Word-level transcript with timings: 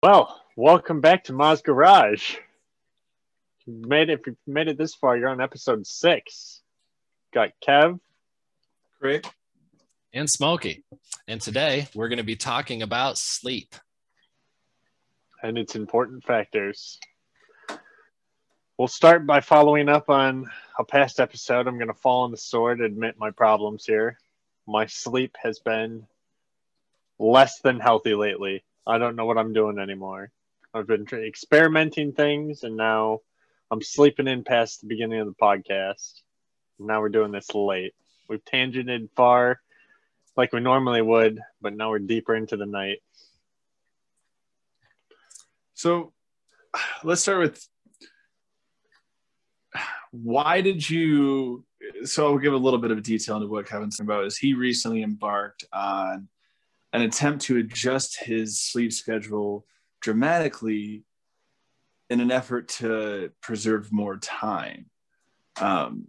Well, 0.00 0.40
welcome 0.54 1.00
back 1.00 1.24
to 1.24 1.32
Ma's 1.32 1.60
Garage. 1.60 2.36
You 3.66 3.82
made 3.84 4.10
it. 4.10 4.20
If 4.20 4.26
you 4.28 4.36
made 4.46 4.68
it 4.68 4.78
this 4.78 4.94
far, 4.94 5.16
you're 5.16 5.28
on 5.28 5.40
episode 5.40 5.88
six. 5.88 6.60
Got 7.34 7.50
Kev. 7.66 7.98
Craig, 9.00 9.26
and 10.12 10.30
Smokey. 10.30 10.84
And 11.26 11.40
today 11.40 11.88
we're 11.96 12.08
going 12.08 12.18
to 12.18 12.24
be 12.24 12.36
talking 12.36 12.82
about 12.82 13.18
sleep. 13.18 13.74
and 15.42 15.58
its 15.58 15.74
important 15.74 16.22
factors. 16.24 17.00
We'll 18.76 18.86
start 18.86 19.26
by 19.26 19.40
following 19.40 19.88
up 19.88 20.08
on 20.08 20.46
a 20.78 20.84
past 20.84 21.18
episode. 21.18 21.66
I'm 21.66 21.78
going 21.78 21.88
to 21.88 21.94
fall 21.94 22.22
on 22.22 22.30
the 22.30 22.36
sword, 22.36 22.78
and 22.78 22.86
admit 22.86 23.16
my 23.18 23.32
problems 23.32 23.84
here. 23.84 24.16
My 24.64 24.86
sleep 24.86 25.36
has 25.42 25.58
been 25.58 26.06
less 27.18 27.58
than 27.60 27.80
healthy 27.80 28.14
lately. 28.14 28.62
I 28.88 28.96
don't 28.96 29.16
know 29.16 29.26
what 29.26 29.36
I'm 29.36 29.52
doing 29.52 29.78
anymore. 29.78 30.32
I've 30.72 30.86
been 30.86 31.06
experimenting 31.12 32.12
things, 32.12 32.62
and 32.62 32.76
now 32.76 33.20
I'm 33.70 33.82
sleeping 33.82 34.26
in 34.26 34.44
past 34.44 34.80
the 34.80 34.86
beginning 34.86 35.20
of 35.20 35.26
the 35.26 35.34
podcast. 35.34 36.22
Now 36.78 37.00
we're 37.00 37.10
doing 37.10 37.30
this 37.30 37.54
late. 37.54 37.92
We've 38.28 38.44
tangented 38.44 39.10
far 39.14 39.60
like 40.36 40.52
we 40.52 40.60
normally 40.60 41.02
would, 41.02 41.40
but 41.60 41.76
now 41.76 41.90
we're 41.90 41.98
deeper 41.98 42.34
into 42.34 42.56
the 42.56 42.64
night. 42.64 43.02
So 45.74 46.12
let's 47.04 47.20
start 47.20 47.40
with 47.40 47.68
why 50.10 50.60
did 50.60 50.88
you 50.88 51.64
so 52.04 52.26
I'll 52.26 52.38
give 52.38 52.54
a 52.54 52.56
little 52.56 52.78
bit 52.78 52.90
of 52.90 53.02
detail 53.02 53.36
into 53.36 53.48
what 53.48 53.66
Kevin's 53.66 54.00
about 54.00 54.24
is 54.24 54.38
he 54.38 54.54
recently 54.54 55.02
embarked 55.02 55.64
on 55.72 56.28
an 56.92 57.02
attempt 57.02 57.44
to 57.44 57.58
adjust 57.58 58.18
his 58.22 58.60
sleep 58.60 58.92
schedule 58.92 59.66
dramatically 60.00 61.04
in 62.10 62.20
an 62.20 62.30
effort 62.30 62.68
to 62.68 63.30
preserve 63.42 63.92
more 63.92 64.16
time. 64.16 64.86
Um 65.60 66.08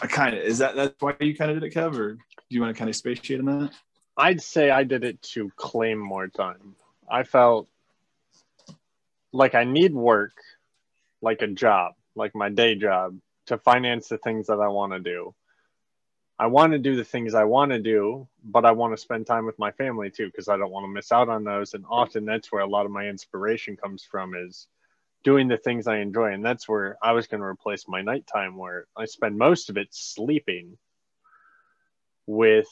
I 0.00 0.06
kind 0.06 0.36
of 0.36 0.42
is 0.42 0.58
that 0.58 0.76
that's 0.76 0.94
why 1.00 1.14
you 1.20 1.36
kind 1.36 1.50
of 1.50 1.60
did 1.60 1.66
it, 1.66 1.74
Kev, 1.74 1.98
or 1.98 2.14
do 2.14 2.20
you 2.48 2.60
want 2.60 2.74
to 2.74 2.78
kind 2.78 2.90
of 2.90 2.96
spatiate 2.96 3.40
on 3.40 3.46
that? 3.46 3.72
I'd 4.16 4.42
say 4.42 4.70
I 4.70 4.84
did 4.84 5.04
it 5.04 5.20
to 5.34 5.50
claim 5.56 5.98
more 5.98 6.28
time. 6.28 6.74
I 7.08 7.22
felt 7.22 7.68
like 9.32 9.54
I 9.54 9.64
need 9.64 9.94
work, 9.94 10.32
like 11.20 11.42
a 11.42 11.46
job, 11.46 11.94
like 12.14 12.34
my 12.34 12.48
day 12.48 12.74
job, 12.74 13.18
to 13.46 13.58
finance 13.58 14.08
the 14.08 14.18
things 14.18 14.46
that 14.46 14.60
I 14.60 14.68
want 14.68 14.92
to 14.92 15.00
do. 15.00 15.34
I 16.38 16.46
want 16.46 16.72
to 16.72 16.78
do 16.78 16.96
the 16.96 17.04
things 17.04 17.34
I 17.34 17.44
want 17.44 17.72
to 17.72 17.78
do, 17.78 18.28
but 18.44 18.66
I 18.66 18.72
want 18.72 18.92
to 18.92 19.00
spend 19.00 19.26
time 19.26 19.46
with 19.46 19.58
my 19.58 19.70
family 19.72 20.10
too 20.10 20.26
because 20.26 20.48
I 20.48 20.58
don't 20.58 20.70
want 20.70 20.84
to 20.84 20.92
miss 20.92 21.10
out 21.10 21.28
on 21.28 21.44
those. 21.44 21.72
And 21.72 21.84
often 21.88 22.26
that's 22.26 22.52
where 22.52 22.62
a 22.62 22.68
lot 22.68 22.84
of 22.84 22.92
my 22.92 23.06
inspiration 23.06 23.76
comes 23.76 24.04
from 24.04 24.34
is 24.34 24.66
doing 25.24 25.48
the 25.48 25.56
things 25.56 25.86
I 25.86 25.98
enjoy. 25.98 26.32
And 26.32 26.44
that's 26.44 26.68
where 26.68 26.98
I 27.02 27.12
was 27.12 27.26
going 27.26 27.40
to 27.40 27.46
replace 27.46 27.88
my 27.88 28.02
nighttime, 28.02 28.56
where 28.56 28.86
I 28.94 29.06
spend 29.06 29.38
most 29.38 29.70
of 29.70 29.78
it 29.78 29.88
sleeping 29.92 30.76
with 32.26 32.66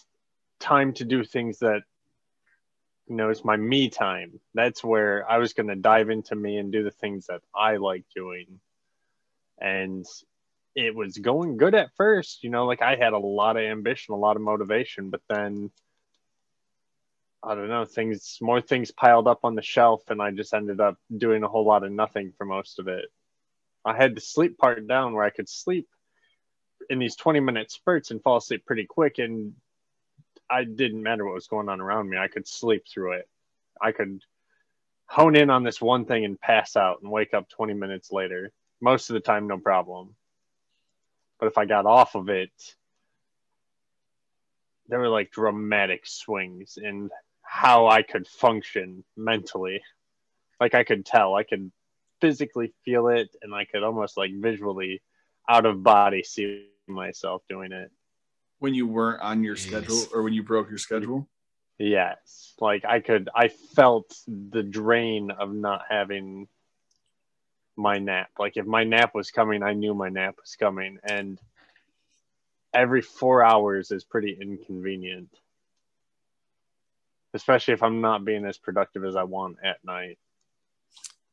time 0.59 0.93
to 0.95 1.05
do 1.05 1.25
things 1.25 1.61
that 1.61 1.83
you 3.07 3.17
know 3.17 3.29
it's 3.29 3.45
my 3.45 3.57
me 3.57 3.89
time 3.89 4.41
that's 4.55 4.83
where 4.83 5.29
i 5.31 5.39
was 5.39 5.53
going 5.53 5.67
to 5.67 5.77
dive 5.77 6.11
into 6.11 6.35
me 6.35 6.57
and 6.57 6.73
do 6.73 6.83
the 6.83 6.91
things 6.91 7.27
that 7.27 7.43
i 7.55 7.77
like 7.77 8.05
doing 8.15 8.61
and 9.59 10.07
it 10.75 10.95
was 10.95 11.19
going 11.19 11.57
good 11.57 11.75
at 11.75 11.95
first 11.97 12.43
you 12.43 12.51
know 12.51 12.67
like 12.67 12.83
i 12.83 12.97
had 12.97 13.13
a 13.13 13.19
lot 13.19 13.57
of 13.57 13.63
ambition 13.63 14.15
a 14.15 14.19
lot 14.19 14.37
of 14.37 14.43
motivation 14.43 15.11
but 15.11 15.21
then 15.29 15.71
i 17.43 17.55
don't 17.55 17.69
know 17.69 17.85
things 17.85 18.39
more 18.41 18.61
things 18.61 18.91
piled 18.91 19.29
up 19.29 19.41
on 19.45 19.55
the 19.55 19.63
shelf 19.63 20.03
and 20.09 20.21
i 20.21 20.31
just 20.31 20.55
ended 20.55 20.81
up 20.81 20.97
doing 21.17 21.43
a 21.43 21.49
whole 21.49 21.65
lot 21.65 21.85
of 21.85 21.93
nothing 21.93 22.33
for 22.37 22.45
most 22.45 22.79
of 22.79 22.89
it 22.89 23.07
i 23.85 23.97
had 23.97 24.15
the 24.15 24.21
sleep 24.21 24.59
part 24.59 24.87
down 24.87 25.15
where 25.15 25.25
i 25.25 25.31
could 25.31 25.49
sleep 25.49 25.89
in 26.91 26.99
these 26.99 27.17
20 27.17 27.41
minute 27.41 27.71
spurts 27.71 28.11
and 28.11 28.23
fall 28.23 28.37
asleep 28.37 28.65
pretty 28.67 28.85
quick 28.85 29.19
and 29.19 29.55
I 30.51 30.65
didn't 30.65 31.03
matter 31.03 31.25
what 31.25 31.35
was 31.35 31.47
going 31.47 31.69
on 31.69 31.81
around 31.81 32.09
me. 32.09 32.19
I 32.19 32.29
could 32.29 32.47
sleep 32.47 32.85
through 32.87 33.13
it. 33.13 33.29
I 33.81 33.93
could 33.93 34.23
hone 35.07 35.37
in 35.37 35.51
on 35.51 35.65
this 35.65 35.81
one 35.81 36.05
thing 36.05 36.25
and 36.25 36.41
pass 36.41 36.77
out 36.77 37.01
and 37.03 37.11
wake 37.11 37.35
up 37.35 37.49
20 37.49 37.75
minutes 37.75 38.13
later. 38.13 38.53
Most 38.81 39.11
of 39.11 39.15
the 39.15 39.21
time, 39.21 39.47
no 39.47 39.59
problem. 39.59 40.15
But 41.39 41.47
if 41.47 41.59
I 41.59 41.65
got 41.65 41.87
off 41.87 42.15
of 42.15 42.29
it, 42.29 42.53
there 44.89 44.99
were 44.99 45.09
like 45.09 45.31
dramatic 45.31 46.07
swings 46.07 46.79
in 46.81 47.11
how 47.43 47.87
I 47.87 48.03
could 48.03 48.27
function 48.27 49.05
mentally. 49.17 49.83
Like 50.61 50.75
I 50.75 50.85
could 50.85 51.05
tell, 51.05 51.35
I 51.35 51.43
could 51.43 51.71
physically 52.21 52.73
feel 52.85 53.09
it, 53.09 53.35
and 53.43 53.55
I 53.55 53.65
could 53.65 53.83
almost 53.83 54.17
like 54.17 54.31
visually 54.35 55.03
out 55.49 55.67
of 55.67 55.83
body 55.83 56.23
see 56.23 56.69
myself 56.87 57.43
doing 57.49 57.73
it. 57.73 57.91
When 58.59 58.75
you 58.75 58.87
weren't 58.87 59.23
on 59.23 59.43
your 59.45 59.57
Jeez. 59.57 59.67
schedule 59.69 60.05
or 60.13 60.23
when 60.23 60.33
you 60.33 60.43
broke 60.43 60.69
your 60.69 60.79
schedule? 60.79 61.29
Yes. 61.79 62.55
Like 62.61 62.85
I 62.85 63.01
could 63.01 63.29
I 63.35 63.49
felt 63.49 64.15
the 64.27 64.63
drain 64.63 65.31
of 65.31 65.53
not 65.53 65.83
having 65.89 66.49
my 67.77 67.99
nap. 67.99 68.31
Like 68.39 68.57
if 68.57 68.67
my 68.67 68.85
nap 68.85 69.15
was 69.15 69.31
coming, 69.31 69.63
I 69.63 69.73
knew 69.73 69.95
my 69.95 70.09
nap 70.09 70.37
was 70.41 70.57
coming 70.57 70.99
and 71.05 71.41
every 72.73 73.03
4 73.03 73.43
hours 73.45 73.91
is 73.91 74.05
pretty 74.05 74.37
inconvenient. 74.41 75.29
Especially 77.33 77.75
if 77.75 77.83
I'm 77.83 78.01
not 78.01 78.25
being 78.25 78.45
as 78.45 78.59
productive 78.59 79.05
as 79.05 79.17
I 79.17 79.25
want 79.25 79.57
at 79.65 79.85
night. 79.85 80.19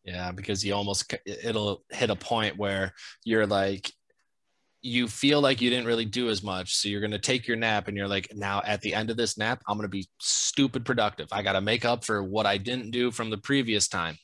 Yeah, 0.04 0.32
because 0.32 0.66
you 0.66 0.74
almost 0.74 1.14
it'll 1.26 1.84
hit 1.92 2.10
a 2.10 2.16
point 2.16 2.58
where 2.58 2.94
you're 3.24 3.46
like 3.46 3.92
you 4.82 5.08
feel 5.08 5.42
like 5.42 5.62
you 5.62 5.70
didn't 5.70 5.86
really 5.86 6.06
do 6.06 6.30
as 6.30 6.42
much. 6.42 6.76
So 6.76 6.90
you're 6.90 7.02
going 7.02 7.12
to 7.12 7.20
take 7.20 7.48
your 7.48 7.58
nap 7.58 7.88
and 7.88 7.96
you're 7.96 8.08
like, 8.08 8.30
now 8.34 8.62
at 8.66 8.82
the 8.82 8.94
end 8.94 9.12
of 9.12 9.18
this 9.18 9.38
nap, 9.38 9.62
I'm 9.68 9.78
going 9.78 9.86
to 9.86 9.90
be 9.90 10.08
stupid 10.20 10.86
productive. 10.86 11.28
I 11.32 11.44
got 11.44 11.54
to 11.54 11.62
make 11.62 11.86
up 11.86 12.04
for 12.04 12.24
what 12.24 12.48
I 12.48 12.58
didn't 12.58 12.92
do 12.92 13.12
from 13.12 13.30
the 13.30 13.38
previous 13.38 13.88
time. 13.88 14.18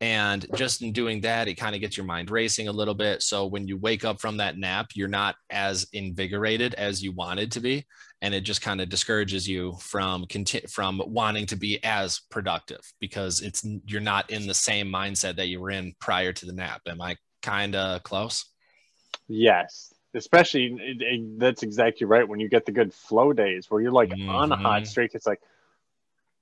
And 0.00 0.46
just 0.54 0.80
in 0.80 0.92
doing 0.92 1.22
that, 1.22 1.48
it 1.48 1.54
kind 1.56 1.74
of 1.74 1.80
gets 1.80 1.96
your 1.96 2.06
mind 2.06 2.30
racing 2.30 2.68
a 2.68 2.72
little 2.72 2.94
bit. 2.94 3.20
So 3.20 3.46
when 3.46 3.66
you 3.66 3.76
wake 3.76 4.04
up 4.04 4.20
from 4.20 4.36
that 4.36 4.56
nap, 4.56 4.90
you're 4.94 5.08
not 5.08 5.34
as 5.50 5.88
invigorated 5.92 6.74
as 6.74 7.02
you 7.02 7.10
wanted 7.12 7.50
to 7.52 7.60
be. 7.60 7.84
And 8.22 8.32
it 8.32 8.42
just 8.42 8.62
kind 8.62 8.80
of 8.80 8.88
discourages 8.88 9.48
you 9.48 9.74
from 9.80 10.24
conti- 10.26 10.66
from 10.68 11.02
wanting 11.06 11.46
to 11.46 11.56
be 11.56 11.82
as 11.82 12.20
productive 12.30 12.80
because 13.00 13.40
it's 13.42 13.64
you're 13.86 14.00
not 14.00 14.30
in 14.30 14.46
the 14.46 14.54
same 14.54 14.86
mindset 14.88 15.36
that 15.36 15.48
you 15.48 15.60
were 15.60 15.70
in 15.70 15.94
prior 16.00 16.32
to 16.32 16.46
the 16.46 16.52
nap. 16.52 16.82
Am 16.86 17.00
I 17.00 17.16
kind 17.42 17.74
of 17.74 18.02
close? 18.04 18.44
Yes. 19.26 19.92
Especially 20.14 20.66
it, 20.80 21.02
it- 21.02 21.38
that's 21.38 21.62
exactly 21.62 22.06
right 22.06 22.26
when 22.28 22.40
you 22.40 22.48
get 22.48 22.66
the 22.66 22.72
good 22.72 22.94
flow 22.94 23.32
days 23.32 23.66
where 23.68 23.80
you're 23.80 23.92
like 23.92 24.12
on 24.28 24.52
a 24.52 24.56
hot 24.56 24.82
Mhm. 24.82 24.86
streak 24.86 25.14
it's 25.14 25.26
like 25.26 25.40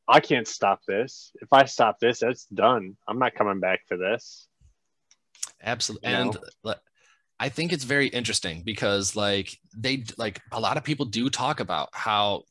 I 0.08 0.20
can't 0.20 0.46
stop 0.46 0.80
this. 0.86 1.32
If 1.40 1.52
I 1.52 1.64
stop 1.64 1.98
this, 1.98 2.22
it's 2.22 2.46
done. 2.46 2.96
I'm 3.08 3.18
not 3.18 3.34
coming 3.34 3.60
back 3.60 3.80
for 3.88 3.96
this. 3.96 4.48
Absolutely. 5.62 6.08
You 6.10 6.16
And 6.16 6.34
know? 6.34 6.40
le- 6.62 6.80
I 7.38 7.48
think 7.48 7.72
it's 7.72 7.84
very 7.84 8.08
interesting 8.08 8.62
because 8.64 9.14
like 9.14 9.58
they 9.76 10.04
like 10.16 10.40
a 10.52 10.60
lot 10.60 10.76
of 10.76 10.84
people 10.84 11.06
do 11.06 11.28
talk 11.28 11.60
about 11.60 11.90
how 11.92 12.44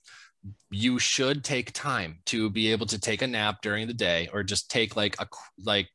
you 0.69 0.99
should 0.99 1.43
take 1.43 1.71
time 1.73 2.19
to 2.25 2.49
be 2.49 2.71
able 2.71 2.85
to 2.87 2.99
take 2.99 3.21
a 3.21 3.27
nap 3.27 3.61
during 3.61 3.87
the 3.87 3.93
day 3.93 4.29
or 4.31 4.43
just 4.43 4.69
take 4.69 4.95
like 4.95 5.19
a 5.19 5.27
like 5.63 5.89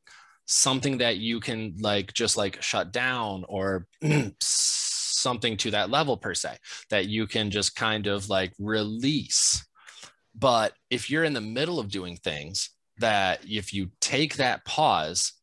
something 0.45 0.97
that 0.97 1.17
you 1.17 1.39
can 1.39 1.75
like 1.79 2.11
just 2.11 2.35
like 2.35 2.61
shut 2.61 2.91
down 2.91 3.45
or 3.47 3.87
something 4.41 5.55
to 5.55 5.71
that 5.71 5.89
level 5.89 6.17
per 6.17 6.33
se 6.33 6.57
that 6.89 7.07
you 7.07 7.27
can 7.27 7.49
just 7.49 7.75
kind 7.75 8.07
of 8.07 8.27
like 8.29 8.51
release 8.59 9.65
but 10.35 10.73
if 10.89 11.09
you're 11.09 11.23
in 11.23 11.33
the 11.33 11.41
middle 11.41 11.79
of 11.79 11.89
doing 11.89 12.15
things 12.15 12.69
that 12.97 13.41
if 13.47 13.73
you 13.73 13.89
take 13.99 14.35
that 14.35 14.63
pause 14.65 15.33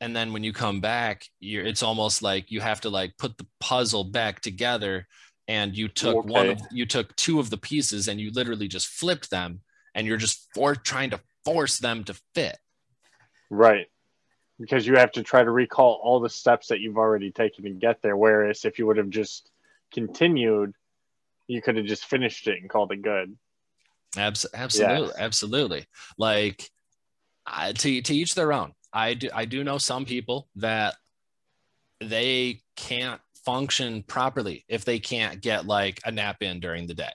and 0.00 0.14
then 0.14 0.32
when 0.32 0.44
you 0.44 0.52
come 0.52 0.80
back 0.80 1.24
you're 1.40 1.64
it's 1.64 1.82
almost 1.82 2.22
like 2.22 2.50
you 2.50 2.60
have 2.60 2.80
to 2.80 2.90
like 2.90 3.16
put 3.18 3.36
the 3.38 3.46
puzzle 3.60 4.04
back 4.04 4.40
together 4.40 5.06
and 5.46 5.76
you 5.76 5.88
took 5.88 6.24
one 6.24 6.48
of 6.48 6.60
you 6.70 6.84
took 6.86 7.14
two 7.16 7.40
of 7.40 7.50
the 7.50 7.56
pieces 7.56 8.08
and 8.08 8.20
you 8.20 8.30
literally 8.32 8.68
just 8.68 8.88
flipped 8.88 9.30
them 9.30 9.60
and 9.94 10.06
you're 10.06 10.16
just 10.16 10.46
for 10.54 10.74
trying 10.74 11.10
to 11.10 11.20
force 11.44 11.78
them 11.78 12.04
to 12.04 12.14
fit 12.34 12.58
Right. 13.50 13.86
Because 14.60 14.86
you 14.86 14.96
have 14.96 15.12
to 15.12 15.22
try 15.22 15.42
to 15.42 15.50
recall 15.50 16.00
all 16.02 16.20
the 16.20 16.28
steps 16.28 16.68
that 16.68 16.80
you've 16.80 16.98
already 16.98 17.30
taken 17.30 17.64
to 17.64 17.70
get 17.70 18.02
there. 18.02 18.16
Whereas 18.16 18.64
if 18.64 18.78
you 18.78 18.86
would 18.86 18.96
have 18.96 19.10
just 19.10 19.50
continued, 19.92 20.74
you 21.46 21.62
could 21.62 21.76
have 21.76 21.86
just 21.86 22.04
finished 22.06 22.48
it 22.48 22.60
and 22.60 22.68
called 22.68 22.92
it 22.92 23.02
good. 23.02 23.36
Abs- 24.16 24.46
absolutely, 24.54 25.14
absolutely. 25.18 25.86
Like 26.16 26.68
I, 27.46 27.72
to 27.72 28.02
to 28.02 28.14
each 28.14 28.34
their 28.34 28.52
own. 28.52 28.72
I 28.92 29.14
do 29.14 29.28
I 29.34 29.44
do 29.44 29.64
know 29.64 29.78
some 29.78 30.04
people 30.04 30.48
that 30.56 30.96
they 32.00 32.62
can't 32.76 33.20
function 33.44 34.02
properly 34.02 34.64
if 34.68 34.84
they 34.84 34.98
can't 34.98 35.40
get 35.40 35.66
like 35.66 36.00
a 36.04 36.10
nap 36.10 36.42
in 36.42 36.60
during 36.60 36.86
the 36.86 36.94
day. 36.94 37.12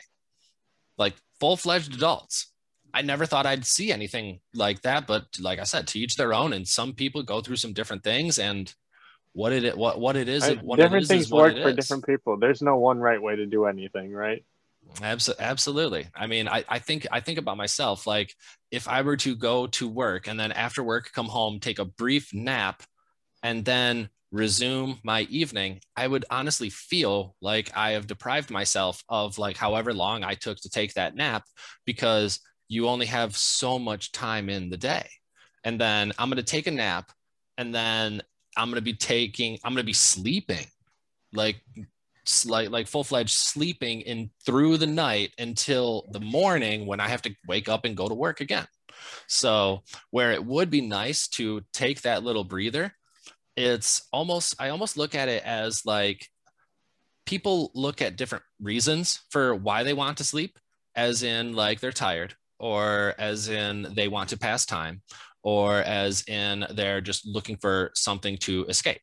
Like 0.98 1.14
full 1.40 1.58
fledged 1.58 1.94
adults 1.94 2.54
I 2.94 3.02
never 3.02 3.26
thought 3.26 3.46
I'd 3.48 3.66
see 3.66 3.92
anything 3.92 4.40
like 4.54 4.82
that. 4.84 5.08
But 5.08 5.26
like 5.40 5.60
I 5.60 5.64
said, 5.64 5.88
to 5.88 6.00
each 6.00 6.16
their 6.16 6.34
own. 6.34 6.54
And 6.54 6.68
some 6.68 6.94
people 6.94 7.24
go 7.24 7.42
through 7.42 7.56
some 7.56 7.74
different 7.74 8.04
things. 8.04 8.38
And 8.38 8.72
what 9.34 9.52
it 9.52 9.76
what 9.76 10.00
what 10.00 10.16
it 10.16 10.30
is, 10.30 10.44
I- 10.44 10.54
what 10.56 10.78
different 10.78 11.02
it 11.02 11.04
is, 11.04 11.10
things 11.10 11.26
is 11.26 11.32
work 11.32 11.56
for 11.58 11.74
different 11.74 12.06
people. 12.06 12.38
There's 12.38 12.62
no 12.62 12.78
one 12.78 13.00
right 13.00 13.22
way 13.22 13.36
to 13.36 13.48
do 13.48 13.66
anything, 13.66 14.12
right? 14.12 14.46
Abso- 14.98 15.38
absolutely. 15.40 16.08
I 16.16 16.28
mean, 16.28 16.48
I, 16.48 16.64
I 16.70 16.80
think 16.80 17.08
I 17.12 17.20
think 17.20 17.40
about 17.40 17.58
myself 17.58 18.06
like 18.06 18.34
if 18.72 18.88
I 18.88 19.02
were 19.02 19.18
to 19.18 19.36
go 19.36 19.68
to 19.68 19.88
work 19.88 20.28
and 20.28 20.40
then 20.40 20.52
after 20.52 20.84
work 20.84 21.12
come 21.14 21.28
home, 21.28 21.60
take 21.60 21.80
a 21.80 21.86
brief 21.86 22.34
nap, 22.34 22.84
and 23.44 23.66
then 23.66 24.10
resume 24.32 25.00
my 25.04 25.22
evening, 25.24 25.80
I 25.96 26.08
would 26.08 26.26
honestly 26.30 26.70
feel 26.70 27.36
like 27.42 27.72
I 27.76 27.92
have 27.92 28.08
deprived 28.08 28.50
myself 28.50 29.04
of 29.10 29.38
like 29.38 29.58
however 29.58 29.94
long 29.94 30.24
I 30.24 30.34
took 30.34 30.58
to 30.62 30.70
take 30.70 30.94
that 30.96 31.16
nap 31.16 31.46
because 31.86 32.40
you 32.68 32.88
only 32.88 33.06
have 33.06 33.38
so 33.38 33.78
much 33.78 34.12
time 34.12 34.50
in 34.50 34.70
the 34.70 34.78
day. 34.78 35.08
And 35.64 35.80
then 35.80 36.12
I'm 36.18 36.30
going 36.30 36.38
to 36.38 36.44
take 36.44 36.68
a 36.68 36.72
nap 36.72 37.12
and 37.58 37.74
then 37.74 38.22
I'm 38.58 38.70
going 38.70 38.76
to 38.76 38.82
be 38.82 38.94
taking, 38.96 39.60
I'm 39.64 39.74
going 39.74 39.84
to 39.84 39.86
be 39.86 39.94
sleeping 39.94 40.66
like 41.34 41.58
like 42.46 42.70
like 42.70 42.88
full-fledged 42.88 43.32
sleeping 43.32 44.02
in 44.02 44.30
through 44.46 44.78
the 44.78 44.88
night 44.88 45.32
until 45.38 46.08
the 46.12 46.20
morning 46.20 46.86
when 46.86 47.00
I 47.00 47.08
have 47.08 47.22
to 47.24 47.36
wake 47.48 47.68
up 47.70 47.86
and 47.86 47.98
go 47.98 48.08
to 48.08 48.14
work 48.14 48.42
again. 48.42 48.68
So 49.28 49.84
where 50.12 50.32
it 50.32 50.46
would 50.46 50.70
be 50.70 50.82
nice 50.82 51.28
to 51.30 51.62
take 51.74 52.02
that 52.02 52.24
little 52.24 52.44
breather, 52.44 52.94
it's 53.56 54.08
almost 54.12 54.56
I 54.60 54.70
almost 54.70 54.98
look 54.98 55.16
at 55.16 55.30
it 55.30 55.44
as 55.44 55.86
like 55.86 56.28
people 57.26 57.72
look 57.74 58.02
at 58.02 58.18
different 58.18 58.44
reasons 58.62 59.22
for 59.30 59.56
why 59.56 59.84
they 59.84 59.94
want 59.94 60.18
to 60.18 60.24
sleep, 60.24 60.58
as 60.96 61.24
in 61.24 61.54
like 61.54 61.80
they're 61.80 61.92
tired, 61.92 62.36
or 62.60 63.16
as 63.18 63.50
in 63.50 63.88
they 63.96 64.08
want 64.08 64.30
to 64.30 64.38
pass 64.38 64.66
time, 64.66 65.02
or 65.44 65.80
as 65.80 66.24
in 66.28 66.66
they're 66.72 67.02
just 67.02 67.26
looking 67.26 67.58
for 67.58 67.92
something 67.96 68.38
to 68.38 68.66
escape 68.66 69.02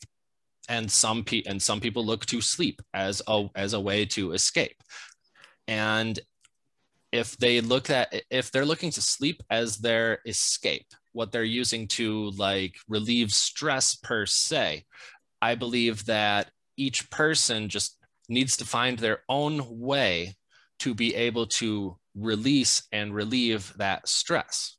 and 0.70 0.90
some 0.90 1.24
pe- 1.24 1.42
and 1.46 1.60
some 1.60 1.80
people 1.80 2.06
look 2.06 2.24
to 2.26 2.40
sleep 2.40 2.80
as 2.94 3.20
a 3.26 3.48
as 3.54 3.74
a 3.74 3.80
way 3.80 4.06
to 4.06 4.32
escape. 4.32 4.76
And 5.68 6.18
if 7.12 7.36
they 7.36 7.60
look 7.60 7.90
at 7.90 8.22
if 8.30 8.50
they're 8.50 8.64
looking 8.64 8.90
to 8.92 9.02
sleep 9.02 9.42
as 9.50 9.78
their 9.78 10.20
escape 10.26 10.86
what 11.12 11.32
they're 11.32 11.42
using 11.42 11.88
to 11.88 12.30
like 12.36 12.76
relieve 12.88 13.32
stress 13.32 13.96
per 13.96 14.24
se 14.26 14.84
i 15.42 15.54
believe 15.54 16.04
that 16.06 16.50
each 16.76 17.10
person 17.10 17.68
just 17.68 17.98
needs 18.28 18.56
to 18.56 18.64
find 18.64 18.98
their 18.98 19.22
own 19.28 19.80
way 19.80 20.36
to 20.78 20.94
be 20.94 21.14
able 21.14 21.46
to 21.46 21.96
release 22.14 22.82
and 22.92 23.14
relieve 23.14 23.72
that 23.76 24.06
stress 24.08 24.76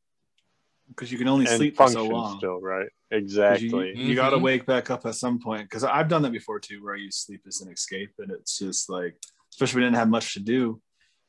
because 0.96 1.12
you 1.12 1.18
can 1.18 1.28
only 1.28 1.46
And 1.48 1.58
sleep 1.58 1.76
for 1.76 1.90
so 1.90 2.06
long. 2.08 2.38
still, 2.38 2.60
right? 2.62 2.88
Exactly. 3.12 3.94
You, 3.96 4.04
you 4.10 4.16
got 4.16 4.30
to 4.32 4.38
wake 4.38 4.66
back 4.66 4.90
up 4.90 5.06
at 5.06 5.16
some 5.16 5.40
point 5.40 5.64
because 5.64 5.84
I've 5.84 6.08
done 6.08 6.22
that 6.24 6.32
before 6.32 6.60
too, 6.60 6.84
where 6.84 6.96
I 6.96 6.98
use 7.00 7.18
sleep 7.18 7.42
as 7.48 7.62
an 7.62 7.72
escape, 7.72 8.12
and 8.20 8.32
it's 8.32 8.58
just 8.60 8.90
like, 8.90 9.16
especially 9.52 9.78
when 9.80 9.84
we 9.84 9.88
didn't 9.88 9.98
have 10.00 10.10
much 10.10 10.34
to 10.34 10.40
do, 10.40 10.82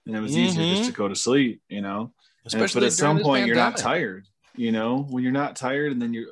and 0.07 0.17
it 0.17 0.21
was 0.21 0.37
easier 0.37 0.65
just 0.65 0.83
Mhm. 0.83 0.87
to 0.87 0.93
go 0.93 1.09
to 1.09 1.15
sleep, 1.17 1.63
you 1.69 1.81
know. 1.81 2.13
And- 2.53 2.61
but 2.75 2.83
at 2.83 2.93
some 2.93 3.07
during 3.07 3.17
this 3.19 3.27
point, 3.27 3.47
you're 3.47 3.57
not 3.57 3.77
tired. 3.77 4.27
You 4.55 4.73
know, 4.73 5.03
when 5.09 5.23
you're 5.23 5.33
not 5.33 5.57
tired, 5.57 5.93
and 5.93 6.01
then 6.03 6.13
you're 6.13 6.27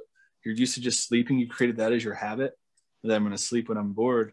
you're 0.45 0.55
used 0.55 0.75
to 0.75 0.81
just 0.81 1.07
sleeping, 1.07 1.39
you 1.39 1.47
created 1.49 1.77
that 1.77 1.93
as 1.93 2.03
your 2.03 2.15
habit. 2.15 2.53
And 3.03 3.11
then 3.11 3.17
I'm 3.19 3.25
going 3.25 3.37
to 3.37 3.43
sleep 3.43 3.69
when 3.69 3.77
I'm 3.77 3.93
bored, 3.93 4.33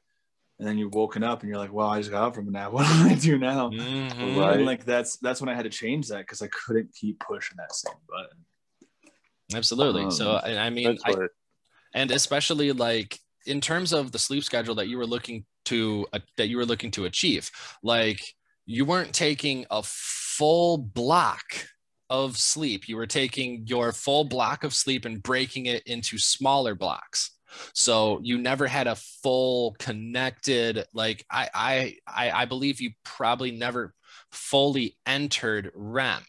and 0.57 0.65
then 0.67 0.77
you're 0.77 0.88
woken 0.89 1.21
up, 1.23 1.41
and 1.41 1.50
you're 1.50 1.57
like, 1.57 1.71
"Wow, 1.73 1.89
I 1.89 2.00
just 2.00 2.11
got 2.11 2.23
up 2.27 2.35
from 2.35 2.47
a 2.47 2.51
nap. 2.51 2.71
What 2.75 2.88
do 2.88 3.09
I 3.09 3.15
do 3.15 3.38
now?" 3.38 3.69
Mhm. 3.69 4.38
Right. 4.38 4.55
And 4.57 4.65
like 4.65 4.85
that's 4.85 5.17
that's 5.17 5.39
when 5.41 5.50
I 5.50 5.53
had 5.53 5.63
to 5.63 5.69
change 5.69 6.07
that 6.09 6.19
because 6.19 6.41
I 6.41 6.47
couldn't 6.47 6.93
keep 6.93 7.19
pushing 7.19 7.57
that 7.57 7.73
same 7.75 7.93
button. 8.09 8.45
Absolutely. 9.53 10.11
so, 10.11 10.35
Um, 10.35 10.41
and 10.45 10.59
I 10.59 10.69
mean, 10.69 10.97
I, 11.05 11.15
and 11.94 12.11
especially 12.11 12.71
like 12.71 13.17
in 13.45 13.61
terms 13.61 13.94
of 13.94 14.11
the 14.11 14.19
sleep 14.19 14.44
schedule 14.44 14.75
that 14.75 14.88
you 14.88 14.97
were 14.97 15.05
looking 15.05 15.45
to 15.65 16.05
uh, 16.13 16.19
that 16.38 16.49
you 16.49 16.57
were 16.57 16.65
looking 16.65 16.91
to 16.91 17.05
achieve, 17.05 17.49
like 17.81 18.21
you 18.65 18.85
weren't 18.85 19.13
taking 19.13 19.65
a 19.71 19.81
full 19.83 20.77
block 20.77 21.44
of 22.09 22.38
sleep. 22.38 22.88
You 22.88 22.97
were 22.97 23.07
taking 23.07 23.65
your 23.65 23.91
full 23.91 24.25
block 24.25 24.63
of 24.63 24.73
sleep 24.73 25.05
and 25.05 25.23
breaking 25.23 25.65
it 25.65 25.83
into 25.85 26.17
smaller 26.17 26.75
blocks. 26.75 27.31
So 27.73 28.19
you 28.23 28.38
never 28.38 28.67
had 28.67 28.88
a 28.88 28.95
full 28.95 29.75
connected 29.79 30.85
like 30.93 31.25
I 31.31 31.50
I 31.53 31.95
I, 32.07 32.41
I 32.41 32.45
believe 32.45 32.81
you 32.81 32.91
probably 33.03 33.51
never 33.51 33.93
fully 34.31 34.97
entered 35.05 35.71
REM. 35.73 36.23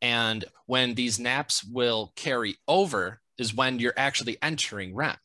And 0.00 0.44
when 0.66 0.94
these 0.94 1.18
naps 1.18 1.64
will 1.64 2.12
carry 2.14 2.56
over 2.66 3.20
is 3.36 3.54
when 3.54 3.78
you're 3.78 3.94
actually 3.96 4.36
entering 4.42 4.94
REM. 4.94 5.16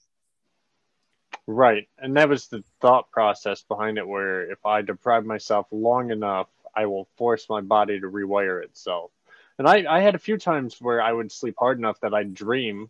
Right. 1.45 1.87
And 1.97 2.15
that 2.15 2.29
was 2.29 2.47
the 2.47 2.63
thought 2.79 3.11
process 3.11 3.63
behind 3.63 3.97
it 3.97 4.07
where 4.07 4.49
if 4.49 4.65
I 4.65 4.81
deprive 4.81 5.25
myself 5.25 5.67
long 5.71 6.11
enough, 6.11 6.47
I 6.75 6.85
will 6.85 7.07
force 7.17 7.47
my 7.49 7.61
body 7.61 7.99
to 7.99 8.07
rewire 8.07 8.63
itself. 8.63 9.11
And 9.59 9.67
I, 9.67 9.85
I 9.87 9.99
had 10.01 10.15
a 10.15 10.19
few 10.19 10.37
times 10.37 10.79
where 10.79 11.01
I 11.01 11.11
would 11.11 11.31
sleep 11.31 11.55
hard 11.59 11.77
enough 11.77 11.99
that 11.99 12.13
I'd 12.13 12.33
dream 12.33 12.89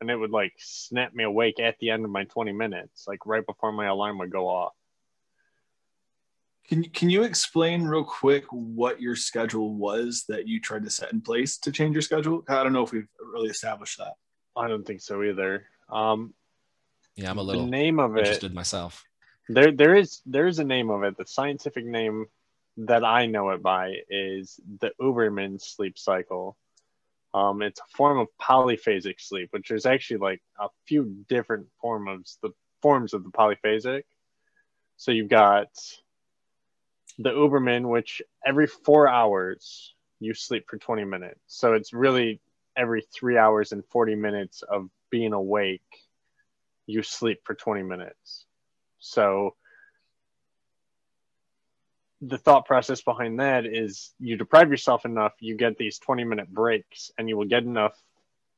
and 0.00 0.10
it 0.10 0.16
would 0.16 0.32
like 0.32 0.54
snap 0.58 1.14
me 1.14 1.24
awake 1.24 1.60
at 1.60 1.78
the 1.78 1.90
end 1.90 2.04
of 2.04 2.10
my 2.10 2.24
20 2.24 2.52
minutes, 2.52 3.06
like 3.06 3.24
right 3.24 3.46
before 3.46 3.72
my 3.72 3.86
alarm 3.86 4.18
would 4.18 4.30
go 4.30 4.48
off. 4.48 4.74
Can 6.68 6.84
can 6.84 7.10
you 7.10 7.24
explain 7.24 7.84
real 7.84 8.04
quick 8.04 8.44
what 8.50 9.00
your 9.00 9.16
schedule 9.16 9.74
was 9.74 10.24
that 10.28 10.46
you 10.46 10.60
tried 10.60 10.84
to 10.84 10.90
set 10.90 11.12
in 11.12 11.20
place 11.20 11.58
to 11.58 11.72
change 11.72 11.94
your 11.94 12.02
schedule? 12.02 12.44
I 12.48 12.62
don't 12.62 12.72
know 12.72 12.84
if 12.84 12.92
we've 12.92 13.08
really 13.32 13.48
established 13.50 13.98
that. 13.98 14.14
I 14.56 14.68
don't 14.68 14.86
think 14.86 15.00
so 15.00 15.22
either. 15.22 15.66
Um, 15.90 16.34
Yeah, 17.16 17.30
I'm 17.30 17.38
a 17.38 17.42
the 17.42 17.46
little 17.46 17.66
name 17.66 17.98
of 17.98 18.16
it, 18.16 18.20
interested 18.20 18.54
myself. 18.54 19.04
there 19.48 19.72
there 19.72 19.94
is 19.96 20.22
there 20.24 20.46
is 20.46 20.60
a 20.60 20.64
name 20.64 20.90
of 20.90 21.02
it. 21.02 21.16
The 21.16 21.26
scientific 21.26 21.84
name 21.84 22.26
that 22.78 23.04
I 23.04 23.26
know 23.26 23.50
it 23.50 23.62
by 23.62 23.96
is 24.08 24.58
the 24.80 24.92
Uberman 25.00 25.60
sleep 25.60 25.98
cycle. 25.98 26.56
Um, 27.34 27.60
it's 27.62 27.80
a 27.80 27.96
form 27.96 28.18
of 28.18 28.28
polyphasic 28.40 29.20
sleep, 29.20 29.48
which 29.52 29.70
is 29.70 29.84
actually 29.84 30.18
like 30.18 30.42
a 30.60 30.68
few 30.86 31.24
different 31.28 31.66
forms 31.80 32.38
of 32.42 32.50
the 32.50 32.56
forms 32.82 33.14
of 33.14 33.24
the 33.24 33.30
polyphasic. 33.30 34.04
So 34.96 35.10
you've 35.12 35.28
got 35.28 35.68
the 37.18 37.30
Uberman, 37.30 37.88
which 37.88 38.22
every 38.44 38.66
four 38.66 39.08
hours 39.08 39.94
you 40.20 40.34
sleep 40.34 40.64
for 40.68 40.78
20 40.78 41.04
minutes. 41.04 41.40
So 41.46 41.74
it's 41.74 41.92
really 41.92 42.40
every 42.76 43.02
three 43.14 43.36
hours 43.36 43.72
and 43.72 43.84
40 43.86 44.14
minutes 44.14 44.62
of 44.62 44.88
being 45.10 45.32
awake, 45.32 45.82
you 46.86 47.02
sleep 47.02 47.40
for 47.44 47.54
20 47.54 47.82
minutes. 47.82 48.46
So 48.98 49.56
the 52.20 52.38
thought 52.38 52.66
process 52.66 53.02
behind 53.02 53.40
that 53.40 53.66
is 53.66 54.14
you 54.20 54.36
deprive 54.36 54.70
yourself 54.70 55.04
enough, 55.04 55.32
you 55.40 55.56
get 55.56 55.76
these 55.76 55.98
20 55.98 56.24
minute 56.24 56.48
breaks, 56.48 57.10
and 57.18 57.28
you 57.28 57.36
will 57.36 57.46
get 57.46 57.64
enough 57.64 58.00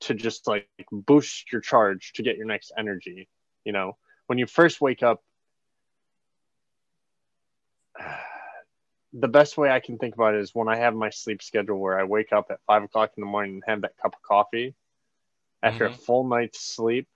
to 0.00 0.14
just 0.14 0.46
like 0.46 0.68
boost 0.92 1.50
your 1.50 1.62
charge 1.62 2.12
to 2.14 2.22
get 2.22 2.36
your 2.36 2.46
next 2.46 2.72
energy. 2.76 3.28
You 3.64 3.72
know, 3.72 3.96
when 4.26 4.38
you 4.38 4.46
first 4.46 4.80
wake 4.80 5.02
up, 5.02 5.22
the 9.16 9.28
best 9.28 9.56
way 9.56 9.70
I 9.70 9.78
can 9.80 9.96
think 9.96 10.14
about 10.14 10.34
it 10.34 10.40
is 10.40 10.54
when 10.54 10.68
I 10.68 10.76
have 10.76 10.94
my 10.94 11.10
sleep 11.10 11.40
schedule 11.40 11.78
where 11.78 11.98
I 11.98 12.04
wake 12.04 12.32
up 12.32 12.46
at 12.50 12.58
five 12.66 12.82
o'clock 12.82 13.12
in 13.16 13.20
the 13.20 13.26
morning 13.30 13.54
and 13.54 13.62
have 13.66 13.82
that 13.82 13.96
cup 14.02 14.14
of 14.14 14.22
coffee 14.22 14.74
after 15.62 15.88
Mhm. 15.88 15.92
a 15.92 15.96
full 15.98 16.26
night's 16.26 16.60
sleep. 16.60 17.08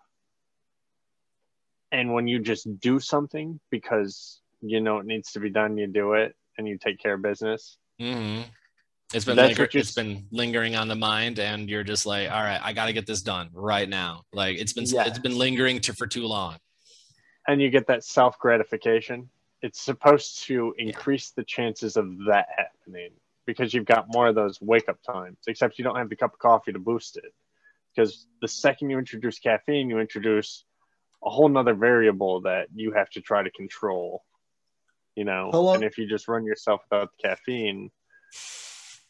And 1.90 2.12
when 2.14 2.28
you 2.28 2.38
just 2.38 2.78
do 2.80 3.00
something 3.00 3.58
because 3.70 4.40
you 4.60 4.80
know 4.80 4.98
it 4.98 5.06
needs 5.06 5.32
to 5.32 5.40
be 5.40 5.50
done, 5.50 5.76
you 5.76 5.86
do 5.86 6.12
it 6.14 6.36
and 6.56 6.68
you 6.68 6.78
take 6.78 6.98
care 6.98 7.14
of 7.14 7.22
business. 7.22 7.78
hmm 7.98 8.42
It's 9.12 9.24
been 9.24 9.36
linger- 9.36 9.68
it's 9.72 9.94
been 9.94 10.28
lingering 10.30 10.76
on 10.76 10.86
the 10.86 10.94
mind, 10.94 11.38
and 11.40 11.68
you're 11.68 11.82
just 11.82 12.04
like, 12.04 12.30
all 12.30 12.42
right, 12.42 12.60
I 12.62 12.74
got 12.74 12.86
to 12.86 12.92
get 12.92 13.06
this 13.06 13.22
done 13.22 13.48
right 13.54 13.88
now. 13.88 14.24
Like 14.32 14.58
it's 14.58 14.72
been 14.74 14.84
it's 14.84 15.18
been 15.18 15.36
lingering 15.36 15.80
to 15.80 15.94
for 15.94 16.06
too 16.06 16.26
long. 16.26 16.58
and 17.48 17.62
you 17.62 17.70
get 17.70 17.86
that 17.86 18.04
self 18.04 18.38
gratification. 18.38 19.30
It's 19.62 19.80
supposed 19.80 20.44
to 20.44 20.74
increase 20.78 21.30
the 21.30 21.44
chances 21.44 21.96
of 21.96 22.06
that 22.28 22.46
happening 22.56 23.10
because 23.46 23.72
you've 23.72 23.86
got 23.86 24.06
more 24.08 24.28
of 24.28 24.34
those 24.34 24.60
wake 24.60 24.88
up 24.88 25.02
times, 25.02 25.38
except 25.46 25.78
you 25.78 25.84
don't 25.84 25.96
have 25.96 26.10
the 26.10 26.16
cup 26.16 26.34
of 26.34 26.38
coffee 26.38 26.72
to 26.72 26.78
boost 26.78 27.16
it. 27.16 27.32
Because 27.94 28.26
the 28.40 28.48
second 28.48 28.90
you 28.90 28.98
introduce 28.98 29.38
caffeine, 29.38 29.88
you 29.88 29.98
introduce 29.98 30.64
a 31.24 31.30
whole 31.30 31.48
nother 31.48 31.74
variable 31.74 32.42
that 32.42 32.68
you 32.74 32.92
have 32.92 33.10
to 33.10 33.20
try 33.20 33.42
to 33.42 33.50
control. 33.50 34.22
You 35.16 35.24
know, 35.24 35.50
and 35.74 35.82
if 35.82 35.98
you 35.98 36.06
just 36.06 36.28
run 36.28 36.44
yourself 36.44 36.82
without 36.88 37.10
the 37.16 37.28
caffeine, 37.28 37.90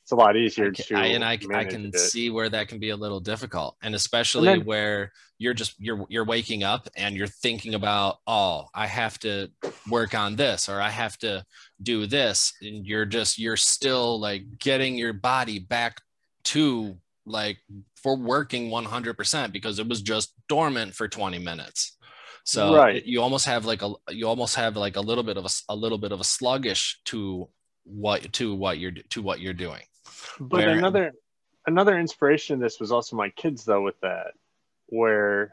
it's 0.09 0.13
a 0.13 0.17
lot 0.17 0.39
easier 0.39 0.69
I 0.69 0.71
can, 0.71 0.85
to 0.87 0.95
I, 0.97 1.05
and 1.09 1.23
I, 1.23 1.33
I 1.53 1.65
can 1.67 1.89
it. 1.89 1.99
see 1.99 2.31
where 2.31 2.49
that 2.49 2.69
can 2.69 2.79
be 2.79 2.89
a 2.91 2.97
little 2.97 3.21
difficult 3.21 3.77
and 3.83 3.95
especially 3.95 4.47
then- 4.47 4.65
where 4.65 5.13
you're 5.37 5.53
just 5.53 5.75
you're 5.79 6.07
you're 6.09 6.25
waking 6.25 6.63
up 6.65 6.89
and 6.97 7.15
you're 7.15 7.27
thinking 7.27 7.75
about 7.75 8.17
oh 8.27 8.65
i 8.75 8.87
have 8.87 9.19
to 9.19 9.49
work 9.91 10.15
on 10.15 10.35
this 10.35 10.67
or 10.71 10.81
i 10.81 10.89
have 10.89 11.19
to 11.19 11.45
do 11.83 12.07
this 12.07 12.55
and 12.63 12.87
you're 12.87 13.05
just 13.05 13.39
you're 13.39 13.55
still 13.59 14.19
like 14.19 14.45
getting 14.59 14.95
your 14.97 15.13
body 15.13 15.59
back 15.59 16.01
to 16.45 16.97
like 17.27 17.59
for 18.03 18.17
working 18.17 18.71
100% 18.71 19.53
because 19.53 19.79
it 19.79 19.87
was 19.87 20.01
just 20.01 20.33
dormant 20.49 20.95
for 20.95 21.07
20 21.09 21.39
minutes. 21.39 21.99
So 22.45 22.75
Right. 22.75 23.05
you 23.05 23.21
almost 23.21 23.45
have 23.45 23.67
like 23.67 23.83
a 23.83 23.93
you 24.11 24.27
almost 24.27 24.55
have 24.55 24.75
like 24.77 24.97
a 24.97 25.01
little 25.03 25.25
bit 25.25 25.37
of 25.37 25.45
a, 25.45 25.51
a 25.69 25.77
little 25.77 25.99
bit 25.99 26.13
of 26.13 26.21
a 26.21 26.25
sluggish 26.25 27.01
to 27.07 27.49
what 27.85 28.33
to 28.35 28.55
what 28.55 28.79
you're 28.79 28.93
to 29.11 29.21
what 29.21 29.41
you're 29.41 29.53
doing. 29.53 29.83
But 30.41 30.65
Where- 30.65 30.77
another 30.77 31.13
another 31.67 31.99
inspiration 31.99 32.55
in 32.55 32.61
this 32.61 32.81
was 32.81 32.93
also 32.93 33.17
my 33.17 33.31
kids 33.31 33.65
though 33.65 33.83
with 33.83 34.01
that, 34.01 34.33
where 34.87 35.53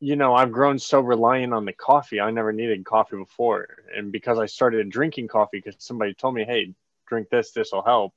you 0.00 0.16
know, 0.16 0.34
I've 0.34 0.52
grown 0.52 0.78
so 0.78 1.00
reliant 1.00 1.54
on 1.54 1.64
the 1.64 1.72
coffee. 1.72 2.20
I 2.20 2.30
never 2.30 2.52
needed 2.52 2.84
coffee 2.84 3.16
before. 3.16 3.68
And 3.96 4.12
because 4.12 4.38
I 4.38 4.46
started 4.46 4.90
drinking 4.90 5.28
coffee 5.28 5.58
because 5.58 5.76
somebody 5.78 6.12
told 6.12 6.34
me, 6.34 6.44
hey, 6.44 6.74
drink 7.06 7.28
this, 7.30 7.52
this 7.52 7.72
will 7.72 7.82
help. 7.82 8.12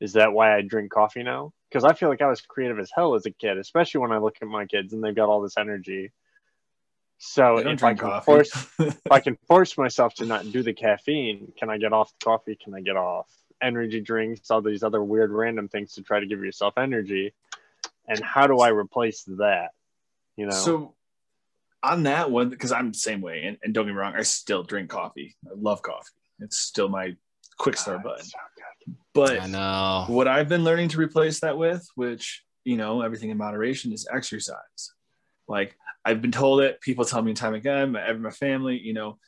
Is 0.00 0.14
that 0.14 0.32
why 0.32 0.56
I 0.56 0.62
drink 0.62 0.90
coffee 0.90 1.22
now? 1.22 1.52
Because 1.68 1.84
I 1.84 1.92
feel 1.92 2.08
like 2.08 2.22
I 2.22 2.28
was 2.28 2.40
creative 2.40 2.78
as 2.78 2.90
hell 2.94 3.14
as 3.14 3.26
a 3.26 3.30
kid, 3.30 3.58
especially 3.58 4.00
when 4.00 4.12
I 4.12 4.18
look 4.18 4.36
at 4.40 4.48
my 4.48 4.66
kids 4.66 4.92
and 4.92 5.02
they've 5.02 5.14
got 5.14 5.28
all 5.28 5.40
this 5.40 5.58
energy. 5.58 6.12
So 7.18 7.58
if 7.58 7.82
I 7.82 7.94
can 7.94 8.08
coffee. 8.08 8.24
force 8.24 8.66
if 8.78 9.12
I 9.12 9.20
can 9.20 9.36
force 9.48 9.76
myself 9.76 10.14
to 10.14 10.26
not 10.26 10.50
do 10.50 10.62
the 10.62 10.72
caffeine, 10.72 11.52
can 11.58 11.68
I 11.68 11.78
get 11.78 11.92
off 11.92 12.12
the 12.18 12.24
coffee? 12.24 12.56
Can 12.56 12.74
I 12.74 12.80
get 12.80 12.96
off 12.96 13.28
energy 13.62 14.00
drinks? 14.00 14.50
All 14.50 14.62
these 14.62 14.82
other 14.82 15.02
weird 15.02 15.30
random 15.30 15.68
things 15.68 15.94
to 15.94 16.02
try 16.02 16.20
to 16.20 16.26
give 16.26 16.44
yourself 16.44 16.74
energy. 16.76 17.34
And 18.08 18.20
how 18.20 18.46
do 18.46 18.58
I 18.58 18.68
replace 18.68 19.24
that? 19.24 19.70
You 20.36 20.46
know, 20.46 20.52
So 20.52 20.94
on 21.82 22.04
that 22.04 22.30
one, 22.30 22.48
because 22.48 22.72
I'm 22.72 22.92
the 22.92 22.98
same 22.98 23.20
way, 23.20 23.44
and, 23.44 23.58
and 23.62 23.74
don't 23.74 23.86
get 23.86 23.92
me 23.92 23.98
wrong, 23.98 24.14
I 24.16 24.22
still 24.22 24.62
drink 24.62 24.90
coffee. 24.90 25.36
I 25.46 25.54
love 25.56 25.82
coffee. 25.82 26.06
It's 26.40 26.58
still 26.58 26.88
my 26.88 27.16
quick 27.58 27.76
start 27.76 28.02
button. 28.02 28.24
So. 28.24 28.38
But 29.12 29.40
I 29.40 29.46
know. 29.46 30.04
what 30.08 30.28
I've 30.28 30.48
been 30.48 30.64
learning 30.64 30.88
to 30.90 30.98
replace 30.98 31.40
that 31.40 31.58
with, 31.58 31.86
which 31.96 32.44
you 32.68 32.76
know, 32.76 33.00
everything 33.00 33.30
in 33.30 33.38
moderation, 33.38 33.92
is 33.92 34.06
exercise. 34.12 34.92
Like 35.48 35.74
I've 36.04 36.20
been 36.20 36.32
told 36.32 36.60
it, 36.60 36.82
people 36.82 37.06
tell 37.06 37.22
me 37.22 37.32
time 37.32 37.54
and 37.54 37.62
again, 37.62 37.92
my, 37.92 38.12
my 38.12 38.30
family, 38.30 38.78
you 38.78 38.92
know, 38.92 39.18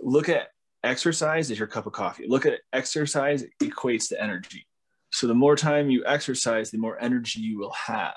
look 0.00 0.28
at 0.28 0.48
exercise 0.88 1.50
is 1.50 1.58
your 1.58 1.68
cup 1.68 1.86
of 1.86 1.92
coffee. 1.92 2.26
Look 2.26 2.46
at 2.46 2.60
exercise 2.72 3.44
equates 3.62 4.08
to 4.08 4.20
energy. 4.20 4.66
So 5.10 5.26
the 5.26 5.34
more 5.34 5.56
time 5.56 5.90
you 5.90 6.04
exercise, 6.06 6.70
the 6.70 6.78
more 6.78 7.00
energy 7.00 7.40
you 7.40 7.58
will 7.58 7.72
have. 7.72 8.16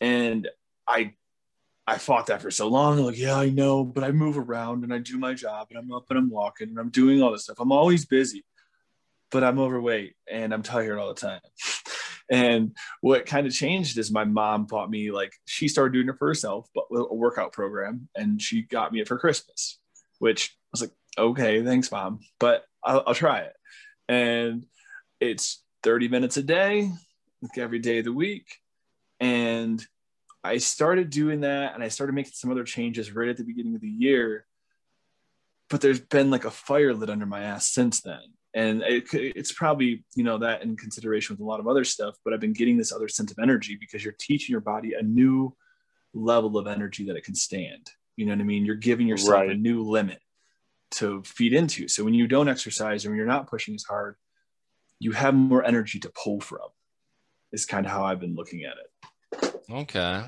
And 0.00 0.48
I 0.88 1.14
I 1.86 1.98
fought 1.98 2.26
that 2.26 2.42
for 2.42 2.50
so 2.50 2.68
long. 2.68 2.98
Like, 2.98 3.18
yeah, 3.18 3.36
I 3.36 3.48
know, 3.48 3.84
but 3.84 4.04
I 4.04 4.12
move 4.12 4.38
around 4.38 4.84
and 4.84 4.94
I 4.94 4.98
do 4.98 5.18
my 5.18 5.34
job 5.34 5.68
and 5.70 5.78
I'm 5.78 5.92
up 5.92 6.06
and 6.10 6.18
I'm 6.18 6.30
walking 6.30 6.68
and 6.68 6.78
I'm 6.78 6.90
doing 6.90 7.22
all 7.22 7.32
this 7.32 7.44
stuff. 7.44 7.58
I'm 7.60 7.72
always 7.72 8.06
busy, 8.06 8.44
but 9.30 9.42
I'm 9.42 9.58
overweight 9.58 10.14
and 10.30 10.54
I'm 10.54 10.62
tired 10.62 10.98
all 10.98 11.08
the 11.08 11.20
time. 11.20 11.40
And 12.30 12.74
what 13.02 13.26
kind 13.26 13.46
of 13.46 13.52
changed 13.52 13.98
is 13.98 14.10
my 14.10 14.24
mom 14.24 14.64
bought 14.64 14.88
me 14.88 15.10
like 15.10 15.34
she 15.44 15.68
started 15.68 15.92
doing 15.92 16.08
it 16.08 16.16
for 16.18 16.28
herself, 16.28 16.66
but 16.74 16.84
a 16.90 17.14
workout 17.14 17.52
program, 17.52 18.08
and 18.14 18.40
she 18.40 18.62
got 18.62 18.90
me 18.90 19.02
it 19.02 19.08
for 19.08 19.18
Christmas, 19.18 19.78
which 20.18 20.56
I 20.66 20.68
was 20.72 20.80
like, 20.80 20.92
okay, 21.16 21.62
thanks, 21.64 21.90
mom, 21.90 22.20
but 22.38 22.64
I'll, 22.84 23.02
I'll 23.06 23.14
try 23.14 23.40
it. 23.40 23.54
And 24.08 24.66
it's 25.20 25.62
30 25.82 26.08
minutes 26.08 26.36
a 26.36 26.42
day, 26.42 26.90
like 27.40 27.58
every 27.58 27.78
day 27.78 27.98
of 27.98 28.04
the 28.04 28.12
week, 28.12 28.58
and 29.20 29.84
I 30.44 30.58
started 30.58 31.10
doing 31.10 31.42
that, 31.42 31.74
and 31.74 31.82
I 31.82 31.88
started 31.88 32.14
making 32.14 32.32
some 32.34 32.50
other 32.50 32.64
changes 32.64 33.14
right 33.14 33.28
at 33.28 33.36
the 33.36 33.44
beginning 33.44 33.74
of 33.74 33.80
the 33.80 33.88
year. 33.88 34.46
But 35.70 35.80
there's 35.80 36.00
been 36.00 36.30
like 36.30 36.44
a 36.44 36.50
fire 36.50 36.92
lit 36.92 37.08
under 37.08 37.26
my 37.26 37.42
ass 37.42 37.68
since 37.68 38.00
then. 38.00 38.20
And 38.52 38.82
it, 38.82 39.04
it's 39.12 39.52
probably 39.52 40.04
you 40.14 40.24
know 40.24 40.38
that 40.38 40.62
in 40.62 40.76
consideration 40.76 41.34
with 41.34 41.40
a 41.40 41.44
lot 41.44 41.58
of 41.58 41.66
other 41.66 41.84
stuff 41.84 42.16
but 42.22 42.34
i've 42.34 42.40
been 42.40 42.52
getting 42.52 42.76
this 42.76 42.92
other 42.92 43.08
sense 43.08 43.30
of 43.32 43.38
energy 43.38 43.78
because 43.80 44.04
you're 44.04 44.12
teaching 44.18 44.52
your 44.52 44.60
body 44.60 44.92
a 44.92 45.02
new 45.02 45.56
level 46.12 46.58
of 46.58 46.66
energy 46.66 47.06
that 47.06 47.16
it 47.16 47.24
can 47.24 47.34
stand. 47.34 47.90
You 48.16 48.26
know 48.26 48.32
what 48.32 48.40
i 48.40 48.44
mean? 48.44 48.64
You're 48.64 48.76
giving 48.76 49.06
yourself 49.06 49.48
a 49.48 49.54
new 49.54 49.82
limit 49.82 50.20
to 50.92 51.22
feed 51.24 51.52
into 51.52 51.88
so 51.88 52.04
when 52.04 52.14
you 52.14 52.26
don't 52.26 52.48
exercise 52.48 53.04
and 53.04 53.12
when 53.12 53.16
you're 53.18 53.26
not 53.26 53.46
pushing 53.48 53.74
as 53.74 53.82
hard 53.84 54.16
you 54.98 55.12
have 55.12 55.34
more 55.34 55.64
energy 55.64 55.98
to 55.98 56.10
pull 56.10 56.40
from 56.40 56.68
is 57.52 57.64
kind 57.66 57.84
of 57.86 57.92
how 57.92 58.04
i've 58.04 58.20
been 58.20 58.34
looking 58.34 58.64
at 58.64 58.74
it 58.78 58.88
Okay. 59.70 60.24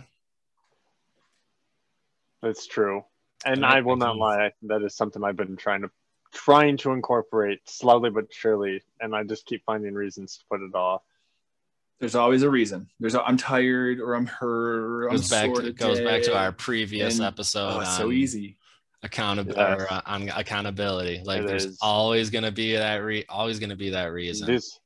That's 2.43 2.67
true. 2.67 3.05
And 3.45 3.63
That 3.63 3.71
I 3.73 3.81
will 3.83 3.97
not 3.97 4.13
sense. 4.13 4.21
lie, 4.21 4.53
that 4.63 4.83
is 4.83 4.95
something 4.95 5.23
I've 5.23 5.37
been 5.37 5.57
trying 5.57 5.83
to 5.83 5.91
trying 6.33 6.77
to 6.79 6.91
incorporate 6.93 7.61
slowly 7.69 8.11
but 8.11 8.33
surely, 8.33 8.83
and 9.01 9.15
I 9.15 9.23
just 9.23 9.47
keep 9.47 9.63
finding 9.65 9.95
reasons 9.95 10.39
to 10.39 10.45
put 10.51 10.63
it 10.63 10.75
off. 10.75 11.03
there's 12.01 12.15
always 12.17 12.43
a 12.43 12.51
reason 12.51 12.89
there's 12.99 13.15
a, 13.15 13.23
i'm 13.23 13.37
tired 13.37 14.01
or 14.01 14.15
i'm 14.15 14.27
hurt 14.27 14.81
or 14.85 15.05
i'm 15.09 15.17
Goes 15.17 15.31
back 15.31 15.55
to, 15.55 15.73
goes 15.73 16.01
back 16.01 16.23
to 16.23 16.37
our 16.37 16.51
previous 16.53 17.19
And- 17.19 17.27
episode 17.27 17.75
oh, 17.77 17.81
it's 17.81 17.97
so 17.97 18.11
easy 18.11 18.57
accountability 19.05 19.61
Yes. 19.61 19.81
or 19.81 19.93
uh, 19.93 20.01
on 20.07 20.29
accountability. 20.31 21.23
Like 21.25 21.43
It 21.43 21.47
there's 21.47 21.65
is. 21.67 21.79
always 21.81 22.31
gonna 22.31 22.51
be 22.51 22.75
that 22.75 22.97
re 22.97 23.25
always 23.29 23.59
gonna 23.59 23.77
be 23.77 23.91
that 23.91 24.07
reason. 24.13 24.47
These 24.49 24.81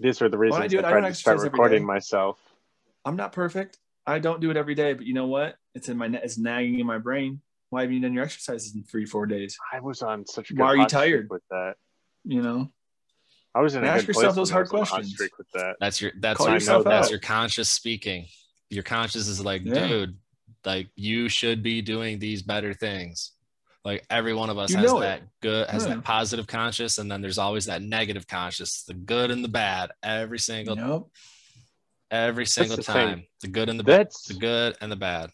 these 0.00 0.20
were 0.20 0.28
the 0.28 0.38
Well, 0.38 0.54
i, 0.54 0.66
do 0.66 0.78
it, 0.78 0.84
I, 0.84 0.96
I 0.96 1.00
don't 1.00 1.14
start 1.14 1.38
recording 1.40 1.84
myself 1.84 2.38
i'm 3.04 3.16
not 3.16 3.32
perfect. 3.32 3.78
I 4.06 4.18
don't 4.18 4.40
do 4.40 4.50
it 4.50 4.56
every 4.56 4.74
day, 4.74 4.92
but 4.92 5.06
you 5.06 5.14
know 5.14 5.26
what? 5.26 5.56
It's 5.74 5.88
in 5.88 5.96
my 5.96 6.06
it's 6.06 6.36
nagging 6.38 6.78
in 6.78 6.86
my 6.86 6.98
brain. 6.98 7.40
Why 7.70 7.80
haven't 7.82 7.96
you 7.96 8.02
done 8.02 8.12
your 8.12 8.24
exercises 8.24 8.74
in 8.74 8.82
three, 8.84 9.06
four 9.06 9.24
days? 9.26 9.56
I 9.72 9.80
was 9.80 10.02
on 10.02 10.26
such 10.26 10.50
a 10.50 10.54
good 10.54 10.60
Why 10.62 10.68
are 10.68 10.76
you 10.76 10.86
tired? 10.86 11.28
with 11.30 11.42
that. 11.50 11.74
You 12.24 12.42
know, 12.42 12.70
I 13.54 13.60
was 13.62 13.74
in 13.74 13.82
a 13.82 13.86
Ask 13.86 14.02
good 14.06 14.08
yourself 14.08 14.34
place 14.34 14.36
those 14.36 14.50
hard 14.50 14.70
was 14.70 14.72
on 14.72 14.78
a 14.80 14.84
hot 14.84 14.90
questions. 14.90 15.30
with 15.38 15.46
that. 15.54 15.76
That's 15.80 16.00
your 16.02 16.12
that's 16.20 16.36
Call 16.36 16.46
your, 16.48 16.54
yourself 16.56 16.84
that's 16.84 17.10
your 17.10 17.18
conscious 17.18 17.68
speaking. 17.70 18.26
Your 18.68 18.82
conscious 18.82 19.26
is 19.26 19.42
like, 19.44 19.62
Yeah. 19.64 19.88
dude, 19.88 20.18
like 20.66 20.88
you 20.96 21.28
should 21.30 21.62
be 21.62 21.80
doing 21.82 22.18
these 22.18 22.42
better 22.42 22.74
things. 22.74 23.32
Like 23.84 24.06
every 24.08 24.32
one 24.32 24.48
of 24.48 24.56
us 24.58 24.70
You 24.70 24.78
has 24.78 24.86
know 24.90 24.98
it. 24.98 25.00
that 25.02 25.22
good 25.42 25.68
has 25.68 25.84
Yeah. 25.86 25.94
that 25.96 26.04
positive 26.04 26.46
conscious, 26.46 26.96
and 26.98 27.10
then 27.10 27.20
there's 27.20 27.36
always 27.38 27.66
that 27.66 27.82
negative 27.82 28.26
conscious, 28.26 28.82
the 28.84 28.94
good 28.94 29.30
and 29.30 29.44
the 29.44 29.48
bad, 29.48 29.90
every 30.02 30.38
single 30.38 30.74
Nope. 30.76 31.12
every 32.10 32.46
single 32.46 32.76
the 32.76 32.82
thing. 32.82 32.94
time. 32.94 33.26
The 33.40 33.48
good 33.48 33.68
and 33.68 33.78
the 33.78 33.84
bad. 33.84 34.08
The 34.28 34.34
good 34.34 34.76
and 34.80 34.90
the 34.90 34.96
bad. 34.96 35.30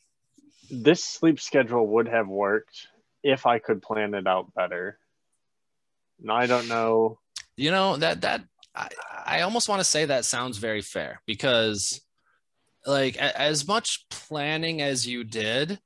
this 0.72 1.04
sleep 1.04 1.40
schedule 1.40 1.84
would 1.86 2.06
have 2.08 2.28
worked 2.28 2.86
if 3.24 3.44
I 3.44 3.58
could 3.58 3.82
plan 3.82 4.14
it 4.14 4.26
out 4.28 4.54
better. 4.54 4.98
And 6.20 6.30
I 6.30 6.46
don't 6.46 6.68
know. 6.68 7.18
You 7.56 7.70
know 7.72 7.96
that 7.96 8.20
that 8.22 8.42
I, 8.74 8.88
I 9.26 9.40
almost 9.42 9.68
want 9.68 9.80
to 9.80 9.84
say 9.84 10.04
that 10.06 10.24
sounds 10.24 10.58
very 10.58 10.80
fair 10.80 11.20
because 11.26 12.00
like 12.86 13.16
a- 13.16 13.38
as 13.40 13.66
much 13.66 14.06
planning 14.10 14.80
as 14.80 15.06
you 15.06 15.24
did 15.24 15.80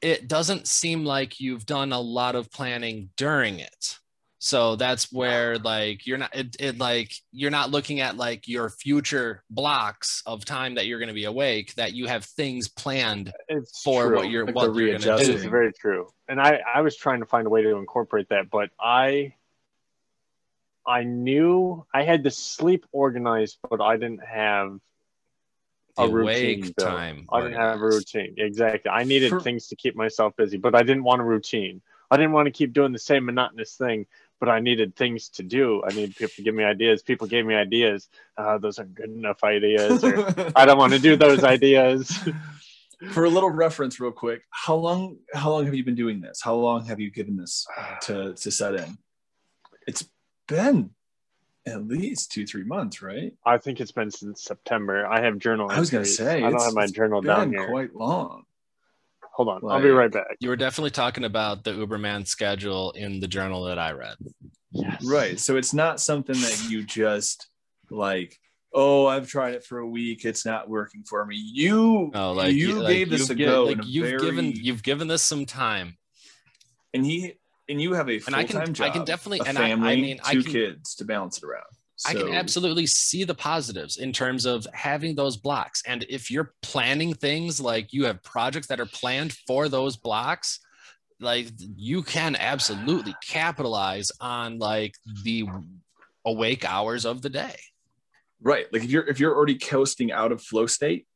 it 0.00 0.28
doesn't 0.28 0.66
seem 0.66 1.04
like 1.04 1.40
you've 1.40 1.66
done 1.66 1.92
a 1.92 2.00
lot 2.00 2.34
of 2.34 2.50
planning 2.50 3.10
during 3.16 3.58
it 3.58 3.98
so 4.40 4.76
that's 4.76 5.12
where 5.12 5.58
like 5.58 6.06
you're 6.06 6.18
not 6.18 6.34
it, 6.34 6.56
it 6.60 6.78
like 6.78 7.12
you're 7.32 7.50
not 7.50 7.70
looking 7.70 8.00
at 8.00 8.16
like 8.16 8.46
your 8.46 8.70
future 8.70 9.42
blocks 9.50 10.22
of 10.26 10.44
time 10.44 10.76
that 10.76 10.86
you're 10.86 11.00
going 11.00 11.08
to 11.08 11.14
be 11.14 11.24
awake 11.24 11.74
that 11.74 11.92
you 11.92 12.06
have 12.06 12.24
things 12.24 12.68
planned 12.68 13.32
It's 13.48 13.82
for 13.82 14.06
true. 14.06 14.16
what 14.16 14.30
you're 14.30 14.46
Like 14.46 14.54
what 14.54 14.74
you're 14.74 14.98
going 14.98 15.18
to 15.18 15.24
do 15.24 15.50
very 15.50 15.72
true. 15.72 16.08
And 16.28 16.40
I, 16.40 16.60
I 16.72 16.82
was 16.82 16.96
trying 16.96 17.20
to 17.20 17.26
find 17.26 17.46
a 17.46 17.50
way 17.50 17.62
to 17.62 17.76
incorporate 17.76 18.28
that, 18.28 18.48
but 18.50 18.70
I 18.78 19.34
I 20.86 21.02
knew 21.02 21.84
I 21.92 22.04
had 22.04 22.22
the 22.22 22.30
sleep 22.30 22.86
organized, 22.92 23.58
but 23.68 23.80
I 23.80 23.96
didn't 23.96 24.24
have 24.24 24.78
the 25.98 26.04
a 26.04 26.08
routine 26.08 26.62
awake 26.64 26.76
built. 26.76 26.88
time 26.88 27.26
I 27.32 27.40
didn't 27.42 27.56
have 27.56 27.80
a 27.80 27.84
routine. 27.84 28.34
Exactly. 28.38 28.90
I 28.90 29.04
needed 29.04 29.30
For- 29.30 29.40
things 29.40 29.68
to 29.68 29.76
keep 29.76 29.94
myself 29.96 30.34
busy, 30.36 30.56
but 30.56 30.74
I 30.74 30.82
didn't 30.82 31.04
want 31.04 31.20
a 31.20 31.24
routine. 31.24 31.82
I 32.10 32.16
didn't 32.16 32.32
want 32.32 32.46
to 32.46 32.52
keep 32.52 32.72
doing 32.72 32.92
the 32.92 32.98
same 32.98 33.26
monotonous 33.26 33.74
thing, 33.74 34.06
but 34.40 34.48
I 34.48 34.60
needed 34.60 34.96
things 34.96 35.28
to 35.30 35.42
do. 35.42 35.82
I 35.84 35.92
needed 35.92 36.16
people 36.16 36.34
to 36.36 36.42
give 36.42 36.54
me 36.54 36.64
ideas. 36.64 37.02
People 37.02 37.26
gave 37.26 37.44
me 37.44 37.54
ideas. 37.54 38.08
Uh, 38.36 38.56
those 38.56 38.78
aren't 38.78 38.94
good 38.94 39.10
enough 39.10 39.44
ideas. 39.44 40.02
Or, 40.02 40.26
I 40.56 40.64
don't 40.64 40.78
want 40.78 40.94
to 40.94 40.98
do 40.98 41.16
those 41.16 41.44
ideas. 41.56 42.18
For 43.12 43.24
a 43.24 43.28
little 43.30 43.50
reference, 43.50 44.00
real 44.00 44.10
quick, 44.10 44.42
how 44.50 44.74
long 44.74 45.18
how 45.34 45.50
long 45.52 45.66
have 45.66 45.74
you 45.74 45.84
been 45.84 45.94
doing 45.94 46.20
this? 46.20 46.40
How 46.42 46.54
long 46.54 46.86
have 46.86 46.98
you 46.98 47.10
given 47.10 47.36
this 47.36 47.66
to 48.02 48.34
to 48.34 48.50
set 48.50 48.74
in? 48.74 48.96
It's 49.86 50.08
been 50.48 50.90
at 51.68 51.86
least 51.86 52.32
two 52.32 52.46
three 52.46 52.64
months, 52.64 53.02
right? 53.02 53.32
I 53.44 53.58
think 53.58 53.80
it's 53.80 53.92
been 53.92 54.10
since 54.10 54.44
September. 54.44 55.06
I 55.06 55.22
have 55.22 55.38
journal. 55.38 55.70
I 55.70 55.78
was 55.78 55.90
gonna 55.90 56.04
say, 56.04 56.42
I 56.42 56.50
don't 56.50 56.60
have 56.60 56.74
my 56.74 56.84
it's 56.84 56.92
journal 56.92 57.20
down 57.20 57.52
here. 57.52 57.68
quite 57.68 57.94
long. 57.94 58.44
Hold 59.34 59.48
on, 59.48 59.60
I'll 59.70 59.80
be 59.80 59.90
right 59.90 60.10
back. 60.10 60.36
you 60.40 60.48
were 60.48 60.56
definitely 60.56 60.90
talking 60.90 61.22
about 61.24 61.62
the 61.62 61.70
uberman 61.70 62.26
schedule 62.26 62.90
in 62.92 63.20
the 63.20 63.28
journal 63.28 63.62
that 63.64 63.78
i 63.78 63.92
read 63.92 64.16
Yes. 64.72 65.02
Right. 65.04 65.38
So 65.40 65.56
it's 65.56 65.72
not 65.72 66.00
something 66.00 66.34
that 66.34 66.66
you 66.68 66.82
just 66.82 67.48
like, 67.90 68.38
oh, 68.72 69.06
I've 69.06 69.28
tried 69.28 69.54
it 69.54 69.64
for 69.64 69.78
a 69.78 69.86
week, 69.86 70.24
it's 70.24 70.44
not 70.44 70.68
working 70.68 71.04
for 71.04 71.24
me. 71.24 71.36
You 71.36 72.10
Oh, 72.14 72.32
like 72.32 72.52
you 72.54 72.80
like, 72.80 72.92
gave 72.92 73.10
this 73.10 73.30
a 73.30 73.36
you've 73.36 73.48
go 73.48 73.64
Like 73.64 73.78
you've 73.84 74.06
very, 74.06 74.18
given 74.20 74.52
you've 74.52 74.82
given 74.82 75.08
this 75.08 75.22
some 75.22 75.46
time, 75.46 75.96
and 76.92 77.04
he 77.04 77.37
and 77.68 77.80
you 77.80 77.92
have 77.94 78.08
a 78.08 78.20
and 78.26 78.34
I 78.34 78.44
full-time 78.44 78.66
can 78.66 78.74
job, 78.74 78.86
I 78.86 78.90
can 78.90 79.04
definitely 79.04 79.40
a 79.40 79.48
and 79.48 79.58
family, 79.58 79.88
I, 79.88 79.92
I 79.92 79.96
mean 79.96 80.20
I 80.24 80.32
two 80.32 80.42
can 80.42 80.52
kids 80.52 80.94
to 80.96 81.04
balance 81.04 81.38
it 81.38 81.44
around. 81.44 81.64
I 82.06 82.14
can 82.14 82.32
absolutely 82.32 82.86
see 82.86 83.24
the 83.24 83.34
positives 83.34 83.96
in 83.96 84.12
terms 84.12 84.46
of 84.46 84.66
having 84.72 85.16
those 85.16 85.36
blocks. 85.36 85.82
And 85.84 86.06
if 86.08 86.30
you're 86.30 86.54
planning 86.62 87.12
things 87.12 87.60
like 87.60 87.92
you 87.92 88.04
have 88.04 88.22
projects 88.22 88.68
that 88.68 88.78
are 88.78 88.86
planned 88.86 89.32
for 89.48 89.68
those 89.68 89.96
blocks, 89.96 90.60
like 91.18 91.48
you 91.58 92.02
can 92.02 92.36
absolutely 92.36 93.16
capitalize 93.26 94.12
on 94.20 94.58
like 94.58 94.94
the 95.24 95.46
awake 96.24 96.64
hours 96.64 97.04
of 97.04 97.20
the 97.20 97.30
day. 97.30 97.56
Right. 98.40 98.66
Like 98.72 98.84
if 98.84 98.90
you're 98.90 99.06
if 99.08 99.18
you're 99.18 99.34
already 99.34 99.58
coasting 99.58 100.12
out 100.12 100.30
of 100.30 100.40
flow 100.40 100.66
state 100.66 101.06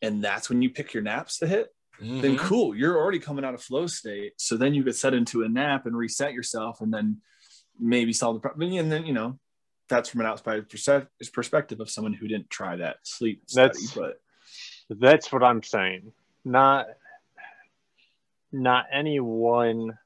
and 0.00 0.22
that's 0.22 0.48
when 0.48 0.62
you 0.62 0.70
pick 0.70 0.94
your 0.94 1.02
naps 1.02 1.38
to 1.38 1.48
hit, 1.48 1.68
then 2.02 2.36
Mhm. 2.36 2.38
cool. 2.38 2.74
You're 2.76 2.98
already 2.98 3.18
coming 3.20 3.44
out 3.44 3.54
of 3.54 3.62
flow 3.62 3.86
state. 3.86 4.34
So 4.40 4.56
then 4.56 4.74
you 4.74 4.82
could 4.82 4.96
set 4.96 5.14
into 5.14 5.42
a 5.44 5.48
nap 5.48 5.86
and 5.86 5.96
reset 5.96 6.32
yourself 6.32 6.80
and 6.80 6.92
then 6.92 7.22
maybe 7.78 8.12
solve 8.12 8.34
the 8.36 8.40
problem. 8.40 8.72
And 8.72 8.90
then, 8.90 9.06
you 9.06 9.12
know, 9.12 9.38
that's 9.88 10.08
from 10.08 10.20
an 10.20 10.26
outside 10.26 10.66
perspective 10.68 11.80
of 11.80 11.90
someone 11.90 12.12
who 12.12 12.26
didn't 12.26 12.50
try 12.50 12.76
that 12.76 13.06
sleep 13.06 13.42
study. 13.48 13.68
That's- 13.68 13.94
But 13.94 14.20
That's 14.90 15.32
what 15.32 15.42
I'm 15.42 15.62
saying. 15.62 16.12
Not 16.44 16.88
not 18.54 18.84
any 18.92 19.18
one 19.18 19.98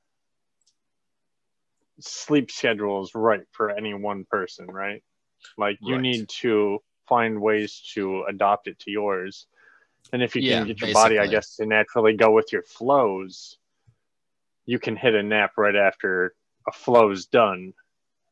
sleep 1.99 2.50
schedule 2.50 3.03
is 3.03 3.12
right 3.15 3.45
for 3.50 3.71
any 3.71 3.95
one 3.95 4.25
person, 4.25 4.67
right? 4.67 5.03
Like 5.57 5.79
you 5.81 5.95
Right. 5.95 6.00
need 6.03 6.29
to 6.41 6.83
find 7.09 7.41
ways 7.41 7.81
to 7.95 8.23
adopt 8.25 8.69
it 8.69 8.79
to 8.81 8.91
yours. 8.91 9.47
And 10.13 10.23
if 10.23 10.37
you 10.37 10.43
Yeah, 10.43 10.59
can 10.59 10.69
get 10.69 10.81
your 10.81 10.95
body, 10.95 11.19
I 11.19 11.27
guess, 11.27 11.57
to 11.57 11.67
naturally 11.67 12.15
go 12.15 12.31
with 12.31 12.53
your 12.53 12.63
flows, 12.63 13.59
you 14.65 14.79
can 14.79 14.97
hit 14.97 15.15
a 15.15 15.23
nap 15.23 15.53
right 15.57 15.77
after 15.77 16.35
a 16.67 16.73
flow's 16.73 17.27
done 17.27 17.73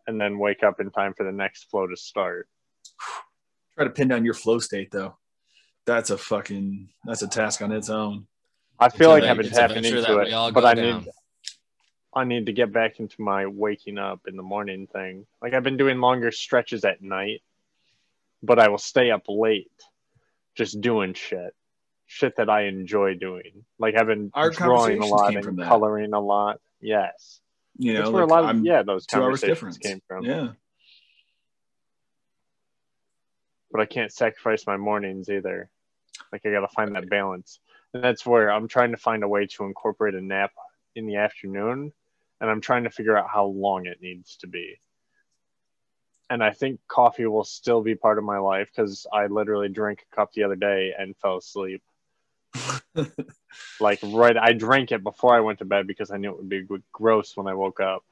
and 0.07 0.21
then 0.21 0.39
wake 0.39 0.63
up 0.63 0.81
in 0.81 0.91
time 0.91 1.15
for 1.15 1.25
the 1.25 1.33
next 1.33 1.71
flow 1.71 1.87
to 1.87 1.97
start. 1.97 2.49
try 3.75 3.85
to 3.85 3.91
pin 3.91 4.09
down 4.09 4.25
your 4.25 4.35
flow 4.35 4.59
state 4.59 4.91
though. 4.91 5.17
That's 5.87 6.11
a 6.11 6.19
fucking 6.19 6.89
that's 7.05 7.23
a 7.23 7.29
task 7.29 7.61
on 7.63 7.73
its 7.73 7.91
own. 7.91 8.27
I 8.79 8.89
feel 8.89 9.15
It's 9.15 9.23
like 9.23 9.31
I've 9.31 9.37
been 9.37 9.51
tapping 9.51 9.85
into 9.85 10.19
it, 10.19 10.33
but 10.53 10.65
I 10.65 10.75
down. 10.75 11.01
need 11.01 11.11
I 12.15 12.25
need 12.25 12.47
to 12.47 12.53
get 12.53 12.73
back 12.73 13.01
into 13.01 13.21
my 13.21 13.47
waking 13.47 13.99
up 13.99 14.21
in 14.29 14.37
the 14.37 14.43
morning 14.43 14.87
thing. 14.87 15.27
Like 15.43 15.53
I've 15.55 15.65
been 15.65 15.77
doing 15.77 16.01
longer 16.01 16.31
stretches 16.31 16.85
at 16.85 17.03
night, 17.03 17.43
but 18.43 18.59
I 18.59 18.69
will 18.69 18.79
stay 18.79 19.11
up 19.11 19.25
late 19.29 19.71
just 20.55 20.81
doing 20.81 21.15
shit. 21.15 21.55
Shit 22.07 22.37
that 22.37 22.51
I 22.51 22.65
enjoy 22.65 23.15
doing. 23.15 23.65
Like 23.79 23.97
I've 23.97 24.07
been 24.07 24.31
Our 24.35 24.51
drawing 24.51 25.03
a 25.03 25.07
lot 25.07 25.35
and 25.35 25.59
coloring 25.63 26.13
a 26.13 26.21
lot. 26.21 26.61
Yes. 26.81 27.41
You 27.79 27.95
know, 27.95 28.01
That's 28.01 28.11
where 28.11 28.27
like, 28.27 28.31
a 28.31 28.35
lot 28.35 28.45
of 28.45 28.51
I'm 28.51 28.65
yeah, 28.65 28.83
those 28.83 29.07
two 29.07 29.19
conversations 29.19 29.49
difference. 29.49 29.79
came 29.79 30.03
from. 30.07 30.25
Yeah. 30.25 30.49
But 33.71 33.81
I 33.81 33.87
can't 33.87 34.13
sacrifice 34.13 34.67
my 34.67 34.77
mornings 34.77 35.29
either. 35.29 35.69
Like 36.31 36.43
I 36.47 36.51
gotta 36.51 36.69
find 36.69 36.95
that 36.95 37.09
balance. 37.09 37.59
And 37.93 38.05
that's 38.05 38.25
where 38.25 38.53
I'm 38.53 38.69
trying 38.69 38.91
to 38.93 38.97
find 38.97 39.25
a 39.25 39.29
way 39.29 39.47
to 39.47 39.65
incorporate 39.65 40.15
a 40.15 40.21
nap 40.21 40.53
in 40.95 41.07
the 41.07 41.17
afternoon 41.17 41.93
and 42.41 42.51
I'm 42.51 42.61
trying 42.61 42.85
to 42.85 42.91
figure 42.91 43.17
out 43.17 43.31
how 43.31 43.47
long 43.47 43.87
it 43.87 44.03
needs 44.03 44.37
to 44.39 44.47
be. 44.47 44.79
And 46.31 46.43
I 46.43 46.51
think 46.51 46.81
coffee 46.89 47.27
will 47.27 47.45
still 47.45 47.83
be 47.83 47.95
part 47.95 48.19
of 48.19 48.25
my 48.25 48.39
life 48.39 48.69
because 48.75 49.07
I 49.13 49.27
literally 49.27 49.69
drank 49.69 50.01
a 50.03 50.15
cup 50.15 50.33
the 50.33 50.43
other 50.43 50.57
day 50.57 50.93
and 50.99 51.17
fell 51.17 51.39
asleep. 51.39 51.83
Like 53.81 54.01
right, 54.03 54.37
I 54.37 54.53
drank 54.53 54.93
it 54.93 55.03
before 55.03 55.35
I 55.35 55.41
went 55.41 55.59
to 55.61 55.65
bed 55.65 55.87
because 55.87 56.11
I 56.11 56.17
knew 56.17 56.31
it 56.31 56.37
would 56.39 56.49
be 56.49 56.67
gross 56.93 57.37
when 57.37 57.47
I 57.47 57.55
woke 57.55 57.81
up. 57.81 58.03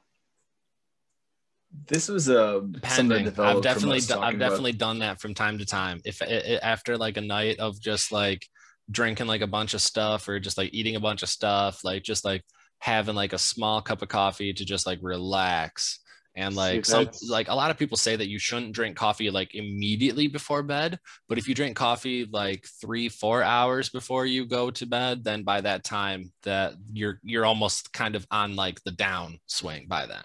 This 1.87 2.07
was 2.07 2.29
um, 2.29 2.75
a 2.83 2.89
something 2.89 3.25
Pending. 3.25 3.39
I've 3.39 3.61
definitely, 3.61 3.97
us 3.97 4.07
do- 4.07 4.13
I've 4.13 4.19
talking 4.19 4.35
about- 4.35 4.49
definitely 4.49 4.71
done 4.73 4.99
that 4.99 5.19
from 5.19 5.33
time 5.33 5.57
to 5.57 5.65
time. 5.65 6.01
If 6.05 6.21
it, 6.21 6.29
it, 6.29 6.59
after 6.61 6.97
like 6.97 7.17
a 7.17 7.21
night 7.21 7.59
of 7.59 7.79
just 7.79 8.11
like 8.11 8.47
drinking 8.91 9.27
like 9.27 9.41
a 9.41 9.47
bunch 9.47 9.73
of 9.73 9.81
stuff 9.81 10.27
or 10.27 10.39
just 10.39 10.57
like 10.57 10.73
eating 10.73 10.95
a 10.95 10.99
bunch 10.99 11.23
of 11.23 11.29
stuff, 11.29 11.83
like 11.83 12.03
just 12.03 12.23
like 12.25 12.43
having 12.79 13.15
like 13.15 13.33
a 13.33 13.37
small 13.39 13.81
cup 13.81 14.01
of 14.01 14.09
coffee 14.09 14.53
to 14.53 14.65
just 14.65 14.85
like 14.85 14.99
relax. 15.01 15.99
And 16.35 16.55
like 16.55 16.85
some 16.85 17.09
like 17.29 17.47
a 17.47 17.53
lot 17.53 17.69
of 17.69 17.77
people 17.77 17.95
say 17.95 18.15
that 18.15 18.27
you 18.27 18.39
shouldn't 18.39 18.73
drink 18.73 18.97
coffee 18.97 19.29
like 19.29 19.53
immediately 19.53 20.27
before 20.27 20.63
bed, 20.63 20.99
but 21.29 21.37
if 21.37 21.47
you 21.47 21.53
drink 21.53 21.77
coffee 21.77 22.25
like 22.25 22.65
three, 22.81 23.07
four 23.07 23.43
hours 23.43 23.89
before 23.89 24.25
you 24.25 24.47
go 24.47 24.71
to 24.71 24.85
bed, 24.87 25.23
then 25.23 25.43
by 25.43 25.61
that 25.61 25.83
time 25.83 26.31
that 26.41 26.73
you're 26.91 27.19
you're 27.23 27.45
almost 27.45 27.93
kind 27.93 28.15
of 28.15 28.25
on 28.31 28.55
like 28.55 28.83
the 28.83 28.91
down 28.91 29.39
swing 29.45 29.85
by 29.87 30.07
then. 30.07 30.23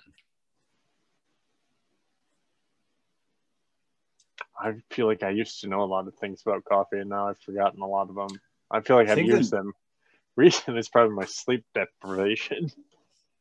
I 4.58 4.72
feel 4.90 5.06
like 5.06 5.22
I 5.22 5.30
used 5.30 5.60
to 5.60 5.68
know 5.68 5.82
a 5.82 5.84
lot 5.84 6.08
of 6.08 6.14
things 6.14 6.42
about 6.44 6.64
coffee 6.64 6.98
and 6.98 7.10
now 7.10 7.28
I've 7.28 7.38
forgotten 7.40 7.80
a 7.82 7.86
lot 7.86 8.08
of 8.08 8.14
them. 8.14 8.40
I 8.70 8.80
feel 8.80 8.96
like 8.96 9.08
I 9.08 9.12
I've 9.12 9.18
used 9.18 9.50
that- 9.52 9.56
them. 9.56 9.72
recently 10.36 10.78
it's 10.78 10.88
probably 10.88 11.16
my 11.16 11.24
sleep 11.26 11.64
deprivation. 11.74 12.70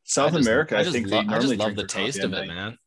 South 0.08 0.32
I 0.32 0.36
just- 0.38 0.48
America, 0.48 0.76
I, 0.76 0.82
just 0.82 0.92
think 0.94 1.06
lo- 1.06 1.10
they 1.10 1.18
I 1.18 1.22
normally 1.22 1.56
just 1.56 1.58
love 1.60 1.70
the 1.76 1.82
their 1.82 1.86
taste 1.86 2.18
of 2.20 2.32
it, 2.32 2.36
night. 2.46 2.48
man. 2.48 2.78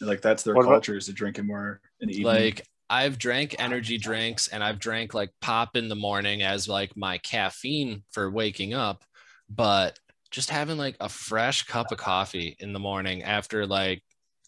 Like 0.00 0.22
that's 0.22 0.42
their 0.42 0.54
What 0.54 0.62
about- 0.62 0.72
culture 0.72 0.96
is 0.96 1.06
to 1.06 1.12
drink 1.12 1.38
it 1.38 1.42
more 1.44 1.80
in 2.00 2.08
the 2.08 2.14
evening. 2.14 2.26
Like 2.26 2.66
I've 2.88 3.18
drank 3.18 3.56
energy 3.58 3.98
drinks 3.98 4.48
and 4.48 4.62
I've 4.64 4.78
drank 4.78 5.12
like 5.14 5.30
pop 5.40 5.76
in 5.76 5.88
the 5.88 5.96
morning 5.96 6.42
as 6.42 6.68
like 6.68 6.96
my 6.96 7.18
caffeine 7.18 8.04
for 8.10 8.30
waking 8.30 8.74
up, 8.74 9.04
but 9.50 9.98
just 10.30 10.50
having 10.50 10.76
like 10.78 10.96
a 11.00 11.08
fresh 11.08 11.64
cup 11.64 11.92
of 11.92 11.98
coffee 11.98 12.56
in 12.58 12.72
the 12.72 12.78
morning 12.78 13.22
after 13.22 13.66
like 13.66 14.02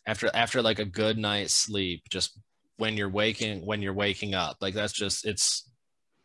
after 0.06 0.30
after 0.34 0.62
like 0.62 0.78
a 0.78 0.84
good 0.84 1.18
night's 1.18 1.52
sleep, 1.54 2.02
just 2.08 2.38
when 2.78 2.96
you're 2.96 3.08
waking 3.10 3.66
when 3.66 3.82
you're 3.82 3.92
waking 3.94 4.34
up, 4.34 4.56
like 4.60 4.72
that's 4.74 4.92
just 4.94 5.26
it's 5.26 5.68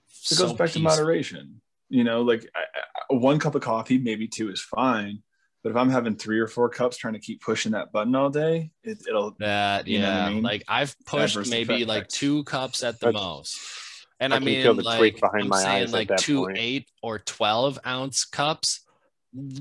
it 0.09 0.35
so 0.35 0.47
goes 0.47 0.53
back 0.57 0.69
to 0.71 0.79
moderation. 0.79 1.61
You 1.89 2.03
know, 2.03 2.21
like 2.21 2.47
I, 2.55 2.61
I, 3.11 3.15
one 3.15 3.39
cup 3.39 3.55
of 3.55 3.61
coffee, 3.61 3.97
maybe 3.97 4.27
two 4.27 4.49
is 4.51 4.61
fine. 4.61 5.21
But 5.63 5.69
if 5.69 5.75
I'm 5.77 5.89
having 5.89 6.15
three 6.17 6.39
or 6.39 6.47
four 6.47 6.67
cups 6.69 6.97
trying 6.97 7.13
to 7.13 7.19
keep 7.19 7.41
pushing 7.41 7.71
that 7.71 7.91
button 7.93 8.13
all 8.15 8.29
day, 8.29 8.71
it, 8.83 8.97
it'll 9.07 9.31
That 9.39 9.87
You 9.87 9.99
know 10.01 10.09
what 10.09 10.15
yeah, 10.17 10.25
I 10.25 10.29
mean? 10.33 10.43
like 10.43 10.63
I've 10.67 10.95
pushed 11.05 11.35
Adverse 11.37 11.49
maybe 11.49 11.73
effect. 11.75 11.87
like 11.87 12.07
two 12.09 12.43
cups 12.43 12.83
at 12.83 12.99
the 12.99 13.07
That's- 13.07 13.23
most. 13.23 13.59
And 14.19 14.33
I 14.33 14.37
I, 14.37 14.39
mean, 14.39 14.61
feel 14.61 14.73
the 14.75 14.83
like 14.83 14.99
tweak 14.99 15.19
behind 15.19 15.43
I'm 15.43 15.49
my 15.49 15.61
saying 15.61 15.83
eyes 15.83 15.89
at 15.89 15.93
like 15.93 16.07
that 16.09 16.19
two 16.19 16.43
point. 16.45 16.57
eight 16.57 16.89
or 17.01 17.19
twelve 17.19 17.79
ounce 17.85 18.25
cups. 18.25 18.81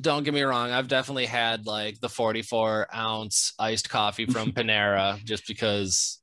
Don't 0.01 0.23
get 0.23 0.35
me 0.35 0.43
wrong, 0.43 0.71
I've 0.71 0.87
definitely 0.88 1.25
had 1.27 1.67
like 1.67 1.99
the 2.01 2.09
44 2.11 2.88
ounce 2.95 3.55
iced 3.59 3.88
coffee 3.88 4.27
from 4.27 4.53
Panera 4.53 5.23
just 5.25 5.47
because 5.49 6.21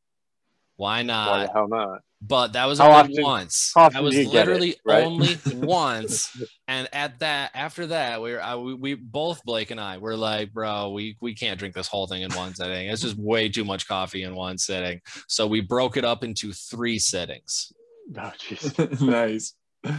why 0.75 1.01
not? 1.01 1.29
Why 1.31 1.37
not? 1.39 1.45
the 1.47 1.51
hell 1.53 1.67
not? 1.67 2.01
But 2.21 2.51
that 2.53 2.65
was 2.65 2.79
How 2.79 2.87
only 2.91 3.13
often- 3.13 3.23
once. 3.23 3.71
how 3.73 3.83
often 3.83 3.93
That 3.95 4.03
was 4.03 4.13
do 4.13 4.19
you 4.21 4.25
get 4.25 4.33
it, 4.33 4.37
literally 4.51 4.75
right? 4.85 5.03
only 5.05 5.37
once. 5.55 6.35
And 6.67 6.89
at 6.91 7.19
that, 7.19 7.51
after 7.53 7.87
that, 7.87 8.21
we 8.21 8.33
were 8.33 8.41
I, 8.43 8.55
we, 8.57 8.73
we 8.73 8.93
both 8.95 9.41
Blake 9.45 9.71
and 9.71 9.79
I 9.79 9.99
were 9.99 10.17
like, 10.17 10.51
bro, 10.51 10.89
we 10.91 11.15
we 11.21 11.33
can't 11.33 11.57
drink 11.57 11.75
this 11.75 11.87
whole 11.87 12.07
thing 12.07 12.23
in 12.23 12.33
one 12.33 12.53
sitting. 12.55 12.89
It's 12.89 13.01
just 13.01 13.17
way 13.17 13.47
too 13.47 13.63
much 13.63 13.87
coffee 13.87 14.23
in 14.23 14.35
one 14.35 14.57
sitting. 14.57 14.99
So 15.29 15.47
we 15.47 15.61
broke 15.61 15.95
it 15.95 16.03
up 16.03 16.23
into 16.25 16.51
three 16.51 16.99
sittings, 16.99 17.71
Oh, 18.17 18.33
jeez. 18.37 18.99
nice. 19.01 19.53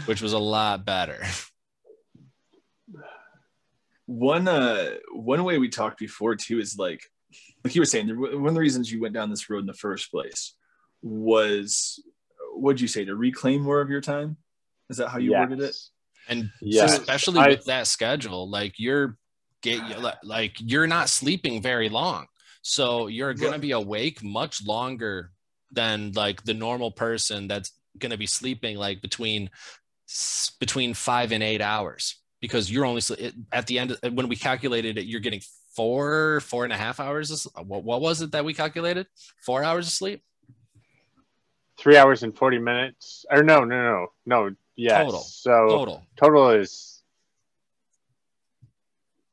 which 0.05 0.21
was 0.21 0.35
a 0.35 0.39
lot 0.39 0.85
better. 0.85 1.23
One 4.07 4.49
uh 4.49 4.91
one 5.13 5.45
way 5.45 5.59
we 5.59 5.69
talked 5.69 5.99
before 5.99 6.35
too 6.35 6.59
is 6.59 6.77
like 6.79 7.03
like 7.65 7.75
you 7.75 7.81
were 7.81 7.87
saying, 7.87 8.09
one 8.19 8.47
of 8.49 8.55
the 8.55 8.61
reasons 8.61 8.91
you 8.91 9.01
went 9.01 9.15
down 9.15 9.31
this 9.31 9.49
road 9.49 9.61
in 9.61 9.67
the 9.67 9.73
first 9.73 10.11
place 10.11 10.55
was 11.03 12.03
what'd 12.55 12.81
you 12.81 12.89
say 12.89 13.05
to 13.05 13.15
reclaim 13.17 13.63
more 13.63 13.81
of 13.81 13.91
your 13.91 14.01
time? 14.01 14.37
Is 14.89 14.97
that 14.99 15.09
how 15.09 15.19
you 15.19 15.33
worded 15.33 15.61
it? 15.61 15.65
Yes. 15.67 15.91
And 16.29 16.51
Yes. 16.61 16.99
especially 16.99 17.41
I- 17.41 17.49
with 17.49 17.65
that 17.67 17.87
schedule, 17.87 18.49
like 18.49 18.75
you're 18.79 19.17
get 19.63 19.83
like 20.25 20.57
you're 20.59 20.87
not 20.87 21.09
sleeping 21.09 21.61
very 21.63 21.89
long. 21.89 22.27
So 22.63 23.07
you're 23.09 23.35
gonna 23.35 23.59
be 23.59 23.73
awake 23.73 24.23
much 24.23 24.65
longer 24.65 25.33
than 25.71 26.13
like 26.13 26.43
the 26.45 26.55
normal 26.55 26.91
person 26.91 27.47
that's 27.49 27.73
gonna 27.99 28.17
be 28.17 28.27
sleeping 28.27 28.77
like 28.77 29.01
between 29.03 29.51
between 30.59 30.95
five 30.95 31.33
and 31.33 31.43
eight 31.43 31.61
hours 31.61 32.17
because 32.41 32.71
you're 32.71 32.85
only 32.85 33.03
at 33.53 33.67
the 33.67 33.79
end 33.79 33.97
when 34.13 34.29
we 34.29 34.37
calculated 34.37 34.99
it, 34.99 35.07
you're 35.07 35.21
getting 35.21 35.43
four 35.77 36.41
four 36.41 36.65
and 36.65 36.73
a 36.73 36.77
half 36.77 37.01
hours. 37.01 37.31
Of, 37.31 37.67
what, 37.67 37.85
what 37.85 38.01
was 38.01 38.23
it 38.23 38.33
that 38.33 38.45
we 38.45 38.55
calculated? 38.55 39.07
Four 39.45 39.63
hours 39.63 39.87
of 39.87 39.93
sleep. 39.93 40.23
Three 41.81 41.97
hours 41.97 42.23
and 42.23 42.37
40 42.37 42.59
minutes. 42.59 43.25
Or 43.31 43.43
no, 43.43 43.65
no, 43.65 43.83
no, 43.83 44.07
no. 44.49 44.55
Yes. 44.77 45.05
Total. 45.07 45.21
So 45.21 45.51
Total. 45.69 46.07
total 46.17 46.51
is 46.51 47.03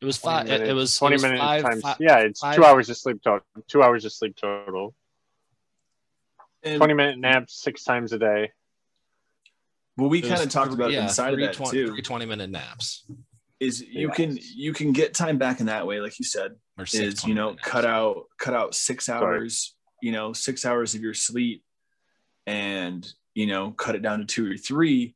It 0.01 0.05
was 0.05 0.19
20 0.19 0.37
five. 0.37 0.47
It, 0.47 0.53
it 0.53 0.59
minutes- 0.61 0.75
was 0.75 0.97
20 0.97 1.13
it 1.13 1.15
was 1.15 1.23
minutes 1.23 1.41
five, 1.41 1.63
times. 1.63 1.81
fi- 1.81 1.95
yeah, 1.99 2.17
it's 2.19 2.39
five- 2.39 2.55
two 2.55 2.63
hours 2.65 2.89
of 2.89 2.97
sleep 2.97 3.21
total. 3.23 3.45
Two 3.67 3.83
hours 3.83 4.05
of 4.05 4.13
sleep 4.13 4.35
total. 4.35 4.95
And 6.63 6.77
20 6.77 6.93
minute 6.93 7.19
naps 7.19 7.61
six 7.61 7.83
times 7.83 8.13
a 8.13 8.17
day. 8.19 8.51
well 9.97 10.09
we 10.09 10.21
kind 10.21 10.41
of 10.41 10.49
talked 10.49 10.73
about 10.73 10.91
yeah, 10.91 11.03
inside 11.03 11.33
of 11.33 11.39
that 11.39 11.53
twen- 11.53 11.71
too 11.71 11.87
Three 11.87 12.01
20 12.01 12.25
minute 12.25 12.49
naps 12.49 13.05
is 13.59 13.81
you 13.81 14.07
Yes. 14.09 14.15
can 14.15 14.37
you 14.55 14.73
can 14.73 14.91
get 14.91 15.13
time 15.15 15.37
back 15.37 15.59
in 15.59 15.65
that 15.67 15.87
way, 15.87 15.99
like 15.99 16.19
you 16.19 16.25
said, 16.25 16.51
or 16.77 16.85
six 16.85 17.15
is 17.21 17.25
you 17.25 17.33
know 17.33 17.49
20-minute 17.49 17.61
cut 17.63 17.85
out 17.85 18.23
cut 18.37 18.53
out 18.53 18.75
six 18.75 19.05
Sorry. 19.05 19.37
hours 19.39 19.75
you 20.01 20.11
know, 20.11 20.31
six 20.33 20.63
hours 20.65 20.93
of 20.93 21.01
your 21.01 21.15
sleep 21.15 21.63
and, 22.47 23.07
you 23.35 23.45
know, 23.45 23.69
cut 23.71 23.93
it 23.93 24.01
down 24.01 24.19
to 24.19 24.25
two 24.25 24.51
or 24.51 24.57
three, 24.57 25.13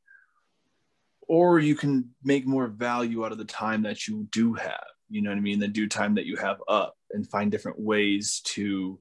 or 1.26 1.58
you 1.58 1.74
can 1.74 2.10
make 2.22 2.46
more 2.46 2.68
value 2.68 3.24
out 3.24 3.32
of 3.32 3.38
the 3.38 3.44
time 3.44 3.82
that 3.82 4.06
you 4.06 4.28
do 4.30 4.52
have, 4.54 4.84
you 5.08 5.22
know 5.22 5.30
what 5.30 5.38
I 5.38 5.40
mean? 5.40 5.58
The 5.58 5.66
due 5.66 5.88
time 5.88 6.14
that 6.14 6.26
you 6.26 6.36
have 6.36 6.62
up 6.68 6.94
and 7.10 7.28
find 7.28 7.50
different 7.50 7.80
ways 7.80 8.40
to 8.44 9.00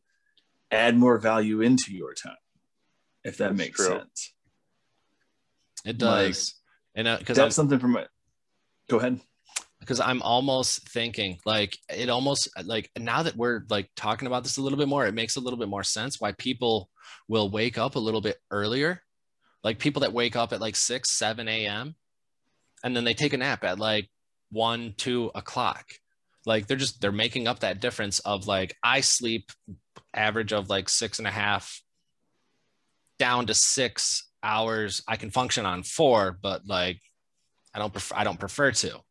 add 0.71 0.97
more 0.97 1.19
value 1.19 1.61
into 1.61 1.93
your 1.93 2.13
time, 2.13 2.33
if 3.23 3.37
that 3.37 3.49
That's 3.49 3.57
makes 3.57 3.77
true. 3.85 3.97
sense. 3.99 4.33
It 5.85 5.97
does. 5.97 6.55
and 6.95 7.07
uh, 7.07 7.17
because 7.17 7.37
That's 7.37 7.55
something 7.55 7.79
from 7.79 7.97
it. 7.97 8.07
Go 8.89 8.97
ahead. 8.97 9.19
because 9.79 9.99
I'm 9.99 10.21
almost 10.21 10.87
thinking 10.89 11.39
like 11.45 11.77
it 11.89 12.09
almost 12.09 12.49
like 12.63 12.89
now 12.97 13.23
that 13.23 13.35
we're 13.35 13.63
like 13.69 13.89
talking 13.95 14.27
about 14.27 14.43
this 14.43 14.57
a 14.57 14.61
little 14.61 14.77
bit 14.77 14.87
more, 14.87 15.05
it 15.05 15.13
makes 15.13 15.35
a 15.35 15.39
little 15.39 15.59
bit 15.59 15.69
more 15.69 15.83
sense 15.83 16.21
why 16.21 16.33
people 16.33 16.89
will 17.27 17.49
wake 17.49 17.77
up 17.77 17.95
a 17.95 17.99
little 17.99 18.21
bit 18.21 18.37
earlier. 18.49 19.01
Like 19.63 19.79
people 19.79 20.01
that 20.01 20.13
wake 20.13 20.35
up 20.35 20.53
at 20.53 20.61
like 20.61 20.75
six, 20.75 21.11
seven 21.11 21.47
a.m. 21.47 21.95
and 22.83 22.95
then 22.95 23.03
they 23.03 23.13
take 23.13 23.33
a 23.33 23.37
nap 23.37 23.63
at 23.63 23.79
like 23.79 24.09
one, 24.51 24.93
two 24.97 25.31
o'clock. 25.35 25.85
Like 26.45 26.67
they're 26.67 26.77
just 26.77 27.01
they're 27.01 27.11
making 27.11 27.47
up 27.47 27.59
that 27.59 27.79
difference 27.79 28.19
of 28.19 28.47
like 28.47 28.75
I 28.83 29.01
sleep 29.01 29.51
average 30.13 30.51
of 30.51 30.69
like 30.69 30.89
six 30.89 31.19
and 31.19 31.27
a 31.27 31.31
half 31.31 31.81
down 33.19 33.45
to 33.47 33.53
six 33.53 34.29
hours. 34.41 35.03
I 35.07 35.15
can 35.15 35.29
function 35.29 35.65
on 35.65 35.83
four, 35.83 36.37
but 36.41 36.65
like 36.65 36.99
I 37.73 37.79
don't 37.79 37.93
prefer 37.93 38.15
I 38.15 38.23
don't 38.23 38.39
prefer 38.39 38.71
to 38.71 39.01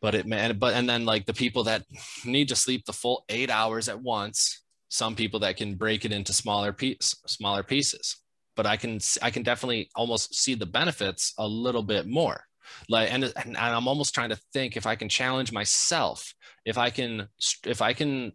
but 0.00 0.14
it 0.14 0.26
man 0.26 0.58
but 0.58 0.74
and 0.74 0.88
then 0.88 1.04
like 1.04 1.26
the 1.26 1.34
people 1.34 1.64
that 1.64 1.84
need 2.24 2.48
to 2.48 2.56
sleep 2.56 2.84
the 2.84 2.92
full 2.92 3.24
eight 3.28 3.50
hours 3.50 3.88
at 3.88 4.00
once 4.00 4.62
some 4.88 5.14
people 5.14 5.40
that 5.40 5.56
can 5.56 5.74
break 5.74 6.04
it 6.04 6.12
into 6.12 6.32
smaller 6.32 6.72
piece 6.72 7.14
smaller 7.26 7.62
pieces. 7.62 8.16
But 8.56 8.66
i 8.66 8.76
can 8.76 8.98
i 9.22 9.30
can 9.30 9.42
definitely 9.42 9.90
almost 9.94 10.34
see 10.34 10.54
the 10.54 10.66
benefits 10.66 11.34
a 11.38 11.46
little 11.46 11.82
bit 11.82 12.06
more. 12.06 12.42
Like 12.88 13.12
and, 13.12 13.32
and 13.44 13.56
i'm 13.56 13.88
almost 13.88 14.14
trying 14.14 14.28
to 14.28 14.40
think 14.52 14.76
if 14.76 14.86
i 14.86 14.94
can 14.94 15.08
challenge 15.08 15.52
myself 15.52 16.34
if 16.66 16.76
i 16.76 16.90
can 16.90 17.28
if 17.64 17.80
i 17.80 17.94
can 17.94 18.32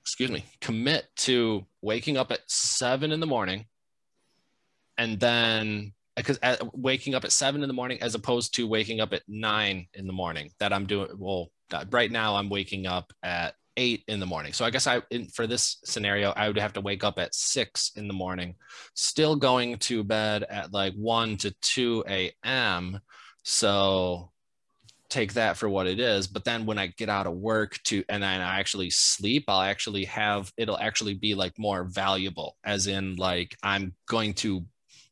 excuse 0.00 0.30
me 0.30 0.44
commit 0.60 1.06
to 1.16 1.64
waking 1.82 2.16
up 2.16 2.32
at 2.32 2.40
seven 2.46 3.12
in 3.12 3.20
the 3.20 3.26
morning 3.26 3.66
and 4.98 5.20
then 5.20 5.92
uh, 6.16 6.20
because 6.20 6.38
uh, 6.42 6.56
waking 6.74 7.14
up 7.14 7.24
at 7.24 7.32
seven 7.32 7.62
in 7.62 7.68
the 7.68 7.74
morning 7.74 7.98
as 8.02 8.14
opposed 8.14 8.54
to 8.54 8.66
waking 8.66 9.00
up 9.00 9.12
at 9.12 9.22
nine 9.28 9.86
in 9.94 10.06
the 10.06 10.12
morning 10.12 10.50
that 10.58 10.72
i'm 10.72 10.84
doing 10.84 11.08
well 11.16 11.50
right 11.90 12.10
now 12.10 12.36
i'm 12.36 12.48
waking 12.48 12.86
up 12.86 13.12
at 13.22 13.54
eight 13.80 14.04
in 14.06 14.20
the 14.20 14.26
morning. 14.26 14.52
So 14.52 14.64
i 14.64 14.70
guess 14.70 14.86
i 14.86 15.02
in, 15.10 15.26
for 15.26 15.46
this 15.46 15.78
scenario 15.84 16.30
i 16.36 16.46
would 16.46 16.58
have 16.58 16.74
to 16.74 16.80
wake 16.80 17.02
up 17.02 17.18
at 17.18 17.34
six 17.34 17.92
in 17.96 18.06
the 18.06 18.14
morning. 18.14 18.54
Still 18.94 19.34
going 19.34 19.78
to 19.78 20.04
bed 20.04 20.44
at 20.44 20.72
like 20.72 20.94
1 20.94 21.38
to 21.38 21.50
2 21.62 22.04
a.m 22.06 23.00
so 23.42 24.30
take 25.08 25.32
that 25.32 25.56
for 25.56 25.68
what 25.68 25.88
it 25.88 25.98
is. 25.98 26.28
But 26.28 26.44
then 26.44 26.66
when 26.66 26.78
i 26.78 26.88
get 26.88 27.08
out 27.08 27.26
of 27.26 27.32
work 27.34 27.78
to 27.84 28.04
and 28.08 28.22
then 28.22 28.40
i 28.40 28.60
actually 28.60 28.90
sleep 28.90 29.44
i'll 29.48 29.62
actually 29.62 30.04
have 30.04 30.52
it'll 30.56 30.78
actually 30.78 31.14
be 31.14 31.34
like 31.34 31.58
more 31.58 31.84
valuable 31.84 32.56
as 32.62 32.86
in 32.86 33.16
like 33.16 33.56
i'm 33.62 33.94
going 34.06 34.34
to 34.34 34.64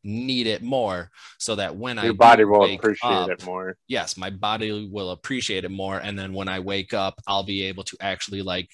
need 0.05 0.47
it 0.47 0.63
more 0.63 1.11
so 1.39 1.55
that 1.57 1.77
when 1.77 1.99
I 1.99 2.05
Your 2.05 2.13
do 2.13 2.19
body 2.19 2.45
will 2.45 2.75
appreciate 2.75 3.11
up- 3.11 3.31
it 3.31 3.45
more. 3.45 3.77
Yes, 3.89 4.17
my 4.17 4.31
body 4.31 4.89
will 4.91 5.11
appreciate 5.11 5.65
it 5.65 5.71
more. 5.71 5.99
And 5.99 6.19
then 6.19 6.33
when 6.33 6.49
I 6.49 6.61
wake 6.61 6.95
up, 6.95 7.21
I'll 7.27 7.43
be 7.43 7.65
able 7.65 7.85
to 7.85 7.97
actually 8.01 8.43
like, 8.43 8.71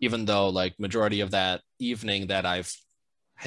even 0.00 0.24
though 0.24 0.48
like 0.48 0.78
majority 0.78 1.20
of 1.20 1.30
that 1.30 1.62
evening 1.78 2.26
that 2.28 2.44
I've 2.44 2.72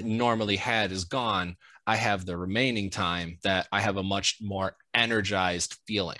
normally 0.01 0.55
had 0.55 0.91
is 0.91 1.05
gone, 1.05 1.55
I 1.85 1.95
have 1.95 2.25
the 2.25 2.37
remaining 2.37 2.89
time 2.89 3.37
that 3.43 3.67
I 3.71 3.81
have 3.81 3.97
a 3.97 4.03
much 4.03 4.37
more 4.41 4.75
energized 4.93 5.77
feeling. 5.87 6.19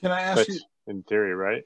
Can 0.00 0.12
I 0.12 0.20
ask 0.20 0.36
That's 0.36 0.48
you? 0.50 0.60
in 0.86 1.02
theory, 1.02 1.34
right? 1.34 1.64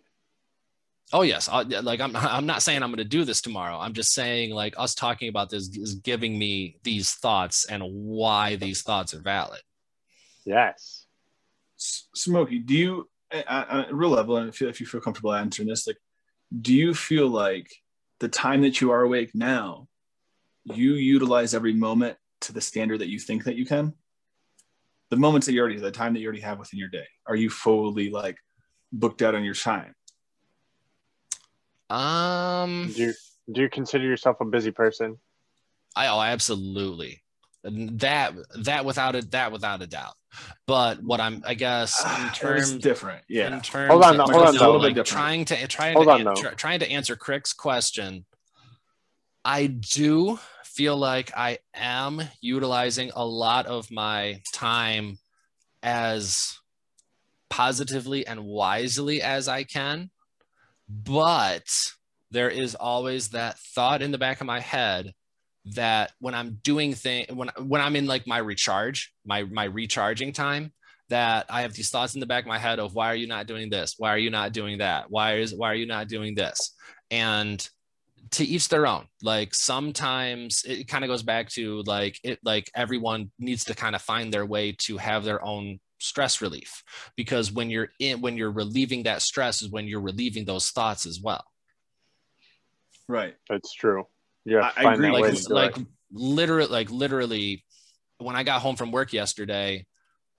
Oh 1.12 1.22
yes, 1.22 1.48
I, 1.48 1.62
like 1.62 2.00
I'm. 2.00 2.16
I'm 2.16 2.46
not 2.46 2.62
saying 2.62 2.82
I'm 2.82 2.90
going 2.90 2.98
to 2.98 3.04
do 3.04 3.24
this 3.24 3.40
tomorrow. 3.40 3.78
I'm 3.78 3.92
just 3.92 4.12
saying 4.14 4.50
like 4.50 4.74
us 4.78 4.94
talking 4.94 5.28
about 5.28 5.50
this 5.50 5.68
is 5.76 5.96
giving 5.96 6.38
me 6.38 6.78
these 6.82 7.12
thoughts 7.12 7.66
and 7.66 7.82
why 7.84 8.56
these 8.56 8.82
thoughts 8.82 9.14
are 9.14 9.20
valid. 9.20 9.60
Yes. 10.44 11.06
S- 11.78 12.08
Smokey, 12.14 12.60
do 12.60 12.74
you, 12.74 13.10
at, 13.30 13.46
at 13.48 13.94
real 13.94 14.10
level, 14.10 14.36
and 14.36 14.48
if 14.48 14.62
if 14.62 14.80
you 14.80 14.86
feel 14.86 15.00
comfortable 15.00 15.34
answering 15.34 15.68
this, 15.68 15.86
like, 15.86 15.98
do 16.60 16.74
you 16.74 16.94
feel 16.94 17.28
like 17.28 17.70
the 18.20 18.28
time 18.28 18.62
that 18.62 18.80
you 18.80 18.90
are 18.90 19.02
awake 19.02 19.30
now, 19.34 19.88
you 20.64 20.94
utilize 20.94 21.54
every 21.54 21.74
moment 21.74 22.16
to 22.42 22.52
the 22.52 22.60
standard 22.60 23.00
that 23.00 23.08
you 23.08 23.18
think 23.18 23.44
that 23.44 23.56
you 23.56 23.66
can? 23.66 23.92
The 25.10 25.16
moments 25.16 25.46
that 25.46 25.52
you 25.52 25.60
already, 25.60 25.78
the 25.78 25.90
time 25.90 26.14
that 26.14 26.20
you 26.20 26.26
already 26.26 26.40
have 26.40 26.58
within 26.58 26.78
your 26.78 26.88
day, 26.88 27.06
are 27.26 27.36
you 27.36 27.50
fully 27.50 28.08
like 28.08 28.38
booked 28.92 29.20
out 29.20 29.34
on 29.34 29.44
your 29.44 29.54
time? 29.54 29.94
Um, 31.92 32.90
Do 32.94 33.02
you 33.02 33.14
do 33.52 33.60
you 33.62 33.68
consider 33.68 34.04
yourself 34.04 34.40
a 34.40 34.44
busy 34.44 34.70
person? 34.70 35.18
I 35.94 36.06
oh 36.08 36.20
absolutely 36.20 37.22
that 37.64 38.34
that 38.64 38.84
without 38.84 39.14
a 39.14 39.22
that 39.26 39.52
without 39.52 39.82
a 39.82 39.86
doubt. 39.86 40.14
But 40.66 41.02
what 41.02 41.20
I'm 41.20 41.42
I 41.46 41.54
guess 41.54 42.00
in 42.00 42.06
Ah, 42.08 42.32
terms 42.34 42.72
different. 42.78 43.24
Yeah. 43.28 43.54
in 43.54 43.60
terms 43.60 43.90
Hold 43.90 44.02
on, 44.04 44.10
of, 44.20 44.28
no, 44.28 44.32
hold 44.34 44.46
on, 44.48 44.54
no. 44.54 44.60
A 44.60 44.64
little 44.64 44.72
bit 44.80 44.86
like 44.86 44.94
different. 44.94 45.08
trying 45.08 45.44
to 45.46 45.66
trying 45.66 45.94
Hold 45.94 46.06
to 46.06 46.12
on, 46.12 46.26
an- 46.28 46.36
try- 46.36 46.54
trying 46.54 46.80
to 46.80 46.90
answer 46.90 47.14
Crick's 47.14 47.52
question. 47.52 48.24
I 49.44 49.66
do 49.66 50.38
feel 50.64 50.96
like 50.96 51.36
I 51.36 51.58
am 51.74 52.22
utilizing 52.40 53.10
a 53.14 53.26
lot 53.26 53.66
of 53.66 53.90
my 53.90 54.40
time 54.54 55.18
as 55.82 56.56
positively 57.50 58.26
and 58.26 58.44
wisely 58.44 59.20
as 59.20 59.46
I 59.48 59.64
can. 59.64 60.10
But 60.92 61.68
there 62.30 62.50
is 62.50 62.74
always 62.74 63.30
that 63.30 63.58
thought 63.58 64.02
in 64.02 64.10
the 64.10 64.18
back 64.18 64.40
of 64.40 64.46
my 64.46 64.60
head 64.60 65.12
that 65.74 66.12
when 66.18 66.34
I'm 66.34 66.58
doing 66.62 66.92
things 66.92 67.30
when 67.32 67.50
when 67.58 67.80
I'm 67.80 67.96
in 67.96 68.06
like 68.06 68.26
my 68.26 68.38
recharge, 68.38 69.12
my 69.24 69.44
my 69.44 69.64
recharging 69.64 70.32
time, 70.32 70.72
that 71.08 71.46
I 71.48 71.62
have 71.62 71.72
these 71.72 71.90
thoughts 71.90 72.14
in 72.14 72.20
the 72.20 72.26
back 72.26 72.44
of 72.44 72.48
my 72.48 72.58
head 72.58 72.78
of 72.78 72.94
why 72.94 73.08
are 73.08 73.14
you 73.14 73.26
not 73.26 73.46
doing 73.46 73.70
this? 73.70 73.94
Why 73.96 74.10
are 74.10 74.18
you 74.18 74.30
not 74.30 74.52
doing 74.52 74.78
that? 74.78 75.10
Why 75.10 75.36
is 75.36 75.54
why 75.54 75.70
are 75.70 75.74
you 75.74 75.86
not 75.86 76.08
doing 76.08 76.34
this? 76.34 76.74
And 77.10 77.66
to 78.32 78.44
each 78.44 78.68
their 78.68 78.86
own. 78.86 79.06
Like 79.22 79.54
sometimes 79.54 80.64
it 80.66 80.88
kind 80.88 81.04
of 81.04 81.08
goes 81.08 81.22
back 81.22 81.48
to 81.50 81.82
like 81.82 82.18
it 82.24 82.38
like 82.44 82.70
everyone 82.74 83.30
needs 83.38 83.64
to 83.64 83.74
kind 83.74 83.94
of 83.94 84.02
find 84.02 84.32
their 84.32 84.46
way 84.46 84.72
to 84.80 84.96
have 84.98 85.24
their 85.24 85.44
own 85.44 85.78
stress 86.02 86.40
relief 86.42 86.82
because 87.16 87.52
when 87.52 87.70
you're 87.70 87.90
in 87.98 88.20
when 88.20 88.36
you're 88.36 88.50
relieving 88.52 89.04
that 89.04 89.22
stress 89.22 89.62
is 89.62 89.70
when 89.70 89.86
you're 89.86 90.00
relieving 90.00 90.44
those 90.44 90.70
thoughts 90.70 91.06
as 91.06 91.20
well. 91.20 91.44
Right. 93.08 93.34
That's 93.48 93.72
true. 93.74 94.06
yeah 94.44 94.70
I- 94.76 94.86
I 94.86 94.94
agree. 94.94 95.10
like 95.10 95.22
way 95.22 95.30
with 95.30 95.42
to 95.42 95.48
do 95.48 95.54
like 95.54 95.76
literally 96.12 96.68
like 96.70 96.90
literally 96.90 97.64
when 98.18 98.36
i 98.36 98.42
got 98.42 98.60
home 98.60 98.76
from 98.76 98.90
work 98.92 99.12
yesterday 99.12 99.86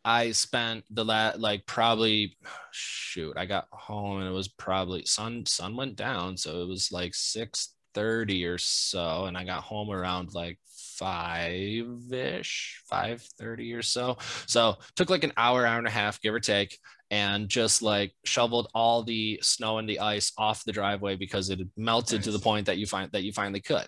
i 0.05 0.31
spent 0.31 0.83
the 0.89 1.03
la 1.05 1.31
like 1.37 1.65
probably 1.65 2.37
shoot 2.71 3.35
i 3.37 3.45
got 3.45 3.65
home 3.71 4.19
and 4.19 4.27
it 4.27 4.31
was 4.33 4.47
probably 4.49 5.05
sun 5.05 5.45
sun 5.45 5.75
went 5.77 5.95
down 5.95 6.35
so 6.37 6.61
it 6.61 6.67
was 6.67 6.91
like 6.91 7.15
6 7.15 7.73
30 7.93 8.45
or 8.45 8.57
so 8.57 9.25
and 9.25 9.37
i 9.37 9.43
got 9.45 9.63
home 9.63 9.89
around 9.89 10.33
like 10.33 10.59
five 11.03 12.13
ish 12.13 12.81
5 12.89 13.21
30 13.21 13.73
or 13.73 13.81
so. 13.81 14.17
So 14.47 14.75
took 14.95 15.09
like 15.09 15.25
an 15.25 15.33
hour 15.35 15.65
hour 15.65 15.77
and 15.77 15.87
a 15.87 15.91
half 15.91 16.21
give 16.21 16.33
or 16.33 16.39
take 16.39 16.77
and 17.11 17.49
just 17.49 17.81
like 17.81 18.13
shoveled 18.23 18.69
all 18.73 19.03
the 19.03 19.37
snow 19.41 19.79
and 19.79 19.89
the 19.89 19.99
ice 19.99 20.31
off 20.37 20.63
the 20.63 20.71
driveway 20.71 21.17
because 21.17 21.49
it 21.49 21.59
had 21.59 21.69
melted 21.75 22.23
to 22.23 22.31
the 22.31 22.39
point 22.39 22.67
that 22.67 22.77
you 22.77 22.85
find 22.85 23.11
that 23.11 23.23
you 23.23 23.33
finally 23.33 23.59
could. 23.59 23.85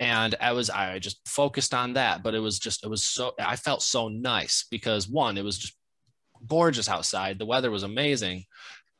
And 0.00 0.34
i 0.40 0.52
was 0.52 0.68
i 0.68 0.98
just 0.98 1.26
focused 1.26 1.72
on 1.72 1.94
that 1.94 2.22
but 2.22 2.34
it 2.34 2.40
was 2.40 2.58
just 2.58 2.84
it 2.84 2.88
was 2.88 3.02
so 3.02 3.32
i 3.38 3.56
felt 3.56 3.82
so 3.82 4.08
nice 4.08 4.66
because 4.70 5.08
one 5.08 5.38
it 5.38 5.44
was 5.44 5.56
just 5.56 5.74
gorgeous 6.46 6.88
outside. 6.88 7.38
The 7.38 7.46
weather 7.46 7.70
was 7.70 7.82
amazing. 7.82 8.44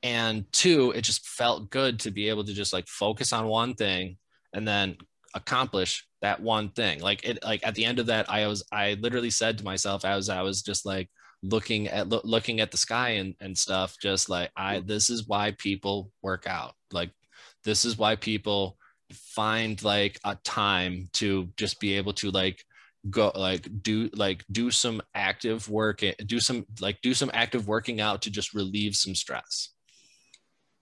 And 0.03 0.45
two 0.53 0.93
it 0.93 1.03
just 1.03 1.27
felt 1.27 1.71
good 1.71 2.01
to 2.01 2.11
be 2.11 2.29
able 2.29 2.45
to 2.45 2.55
just 2.55 2.73
like 2.73 2.87
focus 2.87 3.33
on 3.33 3.47
one 3.47 3.75
thing 3.75 4.19
and 4.53 4.67
then 4.67 4.97
accomplish 5.35 6.07
that 6.23 6.41
one 6.41 6.71
thing. 6.71 7.01
Like 7.01 7.25
it 7.25 7.39
like 7.45 7.67
at 7.67 7.75
the 7.75 7.85
end 7.85 7.99
of 7.99 8.07
that 8.07 8.31
i 8.31 8.47
was 8.47 8.65
i 8.73 8.95
literally 9.01 9.31
said 9.31 9.59
to 9.59 9.65
myself 9.65 10.05
as 10.05 10.29
i 10.29 10.43
was 10.43 10.63
just 10.63 10.87
like 10.87 11.09
looking 11.43 11.89
at 11.89 12.09
loo- 12.09 12.21
looking 12.25 12.61
at 12.61 12.71
the 12.71 12.77
sky 12.77 13.11
and, 13.11 13.35
and 13.41 13.57
stuff 13.57 13.97
just 14.01 14.29
like 14.29 14.51
i 14.57 14.81
this 14.81 15.11
is 15.11 15.29
why 15.29 15.53
people 15.59 16.11
work 16.23 16.47
out. 16.47 16.75
Like 16.93 17.11
this 17.65 17.85
is 17.85 17.99
why 17.99 18.17
people 18.17 18.79
find 19.13 19.83
like 19.83 20.19
a 20.25 20.37
time 20.45 21.09
to 21.15 21.49
just 21.57 21.81
be 21.81 21.95
able 21.95 22.13
to 22.15 22.31
like 22.31 22.63
go 23.09 23.31
like 23.35 23.69
do 23.83 24.11
like 24.15 24.45
do 24.51 24.71
some 24.71 25.01
active 25.15 25.69
work 25.69 26.03
eh, 26.03 26.15
do 26.27 26.41
some 26.41 26.67
like 26.81 27.01
do 27.03 27.15
some 27.15 27.31
active 27.33 27.69
working 27.69 28.01
out 28.01 28.23
to 28.23 28.31
just 28.31 28.55
relieve 28.55 28.95
some 28.95 29.15
stress. 29.15 29.71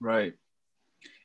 Right. 0.01 0.35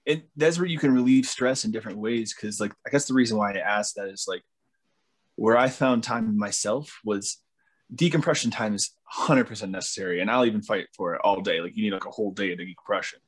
It 0.09 0.27
that's 0.35 0.57
where 0.57 0.67
you 0.67 0.79
can 0.79 0.91
relieve 0.91 1.27
stress 1.27 1.65
in 1.65 1.71
different 1.71 1.99
ways. 1.99 2.33
Cause 2.33 2.59
like 2.59 2.73
I 2.85 2.89
guess 2.89 3.05
the 3.05 3.13
reason 3.13 3.37
why 3.37 3.53
I 3.53 3.59
asked 3.59 3.95
that 3.95 4.09
is 4.09 4.25
like 4.27 4.41
where 5.35 5.55
I 5.55 5.69
found 5.69 6.03
time 6.03 6.35
myself 6.37 6.99
was 7.05 7.37
decompression 7.93 8.49
time 8.49 8.73
is 8.73 8.91
100% 9.15 9.69
necessary 9.69 10.19
and 10.19 10.29
I'll 10.31 10.45
even 10.45 10.63
fight 10.63 10.87
for 10.97 11.13
it 11.13 11.21
all 11.23 11.41
day. 11.41 11.61
Like 11.61 11.77
you 11.77 11.83
need 11.83 11.93
like 11.93 12.07
a 12.07 12.11
whole 12.11 12.31
day 12.31 12.51
of 12.51 12.57
decompression. 12.57 13.19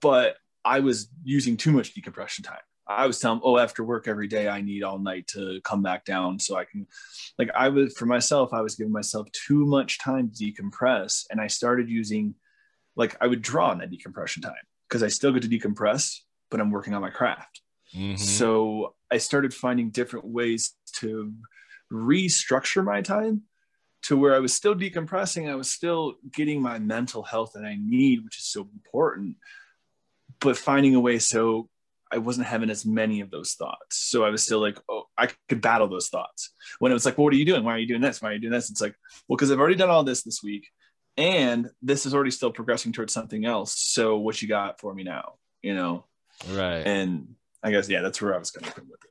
But 0.00 0.36
I 0.64 0.80
was 0.80 1.08
using 1.22 1.56
too 1.56 1.70
much 1.70 1.94
decompression 1.94 2.42
time. 2.42 2.58
I 2.88 3.06
was 3.06 3.20
telling, 3.20 3.40
oh, 3.44 3.58
after 3.58 3.84
work 3.84 4.08
every 4.08 4.26
day, 4.26 4.48
I 4.48 4.60
need 4.60 4.82
all 4.82 4.98
night 4.98 5.28
to 5.28 5.60
come 5.62 5.82
back 5.82 6.04
down 6.04 6.40
so 6.40 6.56
I 6.56 6.64
can, 6.64 6.86
like, 7.38 7.48
I 7.54 7.68
was 7.68 7.96
for 7.96 8.06
myself, 8.06 8.52
I 8.52 8.60
was 8.60 8.74
giving 8.74 8.92
myself 8.92 9.28
too 9.30 9.64
much 9.64 10.00
time 10.00 10.30
to 10.30 10.44
decompress. 10.44 11.24
And 11.30 11.40
I 11.40 11.46
started 11.46 11.88
using, 11.88 12.34
like, 12.96 13.16
I 13.20 13.28
would 13.28 13.40
draw 13.40 13.70
on 13.70 13.78
that 13.78 13.90
decompression 13.90 14.42
time 14.42 14.54
because 14.92 15.02
I 15.02 15.08
still 15.08 15.32
get 15.32 15.42
to 15.44 15.48
decompress, 15.48 16.18
but 16.50 16.60
I'm 16.60 16.70
working 16.70 16.92
on 16.92 17.00
my 17.00 17.08
craft. 17.08 17.62
Mm-hmm. 17.96 18.16
So 18.16 18.94
I 19.10 19.16
started 19.16 19.54
finding 19.54 19.88
different 19.88 20.26
ways 20.26 20.74
to 20.96 21.32
restructure 21.90 22.84
my 22.84 23.00
time 23.00 23.44
to 24.02 24.18
where 24.18 24.34
I 24.34 24.38
was 24.38 24.52
still 24.52 24.74
decompressing. 24.74 25.50
I 25.50 25.54
was 25.54 25.70
still 25.70 26.16
getting 26.34 26.60
my 26.60 26.78
mental 26.78 27.22
health 27.22 27.52
that 27.54 27.64
I 27.64 27.78
need, 27.80 28.22
which 28.22 28.36
is 28.36 28.44
so 28.44 28.68
important, 28.74 29.36
but 30.40 30.58
finding 30.58 30.94
a 30.94 31.00
way 31.00 31.18
so 31.18 31.70
I 32.12 32.18
wasn't 32.18 32.48
having 32.48 32.68
as 32.68 32.84
many 32.84 33.22
of 33.22 33.30
those 33.30 33.54
thoughts. 33.54 33.96
So 33.96 34.26
I 34.26 34.28
was 34.28 34.42
still 34.44 34.60
like, 34.60 34.78
oh, 34.90 35.04
I 35.16 35.30
could 35.48 35.62
battle 35.62 35.88
those 35.88 36.10
thoughts. 36.10 36.52
When 36.80 36.92
it 36.92 36.94
was 36.94 37.06
like, 37.06 37.16
well, 37.16 37.24
what 37.24 37.32
are 37.32 37.38
you 37.38 37.46
doing? 37.46 37.64
Why 37.64 37.76
are 37.76 37.78
you 37.78 37.88
doing 37.88 38.02
this? 38.02 38.20
Why 38.20 38.28
are 38.28 38.32
you 38.34 38.40
doing 38.40 38.52
this? 38.52 38.68
It's 38.68 38.82
like, 38.82 38.94
well, 39.26 39.38
because 39.38 39.50
I've 39.50 39.58
already 39.58 39.76
done 39.76 39.88
all 39.88 40.04
this 40.04 40.22
this 40.22 40.42
week, 40.42 40.68
and 41.16 41.70
this 41.82 42.06
is 42.06 42.14
already 42.14 42.30
still 42.30 42.52
progressing 42.52 42.92
towards 42.92 43.12
something 43.12 43.44
else. 43.44 43.78
So 43.78 44.18
what 44.18 44.40
you 44.40 44.48
got 44.48 44.80
for 44.80 44.94
me 44.94 45.02
now? 45.02 45.34
You 45.62 45.74
know, 45.74 46.04
right? 46.50 46.82
And 46.86 47.34
I 47.62 47.70
guess 47.70 47.88
yeah, 47.88 48.00
that's 48.00 48.20
where 48.20 48.34
I 48.34 48.38
was 48.38 48.50
coming 48.50 48.70
from 48.70 48.88
with 48.88 49.00
it. 49.04 49.08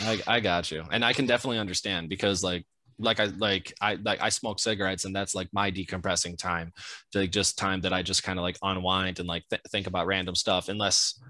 I, 0.00 0.36
I 0.36 0.40
got 0.40 0.70
you, 0.70 0.84
and 0.90 1.04
I 1.04 1.12
can 1.12 1.26
definitely 1.26 1.58
understand 1.58 2.08
because 2.08 2.42
like 2.42 2.64
like 2.98 3.20
I 3.20 3.24
like 3.24 3.74
I 3.80 3.94
like 3.96 4.20
I 4.20 4.28
smoke 4.28 4.58
cigarettes 4.60 5.04
and 5.04 5.14
that's 5.14 5.34
like 5.34 5.48
my 5.52 5.70
decompressing 5.70 6.38
time, 6.38 6.72
like 7.14 7.30
just 7.30 7.58
time 7.58 7.80
that 7.82 7.92
I 7.92 8.02
just 8.02 8.22
kind 8.22 8.38
of 8.38 8.42
like 8.42 8.58
unwind 8.62 9.18
and 9.18 9.28
like 9.28 9.44
th- 9.50 9.62
think 9.70 9.86
about 9.86 10.06
random 10.06 10.34
stuff. 10.34 10.68
Unless, 10.68 11.20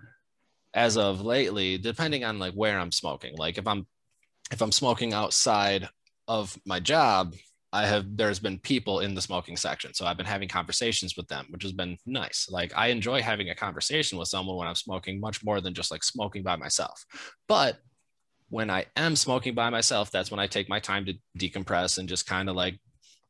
as 0.74 0.96
of 0.96 1.20
lately, 1.20 1.78
depending 1.78 2.24
on 2.24 2.38
like 2.38 2.54
where 2.54 2.78
I'm 2.78 2.92
smoking, 2.92 3.34
like 3.36 3.58
if 3.58 3.66
I'm 3.66 3.86
if 4.52 4.60
I'm 4.60 4.72
smoking 4.72 5.14
outside 5.14 5.88
of 6.28 6.56
my 6.66 6.80
job, 6.80 7.34
I 7.74 7.86
have 7.86 8.16
there's 8.16 8.38
been 8.38 8.60
people 8.60 9.00
in 9.00 9.16
the 9.16 9.20
smoking 9.20 9.56
section, 9.56 9.94
so 9.94 10.06
I've 10.06 10.16
been 10.16 10.24
having 10.24 10.48
conversations 10.48 11.16
with 11.16 11.26
them, 11.26 11.46
which 11.50 11.64
has 11.64 11.72
been 11.72 11.98
nice. 12.06 12.48
Like 12.48 12.72
I 12.76 12.86
enjoy 12.86 13.20
having 13.20 13.50
a 13.50 13.54
conversation 13.54 14.16
with 14.16 14.28
someone 14.28 14.56
when 14.56 14.68
I'm 14.68 14.76
smoking 14.76 15.18
much 15.18 15.44
more 15.44 15.60
than 15.60 15.74
just 15.74 15.90
like 15.90 16.04
smoking 16.04 16.44
by 16.44 16.54
myself. 16.54 17.04
But 17.48 17.78
when 18.48 18.70
I 18.70 18.86
am 18.94 19.16
smoking 19.16 19.54
by 19.54 19.70
myself, 19.70 20.12
that's 20.12 20.30
when 20.30 20.38
I 20.38 20.46
take 20.46 20.68
my 20.68 20.78
time 20.78 21.04
to 21.06 21.14
decompress 21.36 21.98
and 21.98 22.08
just 22.08 22.28
kind 22.28 22.48
of 22.48 22.54
like 22.54 22.78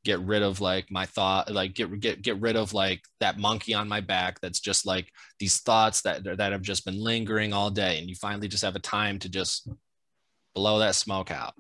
get 0.05 0.21
rid 0.21 0.43
of 0.43 0.61
like 0.61 0.91
my 0.91 1.07
thought, 1.07 1.51
like 1.51 1.73
get 1.73 1.99
get 1.99 2.21
get 2.21 2.39
rid 2.39 2.57
of 2.57 2.75
like 2.75 3.01
that 3.21 3.39
monkey 3.39 3.73
on 3.73 3.89
my 3.89 4.03
back. 4.03 4.41
That's 4.43 4.61
just 4.61 4.85
like 4.85 5.09
these 5.41 5.63
thoughts 5.63 6.03
that 6.03 6.23
that 6.23 6.53
have 6.53 6.61
just 6.61 6.85
been 6.85 7.03
lingering 7.03 7.55
all 7.55 7.71
day, 7.71 7.99
and 7.99 8.11
you 8.11 8.15
finally 8.17 8.49
just 8.49 8.65
have 8.65 8.77
a 8.77 8.81
time 8.81 9.19
to 9.21 9.31
just 9.31 9.71
blow 10.55 10.81
that 10.81 10.97
smoke 10.97 11.31
out. 11.31 11.55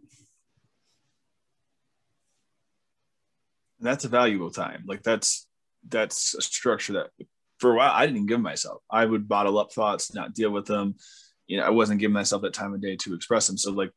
That's 3.84 4.04
a 4.04 4.08
valuable 4.08 4.50
time. 4.50 4.82
Like 4.86 5.04
that's 5.04 5.46
that's 5.88 6.34
a 6.34 6.42
structure 6.42 6.94
that 6.94 7.10
for 7.58 7.74
a 7.74 7.76
while 7.76 7.92
I 7.92 8.06
didn't 8.06 8.26
give 8.26 8.40
myself. 8.40 8.82
I 8.90 9.04
would 9.04 9.28
bottle 9.28 9.58
up 9.58 9.72
thoughts, 9.72 10.12
not 10.12 10.34
deal 10.34 10.50
with 10.50 10.66
them 10.66 10.96
you 11.46 11.58
know, 11.58 11.64
I 11.64 11.70
wasn't 11.70 12.00
giving 12.00 12.14
myself 12.14 12.42
that 12.42 12.54
time 12.54 12.74
of 12.74 12.80
day 12.80 12.96
to 12.96 13.14
express 13.14 13.46
them. 13.46 13.58
So 13.58 13.72
like 13.72 13.90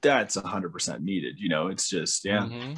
that's 0.00 0.36
a 0.36 0.46
hundred 0.46 0.72
percent 0.72 1.02
needed. 1.02 1.36
You 1.38 1.48
know, 1.48 1.68
it's 1.68 1.88
just, 1.88 2.24
yeah. 2.24 2.40
Mm-hmm. 2.40 2.74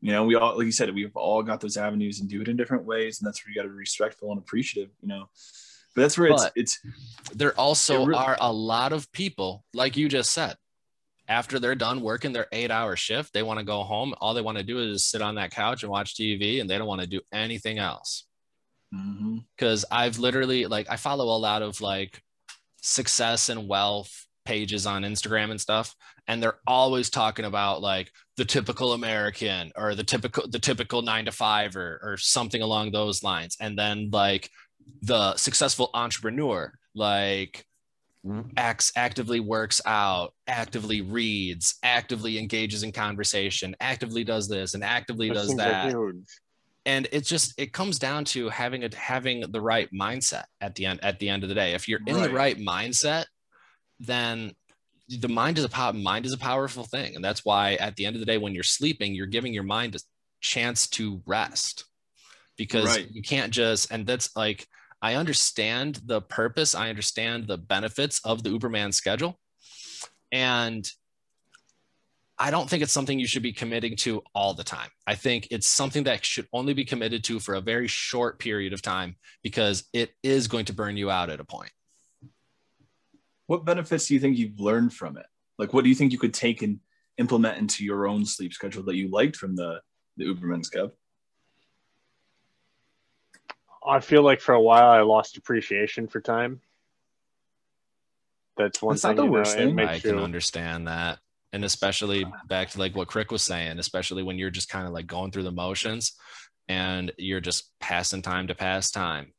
You 0.00 0.10
know, 0.10 0.24
we 0.24 0.34
all, 0.34 0.56
like 0.56 0.66
you 0.66 0.72
said, 0.72 0.92
we've 0.92 1.14
all 1.14 1.44
got 1.44 1.60
those 1.60 1.76
avenues 1.76 2.20
and 2.20 2.28
do 2.28 2.40
it 2.40 2.48
in 2.48 2.56
different 2.56 2.84
ways. 2.84 3.20
And 3.20 3.26
that's 3.26 3.44
where 3.44 3.52
you 3.52 3.56
got 3.56 3.62
to 3.62 3.68
be 3.68 3.76
respectful 3.76 4.30
and 4.30 4.38
appreciative, 4.38 4.90
you 5.00 5.06
know, 5.06 5.26
but 5.94 6.02
that's 6.02 6.18
where 6.18 6.28
it's, 6.28 6.42
but 6.42 6.52
it's, 6.56 6.80
there 7.34 7.52
also 7.52 8.04
really, 8.04 8.18
are 8.18 8.36
a 8.40 8.52
lot 8.52 8.92
of 8.92 9.10
people, 9.12 9.64
like 9.74 9.96
you 9.96 10.08
just 10.08 10.32
said, 10.32 10.56
after 11.28 11.58
they're 11.58 11.74
done 11.74 12.00
working 12.00 12.32
their 12.32 12.46
eight 12.52 12.70
hour 12.70 12.96
shift, 12.96 13.32
they 13.32 13.42
want 13.42 13.58
to 13.58 13.64
go 13.64 13.82
home. 13.82 14.14
All 14.20 14.34
they 14.34 14.40
want 14.40 14.58
to 14.58 14.64
do 14.64 14.78
is 14.78 15.06
sit 15.06 15.22
on 15.22 15.36
that 15.36 15.50
couch 15.50 15.82
and 15.82 15.90
watch 15.90 16.14
TV 16.14 16.60
and 16.60 16.68
they 16.68 16.78
don't 16.78 16.86
want 16.86 17.00
to 17.00 17.06
do 17.06 17.20
anything 17.32 17.78
else. 17.78 18.26
Because 18.90 19.84
mm-hmm. 19.84 19.94
I've 19.94 20.18
literally, 20.18 20.66
like, 20.66 20.90
I 20.90 20.96
follow 20.96 21.34
a 21.34 21.38
lot 21.38 21.62
of 21.62 21.80
like 21.80 22.20
success 22.82 23.48
and 23.48 23.68
wealth 23.68 24.26
pages 24.44 24.86
on 24.86 25.02
Instagram 25.02 25.50
and 25.50 25.60
stuff 25.60 25.94
and 26.26 26.42
they're 26.42 26.58
always 26.66 27.10
talking 27.10 27.44
about 27.44 27.80
like 27.80 28.10
the 28.36 28.44
typical 28.44 28.92
American 28.92 29.72
or 29.76 29.94
the 29.94 30.04
typical 30.04 30.48
the 30.48 30.58
typical 30.58 31.02
9 31.02 31.26
to 31.26 31.32
5 31.32 31.76
or 31.76 32.00
or 32.02 32.16
something 32.16 32.62
along 32.62 32.92
those 32.92 33.22
lines 33.22 33.56
and 33.60 33.78
then 33.78 34.10
like 34.12 34.50
the 35.02 35.36
successful 35.36 35.90
entrepreneur 35.94 36.72
like 36.94 37.64
Mm-hmm. 38.24 38.50
acts 38.56 38.92
actively 38.94 39.40
works 39.40 39.80
out 39.84 40.32
actively 40.46 41.00
reads 41.00 41.74
actively 41.82 42.38
engages 42.38 42.84
in 42.84 42.92
conversation 42.92 43.74
actively 43.80 44.22
does 44.22 44.48
this 44.48 44.74
and 44.74 44.84
actively 44.84 45.26
that 45.26 45.34
does 45.34 45.56
that. 45.56 45.92
like 45.92 46.14
and 46.84 47.08
it 47.12 47.24
just 47.24 47.54
it 47.58 47.72
comes 47.72 47.98
down 47.98 48.24
to 48.24 48.48
having 48.48 48.84
a 48.84 48.94
having 48.94 49.44
the 49.50 49.60
right 49.60 49.88
mindset 49.92 50.44
at 50.60 50.74
the 50.74 50.86
end 50.86 51.00
at 51.02 51.18
the 51.18 51.28
end 51.28 51.42
of 51.42 51.48
the 51.48 51.54
day. 51.54 51.74
If 51.74 51.88
you're 51.88 52.00
in 52.06 52.16
right. 52.16 52.28
the 52.28 52.34
right. 52.34 52.58
mindset 52.58 53.24
then 54.00 54.52
the 55.08 55.28
mind 55.28 55.58
is 55.58 55.64
a 55.64 55.68
power 55.68 55.92
mind 55.92 56.26
is 56.26 56.32
a 56.32 56.38
powerful 56.38 56.84
thing. 56.84 57.14
And 57.14 57.24
that's 57.24 57.44
why 57.44 57.74
at 57.74 57.96
the 57.96 58.06
end 58.06 58.16
of 58.16 58.20
the 58.20 58.26
day 58.26 58.38
when 58.38 58.54
you're 58.54 58.62
sleeping 58.64 59.14
you're 59.14 59.26
giving 59.26 59.54
your 59.54 59.62
mind 59.62 59.94
a 59.94 60.00
chance 60.40 60.88
to 60.88 61.22
rest. 61.26 61.84
Because 62.56 62.86
right. 62.86 63.08
you 63.10 63.22
can't 63.22 63.52
just 63.52 63.90
and 63.92 64.06
that's 64.06 64.34
like 64.36 64.66
i 65.02 65.14
understand 65.14 66.00
the 66.06 66.20
purpose 66.20 66.74
i 66.74 66.88
understand 66.88 67.46
the 67.46 67.58
benefits 67.58 68.20
of 68.24 68.42
the 68.42 68.50
uberman 68.50 68.94
schedule 68.94 69.38
and 70.32 70.90
I 72.38 72.50
don't 72.50 72.68
think 72.68 72.82
it's 72.82 72.92
something 72.92 73.20
you 73.20 73.26
should 73.28 73.44
be 73.44 73.52
committing 73.52 73.94
to 73.98 74.20
all 74.34 74.52
the 74.52 74.64
time. 74.64 74.88
I 75.06 75.14
think 75.14 75.46
it's 75.52 75.68
something 75.68 76.02
that 76.04 76.24
should 76.24 76.48
only 76.52 76.74
be 76.74 76.84
committed 76.84 77.22
to 77.24 77.38
for 77.38 77.54
a 77.54 77.60
very 77.60 77.86
short 77.86 78.40
period 78.40 78.72
of 78.72 78.82
time 78.82 79.14
because 79.44 79.84
it 79.92 80.10
is 80.24 80.48
going 80.48 80.64
to 80.64 80.72
burn 80.72 80.96
you 80.96 81.08
out 81.08 81.30
at 81.30 81.38
a 81.38 81.44
point. 81.44 81.70
What 83.46 83.64
benefits 83.64 84.08
do 84.08 84.14
you 84.14 84.20
think 84.20 84.38
you've 84.38 84.58
learned 84.58 84.92
from 84.92 85.18
it? 85.18 85.26
Like, 85.56 85.72
what 85.72 85.84
do 85.84 85.90
you 85.90 85.94
think 85.94 86.10
you 86.10 86.18
could 86.18 86.34
take 86.34 86.62
and 86.62 86.80
implement 87.18 87.58
into 87.58 87.84
your 87.84 88.08
own 88.08 88.24
sleep 88.24 88.52
schedule 88.52 88.82
that 88.84 88.96
you 88.96 89.08
liked 89.08 89.36
from 89.36 89.54
the, 89.54 89.80
the 90.16 90.24
Uberman 90.24 90.68
Skev? 90.68 90.90
I 93.86 94.00
feel 94.00 94.22
like 94.22 94.40
for 94.40 94.54
a 94.54 94.60
while 94.60 94.88
I 94.88 95.00
lost 95.00 95.36
appreciation 95.36 96.08
for 96.08 96.20
time. 96.20 96.60
That's 98.56 98.82
one 98.82 98.94
That's 98.94 99.02
thing. 99.02 99.16
Not 99.16 99.22
the 99.22 99.30
worst 99.30 99.56
know, 99.56 99.66
thing. 99.66 99.80
I 99.80 99.98
can 99.98 100.18
you... 100.18 100.20
understand 100.20 100.88
that 100.88 101.18
and 101.52 101.64
especially 101.64 102.24
back 102.48 102.70
to 102.70 102.78
like 102.78 102.96
what 102.96 103.08
Crick 103.08 103.30
was 103.30 103.42
saying, 103.42 103.78
especially 103.78 104.22
when 104.22 104.38
you're 104.38 104.50
just 104.50 104.68
kind 104.68 104.86
of 104.86 104.92
like 104.92 105.06
going 105.06 105.30
through 105.30 105.42
the 105.42 105.52
motions 105.52 106.12
and 106.68 107.12
you're 107.18 107.40
just 107.40 107.70
passing 107.80 108.22
time 108.22 108.46
to 108.46 108.54
pass 108.54 108.90
time. 108.90 109.32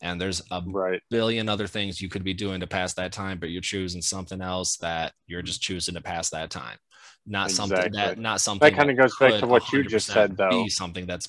And 0.00 0.20
there's 0.20 0.42
a 0.50 0.62
right. 0.64 1.02
billion 1.10 1.48
other 1.48 1.66
things 1.66 2.00
you 2.00 2.08
could 2.08 2.24
be 2.24 2.32
doing 2.32 2.60
to 2.60 2.66
pass 2.66 2.94
that 2.94 3.12
time, 3.12 3.38
but 3.38 3.50
you're 3.50 3.60
choosing 3.60 4.00
something 4.00 4.40
else 4.40 4.76
that 4.76 5.12
you're 5.26 5.42
just 5.42 5.60
choosing 5.60 5.94
to 5.94 6.00
pass 6.00 6.30
that 6.30 6.50
time. 6.50 6.78
Not 7.26 7.50
exactly. 7.50 7.76
something 7.76 7.92
that 7.92 8.18
not 8.18 8.40
something 8.40 8.70
that 8.70 8.78
kind 8.78 8.90
of 8.90 8.96
goes 8.96 9.14
back 9.18 9.40
to 9.40 9.46
what 9.46 9.70
you 9.72 9.84
just 9.84 10.06
said 10.06 10.36
though. 10.36 10.64
Be 10.64 10.68
something 10.70 11.04
that's 11.04 11.28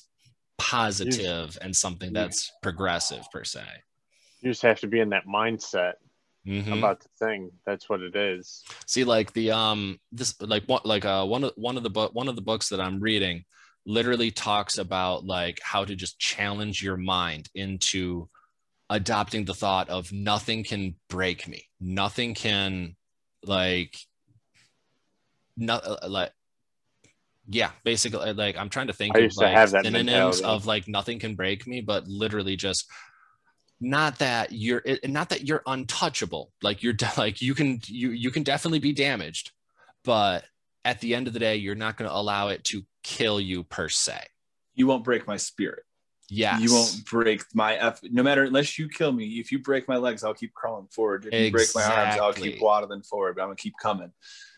positive 0.60 1.56
and 1.62 1.74
something 1.74 2.12
that's 2.12 2.52
progressive 2.62 3.24
per 3.32 3.44
se. 3.44 3.62
You 4.42 4.50
just 4.50 4.60
have 4.62 4.78
to 4.80 4.86
be 4.86 5.00
in 5.00 5.08
that 5.10 5.24
mindset 5.26 5.94
mm-hmm. 6.46 6.74
about 6.74 7.00
the 7.00 7.08
thing. 7.18 7.50
That's 7.64 7.88
what 7.88 8.02
it 8.02 8.14
is. 8.14 8.62
See, 8.86 9.04
like 9.04 9.32
the 9.32 9.52
um, 9.52 9.98
this 10.12 10.38
like 10.42 10.64
what 10.66 10.84
like 10.84 11.06
uh 11.06 11.24
one 11.24 11.44
of 11.44 11.52
one 11.56 11.78
of 11.78 11.82
the 11.82 11.90
book 11.90 12.14
one 12.14 12.28
of 12.28 12.36
the 12.36 12.42
books 12.42 12.68
that 12.68 12.80
I'm 12.80 13.00
reading 13.00 13.44
literally 13.86 14.30
talks 14.30 14.76
about 14.76 15.24
like 15.24 15.58
how 15.62 15.84
to 15.84 15.96
just 15.96 16.18
challenge 16.18 16.82
your 16.82 16.98
mind 16.98 17.48
into 17.54 18.28
adopting 18.90 19.46
the 19.46 19.54
thought 19.54 19.88
of 19.88 20.12
nothing 20.12 20.64
can 20.64 20.94
break 21.08 21.48
me 21.48 21.64
nothing 21.80 22.34
can 22.34 22.94
like 23.44 23.96
not 25.56 25.82
uh, 25.86 26.08
like 26.08 26.32
yeah 27.50 27.70
basically 27.84 28.20
uh, 28.20 28.34
like 28.34 28.56
i'm 28.56 28.68
trying 28.68 28.86
to 28.86 28.92
think 28.92 29.16
of 29.16 29.36
like 29.36 29.68
synonyms 29.68 30.40
of 30.40 30.66
like 30.66 30.86
nothing 30.86 31.18
can 31.18 31.34
break 31.34 31.66
me 31.66 31.80
but 31.80 32.06
literally 32.06 32.54
just 32.54 32.88
not 33.80 34.18
that 34.18 34.52
you're 34.52 34.82
not 35.04 35.28
that 35.30 35.46
you're 35.46 35.62
untouchable 35.66 36.52
like 36.62 36.82
you're 36.82 36.94
like 37.18 37.42
you 37.42 37.54
can 37.54 37.80
you 37.86 38.10
you 38.10 38.30
can 38.30 38.42
definitely 38.42 38.78
be 38.78 38.92
damaged 38.92 39.50
but 40.04 40.44
at 40.84 41.00
the 41.00 41.14
end 41.14 41.26
of 41.26 41.32
the 41.32 41.38
day 41.40 41.56
you're 41.56 41.74
not 41.74 41.96
going 41.96 42.08
to 42.08 42.16
allow 42.16 42.48
it 42.48 42.62
to 42.62 42.82
kill 43.02 43.40
you 43.40 43.64
per 43.64 43.88
se 43.88 44.18
you 44.74 44.86
won't 44.86 45.04
break 45.04 45.26
my 45.26 45.36
spirit 45.36 45.82
Yes. 46.32 46.60
You 46.60 46.72
won't 46.72 47.04
break 47.06 47.42
my 47.54 47.74
F. 47.74 48.00
No 48.04 48.22
matter 48.22 48.44
unless 48.44 48.78
you 48.78 48.88
kill 48.88 49.10
me. 49.10 49.40
If 49.40 49.50
you 49.50 49.58
break 49.58 49.88
my 49.88 49.96
legs, 49.96 50.22
I'll 50.22 50.32
keep 50.32 50.54
crawling 50.54 50.86
forward. 50.86 51.26
If 51.26 51.46
you 51.46 51.50
break 51.50 51.66
my 51.74 51.82
arms, 51.82 52.20
I'll 52.20 52.32
keep 52.32 52.62
waddling 52.62 53.02
forward. 53.02 53.34
But 53.34 53.42
I'm 53.42 53.48
gonna 53.48 53.56
keep 53.56 53.74
coming. 53.82 54.12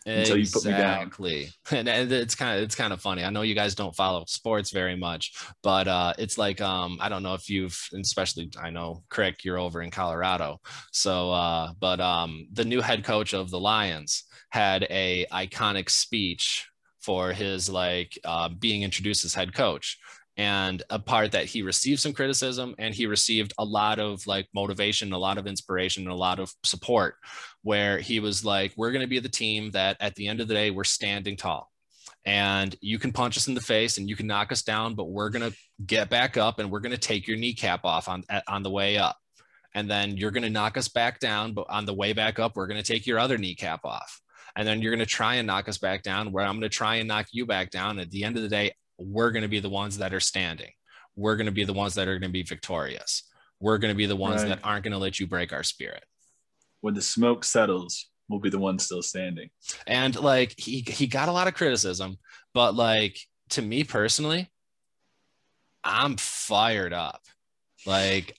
Until 0.06 0.36
you 0.36 0.46
put 0.52 0.64
me 0.64 0.72
down. 0.72 1.06
Exactly. 1.06 1.50
And, 1.70 1.88
and 1.88 2.12
it's 2.12 2.34
kind 2.34 2.58
of 2.58 2.64
it's 2.64 2.74
kind 2.74 2.92
of 2.92 3.00
funny. 3.00 3.24
I 3.24 3.30
know 3.30 3.42
you 3.42 3.54
guys 3.54 3.74
don't 3.74 3.94
follow 3.94 4.24
sports 4.26 4.70
very 4.70 4.96
much, 4.96 5.32
but 5.62 5.88
uh, 5.88 6.12
it's 6.18 6.36
like 6.36 6.60
um, 6.60 6.98
I 7.00 7.08
don't 7.08 7.22
know 7.22 7.34
if 7.34 7.48
you've, 7.48 7.78
especially 7.98 8.50
I 8.60 8.70
know 8.70 9.04
Crick, 9.08 9.44
you're 9.44 9.58
over 9.58 9.82
in 9.82 9.90
Colorado. 9.90 10.60
So, 10.92 11.32
uh, 11.32 11.72
but 11.80 12.00
um, 12.00 12.46
the 12.52 12.64
new 12.64 12.80
head 12.80 13.04
coach 13.04 13.32
of 13.32 13.50
the 13.50 13.60
Lions 13.60 14.24
had 14.50 14.86
a 14.90 15.26
iconic 15.32 15.88
speech 15.88 16.66
for 17.00 17.32
his 17.32 17.68
like 17.68 18.18
uh, 18.24 18.48
being 18.48 18.82
introduced 18.82 19.24
as 19.24 19.34
head 19.34 19.54
coach. 19.54 19.98
And 20.38 20.82
a 20.88 20.98
part 20.98 21.32
that 21.32 21.44
he 21.44 21.60
received 21.62 22.00
some 22.00 22.14
criticism 22.14 22.74
and 22.78 22.94
he 22.94 23.04
received 23.04 23.52
a 23.58 23.64
lot 23.64 23.98
of 23.98 24.26
like 24.26 24.48
motivation, 24.54 25.12
a 25.12 25.18
lot 25.18 25.36
of 25.36 25.46
inspiration, 25.46 26.04
and 26.04 26.12
a 26.12 26.16
lot 26.16 26.38
of 26.38 26.50
support 26.64 27.16
where 27.62 27.98
he 27.98 28.20
was 28.20 28.44
like, 28.44 28.72
We're 28.76 28.92
going 28.92 29.02
to 29.02 29.08
be 29.08 29.18
the 29.18 29.28
team 29.28 29.70
that 29.72 29.96
at 30.00 30.14
the 30.14 30.28
end 30.28 30.40
of 30.40 30.48
the 30.48 30.54
day, 30.54 30.70
we're 30.70 30.84
standing 30.84 31.36
tall. 31.36 31.70
And 32.24 32.74
you 32.80 32.98
can 32.98 33.12
punch 33.12 33.36
us 33.36 33.48
in 33.48 33.54
the 33.54 33.60
face 33.60 33.98
and 33.98 34.08
you 34.08 34.14
can 34.14 34.26
knock 34.28 34.52
us 34.52 34.62
down, 34.62 34.94
but 34.94 35.10
we're 35.10 35.30
going 35.30 35.50
to 35.50 35.56
get 35.84 36.08
back 36.08 36.36
up 36.36 36.58
and 36.60 36.70
we're 36.70 36.80
going 36.80 36.94
to 36.94 36.98
take 36.98 37.26
your 37.26 37.36
kneecap 37.36 37.84
off 37.84 38.08
on, 38.08 38.22
on 38.46 38.62
the 38.62 38.70
way 38.70 38.96
up. 38.96 39.16
And 39.74 39.90
then 39.90 40.16
you're 40.16 40.30
going 40.30 40.44
to 40.44 40.50
knock 40.50 40.76
us 40.76 40.88
back 40.88 41.18
down, 41.18 41.52
but 41.52 41.66
on 41.68 41.84
the 41.84 41.94
way 41.94 42.12
back 42.12 42.38
up, 42.38 42.54
we're 42.56 42.66
going 42.68 42.80
to 42.82 42.86
take 42.92 43.06
your 43.06 43.18
other 43.18 43.38
kneecap 43.38 43.84
off. 43.84 44.20
And 44.54 44.68
then 44.68 44.82
you're 44.82 44.92
going 44.92 45.00
to 45.00 45.06
try 45.06 45.36
and 45.36 45.46
knock 45.46 45.68
us 45.68 45.78
back 45.78 46.02
down, 46.02 46.30
where 46.30 46.44
I'm 46.44 46.52
going 46.60 46.68
to 46.70 46.76
try 46.76 46.96
and 46.96 47.08
knock 47.08 47.26
you 47.32 47.46
back 47.46 47.70
down. 47.70 47.98
At 47.98 48.10
the 48.10 48.22
end 48.22 48.36
of 48.36 48.42
the 48.42 48.48
day, 48.50 48.72
we're 48.98 49.30
going 49.30 49.42
to 49.42 49.48
be 49.48 49.60
the 49.60 49.70
ones 49.70 49.98
that 49.98 50.12
are 50.12 50.20
standing. 50.20 50.70
We're 51.16 51.36
going 51.36 51.46
to 51.46 51.52
be 51.52 51.64
the 51.64 51.72
ones 51.72 51.94
that 51.94 52.06
are 52.06 52.18
going 52.18 52.28
to 52.28 52.32
be 52.32 52.42
victorious. 52.42 53.22
We're 53.60 53.78
going 53.78 53.92
to 53.92 53.96
be 53.96 54.06
the 54.06 54.14
ones 54.16 54.42
Right. 54.42 54.50
that 54.50 54.60
aren't 54.62 54.84
going 54.84 54.92
to 54.92 54.98
let 54.98 55.18
you 55.18 55.26
break 55.26 55.52
our 55.52 55.62
spirit. 55.62 56.04
When 56.82 56.92
the 56.94 57.00
smoke 57.02 57.44
settles, 57.44 58.10
we'll 58.28 58.40
be 58.40 58.50
the 58.50 58.58
ones 58.58 58.84
still 58.84 59.02
standing. 59.02 59.48
and 59.86 60.14
like 60.20 60.54
he 60.58 60.80
he 60.80 61.06
got 61.06 61.28
a 61.28 61.32
lot 61.32 61.48
of 61.48 61.54
criticism 61.54 62.16
but 62.54 62.74
like 62.74 63.18
to 63.50 63.60
me 63.60 63.84
personally 63.84 64.50
i'm 65.84 66.16
fired 66.16 66.92
up 66.94 67.20
like 67.84 68.34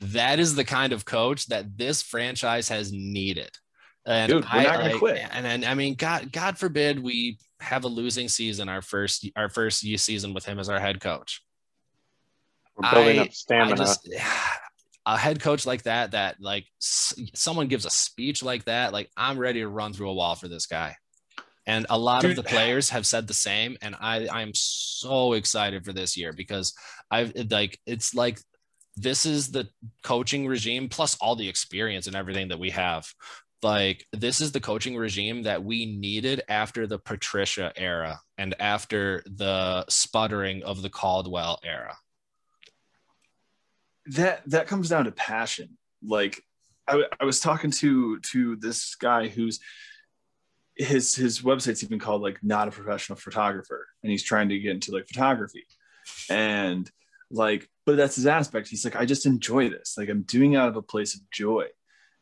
that 0.00 0.38
is 0.38 0.54
the 0.54 0.64
kind 0.64 0.92
of 0.92 1.04
coach 1.04 1.46
that 1.46 1.78
this 1.78 2.02
franchise 2.02 2.68
has 2.68 2.92
needed 2.92 3.50
and 4.06 4.30
Dude, 4.32 4.44
we're 4.44 4.50
I, 4.60 4.62
not 4.64 4.72
gonna 4.78 4.88
like, 4.90 4.98
quit. 4.98 5.28
and, 5.32 5.46
and 5.46 5.64
i 5.64 5.74
mean 5.74 5.94
god 5.94 6.30
god 6.32 6.58
forbid 6.58 6.98
we 7.02 7.38
have 7.60 7.84
a 7.84 7.88
losing 7.88 8.28
season 8.28 8.68
our 8.68 8.82
first 8.82 9.26
our 9.36 9.48
first 9.48 9.80
season 9.80 10.34
with 10.34 10.44
him 10.44 10.58
as 10.58 10.68
our 10.68 10.80
head 10.80 11.00
coach 11.00 11.42
We're 12.76 12.90
building 12.90 13.18
I- 13.20 13.22
up 13.22 13.32
stamina. 13.32 13.74
I 13.74 13.76
just 13.76 14.08
a 15.08 15.16
head 15.16 15.40
coach 15.40 15.64
like 15.64 15.82
that 15.84 16.10
that 16.10 16.36
like 16.38 16.66
s- 16.82 17.14
someone 17.34 17.66
gives 17.66 17.86
a 17.86 17.90
speech 17.90 18.42
like 18.42 18.64
that 18.66 18.92
like 18.92 19.10
I'm 19.16 19.38
ready 19.38 19.60
to 19.60 19.68
run 19.68 19.94
through 19.94 20.10
a 20.10 20.14
wall 20.14 20.34
for 20.34 20.48
this 20.48 20.66
guy. 20.66 20.96
And 21.66 21.86
a 21.90 21.98
lot 21.98 22.22
Dude. 22.22 22.32
of 22.32 22.36
the 22.36 22.42
players 22.42 22.90
have 22.90 23.06
said 23.06 23.26
the 23.26 23.34
same 23.34 23.78
and 23.80 23.96
I 23.98 24.28
I'm 24.30 24.52
so 24.54 25.32
excited 25.32 25.84
for 25.84 25.94
this 25.94 26.14
year 26.16 26.34
because 26.34 26.74
I've 27.10 27.32
like 27.50 27.78
it's 27.86 28.14
like 28.14 28.38
this 28.96 29.24
is 29.24 29.50
the 29.50 29.66
coaching 30.02 30.46
regime 30.46 30.88
plus 30.90 31.16
all 31.22 31.36
the 31.36 31.48
experience 31.48 32.06
and 32.06 32.14
everything 32.14 32.48
that 32.48 32.58
we 32.58 32.70
have. 32.70 33.06
Like 33.62 34.04
this 34.12 34.42
is 34.42 34.52
the 34.52 34.60
coaching 34.60 34.94
regime 34.94 35.42
that 35.44 35.64
we 35.64 35.86
needed 35.86 36.42
after 36.50 36.86
the 36.86 36.98
Patricia 36.98 37.72
era 37.76 38.20
and 38.36 38.54
after 38.60 39.22
the 39.24 39.86
sputtering 39.88 40.62
of 40.64 40.82
the 40.82 40.90
Caldwell 40.90 41.60
era. 41.64 41.96
That 44.08 44.42
that 44.50 44.66
comes 44.66 44.88
down 44.88 45.04
to 45.04 45.12
passion. 45.12 45.76
Like 46.04 46.42
I, 46.86 47.04
I 47.20 47.24
was 47.24 47.40
talking 47.40 47.70
to 47.72 48.18
to 48.20 48.56
this 48.56 48.94
guy 48.94 49.28
who's 49.28 49.60
his 50.76 51.14
his 51.14 51.42
website's 51.42 51.82
even 51.82 51.98
called 51.98 52.22
like 52.22 52.38
not 52.42 52.68
a 52.68 52.70
professional 52.70 53.18
photographer 53.18 53.86
and 54.02 54.10
he's 54.12 54.22
trying 54.22 54.48
to 54.50 54.58
get 54.58 54.72
into 54.72 54.92
like 54.92 55.06
photography. 55.08 55.64
And 56.30 56.90
like 57.30 57.68
but 57.84 57.96
that's 57.96 58.16
his 58.16 58.26
aspect. 58.26 58.68
He's 58.68 58.84
like 58.84 58.96
i 58.96 59.04
just 59.04 59.26
enjoy 59.26 59.68
this. 59.68 59.96
Like 59.98 60.08
i'm 60.08 60.22
doing 60.22 60.52
it 60.54 60.56
out 60.56 60.68
of 60.68 60.76
a 60.76 60.82
place 60.82 61.14
of 61.14 61.20
joy. 61.30 61.66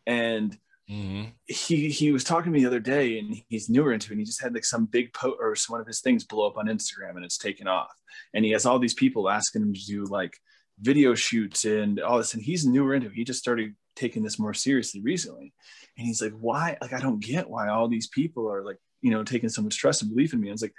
And 0.06 0.56
Mhm. 0.88 1.32
he 1.46 1.90
he 1.90 2.12
was 2.12 2.22
talking 2.22 2.52
to 2.52 2.56
me 2.56 2.60
the 2.60 2.68
other 2.68 2.78
day 2.78 3.18
and 3.18 3.42
he's 3.48 3.68
newer 3.68 3.92
into 3.92 4.06
it 4.06 4.12
and 4.12 4.20
he 4.20 4.24
just 4.24 4.40
had 4.40 4.54
like 4.54 4.64
some 4.64 4.86
big 4.86 5.12
post 5.12 5.36
or 5.40 5.56
one 5.68 5.80
of 5.80 5.86
his 5.88 6.00
things 6.00 6.22
blow 6.22 6.46
up 6.46 6.56
on 6.56 6.66
instagram 6.66 7.16
and 7.16 7.24
it's 7.24 7.38
taken 7.38 7.66
off. 7.66 7.92
And 8.32 8.44
he 8.44 8.52
has 8.52 8.64
all 8.64 8.78
these 8.78 8.94
people 8.94 9.28
asking 9.28 9.62
him 9.62 9.74
to 9.74 9.80
do 9.84 10.04
like 10.04 10.38
video 10.80 11.14
shoots 11.14 11.64
and 11.64 12.00
all 12.00 12.18
this 12.18 12.34
and 12.34 12.42
he's 12.42 12.66
newer 12.66 12.94
into 12.94 13.08
it. 13.08 13.14
He 13.14 13.24
just 13.24 13.40
started 13.40 13.74
taking 13.94 14.22
this 14.22 14.38
more 14.38 14.54
seriously 14.54 15.00
recently. 15.00 15.52
And 15.96 16.06
he's 16.06 16.20
like 16.20 16.34
why? 16.38 16.76
Like 16.80 16.92
i 16.92 17.00
don't 17.00 17.20
get 17.20 17.48
why 17.48 17.68
all 17.68 17.88
these 17.88 18.08
people 18.08 18.50
are 18.50 18.62
like 18.62 18.78
you 19.00 19.10
know 19.10 19.24
taking 19.24 19.48
so 19.48 19.62
much 19.62 19.76
trust 19.76 20.02
and 20.02 20.10
belief 20.14 20.32
in 20.32 20.40
me. 20.40 20.48
And 20.48 20.54
it's 20.54 20.62
like 20.62 20.74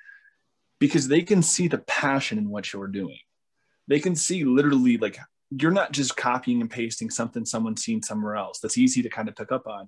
because 0.79 1.07
they 1.07 1.21
can 1.21 1.41
see 1.41 1.67
the 1.67 1.79
passion 1.79 2.38
in 2.38 2.49
what 2.49 2.71
you're 2.71 2.88
doing. 2.88 3.19
They 3.88 3.99
can 3.99 4.15
see 4.15 4.43
literally 4.43 4.97
like 4.97 5.17
you're 5.49 5.71
not 5.71 5.93
just 5.93 6.17
copying 6.17 6.62
and 6.62 6.69
pasting 6.69 7.10
something 7.10 7.45
someone's 7.45 7.83
seen 7.83 8.03
somewhere 8.03 8.36
else 8.36 8.60
that's 8.60 8.77
easy 8.77 9.01
to 9.01 9.10
kind 9.10 9.29
of 9.29 9.36
pick 9.36 9.51
up 9.51 9.65
on. 9.65 9.88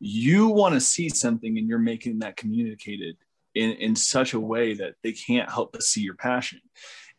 You 0.00 0.48
want 0.48 0.74
to 0.74 0.80
see 0.80 1.08
something 1.08 1.58
and 1.58 1.68
you're 1.68 1.78
making 1.78 2.20
that 2.20 2.36
communicated 2.36 3.16
in, 3.54 3.72
in 3.72 3.96
such 3.96 4.32
a 4.34 4.40
way 4.40 4.74
that 4.74 4.94
they 5.02 5.12
can't 5.12 5.50
help 5.50 5.72
but 5.72 5.82
see 5.82 6.00
your 6.00 6.14
passion. 6.14 6.60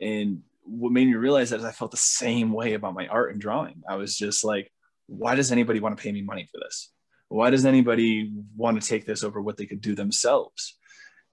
And 0.02 0.41
what 0.65 0.91
made 0.91 1.08
me 1.08 1.13
realize 1.13 1.49
that 1.49 1.60
is 1.60 1.65
i 1.65 1.71
felt 1.71 1.91
the 1.91 1.97
same 1.97 2.51
way 2.51 2.73
about 2.73 2.93
my 2.93 3.08
art 3.08 3.32
and 3.32 3.41
drawing. 3.41 3.82
I 3.88 3.95
was 3.95 4.17
just 4.17 4.43
like 4.43 4.71
why 5.08 5.36
does 5.36 5.51
anybody 5.51 5.80
want 5.80 5.95
to 5.95 6.01
pay 6.01 6.12
me 6.12 6.23
money 6.23 6.47
for 6.51 6.60
this? 6.63 6.91
Why 7.30 7.51
does 7.51 7.65
anybody 7.65 8.32
want 8.56 8.82
to 8.82 8.88
take 8.88 9.06
this 9.06 9.23
over 9.23 9.39
what 9.39 9.56
they 9.56 9.67
could 9.67 9.82
do 9.82 9.93
themselves? 9.93 10.78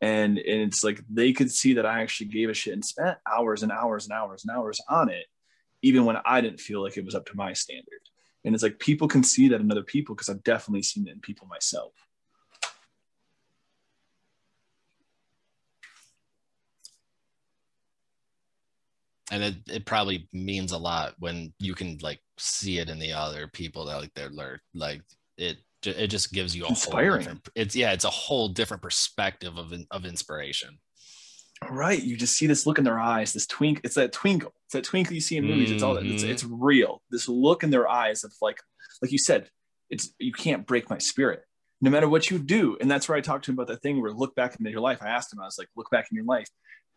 And, 0.02 0.36
and 0.36 0.60
it's 0.60 0.84
like 0.84 1.00
they 1.08 1.32
could 1.32 1.50
see 1.50 1.74
that 1.74 1.86
i 1.86 2.02
actually 2.02 2.26
gave 2.26 2.50
a 2.50 2.54
shit 2.54 2.72
and 2.72 2.84
spent 2.84 3.18
hours 3.32 3.62
and 3.62 3.70
hours 3.70 4.06
and 4.06 4.12
hours 4.12 4.44
and 4.44 4.56
hours 4.56 4.80
on 4.88 5.08
it 5.08 5.26
even 5.80 6.04
when 6.04 6.16
i 6.26 6.40
didn't 6.40 6.58
feel 6.60 6.82
like 6.82 6.96
it 6.96 7.04
was 7.04 7.14
up 7.14 7.26
to 7.26 7.36
my 7.36 7.52
standard. 7.52 8.02
And 8.44 8.54
it's 8.54 8.62
like 8.62 8.78
people 8.78 9.08
can 9.08 9.22
see 9.22 9.48
that 9.48 9.60
in 9.60 9.70
other 9.70 9.82
people 9.82 10.14
because 10.14 10.28
I've 10.28 10.42
definitely 10.42 10.82
seen 10.82 11.06
it 11.06 11.12
in 11.12 11.20
people 11.20 11.46
myself. 11.46 11.92
And 19.32 19.42
it, 19.42 19.54
it 19.68 19.86
probably 19.86 20.28
means 20.32 20.70
a 20.70 20.78
lot 20.78 21.14
when 21.18 21.52
you 21.58 21.74
can 21.74 21.98
like 22.02 22.20
see 22.38 22.78
it 22.78 22.88
in 22.88 22.98
the 22.98 23.12
other 23.12 23.48
people 23.48 23.86
that 23.86 23.96
like 23.96 24.12
they're 24.14 24.28
lear- 24.28 24.62
like 24.74 25.02
it 25.36 25.56
it 25.84 26.06
just 26.08 26.32
gives 26.32 26.54
you 26.54 26.62
a 26.62 26.66
whole 26.66 26.76
Inspiring. 26.76 27.18
different 27.18 27.48
it's 27.56 27.74
yeah 27.74 27.92
it's 27.92 28.04
a 28.04 28.10
whole 28.10 28.48
different 28.48 28.82
perspective 28.82 29.56
of 29.56 29.72
of 29.90 30.04
inspiration 30.04 30.78
Right. 31.70 32.02
You 32.02 32.16
just 32.16 32.36
see 32.36 32.46
this 32.46 32.66
look 32.66 32.78
in 32.78 32.84
their 32.84 32.98
eyes, 32.98 33.32
this 33.32 33.46
twink. 33.46 33.82
It's 33.84 33.94
that 33.94 34.12
twinkle. 34.12 34.52
It's 34.66 34.72
that 34.72 34.84
twinkle 34.84 35.14
you 35.14 35.20
see 35.20 35.36
in 35.36 35.44
movies. 35.44 35.70
It's 35.70 35.82
all 35.82 35.94
that. 35.94 36.04
It's, 36.04 36.22
it's 36.22 36.42
mm-hmm. 36.42 36.62
real. 36.62 37.02
This 37.10 37.28
look 37.28 37.62
in 37.62 37.70
their 37.70 37.88
eyes 37.88 38.24
of 38.24 38.32
like, 38.40 38.58
like 39.00 39.12
you 39.12 39.18
said, 39.18 39.48
it's 39.90 40.12
you 40.18 40.32
can't 40.32 40.66
break 40.66 40.90
my 40.90 40.98
spirit, 40.98 41.44
no 41.80 41.90
matter 41.90 42.08
what 42.08 42.30
you 42.30 42.38
do. 42.38 42.76
And 42.80 42.90
that's 42.90 43.08
where 43.08 43.16
I 43.16 43.20
talked 43.20 43.44
to 43.44 43.50
him 43.50 43.56
about 43.58 43.68
that 43.68 43.82
thing 43.82 44.00
where 44.00 44.10
look 44.10 44.34
back 44.34 44.56
into 44.58 44.70
your 44.70 44.80
life. 44.80 44.98
I 45.02 45.08
asked 45.08 45.32
him, 45.32 45.40
I 45.40 45.44
was 45.44 45.58
like, 45.58 45.68
look 45.76 45.90
back 45.90 46.08
in 46.10 46.16
your 46.16 46.24
life, 46.24 46.48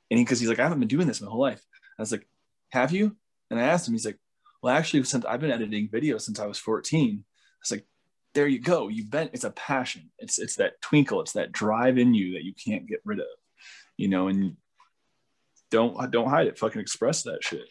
and 0.10 0.17
he 0.17 0.24
because 0.24 0.39
he's 0.39 0.50
like, 0.50 0.60
I 0.60 0.63
haven't 0.63 0.80
been 0.80 0.88
doing 0.88 1.08
this 1.08 1.21
my 1.21 1.30
whole 1.30 1.41
life. 1.41 1.62
I 1.98 2.02
was 2.02 2.12
like, 2.12 2.28
have 2.70 2.92
you? 2.92 3.16
And 3.50 3.60
I 3.60 3.64
asked 3.64 3.88
him, 3.88 3.94
he's 3.94 4.06
like, 4.06 4.20
well, 4.62 4.76
actually, 4.76 5.04
since 5.04 5.26
I've 5.26 5.42
been 5.42 5.52
editing 5.52 5.90
videos 5.90 6.22
since 6.22 6.40
I 6.40 6.46
was 6.46 6.58
14. 6.58 7.24
I 7.24 7.24
was 7.62 7.72
like, 7.72 7.86
there 8.34 8.48
you 8.48 8.60
go. 8.60 8.88
You've 8.88 9.12
been. 9.12 9.30
It's 9.32 9.44
a 9.44 9.52
passion. 9.52 10.10
It's 10.18 10.40
it's 10.40 10.56
that 10.56 10.82
twinkle. 10.82 11.22
It's 11.22 11.34
that 11.34 11.52
drive 11.52 11.98
in 11.98 12.14
you 12.14 12.34
that 12.34 12.44
you 12.44 12.54
can't 12.54 12.88
get 12.88 13.00
rid 13.06 13.20
of 13.20 13.28
you 13.98 14.10
know, 14.10 14.28
and 14.28 14.58
don't 15.72 16.12
don't 16.12 16.30
hide 16.30 16.48
it. 16.48 16.58
Fucking 16.58 16.82
express 16.82 17.24
that 17.24 17.44
shit. 17.44 17.68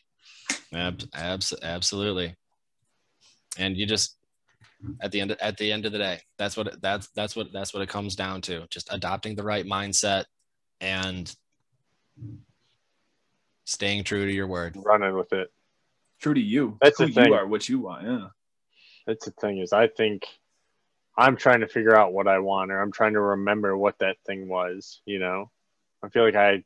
Ab- 0.72 1.02
abs- 1.14 1.54
absolutely 1.62 2.34
and 3.58 3.76
you 3.76 3.86
just 3.86 4.16
at 5.00 5.12
the 5.12 5.20
end 5.20 5.36
at 5.40 5.56
the 5.56 5.72
end 5.72 5.86
of 5.86 5.92
the 5.92 5.98
day 5.98 6.20
that's 6.38 6.56
what 6.56 6.80
that's 6.82 7.08
that's 7.14 7.36
what 7.36 7.52
that's 7.52 7.72
what 7.72 7.82
it 7.82 7.88
comes 7.88 8.16
down 8.16 8.40
to 8.40 8.66
just 8.70 8.92
adopting 8.92 9.34
the 9.34 9.42
right 9.42 9.64
mindset 9.64 10.24
and 10.80 11.34
staying 13.64 14.04
true 14.04 14.26
to 14.26 14.32
your 14.32 14.46
word 14.46 14.76
running 14.76 15.14
with 15.16 15.32
it. 15.32 15.50
True 16.20 16.34
to 16.34 16.40
you. 16.40 16.78
That's 16.80 16.98
who 16.98 17.06
the 17.06 17.12
thing. 17.12 17.26
you 17.28 17.34
are, 17.34 17.46
what 17.46 17.68
you 17.68 17.80
want. 17.80 18.06
Yeah. 18.06 18.28
That's 19.06 19.24
the 19.26 19.32
thing 19.32 19.58
is 19.58 19.72
I 19.72 19.88
think 19.88 20.24
I'm 21.16 21.36
trying 21.36 21.60
to 21.60 21.68
figure 21.68 21.96
out 21.96 22.12
what 22.12 22.26
I 22.28 22.38
want 22.38 22.70
or 22.72 22.80
I'm 22.80 22.92
trying 22.92 23.12
to 23.14 23.20
remember 23.20 23.76
what 23.76 23.98
that 24.00 24.16
thing 24.26 24.48
was, 24.48 25.00
you 25.06 25.18
know. 25.18 25.50
I 26.02 26.08
feel 26.08 26.24
like 26.24 26.34
I 26.36 26.64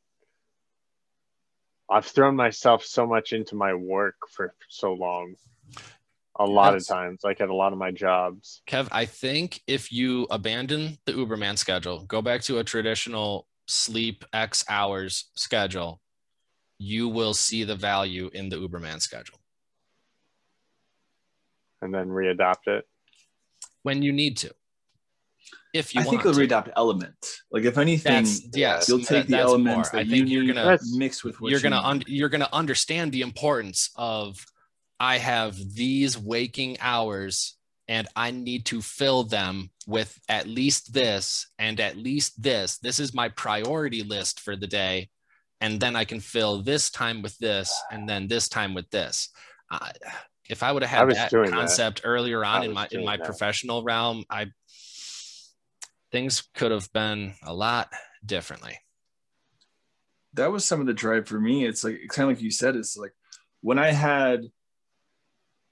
I've 1.91 2.05
thrown 2.07 2.37
myself 2.37 2.85
so 2.85 3.07
much 3.07 3.33
into 3.33 3.55
my 3.55 3.75
work 3.75 4.17
for 4.31 4.55
so 4.69 4.93
long. 4.93 5.35
A 6.41 6.45
lot 6.45 6.75
Yes. 6.75 6.83
of 6.83 6.97
times, 6.97 7.21
like 7.25 7.41
at 7.41 7.49
a 7.49 7.55
lot 7.55 7.73
of 7.73 7.79
my 7.79 7.91
jobs. 7.91 8.63
Kev, 8.69 8.87
I 8.93 9.07
think 9.07 9.61
if 9.67 9.91
you 9.91 10.27
abandon 10.31 10.99
the 11.05 11.13
Uberman 11.13 11.59
schedule, 11.59 12.05
go 12.05 12.23
back 12.23 12.43
to 12.43 12.59
a 12.59 12.65
traditional 12.65 13.49
sleep 13.67 14.25
X 14.33 14.65
hours 14.69 15.31
schedule, 15.35 16.01
you 16.79 17.09
will 17.09 17.35
see 17.35 17.65
the 17.65 17.75
value 17.77 18.31
in 18.33 18.49
the 18.49 18.57
Uberman 18.57 19.01
schedule. 19.01 19.39
and 21.81 21.95
then 21.95 22.09
readopt 22.09 22.67
it. 22.67 22.85
when 23.83 24.03
you 24.03 24.13
need 24.13 24.37
to. 24.39 24.53
If 25.75 25.95
you 25.95 26.01
I 26.01 26.05
want 26.05 26.23
think 26.23 26.37
you'll 26.37 26.47
readopt 26.47 26.73
element. 26.77 27.15
Like 27.53 27.65
if 27.65 27.79
anything, 27.79 28.25
That's 28.25 28.43
yes. 28.57 28.89
you'll 28.89 28.99
that- 28.99 29.07
take 29.07 29.27
the 29.27 29.33
that's 29.33 29.45
elements 29.45 29.93
more. 29.93 29.93
that 29.93 29.99
I 29.99 30.01
you 30.03 30.11
think 30.11 30.29
you're 30.31 30.43
need 30.45 30.55
gonna 30.55 30.79
mix 30.97 31.23
with 31.23 31.41
what 31.41 31.51
you're 31.51 31.59
you 31.61 31.63
gonna 31.63 31.77
need. 31.83 31.89
un- 31.89 32.05
you're 32.07 32.29
gonna 32.31 32.49
understand 32.53 33.13
the 33.13 33.21
importance 33.23 33.91
of 33.97 34.45
I 34.99 35.19
have 35.19 35.57
these 35.75 36.19
waking 36.19 36.79
hours 36.81 37.57
and 37.87 38.09
I 38.17 38.31
need 38.33 38.67
to 38.67 38.83
fill 38.83 39.25
them 39.25 39.71
with 39.87 40.19
at 40.29 40.47
least 40.49 40.93
this 40.93 41.47
and 41.59 41.79
at 41.81 41.97
least 41.97 42.43
this. 42.43 42.79
This 42.79 42.99
is 42.99 43.15
my 43.15 43.29
priority 43.29 44.03
list 44.03 44.41
for 44.41 44.57
the 44.57 44.67
day, 44.67 45.11
and 45.61 45.81
then 45.81 45.97
I 45.97 46.05
can 46.05 46.21
fill 46.21 46.63
this 46.63 46.91
time 46.91 47.23
with 47.23 47.37
this 47.39 47.75
and 47.91 48.09
then 48.09 48.29
this 48.29 48.49
time 48.49 48.75
with 48.75 48.89
this. 48.91 49.31
Uh, 49.71 49.91
if 50.49 50.63
I 50.63 50.73
would 50.73 50.83
have 50.83 51.09
had 51.09 51.17
that 51.17 51.31
doing 51.31 51.51
that. 51.51 51.57
concept 51.57 52.03
earlier 52.05 52.45
on 52.45 52.65
in 52.65 52.73
my 52.73 52.89
in 52.91 53.05
my 53.05 53.17
that. 53.17 53.27
professional 53.27 53.83
realm, 53.83 54.25
I 54.31 54.47
things 56.11 56.43
could 56.55 56.71
have 56.71 56.91
been 56.93 57.35
a 57.43 57.53
lot 57.53 57.93
differently. 58.25 58.79
that 60.35 60.51
was 60.51 60.65
some 60.65 60.81
of 60.81 60.87
the 60.87 60.95
drive 60.95 61.27
for 61.29 61.41
me. 61.41 61.67
It's 61.67 61.85
like 61.85 61.99
it's 62.03 62.15
kind 62.15 62.31
of 62.31 62.37
like 62.37 62.43
you 62.43 62.51
said. 62.51 62.77
It's 62.77 62.97
like 62.97 63.13
when 63.61 63.79
I 63.79 63.91
had 63.91 64.45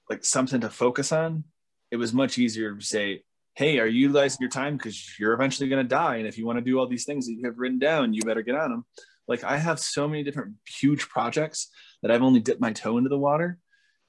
like 0.09 0.23
something 0.25 0.61
to 0.61 0.69
focus 0.69 1.11
on, 1.11 1.43
it 1.91 1.97
was 1.97 2.13
much 2.13 2.37
easier 2.37 2.75
to 2.75 2.83
say, 2.83 3.23
"Hey, 3.55 3.79
are 3.79 3.87
you 3.87 4.01
utilizing 4.01 4.39
your 4.41 4.49
time? 4.49 4.77
Because 4.77 5.17
you're 5.17 5.33
eventually 5.33 5.69
going 5.69 5.83
to 5.83 5.89
die, 5.89 6.17
and 6.17 6.27
if 6.27 6.37
you 6.37 6.45
want 6.45 6.59
to 6.59 6.65
do 6.65 6.77
all 6.77 6.87
these 6.87 7.05
things 7.05 7.25
that 7.25 7.33
you 7.33 7.45
have 7.45 7.57
written 7.57 7.79
down, 7.79 8.13
you 8.13 8.21
better 8.21 8.41
get 8.43 8.55
on 8.55 8.69
them." 8.71 8.85
Like 9.27 9.43
I 9.43 9.57
have 9.57 9.79
so 9.79 10.07
many 10.07 10.23
different 10.23 10.55
huge 10.65 11.09
projects 11.09 11.69
that 12.01 12.11
I've 12.11 12.21
only 12.23 12.39
dipped 12.39 12.61
my 12.61 12.71
toe 12.73 12.97
into 12.97 13.09
the 13.09 13.17
water, 13.17 13.57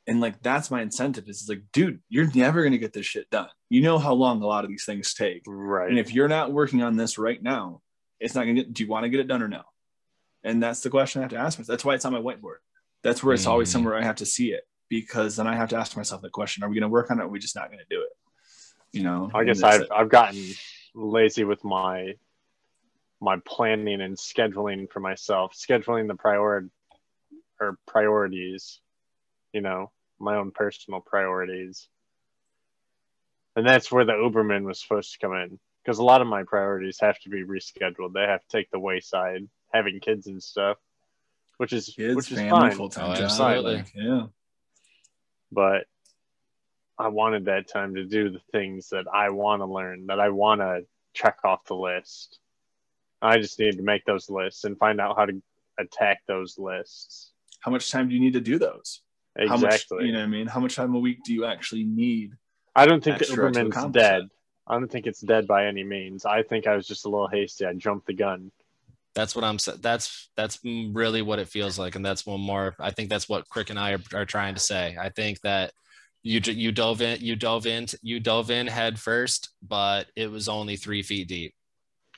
and 0.06 0.20
like 0.20 0.40
that's 0.42 0.70
my 0.70 0.80
incentive. 0.82 1.28
Is 1.28 1.46
like, 1.48 1.62
dude, 1.72 2.00
you're 2.08 2.30
never 2.34 2.62
going 2.62 2.72
to 2.72 2.78
get 2.78 2.92
this 2.92 3.06
shit 3.06 3.28
done. 3.30 3.48
You 3.68 3.82
know 3.82 3.98
how 3.98 4.14
long 4.14 4.42
a 4.42 4.46
lot 4.46 4.64
of 4.64 4.70
these 4.70 4.84
things 4.84 5.14
take. 5.14 5.42
Right. 5.46 5.88
And 5.90 5.98
if 5.98 6.12
you're 6.14 6.28
not 6.28 6.52
working 6.52 6.82
on 6.82 6.96
this 6.96 7.18
right 7.18 7.42
now, 7.42 7.82
it's 8.20 8.34
not 8.34 8.42
gonna 8.42 8.54
get. 8.54 8.72
Do 8.72 8.82
you 8.84 8.88
want 8.88 9.04
to 9.04 9.08
get 9.10 9.20
it 9.20 9.28
done 9.28 9.42
or 9.42 9.48
no? 9.48 9.62
And 10.44 10.62
that's 10.62 10.80
the 10.82 10.90
question 10.90 11.20
I 11.20 11.24
have 11.24 11.30
to 11.32 11.36
ask 11.36 11.58
myself. 11.58 11.66
That's 11.66 11.84
why 11.84 11.94
it's 11.94 12.04
on 12.04 12.12
my 12.12 12.20
whiteboard. 12.20 12.58
That's 13.02 13.22
where 13.24 13.34
it's 13.34 13.46
always 13.46 13.68
Mm. 13.68 13.72
somewhere 13.72 13.96
I 13.96 14.02
have 14.04 14.16
to 14.16 14.26
see 14.26 14.52
it 14.52 14.62
because 14.88 15.36
then 15.36 15.46
I 15.48 15.56
have 15.56 15.68
to 15.70 15.76
ask 15.76 15.96
myself 15.96 16.22
the 16.22 16.30
question: 16.30 16.62
Are 16.62 16.68
we 16.68 16.74
going 16.76 16.82
to 16.82 16.88
work 16.88 17.10
on 17.10 17.18
it? 17.18 17.22
or 17.22 17.26
Are 17.26 17.28
we 17.28 17.40
just 17.40 17.56
not 17.56 17.68
going 17.68 17.80
to 17.80 17.94
do 17.94 18.02
it? 18.02 18.08
You 18.92 19.02
know. 19.02 19.30
I 19.34 19.44
guess 19.44 19.62
I've 19.62 19.86
I've 19.94 20.08
gotten 20.08 20.42
lazy 20.94 21.42
with 21.44 21.62
my 21.64 22.14
my 23.20 23.36
planning 23.44 24.00
and 24.00 24.16
scheduling 24.16 24.90
for 24.90 25.00
myself, 25.00 25.54
scheduling 25.54 26.06
the 26.08 26.14
prior 26.14 26.68
or 27.60 27.78
priorities, 27.86 28.80
you 29.52 29.60
know, 29.60 29.90
my 30.18 30.36
own 30.36 30.50
personal 30.52 31.00
priorities. 31.00 31.88
And 33.56 33.66
that's 33.66 33.90
where 33.90 34.04
the 34.04 34.12
Uberman 34.12 34.62
was 34.64 34.80
supposed 34.80 35.12
to 35.12 35.18
come 35.18 35.34
in. 35.34 35.58
Because 35.84 35.98
a 35.98 36.04
lot 36.04 36.20
of 36.20 36.26
my 36.28 36.42
priorities 36.44 36.98
have 37.00 37.18
to 37.20 37.30
be 37.30 37.42
rescheduled. 37.44 38.12
They 38.12 38.22
have 38.22 38.42
to 38.42 38.48
take 38.48 38.70
the 38.70 38.78
wayside, 38.78 39.48
having 39.72 40.00
kids 40.00 40.26
and 40.26 40.42
stuff. 40.42 40.76
Which 41.56 41.72
is 41.72 41.86
kids, 41.96 42.14
which 42.14 42.30
is 42.30 42.38
family, 42.38 42.68
fine. 42.68 42.76
full 42.76 42.88
time 42.90 43.10
Oh, 43.10 43.14
job. 43.14 43.24
absolutely. 43.24 43.84
Yeah. 43.94 44.26
but 45.50 45.86
I 46.98 47.08
wanted 47.08 47.46
that 47.46 47.68
time 47.68 47.94
to 47.94 48.04
do 48.04 48.30
the 48.30 48.40
things 48.52 48.90
that 48.90 49.06
I 49.12 49.30
want 49.30 49.62
to 49.62 49.66
learn, 49.66 50.06
that 50.06 50.20
I 50.20 50.28
want 50.30 50.60
to 50.60 50.82
check 51.14 51.38
off 51.44 51.64
the 51.64 51.74
list. 51.74 52.38
I 53.20 53.38
just 53.38 53.58
need 53.58 53.76
to 53.76 53.82
make 53.82 54.04
those 54.04 54.30
lists 54.30 54.64
and 54.64 54.78
find 54.78 55.00
out 55.00 55.16
how 55.16 55.26
to 55.26 55.42
attack 55.78 56.20
those 56.26 56.58
lists. 56.58 57.32
How 57.60 57.70
much 57.70 57.90
time 57.90 58.08
do 58.08 58.14
you 58.14 58.20
need 58.20 58.34
to 58.34 58.40
do 58.40 58.58
those? 58.58 59.02
How 59.36 59.56
much, 59.56 59.74
Exactly. 59.74 60.06
you 60.06 60.12
know 60.12 60.18
what 60.18 60.24
I 60.24 60.28
mean? 60.28 60.46
How 60.46 60.60
much 60.60 60.76
time 60.76 60.94
a 60.94 60.98
week 60.98 61.18
do 61.24 61.32
you 61.32 61.44
actually 61.44 61.84
need? 61.84 62.32
I 62.74 62.86
don't 62.86 63.02
think 63.02 63.18
the 63.18 63.24
extra 63.24 63.50
Uberman's 63.50 63.92
dead. 63.92 64.22
that? 64.22 64.22
I 64.66 64.74
don't 64.74 64.90
think 64.90 65.06
it's 65.06 65.20
dead 65.20 65.46
by 65.46 65.66
any 65.66 65.84
means. 65.84 66.24
I 66.24 66.42
think 66.42 66.66
I 66.66 66.76
was 66.76 66.86
just 66.86 67.06
a 67.06 67.08
little 67.08 67.28
hasty. 67.28 67.64
I 67.64 67.72
jumped 67.72 68.06
the 68.06 68.14
gun. 68.14 68.50
That's 69.14 69.34
what 69.34 69.44
I'm 69.44 69.58
saying. 69.58 69.78
That's 69.80 70.30
that's 70.36 70.60
really 70.64 71.22
what 71.22 71.38
it 71.38 71.48
feels 71.48 71.78
like, 71.78 71.96
and 71.96 72.04
that's 72.04 72.26
one 72.26 72.40
more. 72.40 72.76
I 72.78 72.90
think 72.90 73.08
that's 73.08 73.28
what 73.28 73.48
Crick 73.48 73.70
and 73.70 73.78
I 73.78 73.94
are, 73.94 74.02
are 74.14 74.26
trying 74.26 74.54
to 74.54 74.60
say. 74.60 74.96
I 75.00 75.08
think 75.08 75.40
that 75.40 75.72
you 76.22 76.40
you 76.44 76.70
dove 76.70 77.00
in, 77.00 77.20
you 77.20 77.34
dove 77.34 77.66
in, 77.66 77.86
you 78.02 78.20
dove 78.20 78.50
in 78.50 78.66
head 78.66 78.98
first, 78.98 79.50
but 79.66 80.06
it 80.14 80.30
was 80.30 80.48
only 80.48 80.76
three 80.76 81.02
feet 81.02 81.26
deep. 81.28 81.54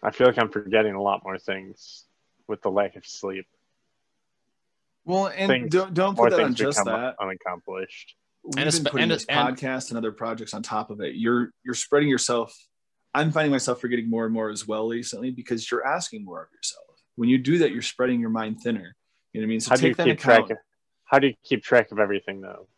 I 0.02 0.10
feel 0.10 0.26
like 0.26 0.38
I'm 0.38 0.50
forgetting 0.50 0.94
a 0.94 1.02
lot 1.02 1.22
more 1.24 1.38
things 1.38 2.06
with 2.48 2.62
the 2.62 2.70
lack 2.70 2.96
of 2.96 3.04
sleep. 3.06 3.46
Well, 5.04 5.26
and 5.28 5.48
Things- 5.48 5.70
don't 5.72 5.94
don't 5.94 6.16
put 6.16 6.30
that 6.30 6.40
on 6.40 6.54
just 6.54 6.84
that. 6.84 7.16
unaccomplished. 7.20 8.16
we've 8.42 8.56
And 8.64 8.72
been 8.72 8.84
putting 8.84 9.02
and- 9.02 9.10
this 9.10 9.26
and- 9.26 9.56
podcast 9.56 9.90
and 9.90 9.98
other 9.98 10.12
projects 10.12 10.54
on 10.54 10.62
top 10.62 10.90
of 10.90 11.00
it. 11.00 11.14
You're 11.16 11.52
you're 11.64 11.74
spreading 11.74 12.08
yourself. 12.08 12.56
I'm 13.14 13.32
finding 13.32 13.50
myself 13.50 13.80
forgetting 13.80 14.08
more 14.08 14.24
and 14.24 14.32
more 14.32 14.50
as 14.50 14.66
well 14.66 14.88
recently 14.88 15.30
because 15.30 15.70
you're 15.70 15.84
asking 15.86 16.24
more 16.24 16.42
of 16.44 16.48
yourself. 16.52 16.86
When 17.16 17.28
you 17.28 17.38
do 17.38 17.58
that, 17.58 17.72
you're 17.72 17.82
spreading 17.82 18.20
your 18.20 18.30
mind 18.30 18.60
thinner. 18.62 18.96
You 19.32 19.40
know 19.40 19.44
what 19.44 19.48
I 19.48 19.48
mean? 19.48 19.60
So 19.60 19.70
How 19.70 19.76
do 19.76 19.82
you 19.82 19.88
take 19.90 19.96
that 19.98 20.04
keep 20.04 20.18
account. 20.20 20.46
track 20.46 20.50
of 20.50 20.64
how 21.04 21.18
do 21.18 21.26
you 21.28 21.34
keep 21.44 21.62
track 21.62 21.90
of 21.92 21.98
everything 21.98 22.40
though? 22.40 22.68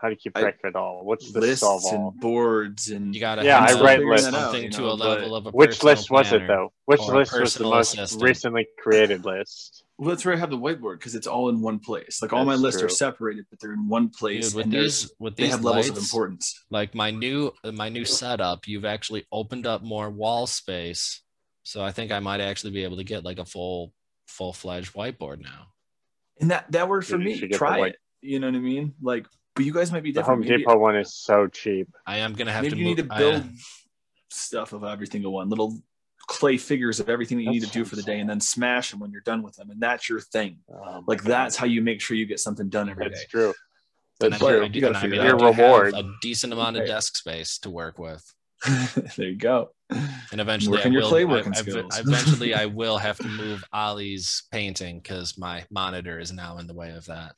How 0.00 0.08
do 0.08 0.12
you 0.14 0.18
keep 0.18 0.36
I- 0.36 0.42
track 0.42 0.58
of 0.62 0.68
it 0.70 0.76
all? 0.76 1.04
What's 1.04 1.32
the 1.32 1.40
lists 1.40 1.60
solve 1.60 1.82
all? 1.86 2.10
and 2.12 2.20
boards 2.20 2.88
and 2.90 3.12
You 3.14 3.20
gotta 3.20 3.44
Yeah, 3.44 3.58
I 3.58 3.72
write 3.72 3.82
read 3.82 3.96
figure 3.98 4.10
lists. 4.12 4.30
something 4.30 4.62
You 4.64 4.70
to 4.70 4.80
know, 4.80 4.90
a 4.90 4.94
level 4.94 5.34
of 5.34 5.46
a 5.46 5.50
Which 5.50 5.82
list 5.82 6.10
was 6.10 6.32
it 6.32 6.46
though? 6.46 6.72
Which 6.84 7.00
list 7.00 7.38
was 7.38 7.54
the 7.54 7.64
most 7.64 7.94
assistant. 7.94 8.22
recently 8.22 8.66
created 8.78 9.24
list? 9.24 9.82
well, 9.98 10.10
that's 10.10 10.24
where 10.24 10.34
I 10.34 10.38
have 10.38 10.50
the 10.50 10.56
whiteboard 10.58 10.98
because 11.00 11.16
it's 11.16 11.26
all 11.26 11.48
in 11.48 11.60
one 11.60 11.80
place. 11.80 12.22
Like 12.22 12.32
all 12.32 12.44
my 12.44 12.52
That's 12.52 12.62
lists 12.62 12.82
are 12.82 12.88
separated, 12.88 13.46
but 13.50 13.58
they're 13.60 13.72
in 13.72 13.88
one 13.88 14.10
place 14.10 14.48
Dude, 14.50 14.54
with 14.54 14.64
and 14.66 14.72
these 14.74 15.10
with 15.18 15.34
they 15.36 15.44
these 15.44 15.52
have 15.52 15.64
levels 15.64 15.88
of 15.88 15.96
importance. 15.98 16.64
like 16.70 16.94
my 16.94 17.10
new 17.10 17.52
my 17.64 17.88
new 17.88 18.04
setup, 18.04 18.68
you've 18.68 18.84
actually 18.84 19.26
opened 19.32 19.66
up 19.66 19.82
more 19.82 20.08
wall 20.10 20.46
space. 20.46 21.22
So 21.64 21.82
I 21.82 21.90
think 21.90 22.12
I 22.12 22.20
might 22.20 22.40
actually 22.40 22.70
be 22.70 22.84
able 22.84 22.98
to 22.98 23.04
get 23.04 23.24
like 23.24 23.38
a 23.40 23.44
full 23.44 23.92
full 24.28 24.52
fledged 24.52 24.94
whiteboard 24.94 25.40
now. 25.42 25.72
And 26.40 26.52
that 26.52 26.70
that 26.70 26.88
worked 26.88 27.08
for 27.08 27.18
You 27.18 27.24
me. 27.24 27.36
should 27.36 27.50
Try 27.52 27.78
white- 27.80 27.92
it. 27.94 27.98
You 28.20 28.40
know 28.40 28.48
what 28.48 28.56
I 28.56 28.60
mean? 28.60 28.94
Like, 29.00 29.26
but 29.58 29.66
you 29.66 29.72
guys 29.74 29.90
might 29.92 30.02
be 30.04 30.12
different. 30.12 30.26
The 30.26 30.30
Home 30.32 30.40
different. 30.42 30.60
Maybe- 30.60 30.70
Depot 30.72 30.78
one 30.78 30.96
is 30.96 31.12
so 31.14 31.46
cheap. 31.48 31.88
I 32.06 32.18
am 32.18 32.32
gonna 32.32 32.52
have 32.52 32.62
maybe 32.62 32.76
to 32.76 32.78
you 32.80 32.84
move, 32.86 32.96
need 32.98 33.08
to 33.08 33.14
I- 33.14 33.18
build 33.18 33.44
stuff 34.30 34.72
of 34.72 34.84
every 34.84 35.06
single 35.06 35.32
one 35.32 35.48
little 35.48 35.76
clay 36.28 36.56
figures 36.58 37.00
of 37.00 37.08
everything 37.08 37.38
that 37.38 37.44
you 37.44 37.50
need 37.50 37.62
to 37.64 37.70
do 37.70 37.84
for 37.84 37.96
the 37.96 38.02
day 38.02 38.20
and 38.20 38.28
then 38.30 38.38
smash 38.40 38.90
them 38.90 39.00
when 39.00 39.10
you're 39.10 39.22
done 39.22 39.42
with 39.42 39.56
them 39.56 39.70
and 39.70 39.80
that's 39.80 40.08
your 40.10 40.20
thing 40.20 40.58
Um, 40.70 41.04
like 41.08 41.22
that's 41.24 41.56
how 41.56 41.64
you 41.66 41.80
make 41.80 42.00
sure 42.02 42.16
you 42.18 42.26
get 42.26 42.38
something 42.38 42.68
done 42.68 42.90
every 42.90 43.08
that's 43.08 43.20
day 43.22 43.26
true. 43.30 43.54
That's 44.20 44.38
true. 44.38 44.64
I 44.64 44.68
do, 44.68 44.74
You 44.74 44.80
gotta 44.82 45.00
figure 45.00 45.16
mean, 45.16 45.26
it 45.26 45.30
I 45.30 45.32
out. 45.32 45.38
do 45.38 45.44
have 45.46 45.58
Reward. 45.58 45.94
a 45.94 46.12
decent 46.20 46.52
amount 46.52 46.76
of 46.76 46.80
Right. 46.80 46.88
desk 46.88 47.16
space 47.16 47.56
to 47.60 47.70
work 47.70 47.98
with. 47.98 48.22
there 49.16 49.28
you 49.28 49.36
go 49.36 49.70
And 49.90 50.40
eventually, 50.40 50.72
Work 50.76 50.84
I 50.84 50.88
on 50.88 50.92
your 50.92 51.02
will, 51.02 51.08
clay 51.08 51.22
I- 51.22 51.24
working 51.24 51.54
I- 51.56 51.60
eventually, 52.00 52.52
I 52.62 52.66
will 52.66 52.98
have 52.98 53.16
to 53.18 53.28
move 53.28 53.64
Ollie's 53.72 54.42
painting 54.52 55.00
because 55.00 55.38
my 55.38 55.64
monitor 55.70 56.18
is 56.18 56.30
now 56.32 56.58
in 56.58 56.66
the 56.66 56.74
way 56.74 56.90
of 56.90 57.06
that. 57.06 57.36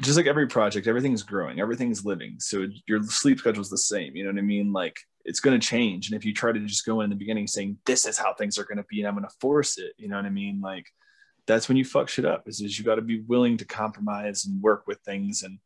Just 0.00 0.16
like 0.16 0.26
every 0.26 0.46
project 0.46 0.86
everything's 0.86 1.22
growing 1.22 1.60
everything's 1.60 2.04
living 2.04 2.36
so 2.38 2.66
your 2.86 3.02
sleep 3.02 3.38
schedule 3.38 3.62
is 3.62 3.70
the 3.70 3.78
same 3.78 4.14
you 4.14 4.24
know 4.24 4.30
what 4.30 4.38
i 4.38 4.42
mean 4.42 4.72
like 4.72 4.96
it's 5.24 5.40
going 5.40 5.58
to 5.58 5.66
change 5.66 6.08
and 6.08 6.16
if 6.16 6.24
you 6.24 6.32
try 6.32 6.52
to 6.52 6.60
just 6.60 6.86
go 6.86 7.00
in 7.00 7.10
the 7.10 7.16
beginning 7.16 7.46
saying 7.46 7.76
this 7.84 8.06
is 8.06 8.18
how 8.18 8.32
things 8.34 8.58
are 8.58 8.64
going 8.64 8.78
to 8.78 8.84
be 8.88 9.00
and 9.00 9.08
i'm 9.08 9.14
going 9.14 9.28
to 9.28 9.36
force 9.40 9.78
it 9.78 9.92
you 9.96 10.08
know 10.08 10.16
what 10.16 10.24
i 10.24 10.30
mean 10.30 10.60
like 10.60 10.86
that's 11.46 11.68
when 11.68 11.76
you 11.76 11.84
fuck 11.84 12.08
shit 12.08 12.26
up 12.26 12.46
is, 12.46 12.60
is 12.60 12.78
you 12.78 12.84
got 12.84 12.96
to 12.96 13.02
be 13.02 13.20
willing 13.20 13.56
to 13.56 13.64
compromise 13.64 14.44
and 14.44 14.62
work 14.62 14.84
with 14.86 14.98
things 15.00 15.42
and 15.42 15.58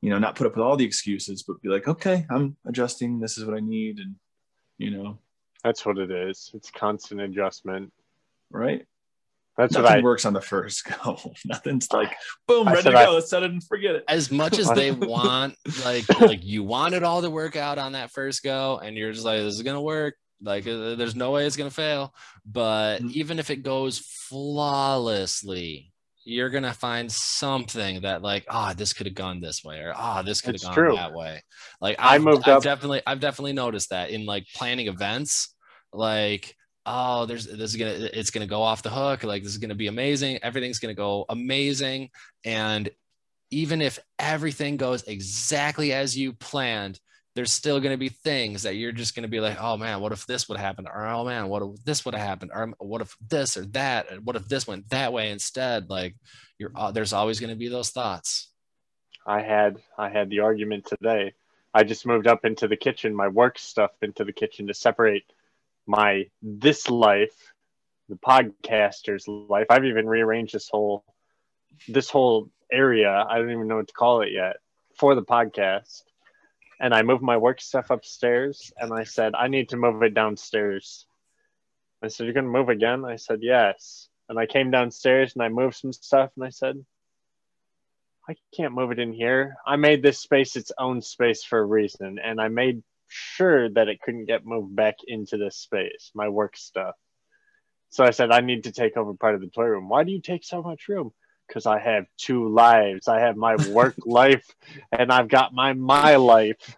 you 0.00 0.10
know 0.10 0.18
not 0.18 0.36
put 0.36 0.46
up 0.46 0.54
with 0.56 0.64
all 0.64 0.76
the 0.76 0.84
excuses 0.84 1.42
but 1.42 1.60
be 1.62 1.68
like 1.68 1.88
okay 1.88 2.26
i'm 2.30 2.56
adjusting 2.66 3.20
this 3.20 3.36
is 3.36 3.44
what 3.44 3.56
i 3.56 3.60
need 3.60 3.98
and 3.98 4.14
you 4.78 4.90
know 4.90 5.18
That's 5.64 5.84
what 5.84 5.98
it 5.98 6.12
is. 6.12 6.52
It's 6.54 6.70
constant 6.70 7.20
adjustment. 7.20 7.92
right 8.50 8.86
That's 9.56 9.72
nothing 9.72 9.84
what 9.84 9.98
I. 9.98 10.02
works 10.02 10.24
on 10.26 10.32
the 10.34 10.40
first 10.40 10.84
go 11.04 11.18
nothing's 11.44 11.90
like 11.92 12.14
boom 12.46 12.68
I 12.68 12.72
ready 12.72 12.82
to 12.84 12.90
said 12.90 12.94
I- 12.94 13.06
go 13.06 13.12
let's 13.14 13.30
set 13.30 13.42
it 13.42 13.50
and 13.50 13.62
forget 13.64 13.94
it 13.94 14.04
As 14.08 14.30
much 14.30 14.58
as 14.58 14.70
they 14.70 14.90
want, 15.16 15.54
like, 15.84 16.04
like 16.20 16.44
you 16.44 16.62
want 16.62 16.94
it 16.94 17.02
all 17.02 17.22
to 17.22 17.30
work 17.30 17.56
out 17.56 17.78
on 17.78 17.92
that 17.92 18.10
first 18.12 18.42
go, 18.42 18.78
and 18.82 18.96
you're 18.96 19.12
just 19.12 19.24
like, 19.24 19.40
this 19.40 19.54
is 19.54 19.62
gonna 19.62 19.80
work. 19.82 20.14
Like, 20.42 20.66
uh, 20.66 20.96
there's 20.96 21.16
no 21.16 21.30
way 21.30 21.46
it's 21.46 21.56
gonna 21.56 21.70
fail. 21.70 22.12
But 22.44 22.98
Mhm. 23.00 23.12
even 23.12 23.38
if 23.38 23.48
it 23.50 23.62
goes 23.62 23.98
flawlessly, 24.80 25.92
you're 26.24 26.50
gonna 26.50 26.72
find 26.74 27.10
something 27.10 28.00
that, 28.02 28.20
like, 28.20 28.44
ah, 28.48 28.74
this 28.76 28.92
could 28.92 29.06
have 29.06 29.14
gone 29.14 29.40
this 29.40 29.62
way, 29.64 29.78
or 29.78 29.92
ah, 29.96 30.22
this 30.22 30.40
could 30.40 30.54
have 30.54 30.62
gone 30.62 30.74
true. 30.74 30.94
that 30.96 31.14
way. 31.14 31.42
Like, 31.80 31.96
I 31.98 32.16
I've, 32.16 32.22
moved 32.22 32.48
I've 32.48 32.56
up- 32.58 32.62
definitely, 32.62 33.00
I've 33.06 33.20
definitely 33.20 33.52
noticed 33.54 33.90
that 33.90 34.10
in 34.10 34.26
like 34.26 34.44
planning 34.54 34.88
events, 34.88 35.54
like. 35.92 36.54
Oh, 36.86 37.26
there's 37.26 37.46
this 37.46 37.74
is 37.74 37.76
gonna 37.76 38.08
it's 38.12 38.30
gonna 38.30 38.46
go 38.46 38.62
off 38.62 38.82
the 38.82 38.90
hook. 38.90 39.24
Like 39.24 39.42
this 39.42 39.52
is 39.52 39.58
gonna 39.58 39.74
be 39.74 39.88
amazing. 39.88 40.38
Everything's 40.42 40.78
gonna 40.78 40.94
go 40.94 41.26
amazing. 41.28 42.10
And 42.44 42.88
even 43.50 43.82
if 43.82 43.98
everything 44.18 44.76
goes 44.76 45.02
exactly 45.04 45.92
as 45.92 46.16
you 46.16 46.32
planned, 46.32 47.00
there's 47.36 47.52
still 47.52 47.80
going 47.80 47.92
to 47.92 47.98
be 47.98 48.08
things 48.08 48.62
that 48.62 48.76
you're 48.76 48.92
just 48.92 49.14
going 49.14 49.22
to 49.22 49.28
be 49.28 49.40
like, 49.40 49.60
oh 49.60 49.76
man, 49.76 50.00
what 50.00 50.10
if 50.12 50.26
this 50.26 50.48
would 50.48 50.58
happen? 50.58 50.86
Or 50.86 51.06
oh 51.06 51.24
man, 51.24 51.48
what 51.48 51.62
if 51.62 51.84
this 51.84 52.04
would 52.04 52.14
have 52.14 52.26
happened? 52.26 52.50
Or 52.54 52.72
what 52.78 53.02
if 53.02 53.14
this 53.28 53.58
or 53.58 53.66
that? 53.66 54.22
What 54.24 54.36
if 54.36 54.48
this 54.48 54.66
went 54.66 54.88
that 54.88 55.12
way 55.12 55.30
instead? 55.30 55.90
Like 55.90 56.16
you're, 56.58 56.72
uh, 56.74 56.92
there's 56.92 57.12
always 57.12 57.38
going 57.38 57.50
to 57.50 57.56
be 57.56 57.68
those 57.68 57.90
thoughts. 57.90 58.48
I 59.26 59.42
had 59.42 59.82
I 59.98 60.08
had 60.08 60.30
the 60.30 60.40
argument 60.40 60.86
today. 60.86 61.34
I 61.74 61.84
just 61.84 62.06
moved 62.06 62.26
up 62.26 62.46
into 62.46 62.68
the 62.68 62.76
kitchen, 62.76 63.14
my 63.14 63.28
work 63.28 63.58
stuff 63.58 63.90
into 64.00 64.24
the 64.24 64.32
kitchen 64.32 64.66
to 64.68 64.74
separate 64.74 65.24
my 65.86 66.26
this 66.42 66.88
life, 66.88 67.52
the 68.08 68.16
podcaster's 68.16 69.26
life. 69.28 69.66
I've 69.70 69.84
even 69.84 70.06
rearranged 70.06 70.54
this 70.54 70.68
whole 70.68 71.04
this 71.88 72.10
whole 72.10 72.50
area. 72.70 73.10
I 73.28 73.38
don't 73.38 73.50
even 73.50 73.68
know 73.68 73.76
what 73.76 73.88
to 73.88 73.94
call 73.94 74.22
it 74.22 74.32
yet 74.32 74.56
for 74.96 75.14
the 75.14 75.22
podcast. 75.22 76.02
And 76.78 76.94
I 76.94 77.02
moved 77.02 77.22
my 77.22 77.36
work 77.36 77.60
stuff 77.60 77.90
upstairs 77.90 78.72
and 78.76 78.92
I 78.92 79.04
said, 79.04 79.34
I 79.34 79.48
need 79.48 79.70
to 79.70 79.76
move 79.76 80.02
it 80.02 80.14
downstairs. 80.14 81.06
I 82.02 82.08
said, 82.08 82.24
You're 82.24 82.34
gonna 82.34 82.48
move 82.48 82.68
again? 82.68 83.04
I 83.04 83.16
said, 83.16 83.40
Yes. 83.42 84.08
And 84.28 84.38
I 84.38 84.46
came 84.46 84.70
downstairs 84.70 85.34
and 85.34 85.42
I 85.42 85.48
moved 85.48 85.76
some 85.76 85.92
stuff 85.92 86.30
and 86.36 86.44
I 86.44 86.50
said, 86.50 86.84
I 88.28 88.34
can't 88.54 88.74
move 88.74 88.90
it 88.90 88.98
in 88.98 89.12
here. 89.12 89.56
I 89.64 89.76
made 89.76 90.02
this 90.02 90.18
space 90.18 90.56
its 90.56 90.72
own 90.76 91.00
space 91.00 91.44
for 91.44 91.60
a 91.60 91.64
reason, 91.64 92.18
and 92.18 92.40
I 92.40 92.48
made 92.48 92.82
sure 93.08 93.68
that 93.70 93.88
it 93.88 94.00
couldn't 94.00 94.26
get 94.26 94.44
moved 94.46 94.74
back 94.74 94.96
into 95.06 95.36
this 95.36 95.56
space, 95.56 96.10
my 96.14 96.28
work 96.28 96.56
stuff. 96.56 96.94
So 97.90 98.04
I 98.04 98.10
said, 98.10 98.30
I 98.32 98.40
need 98.40 98.64
to 98.64 98.72
take 98.72 98.96
over 98.96 99.14
part 99.14 99.34
of 99.36 99.40
the 99.40 99.46
toy 99.48 99.64
room. 99.66 99.88
Why 99.88 100.04
do 100.04 100.10
you 100.12 100.20
take 100.20 100.44
so 100.44 100.62
much 100.62 100.88
room? 100.88 101.12
Because 101.46 101.66
I 101.66 101.78
have 101.78 102.06
two 102.18 102.48
lives. 102.48 103.06
I 103.08 103.20
have 103.20 103.36
my 103.36 103.54
work 103.70 103.94
life, 104.04 104.44
and 104.90 105.12
I've 105.12 105.28
got 105.28 105.54
my 105.54 105.72
my 105.72 106.16
life. 106.16 106.76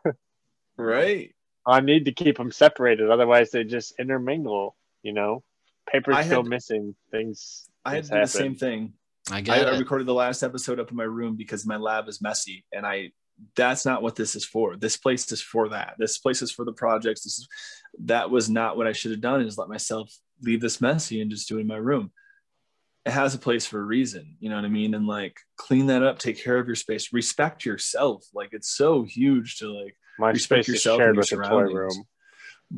right. 0.76 1.34
I 1.66 1.80
need 1.80 2.06
to 2.06 2.12
keep 2.12 2.36
them 2.38 2.50
separated, 2.50 3.10
otherwise 3.10 3.50
they 3.50 3.64
just 3.64 3.94
intermingle. 3.98 4.74
You 5.02 5.12
know, 5.12 5.42
paper's 5.90 6.16
I 6.16 6.24
still 6.24 6.42
had- 6.42 6.50
missing. 6.50 6.94
Things. 7.10 7.68
I 7.84 7.94
had 7.96 8.06
things 8.06 8.32
the 8.32 8.38
same 8.38 8.54
thing. 8.56 8.92
I 9.30 9.38
I, 9.38 9.40
get 9.42 9.66
I 9.68 9.74
it. 9.74 9.78
recorded 9.78 10.06
the 10.06 10.14
last 10.14 10.42
episode 10.42 10.80
up 10.80 10.90
in 10.90 10.96
my 10.96 11.04
room 11.04 11.36
because 11.36 11.66
my 11.66 11.76
lab 11.76 12.08
is 12.08 12.20
messy, 12.20 12.64
and 12.72 12.86
I 12.86 13.10
that's 13.56 13.84
not 13.86 14.02
what 14.02 14.16
this 14.16 14.34
is 14.34 14.44
for. 14.44 14.76
This 14.76 14.96
place 14.96 15.30
is 15.32 15.40
for 15.42 15.68
that. 15.70 15.94
This 15.98 16.18
place 16.18 16.42
is 16.42 16.50
for 16.50 16.64
the 16.64 16.72
projects. 16.72 17.22
This 17.22 17.38
is 17.38 17.48
that 18.04 18.30
was 18.30 18.48
not 18.50 18.76
what 18.76 18.86
I 18.86 18.92
should 18.92 19.10
have 19.12 19.20
done. 19.20 19.40
Is 19.42 19.58
let 19.58 19.68
myself 19.68 20.12
leave 20.42 20.60
this 20.60 20.80
messy 20.80 21.20
and 21.20 21.30
just 21.30 21.48
do 21.48 21.58
it 21.58 21.62
in 21.62 21.66
my 21.66 21.76
room. 21.76 22.10
It 23.06 23.12
has 23.12 23.34
a 23.34 23.38
place 23.38 23.64
for 23.64 23.80
a 23.80 23.84
reason, 23.84 24.36
you 24.38 24.50
know 24.50 24.56
what 24.56 24.64
I 24.64 24.68
mean? 24.68 24.94
And 24.94 25.06
like 25.06 25.38
clean 25.56 25.86
that 25.86 26.02
up, 26.02 26.18
take 26.18 26.42
care 26.42 26.58
of 26.58 26.66
your 26.66 26.74
space, 26.76 27.12
respect 27.12 27.64
yourself. 27.64 28.24
Like 28.34 28.50
it's 28.52 28.68
so 28.76 29.02
huge 29.04 29.58
to 29.58 29.68
like 29.72 29.96
My 30.18 30.30
respect 30.30 30.64
space 30.64 30.68
is 30.68 30.74
yourself 30.84 30.98
shared 30.98 31.16
with 31.16 31.30
your 31.30 31.42
the 31.42 31.48
toy 31.48 31.62
room. 31.62 32.04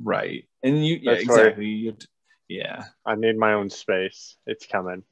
right. 0.04 0.44
And 0.62 0.86
you 0.86 1.00
yeah, 1.02 1.14
That's 1.14 1.26
where- 1.26 1.38
exactly. 1.46 1.66
You 1.66 1.92
to- 1.92 2.08
yeah. 2.48 2.84
I 3.04 3.14
need 3.16 3.36
my 3.38 3.54
own 3.54 3.70
space. 3.70 4.36
It's 4.46 4.66
coming. 4.66 5.02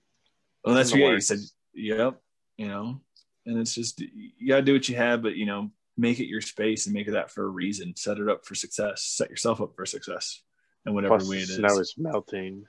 Well, 0.65 0.75
that's 0.75 0.93
what 0.93 0.99
you 0.99 1.21
said. 1.21 1.39
Yep. 1.75 2.21
You 2.57 2.69
know, 2.69 3.01
and 3.49 3.59
it's 3.59 3.75
just 3.75 4.01
you 4.01 4.49
gotta 4.49 4.63
do 4.63 4.75
what 4.75 4.89
you 4.89 4.97
have, 4.97 5.23
but 5.23 5.35
you 5.37 5.47
know, 5.47 5.71
make 5.97 6.21
it 6.21 6.27
your 6.27 6.41
space 6.41 6.87
and 6.87 6.95
make 6.95 7.09
it 7.09 7.13
that 7.13 7.31
for 7.31 7.45
a 7.45 7.49
reason. 7.49 7.97
Set 7.97 8.19
it 8.19 8.29
up 8.29 8.45
for 8.45 8.55
success. 8.55 9.03
Set 9.03 9.31
yourself 9.31 9.61
up 9.61 9.75
for 9.75 9.87
success, 9.87 10.43
and 10.87 10.95
whatever 10.95 11.17
Plus, 11.17 11.29
way 11.29 11.37
the 11.37 11.43
it 11.43 11.49
is. 11.49 11.57
snow 11.57 11.79
is 11.79 11.95
melting. 11.99 12.65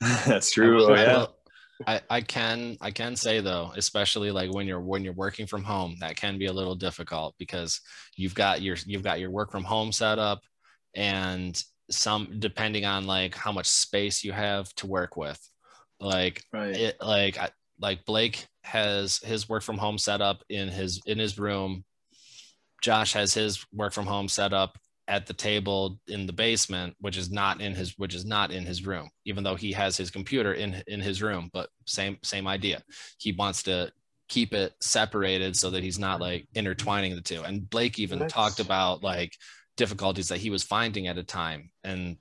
that's 0.26 0.50
true. 0.50 0.84
Oh 0.84 0.94
I 0.94 1.02
yeah. 1.02 1.26
I, 1.86 2.00
I 2.08 2.20
can 2.22 2.78
I 2.80 2.90
can 2.90 3.16
say 3.16 3.40
though, 3.40 3.72
especially 3.76 4.30
like 4.30 4.52
when 4.52 4.66
you're 4.66 4.80
when 4.80 5.04
you're 5.04 5.12
working 5.12 5.46
from 5.46 5.62
home, 5.62 5.96
that 6.00 6.16
can 6.16 6.38
be 6.38 6.46
a 6.46 6.52
little 6.52 6.74
difficult 6.74 7.34
because 7.38 7.80
you've 8.16 8.34
got 8.34 8.62
your 8.62 8.76
you've 8.86 9.02
got 9.02 9.20
your 9.20 9.30
work 9.30 9.50
from 9.50 9.64
home 9.64 9.92
setup 9.92 10.40
and 10.94 11.62
some 11.90 12.36
depending 12.38 12.86
on 12.86 13.06
like 13.06 13.34
how 13.34 13.52
much 13.52 13.66
space 13.66 14.24
you 14.24 14.32
have 14.32 14.72
to 14.76 14.86
work 14.86 15.16
with. 15.18 15.38
Like 16.00 16.42
Right. 16.52 16.74
it 16.74 16.96
like 17.02 17.38
I, 17.38 17.50
like 17.80 18.04
Blake 18.04 18.46
has 18.62 19.18
his 19.18 19.48
work 19.48 19.62
from 19.62 19.78
home 19.78 19.98
set 19.98 20.20
up 20.20 20.42
in 20.48 20.68
his 20.68 21.00
in 21.06 21.18
his 21.18 21.38
room. 21.38 21.84
Josh 22.82 23.12
has 23.14 23.34
his 23.34 23.64
work 23.72 23.92
from 23.92 24.06
home 24.06 24.28
set 24.28 24.52
up 24.52 24.78
at 25.08 25.26
the 25.26 25.32
table 25.32 26.00
in 26.08 26.26
the 26.26 26.32
basement, 26.32 26.96
which 27.00 27.16
is 27.16 27.30
not 27.30 27.60
in 27.60 27.74
his 27.74 27.94
which 27.96 28.14
is 28.14 28.24
not 28.24 28.50
in 28.50 28.66
his 28.66 28.84
room, 28.84 29.08
even 29.24 29.44
though 29.44 29.54
he 29.54 29.72
has 29.72 29.96
his 29.96 30.10
computer 30.10 30.54
in 30.54 30.82
in 30.86 31.00
his 31.00 31.22
room. 31.22 31.50
But 31.52 31.68
same 31.86 32.18
same 32.22 32.46
idea. 32.46 32.82
He 33.18 33.32
wants 33.32 33.62
to 33.64 33.92
keep 34.28 34.52
it 34.52 34.74
separated 34.80 35.56
so 35.56 35.70
that 35.70 35.84
he's 35.84 35.98
not 35.98 36.20
like 36.20 36.48
intertwining 36.54 37.14
the 37.14 37.20
two. 37.20 37.42
And 37.42 37.68
Blake 37.70 37.98
even 37.98 38.18
That's- 38.18 38.32
talked 38.32 38.58
about 38.60 39.02
like 39.02 39.32
difficulties 39.76 40.28
that 40.28 40.38
he 40.38 40.50
was 40.50 40.64
finding 40.64 41.06
at 41.06 41.18
a 41.18 41.22
time 41.22 41.70
and 41.84 42.16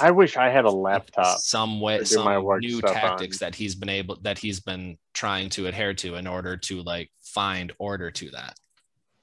I 0.00 0.10
wish 0.10 0.36
I 0.36 0.50
had 0.50 0.64
a 0.66 0.70
laptop. 0.70 1.38
some 1.38 1.80
way 1.80 1.98
to 2.04 2.18
my 2.22 2.34
some 2.36 2.44
work 2.44 2.60
new 2.60 2.80
tactics 2.80 3.40
on. 3.40 3.46
that 3.46 3.54
he's 3.54 3.74
been 3.74 3.88
able 3.88 4.16
that 4.22 4.38
he's 4.38 4.60
been 4.60 4.98
trying 5.14 5.48
to 5.50 5.66
adhere 5.66 5.94
to 5.94 6.16
in 6.16 6.26
order 6.26 6.56
to 6.56 6.82
like 6.82 7.10
find 7.22 7.72
order 7.78 8.10
to 8.10 8.30
that 8.30 8.54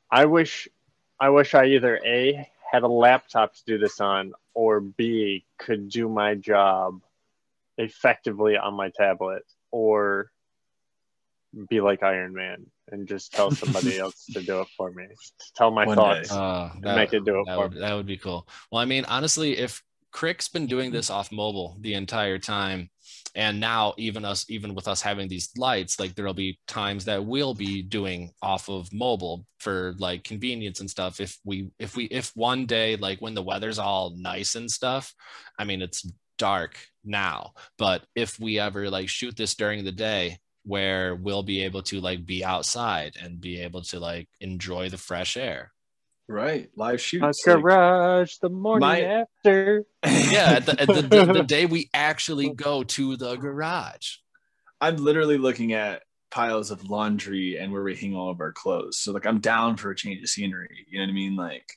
I 0.09 0.25
wish, 0.25 0.67
I 1.19 1.29
wish 1.29 1.53
I 1.53 1.65
either 1.65 1.99
a 2.05 2.47
had 2.71 2.83
a 2.83 2.87
laptop 2.87 3.53
to 3.55 3.63
do 3.65 3.77
this 3.77 3.99
on, 3.99 4.33
or 4.53 4.79
b 4.81 5.45
could 5.57 5.89
do 5.89 6.07
my 6.09 6.35
job 6.35 7.01
effectively 7.77 8.57
on 8.57 8.73
my 8.73 8.89
tablet, 8.89 9.43
or 9.71 10.31
be 11.69 11.81
like 11.81 12.03
Iron 12.03 12.33
Man 12.33 12.65
and 12.91 13.07
just 13.07 13.33
tell 13.33 13.51
somebody 13.51 13.97
else 14.03 14.25
to 14.27 14.41
do 14.41 14.61
it 14.61 14.67
for 14.77 14.91
me. 14.91 15.05
Tell 15.55 15.71
my 15.71 15.85
One 15.85 15.95
thoughts. 15.97 16.29
day. 16.29 16.35
uh 16.35 16.69
and 16.73 16.83
make 16.95 17.13
it 17.13 17.25
do 17.25 17.41
it 17.41 17.45
that 17.47 17.55
for 17.55 17.63
would, 17.63 17.73
me. 17.73 17.79
that 17.81 17.93
would 17.93 18.05
be 18.05 18.17
cool 18.17 18.47
well 18.71 18.81
i 18.81 18.85
mean 18.85 19.03
honestly 19.05 19.57
if 19.57 19.83
crick's 20.17 20.47
been 20.49 20.65
doing 20.65 20.89
this 20.89 21.11
off 21.11 21.31
mobile 21.31 21.77
the 21.81 21.93
entire 21.93 22.39
time. 22.39 22.89
And 23.35 23.59
now 23.59 23.93
even 23.97 24.25
us 24.25 24.47
even 24.49 24.73
with 24.73 24.87
us 24.87 24.99
having 24.99 25.27
these 25.27 25.51
lights 25.55 25.99
like 25.99 26.15
there'll 26.15 26.33
be 26.33 26.57
times 26.67 27.05
that 27.05 27.23
we'll 27.23 27.53
be 27.53 27.83
doing 27.83 28.31
off 28.41 28.67
of 28.67 28.91
mobile 28.91 29.45
for 29.59 29.93
like 29.99 30.23
convenience 30.23 30.79
and 30.79 30.89
stuff. 30.89 31.19
If 31.19 31.37
we 31.45 31.69
if 31.77 31.95
we 31.95 32.05
if 32.05 32.31
one 32.33 32.65
day 32.65 32.95
like 32.95 33.19
when 33.19 33.35
the 33.35 33.43
weather's 33.43 33.77
all 33.77 34.15
nice 34.17 34.55
and 34.55 34.71
stuff 34.71 35.13
i 35.59 35.63
mean 35.63 35.83
it's 35.83 36.11
dark 36.39 36.79
now. 37.05 37.53
But 37.77 38.03
if 38.15 38.39
we 38.39 38.57
ever 38.57 38.89
like 38.89 39.09
shoot 39.09 39.37
this 39.37 39.53
during 39.53 39.85
the 39.85 39.91
day 39.91 40.39
where 40.63 41.13
we'll 41.15 41.43
be 41.43 41.61
able 41.61 41.83
to 41.83 42.01
like 42.01 42.25
be 42.25 42.43
outside 42.43 43.13
and 43.21 43.39
be 43.39 43.61
able 43.61 43.83
to 43.83 43.99
like 43.99 44.27
enjoy 44.41 44.89
the 44.89 44.97
fresh 44.97 45.37
air 45.37 45.71
Right. 46.29 46.69
Live 46.75 46.95
A 46.95 46.97
shoots. 46.97 47.47
like- 47.47 47.55
garage 47.61 48.35
the 48.41 48.49
morning 48.49 48.81
My- 48.87 49.01
after. 49.01 49.83
yeah 50.05 50.59
the, 50.59 50.73
the, 50.85 51.01
the, 51.25 51.33
the 51.33 51.43
day 51.43 51.65
we 51.65 51.89
actually 51.93 52.49
go 52.55 52.83
to 52.83 53.15
the 53.17 53.35
garage 53.37 54.17
I'm 54.81 54.97
literally 54.97 55.37
looking 55.37 55.73
at 55.73 56.03
piles 56.29 56.69
of 56.71 56.89
laundry 56.89 57.57
and 57.57 57.71
where 57.71 57.81
we 57.83 57.95
hang 57.95 58.15
all 58.15 58.29
of 58.29 58.41
our 58.41 58.51
clothes. 58.51 58.99
So 58.99 59.11
like 59.13 59.25
I'm 59.25 59.39
down 59.39 59.77
for 59.77 59.89
a 59.89 59.95
change 59.95 60.21
of 60.21 60.29
scenery. 60.29 60.85
You 60.89 60.99
know 60.99 61.05
what 61.05 61.11
I 61.11 61.13
mean? 61.13 61.35
Like 61.35 61.71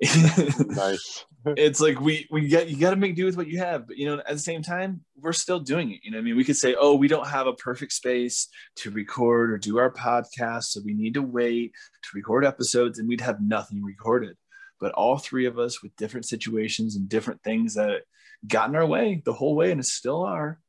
Nice. 0.66 1.24
it's 1.56 1.80
like 1.80 2.00
we 2.00 2.26
we 2.30 2.48
get 2.48 2.68
you 2.68 2.76
got 2.76 2.90
to 2.90 2.96
make 2.96 3.14
do 3.14 3.24
with 3.24 3.36
what 3.36 3.46
you 3.46 3.58
have 3.58 3.86
but 3.86 3.96
you 3.96 4.06
know 4.06 4.18
at 4.18 4.28
the 4.28 4.38
same 4.38 4.62
time 4.62 5.02
we're 5.16 5.32
still 5.32 5.60
doing 5.60 5.92
it. 5.92 6.00
You 6.02 6.10
know 6.10 6.18
i 6.18 6.20
mean? 6.20 6.36
We 6.36 6.44
could 6.44 6.56
say 6.56 6.74
oh 6.78 6.94
we 6.94 7.08
don't 7.08 7.28
have 7.28 7.46
a 7.46 7.52
perfect 7.52 7.92
space 7.92 8.48
to 8.76 8.90
record 8.90 9.52
or 9.52 9.58
do 9.58 9.78
our 9.78 9.90
podcast 9.90 10.64
so 10.64 10.80
we 10.84 10.94
need 10.94 11.14
to 11.14 11.22
wait 11.22 11.72
to 12.02 12.08
record 12.14 12.44
episodes 12.44 12.98
and 12.98 13.08
we'd 13.08 13.20
have 13.20 13.40
nothing 13.40 13.82
recorded. 13.82 14.36
But 14.80 14.92
all 14.92 15.18
three 15.18 15.46
of 15.46 15.58
us 15.58 15.82
with 15.82 15.96
different 15.96 16.26
situations 16.26 16.96
and 16.96 17.08
different 17.08 17.42
things 17.42 17.74
that 17.74 18.02
got 18.46 18.68
in 18.68 18.76
our 18.76 18.86
way 18.86 19.22
the 19.24 19.32
whole 19.32 19.56
way 19.56 19.72
and 19.72 19.84
still 19.84 20.22
are 20.22 20.60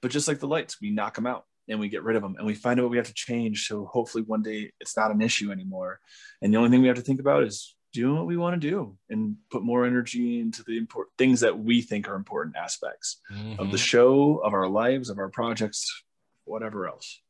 but 0.00 0.10
just 0.10 0.28
like 0.28 0.38
the 0.38 0.46
lights 0.46 0.80
we 0.80 0.90
knock 0.90 1.16
them 1.16 1.26
out 1.26 1.44
and 1.68 1.78
we 1.78 1.88
get 1.88 2.02
rid 2.02 2.16
of 2.16 2.22
them 2.22 2.36
and 2.36 2.46
we 2.46 2.54
find 2.54 2.78
out 2.78 2.84
what 2.84 2.90
we 2.90 2.96
have 2.96 3.06
to 3.06 3.14
change 3.14 3.66
so 3.66 3.84
hopefully 3.86 4.24
one 4.24 4.42
day 4.42 4.72
it's 4.80 4.96
not 4.96 5.10
an 5.10 5.22
issue 5.22 5.52
anymore. 5.52 6.00
And 6.42 6.52
the 6.52 6.58
only 6.58 6.70
thing 6.70 6.82
we 6.82 6.88
have 6.88 6.96
to 6.96 7.02
think 7.02 7.20
about 7.20 7.44
is 7.44 7.74
doing 7.92 8.16
what 8.16 8.26
we 8.26 8.36
want 8.36 8.60
to 8.60 8.68
do 8.70 8.96
and 9.08 9.36
put 9.50 9.62
more 9.62 9.84
energy 9.84 10.40
into 10.40 10.62
the 10.62 10.78
important 10.78 11.12
things 11.18 11.40
that 11.40 11.58
we 11.58 11.82
think 11.82 12.08
are 12.08 12.14
important 12.14 12.56
aspects 12.56 13.20
of 13.58 13.70
the 13.70 13.76
Mhm. 13.76 13.84
show, 13.84 14.36
of 14.38 14.54
our 14.54 14.68
lives, 14.68 15.10
of 15.10 15.18
our 15.18 15.28
projects, 15.28 16.04
whatever 16.44 16.86
else. 16.86 17.20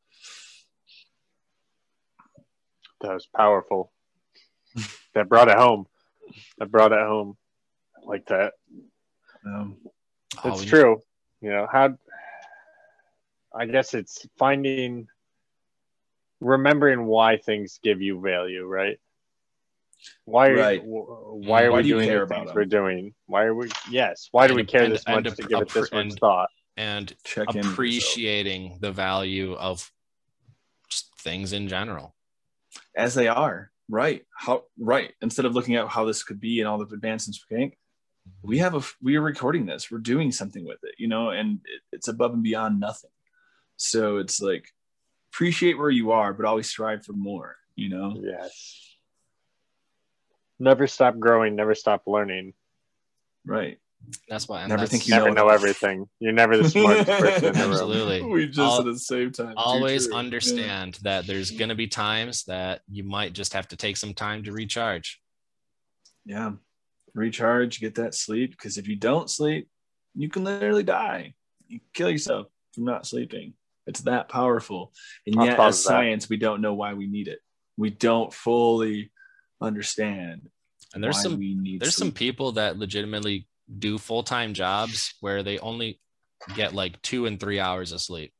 That 3.00 3.14
was 3.14 3.26
powerful. 3.26 3.92
that 5.14 5.28
brought 5.28 5.48
it 5.48 5.56
home. 5.56 5.86
That 6.58 6.70
brought 6.70 6.92
it 6.92 7.00
home. 7.00 7.36
Like 8.04 8.26
that. 8.26 8.54
Um, 9.44 9.78
Oh, 10.44 10.52
It's 10.52 10.60
we- 10.60 10.68
true. 10.68 11.02
You 11.40 11.50
know, 11.50 11.66
how 11.70 11.98
I 13.52 13.66
guess 13.66 13.94
it's 13.94 14.24
finding 14.38 15.08
remembering 16.40 17.04
why 17.06 17.36
things 17.38 17.80
give 17.82 18.00
you 18.00 18.20
value, 18.20 18.64
right? 18.64 19.00
Why 20.24 20.48
are 20.48 20.56
Right. 20.56 20.82
why 20.84 21.62
are 21.64 21.70
Why 21.72 21.76
we 21.78 21.82
do 21.82 21.88
doing 21.90 22.08
care 22.08 22.18
the 22.18 22.24
about 22.24 22.36
things 22.38 22.48
them? 22.48 22.56
we're 22.56 22.64
doing? 22.64 23.14
Why 23.26 23.44
are 23.44 23.54
we 23.54 23.68
yes, 23.90 24.28
why 24.32 24.46
do 24.46 24.54
we 24.54 24.64
care 24.64 24.84
and- 24.84 24.92
this 24.92 25.04
and 25.06 25.24
much 25.24 25.36
to 25.36 25.42
appre- 25.42 25.48
give 25.48 25.60
it 25.62 25.68
this 25.70 25.92
much 25.92 26.04
and- 26.06 26.18
thought? 26.18 26.48
and 26.76 27.14
check 27.24 27.48
in. 27.54 27.56
with 27.58 27.66
appreciating 27.66 28.78
the 28.80 28.90
value 28.92 29.52
of 29.54 29.92
just 30.88 31.14
things 31.18 31.52
in 31.52 31.68
general 31.68 32.14
as 32.96 33.14
they 33.14 33.28
are. 33.28 33.70
Right. 33.88 34.24
How 34.36 34.64
right. 34.78 35.12
Instead 35.20 35.44
of 35.46 35.54
looking 35.54 35.74
at 35.74 35.88
how 35.88 36.04
this 36.04 36.22
could 36.22 36.40
be 36.40 36.60
and 36.60 36.68
all 36.68 36.78
the 36.78 36.94
advancements 36.94 37.44
we 37.50 37.56
make, 37.56 37.78
we 38.42 38.58
have 38.58 38.74
a 38.74 38.82
we 39.02 39.16
are 39.16 39.20
recording 39.20 39.66
this. 39.66 39.90
We're 39.90 39.98
doing 39.98 40.30
something 40.32 40.64
with 40.64 40.78
it, 40.84 40.94
you 40.98 41.08
know, 41.08 41.30
and 41.30 41.60
it, 41.64 41.80
it's 41.92 42.08
above 42.08 42.32
and 42.32 42.42
beyond 42.42 42.78
nothing. 42.80 43.10
So 43.76 44.18
it's 44.18 44.40
like 44.40 44.68
appreciate 45.32 45.76
where 45.76 45.90
you 45.90 46.12
are, 46.12 46.32
but 46.32 46.46
always 46.46 46.68
strive 46.68 47.04
for 47.04 47.12
more. 47.12 47.56
you 47.76 47.88
know? 47.88 48.14
Yes. 48.22 48.89
Never 50.60 50.86
stop 50.86 51.18
growing, 51.18 51.56
never 51.56 51.74
stop 51.74 52.02
learning. 52.06 52.52
Right. 53.46 53.78
That's 54.28 54.48
why. 54.48 54.60
and 54.60 54.68
Never 54.68 54.86
think 54.86 55.08
you 55.08 55.14
never 55.14 55.30
know 55.30 55.46
know 55.46 55.48
everything. 55.48 56.06
You're 56.20 56.32
never 56.32 56.56
the 56.56 56.68
smartest 56.68 57.06
person 57.18 57.46
in 57.46 57.52
the 57.54 57.60
room. 57.60 57.70
Absolutely. 57.72 58.22
We 58.30 58.46
just 58.46 58.58
Al- 58.58 58.78
at 58.80 58.84
the 58.84 58.98
same 58.98 59.32
time. 59.32 59.52
Too 59.52 59.54
always 59.56 60.06
true. 60.06 60.14
Yeah. 60.14 60.18
understand 60.18 60.98
that 61.02 61.26
there's 61.26 61.50
going 61.50 61.70
to 61.70 61.74
be 61.74 61.86
times 61.86 62.44
that 62.44 62.82
you 62.90 63.04
might 63.04 63.32
just 63.32 63.54
have 63.54 63.68
to 63.68 63.76
take 63.76 63.96
some 63.96 64.14
time 64.14 64.44
to 64.44 64.52
recharge. 64.52 65.20
Yeah. 66.24 66.52
Recharge, 67.14 67.80
get 67.80 67.96
that 67.96 68.14
sleep. 68.14 68.50
Because 68.52 68.78
if 68.78 68.86
you 68.86 68.96
don't 68.96 69.30
sleep, 69.30 69.68
you 70.14 70.28
can 70.28 70.44
literally 70.44 70.82
die. 70.82 71.34
You 71.68 71.80
kill 71.94 72.10
yourself 72.10 72.48
from 72.74 72.84
not 72.84 73.06
sleeping. 73.06 73.54
It's 73.86 74.00
that 74.02 74.28
powerful. 74.28 74.92
And 75.26 75.38
I'll 75.38 75.46
yet, 75.46 75.56
pause 75.56 75.78
as 75.78 75.84
that. 75.84 75.88
science, 75.88 76.28
we 76.28 76.36
don't 76.36 76.60
know 76.60 76.74
why 76.74 76.94
we 76.94 77.06
need 77.06 77.28
it. 77.28 77.38
We 77.76 77.90
don't 77.90 78.32
fully 78.32 79.10
understand. 79.60 80.48
And 80.94 81.02
there's 81.02 81.16
why 81.16 81.22
some 81.22 81.38
we 81.38 81.54
need 81.54 81.80
there's 81.80 81.96
some 81.96 82.12
people 82.12 82.52
that 82.52 82.78
legitimately 82.78 83.46
do 83.78 83.98
full-time 83.98 84.54
jobs 84.54 85.14
where 85.20 85.42
they 85.42 85.58
only 85.58 86.00
get 86.56 86.74
like 86.74 87.00
2 87.02 87.26
and 87.26 87.38
3 87.38 87.60
hours 87.60 87.92
of 87.92 88.00
sleep. 88.00 88.32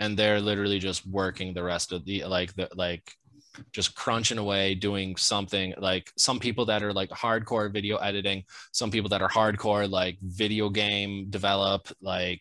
And 0.00 0.16
they're 0.16 0.40
literally 0.40 0.78
just 0.78 1.06
working 1.06 1.54
the 1.54 1.62
rest 1.62 1.92
of 1.92 2.04
the 2.04 2.24
like 2.24 2.54
the 2.54 2.68
like 2.74 3.12
just 3.72 3.96
crunching 3.96 4.38
away 4.38 4.74
doing 4.74 5.16
something 5.16 5.74
like 5.78 6.12
some 6.16 6.38
people 6.38 6.66
that 6.66 6.82
are 6.82 6.92
like 6.92 7.10
hardcore 7.10 7.72
video 7.72 7.96
editing, 7.96 8.44
some 8.72 8.90
people 8.90 9.08
that 9.10 9.22
are 9.22 9.28
hardcore 9.28 9.90
like 9.90 10.16
video 10.22 10.68
game 10.68 11.26
develop 11.30 11.88
like 12.00 12.40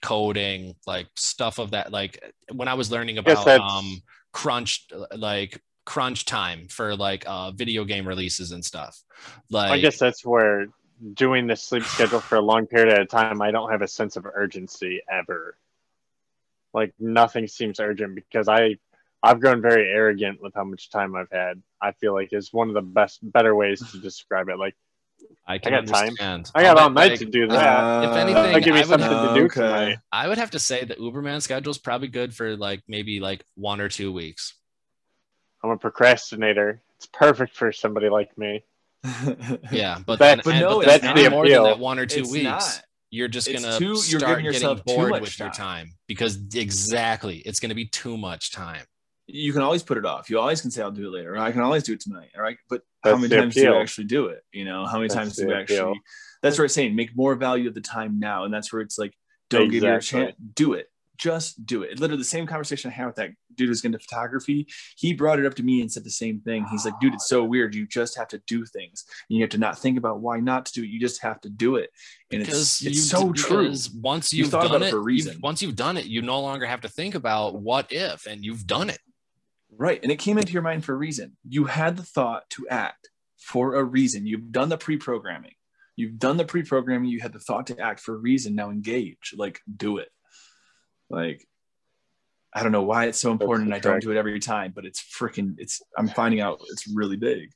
coding, 0.00 0.74
like 0.86 1.06
stuff 1.16 1.58
of 1.58 1.72
that 1.72 1.92
like 1.92 2.22
when 2.52 2.68
I 2.68 2.74
was 2.74 2.90
learning 2.90 3.18
about 3.18 3.44
that's- 3.44 3.70
um 3.70 4.02
crunch 4.32 4.86
like 5.14 5.60
crunch 5.84 6.24
time 6.24 6.68
for 6.68 6.96
like 6.96 7.24
uh 7.26 7.50
video 7.50 7.84
game 7.84 8.06
releases 8.06 8.52
and 8.52 8.64
stuff. 8.64 9.02
Like 9.50 9.72
I 9.72 9.78
guess 9.78 9.98
that's 9.98 10.24
where 10.24 10.66
doing 11.14 11.46
the 11.46 11.56
sleep 11.56 11.84
schedule 11.84 12.20
for 12.20 12.36
a 12.36 12.40
long 12.40 12.66
period 12.66 12.94
at 12.94 13.00
a 13.02 13.06
time, 13.06 13.42
I 13.42 13.50
don't 13.50 13.70
have 13.70 13.82
a 13.82 13.88
sense 13.88 14.16
of 14.16 14.26
urgency 14.26 15.00
ever. 15.10 15.56
Like 16.72 16.92
nothing 16.98 17.46
seems 17.46 17.80
urgent 17.80 18.14
because 18.14 18.48
I 18.48 18.78
I've 19.22 19.40
grown 19.40 19.62
very 19.62 19.88
arrogant 19.90 20.42
with 20.42 20.54
how 20.54 20.64
much 20.64 20.90
time 20.90 21.14
I've 21.16 21.30
had. 21.30 21.62
I 21.80 21.92
feel 21.92 22.12
like 22.12 22.32
is 22.32 22.52
one 22.52 22.68
of 22.68 22.74
the 22.74 22.82
best 22.82 23.20
better 23.22 23.54
ways 23.54 23.82
to 23.92 23.98
describe 24.02 24.48
it. 24.48 24.58
Like 24.58 24.74
I 25.46 25.58
can 25.58 25.72
got 25.72 25.86
time. 25.86 26.44
I 26.54 26.62
got 26.62 26.78
I'll 26.78 26.84
all 26.84 26.90
night 26.90 27.10
like, 27.10 27.18
to 27.20 27.26
do 27.26 27.46
that. 27.48 28.04
if 28.04 28.10
Uh, 28.10 28.14
anything, 28.14 28.34
That'll 28.34 28.60
give 28.60 28.74
me 28.74 28.80
I 28.80 28.86
would 28.86 29.00
something 29.00 29.08
to 29.34 29.34
do 29.40 29.44
Okay. 29.46 29.60
tonight. 29.60 29.98
I 30.12 30.28
would 30.28 30.38
have 30.38 30.50
to 30.52 30.58
say 30.58 30.84
the 30.84 30.94
Uberman 30.94 31.42
schedule 31.42 31.70
is 31.70 31.78
probably 31.78 32.08
good 32.08 32.34
for 32.34 32.56
like 32.56 32.82
maybe 32.88 33.20
like 33.20 33.44
one 33.54 33.80
or 33.80 33.88
two 33.88 34.12
weeks. 34.12 34.54
I'm 35.64 35.70
a 35.70 35.76
procrastinator. 35.78 36.82
It's 36.98 37.06
perfect 37.06 37.56
for 37.56 37.72
somebody 37.72 38.08
like 38.10 38.36
me. 38.36 38.62
Yeah, 39.72 39.98
but 40.06 40.18
That- 40.18 40.36
then, 40.36 40.40
but 40.44 40.54
and- 40.54 40.60
no, 40.60 40.78
but 40.80 40.88
it's 40.88 41.00
then 41.02 41.14
not. 41.14 41.18
any 41.18 41.28
more 41.30 41.44
than 41.44 41.52
appeal. 41.52 41.64
that 41.64 41.78
one 41.78 41.98
or 41.98 42.06
two 42.06 42.20
It's 42.20 42.30
weeks. 42.32 42.44
not. 42.44 42.82
You're 43.10 43.28
just 43.28 43.48
It's 43.48 43.62
gonna 43.62 43.78
too- 43.78 43.84
you're 43.86 43.96
start 44.20 44.22
getting 44.38 44.44
yourself 44.44 44.78
too 44.78 44.82
bored 44.94 45.10
much 45.10 45.20
with 45.22 45.38
your 45.38 45.48
time. 45.48 45.86
time 45.86 45.94
because 46.08 46.36
exactly 46.54 47.38
it's 47.38 47.60
gonna 47.60 47.74
be 47.74 47.86
too 47.86 48.16
much 48.18 48.50
time. 48.52 48.84
you 49.26 49.54
can 49.54 49.62
always 49.62 49.82
put 49.82 49.96
it 49.96 50.04
off. 50.04 50.28
You 50.28 50.38
always 50.38 50.60
can 50.60 50.70
say, 50.70 50.82
I'll 50.82 50.90
do 50.90 51.06
it 51.06 51.10
later. 51.10 51.32
Or 51.34 51.38
I 51.38 51.50
can 51.50 51.62
always 51.62 51.82
do 51.82 51.94
it 51.94 52.00
tonight. 52.00 52.28
All 52.36 52.42
right. 52.42 52.58
But 52.68 52.82
how 53.02 53.16
many 53.16 53.28
the 53.28 53.36
times 53.38 53.54
do 53.54 53.62
you 53.62 53.74
actually 53.74 54.04
do 54.04 54.26
it? 54.26 54.44
You 54.52 54.66
know, 54.66 54.84
how 54.84 54.98
many 54.98 55.08
That's 55.08 55.14
times 55.14 55.36
do 55.36 55.44
the 55.46 55.52
you 55.52 55.56
actually, 55.56 55.78
appeal. 55.78 55.94
that's 56.42 56.58
where 56.58 56.66
it's 56.66 56.74
saying 56.74 56.94
make 56.94 57.16
more 57.16 57.34
value 57.34 57.68
of 57.68 57.74
the 57.74 57.80
time 57.80 58.18
now. 58.20 58.44
And 58.44 58.52
that's 58.52 58.70
where 58.70 58.82
it's 58.82 58.98
like, 58.98 59.14
don't 59.48 59.70
give 59.70 59.82
your 59.82 59.98
chance, 60.00 60.34
do 60.54 60.74
it. 60.74 60.90
Just 61.16 61.64
do 61.64 61.84
it. 61.84 61.98
Literally 62.00 62.18
the 62.20 62.24
same 62.24 62.46
conversation 62.46 62.90
I 62.90 62.94
had 62.94 63.06
with 63.06 63.16
that 63.16 63.30
dude 63.56 63.68
who's 63.68 63.84
into 63.84 63.98
photography. 63.98 64.66
He 64.96 65.12
brought 65.12 65.38
it 65.38 65.46
up 65.46 65.54
to 65.54 65.62
me 65.62 65.80
and 65.80 65.90
said 65.90 66.04
the 66.04 66.10
same 66.10 66.40
thing. 66.40 66.66
He's 66.70 66.84
like, 66.84 66.98
dude, 67.00 67.14
it's 67.14 67.28
so 67.28 67.44
weird. 67.44 67.74
You 67.74 67.86
just 67.86 68.16
have 68.16 68.28
to 68.28 68.42
do 68.46 68.64
things. 68.64 69.04
And 69.28 69.36
you 69.36 69.42
have 69.42 69.50
to 69.50 69.58
not 69.58 69.78
think 69.78 69.98
about 69.98 70.20
why 70.20 70.40
not 70.40 70.66
to 70.66 70.72
do 70.72 70.82
it. 70.82 70.88
You 70.88 71.00
just 71.00 71.22
have 71.22 71.40
to 71.42 71.48
do 71.50 71.76
it. 71.76 71.90
And 72.32 72.42
it's, 72.42 72.48
Because 72.50 72.82
it's 72.82 72.96
you 72.96 73.02
so 73.02 73.32
true. 73.32 73.72
once 74.00 74.32
You 74.32 74.40
you've 74.44 74.50
thought 74.50 74.62
done 74.62 74.76
about 74.76 74.82
it 74.82 74.88
it, 74.88 74.90
for 74.90 74.96
a 74.96 75.00
you've- 75.00 75.06
reason. 75.06 75.38
once 75.42 75.62
you've 75.62 75.76
done 75.76 75.96
it, 75.96 76.06
you 76.06 76.22
no 76.22 76.40
longer 76.40 76.66
have 76.66 76.80
to 76.82 76.88
think 76.88 77.14
about 77.14 77.54
what 77.60 77.92
if, 77.92 78.26
and 78.26 78.44
you've 78.44 78.66
done 78.66 78.90
it. 78.90 78.98
Right. 79.76 80.00
And 80.02 80.12
it 80.12 80.18
came 80.20 80.38
into 80.38 80.52
your 80.52 80.62
mind 80.62 80.84
for 80.84 80.92
a 80.92 80.96
reason. 80.96 81.36
You 81.48 81.64
had 81.64 81.96
the 81.96 82.04
thought 82.04 82.48
to 82.50 82.68
act 82.68 83.08
for 83.38 83.74
a 83.74 83.82
reason. 83.84 84.26
You've 84.26 84.52
done 84.52 84.68
the 84.68 84.78
pre 84.78 84.96
programming. 84.96 85.54
You've 85.96 86.18
done 86.18 86.36
the 86.36 86.44
pre 86.44 86.62
programming. 86.62 87.08
You 87.10 87.20
had 87.20 87.32
the 87.32 87.38
thought 87.40 87.66
to 87.68 87.78
act 87.78 88.00
for 88.00 88.14
a 88.14 88.18
reason. 88.18 88.54
Now 88.54 88.70
engage. 88.70 89.34
Like, 89.36 89.60
do 89.76 89.98
it. 89.98 90.08
Like, 91.10 91.46
I 92.54 92.62
don't 92.62 92.72
know 92.72 92.82
why 92.82 93.06
it's 93.06 93.18
so 93.18 93.32
important 93.32 93.66
and 93.66 93.74
I 93.74 93.80
don't 93.80 94.00
do 94.00 94.12
it 94.12 94.16
every 94.16 94.38
time, 94.38 94.72
but 94.74 94.84
it's 94.84 95.02
freaking, 95.02 95.56
it's, 95.58 95.82
I'm 95.98 96.08
finding 96.08 96.40
out 96.40 96.60
it's 96.70 96.86
really 96.86 97.16
big. 97.16 97.50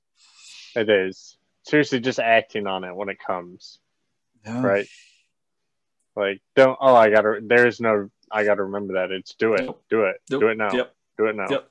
It 0.74 0.90
is. 0.90 1.36
Seriously, 1.64 2.00
just 2.00 2.18
acting 2.18 2.66
on 2.66 2.84
it 2.84 2.94
when 2.94 3.08
it 3.08 3.18
comes. 3.24 3.78
Yeah. 4.44 4.62
Right. 4.62 4.86
Like 6.16 6.40
don't 6.56 6.76
oh 6.80 6.96
I 6.96 7.10
gotta 7.10 7.40
there's 7.42 7.80
no 7.80 8.10
I 8.30 8.44
gotta 8.44 8.64
remember 8.64 8.94
that. 8.94 9.12
It's 9.12 9.34
do 9.34 9.54
it. 9.54 9.64
Nope. 9.64 9.84
Do 9.88 10.04
it. 10.04 10.16
Nope. 10.30 10.40
Do 10.40 10.48
it 10.48 10.56
now. 10.56 10.72
Yep. 10.72 10.94
Do 11.16 11.26
it 11.26 11.36
now. 11.36 11.46
Yep. 11.48 11.68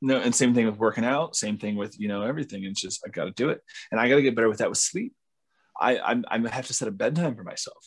No, 0.00 0.18
and 0.18 0.34
same 0.34 0.54
thing 0.54 0.66
with 0.66 0.78
working 0.78 1.04
out. 1.04 1.36
Same 1.36 1.58
thing 1.58 1.76
with 1.76 1.98
you 1.98 2.08
know 2.08 2.22
everything. 2.22 2.64
It's 2.64 2.80
just 2.80 3.02
I 3.06 3.10
got 3.10 3.24
to 3.24 3.30
do 3.30 3.50
it, 3.50 3.60
and 3.90 4.00
I 4.00 4.08
got 4.08 4.16
to 4.16 4.22
get 4.22 4.34
better 4.34 4.48
with 4.48 4.58
that 4.58 4.68
with 4.68 4.78
sleep. 4.78 5.14
I 5.80 5.98
I'm, 5.98 6.24
I 6.28 6.48
have 6.48 6.66
to 6.66 6.74
set 6.74 6.88
a 6.88 6.90
bedtime 6.90 7.36
for 7.36 7.42
myself 7.42 7.84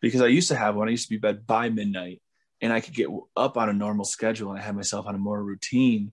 because 0.00 0.20
I 0.20 0.26
used 0.26 0.48
to 0.48 0.56
have 0.56 0.74
one. 0.74 0.88
I 0.88 0.92
used 0.92 1.08
to 1.08 1.14
be 1.14 1.18
bed 1.18 1.46
by 1.46 1.68
midnight, 1.68 2.20
and 2.62 2.72
I 2.72 2.80
could 2.80 2.94
get 2.94 3.08
up 3.36 3.56
on 3.58 3.68
a 3.68 3.72
normal 3.74 4.04
schedule, 4.06 4.50
and 4.50 4.58
I 4.58 4.62
had 4.62 4.74
myself 4.76 5.06
on 5.06 5.14
a 5.14 5.18
more 5.18 5.42
routine. 5.42 6.12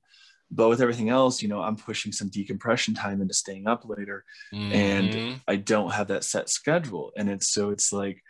But 0.51 0.67
with 0.67 0.81
everything 0.81 1.09
else, 1.09 1.41
you 1.43 1.47
know, 1.47 1.61
I'm 1.61 1.75
pushing 1.75 2.11
some 2.11 2.29
decompression 2.29 2.95
time 2.95 3.21
into 3.21 3.35
staying 3.35 3.67
up 3.67 3.87
later. 3.87 4.25
And- 4.51 5.13
Mhm. 5.13 5.41
I 5.47 5.55
don't 5.57 5.91
have 5.91 6.07
that 6.07 6.23
set 6.23 6.49
schedule, 6.49 7.13
and 7.15 7.29
it's 7.29 7.47
so 7.49 7.69
it's 7.69 7.93
like 7.93 8.23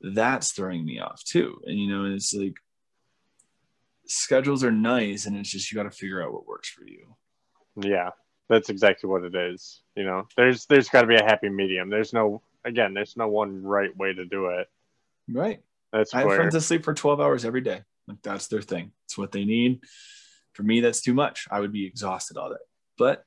that's 0.00 0.52
throwing 0.52 0.84
me 0.84 0.98
off 0.98 1.22
too. 1.24 1.62
And 1.64 1.78
you 1.78 1.86
know, 1.88 2.04
and 2.04 2.14
it's 2.14 2.34
like 2.34 2.56
schedules 4.06 4.62
are 4.64 4.72
nice, 4.72 5.26
and 5.26 5.36
it's 5.36 5.50
just 5.50 5.70
you 5.70 5.76
got 5.76 5.84
to 5.84 5.90
figure 5.90 6.22
out 6.22 6.32
what 6.32 6.46
works 6.46 6.68
for 6.68 6.84
you. 6.84 7.14
Yeah. 7.76 8.10
That's 8.48 8.68
exactly 8.70 9.08
what 9.10 9.24
it 9.24 9.34
is. 9.34 9.82
You 9.96 10.04
know, 10.04 10.28
there's 10.36 10.66
there's 10.66 10.88
gotta 10.88 11.06
be 11.08 11.16
a 11.16 11.22
happy 11.24 11.48
medium. 11.48 11.90
There's 11.90 12.12
no 12.12 12.42
again, 12.64 12.94
there's 12.94 13.16
no 13.16 13.28
one 13.28 13.62
right 13.62 13.94
way 13.96 14.12
to 14.12 14.24
do 14.24 14.46
it. 14.48 14.68
Right. 15.28 15.62
That's 15.92 16.14
I 16.14 16.20
have 16.20 16.34
friends 16.34 16.54
that 16.54 16.60
sleep 16.62 16.84
for 16.84 16.94
12 16.94 17.20
hours 17.20 17.44
every 17.44 17.60
day. 17.60 17.82
Like 18.08 18.22
that's 18.22 18.48
their 18.48 18.62
thing. 18.62 18.92
It's 19.04 19.18
what 19.18 19.32
they 19.32 19.44
need. 19.44 19.80
For 20.52 20.62
me, 20.62 20.80
that's 20.80 21.00
too 21.00 21.14
much. 21.14 21.46
I 21.50 21.60
would 21.60 21.72
be 21.72 21.86
exhausted 21.86 22.36
all 22.36 22.50
day. 22.50 22.56
But 22.98 23.24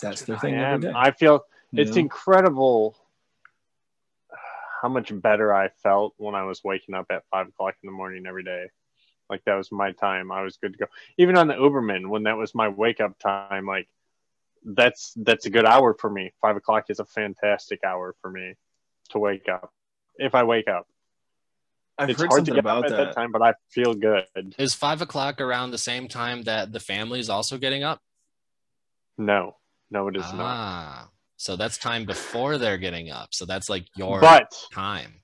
that's 0.00 0.22
their 0.22 0.38
thing 0.38 0.58
I. 0.58 1.08
I 1.08 1.10
feel 1.10 1.44
you 1.72 1.82
it's 1.82 1.96
know? 1.96 2.00
incredible 2.00 2.96
how 4.80 4.88
much 4.88 5.12
better 5.14 5.54
I 5.54 5.68
felt 5.82 6.14
when 6.16 6.34
I 6.34 6.44
was 6.44 6.64
waking 6.64 6.94
up 6.94 7.06
at 7.10 7.24
five 7.30 7.48
o'clock 7.48 7.74
in 7.82 7.86
the 7.86 7.92
morning 7.92 8.26
every 8.26 8.44
day. 8.44 8.66
Like 9.28 9.44
that 9.44 9.54
was 9.54 9.70
my 9.70 9.92
time. 9.92 10.32
I 10.32 10.42
was 10.42 10.56
good 10.56 10.72
to 10.72 10.78
go. 10.78 10.86
Even 11.18 11.36
on 11.36 11.48
the 11.48 11.54
Uberman, 11.54 12.08
when 12.08 12.24
that 12.24 12.36
was 12.36 12.54
my 12.54 12.68
wake 12.68 13.00
up 13.00 13.18
time, 13.18 13.66
like 13.66 13.88
that's 14.64 15.12
that's 15.16 15.46
a 15.46 15.50
good 15.50 15.66
hour 15.66 15.94
for 15.94 16.10
me. 16.10 16.32
Five 16.40 16.56
o'clock 16.56 16.86
is 16.88 16.98
a 16.98 17.04
fantastic 17.04 17.84
hour 17.84 18.14
for 18.20 18.30
me 18.30 18.54
to 19.10 19.18
wake 19.18 19.48
up. 19.48 19.72
If 20.16 20.34
I 20.34 20.42
wake 20.42 20.68
up, 20.68 20.88
I've 22.00 22.08
it's 22.10 22.20
heard 22.20 22.28
hard 22.30 22.44
to 22.46 22.50
something 22.50 22.54
get 22.62 22.66
up 22.70 22.78
about 22.78 22.84
at 22.86 22.96
that. 22.96 23.04
that. 23.08 23.14
time, 23.14 23.30
but 23.30 23.42
I 23.42 23.52
feel 23.68 23.92
good. 23.92 24.24
Is 24.58 24.72
five 24.72 25.02
o'clock 25.02 25.38
around 25.40 25.70
the 25.70 25.78
same 25.78 26.08
time 26.08 26.42
that 26.44 26.72
the 26.72 26.80
family 26.80 27.20
is 27.20 27.28
also 27.28 27.58
getting 27.58 27.82
up? 27.82 28.00
No, 29.18 29.56
no, 29.90 30.08
it 30.08 30.16
is 30.16 30.32
not. 30.32 30.56
ah, 30.56 31.10
so 31.36 31.56
that's 31.56 31.76
time 31.76 32.06
before 32.06 32.56
they're 32.56 32.78
getting 32.78 33.10
up. 33.10 33.34
So 33.34 33.44
that's 33.44 33.68
like 33.68 33.84
your 33.96 34.20
But 34.20 34.50
time. 34.72 35.20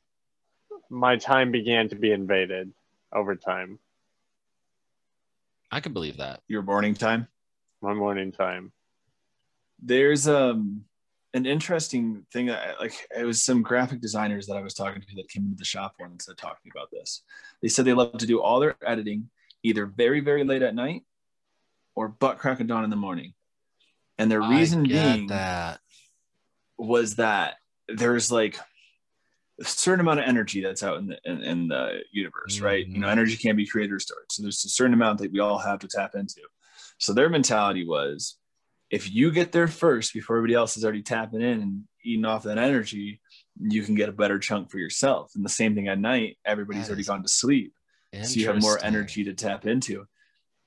my 0.90 1.16
time 1.16 1.50
began 1.50 1.88
to 1.88 1.96
be 1.96 2.12
invaded 2.12 2.72
over 3.14 3.36
time. 3.36 3.78
I 5.70 5.80
could 5.80 5.94
believe 5.94 6.18
that. 6.18 6.42
Your 6.46 6.62
morning 6.62 6.94
time. 6.94 7.26
My 7.80 7.94
morning 7.94 8.32
time. 8.32 8.72
There's 9.82 10.28
um 10.28 10.84
an 11.36 11.46
interesting 11.46 12.24
thing 12.32 12.46
that 12.46 12.80
like 12.80 12.94
it 13.16 13.24
was 13.24 13.42
some 13.42 13.62
graphic 13.62 14.00
designers 14.00 14.46
that 14.46 14.56
I 14.56 14.62
was 14.62 14.74
talking 14.74 15.02
to 15.02 15.16
that 15.16 15.28
came 15.28 15.44
into 15.44 15.56
the 15.56 15.64
shop 15.64 15.94
once 16.00 16.24
that 16.26 16.36
talked 16.38 16.62
to 16.62 16.66
me 16.66 16.72
about 16.74 16.90
this. 16.90 17.22
They 17.62 17.68
said 17.68 17.84
they 17.84 17.92
love 17.92 18.18
to 18.18 18.26
do 18.26 18.40
all 18.40 18.58
their 18.60 18.76
editing 18.84 19.28
either 19.62 19.86
very, 19.86 20.20
very 20.20 20.44
late 20.44 20.62
at 20.62 20.74
night 20.74 21.02
or 21.94 22.08
butt 22.08 22.38
crack 22.38 22.60
of 22.60 22.66
dawn 22.66 22.84
in 22.84 22.90
the 22.90 22.96
morning. 22.96 23.34
And 24.18 24.30
their 24.30 24.40
reason 24.42 24.84
being 24.84 25.26
that. 25.28 25.80
was 26.78 27.16
that 27.16 27.56
there's 27.88 28.30
like 28.32 28.58
a 29.60 29.64
certain 29.64 30.00
amount 30.00 30.20
of 30.20 30.26
energy 30.26 30.60
that's 30.62 30.82
out 30.82 30.98
in 30.98 31.06
the 31.06 31.18
in, 31.24 31.42
in 31.42 31.68
the 31.68 32.00
universe, 32.12 32.60
right? 32.60 32.86
You 32.86 32.98
know, 33.00 33.08
Mhm. 33.08 33.12
energy 33.12 33.36
can 33.36 33.56
be 33.56 33.66
created 33.66 33.92
or 33.92 33.98
stored. 34.00 34.26
So 34.30 34.42
there's 34.42 34.64
a 34.64 34.68
certain 34.68 34.94
amount 34.94 35.18
that 35.20 35.32
we 35.32 35.40
all 35.40 35.58
have 35.58 35.80
to 35.80 35.88
tap 35.88 36.14
into. 36.14 36.42
So 36.98 37.12
their 37.12 37.28
mentality 37.28 37.86
was 37.86 38.38
if 38.90 39.12
you 39.12 39.30
get 39.32 39.52
there 39.52 39.68
first 39.68 40.12
before 40.14 40.36
everybody 40.36 40.54
else 40.54 40.76
is 40.76 40.84
already 40.84 41.02
tapping 41.02 41.40
in 41.42 41.60
and 41.60 41.84
eating 42.04 42.24
off 42.24 42.44
that 42.44 42.58
energy, 42.58 43.20
you 43.60 43.82
can 43.82 43.94
get 43.94 44.08
a 44.08 44.12
better 44.12 44.38
chunk 44.38 44.70
for 44.70 44.78
yourself. 44.78 45.32
And 45.34 45.44
the 45.44 45.48
same 45.48 45.74
thing 45.74 45.88
at 45.88 45.98
night, 45.98 46.38
everybody's 46.44 46.84
That 46.84 46.90
already 46.92 47.04
gone 47.04 47.22
to 47.22 47.28
sleep. 47.28 47.72
So 48.22 48.38
you 48.40 48.46
have 48.46 48.60
more 48.62 48.78
energy 48.82 49.24
to 49.24 49.34
tap 49.34 49.66
into. 49.66 50.06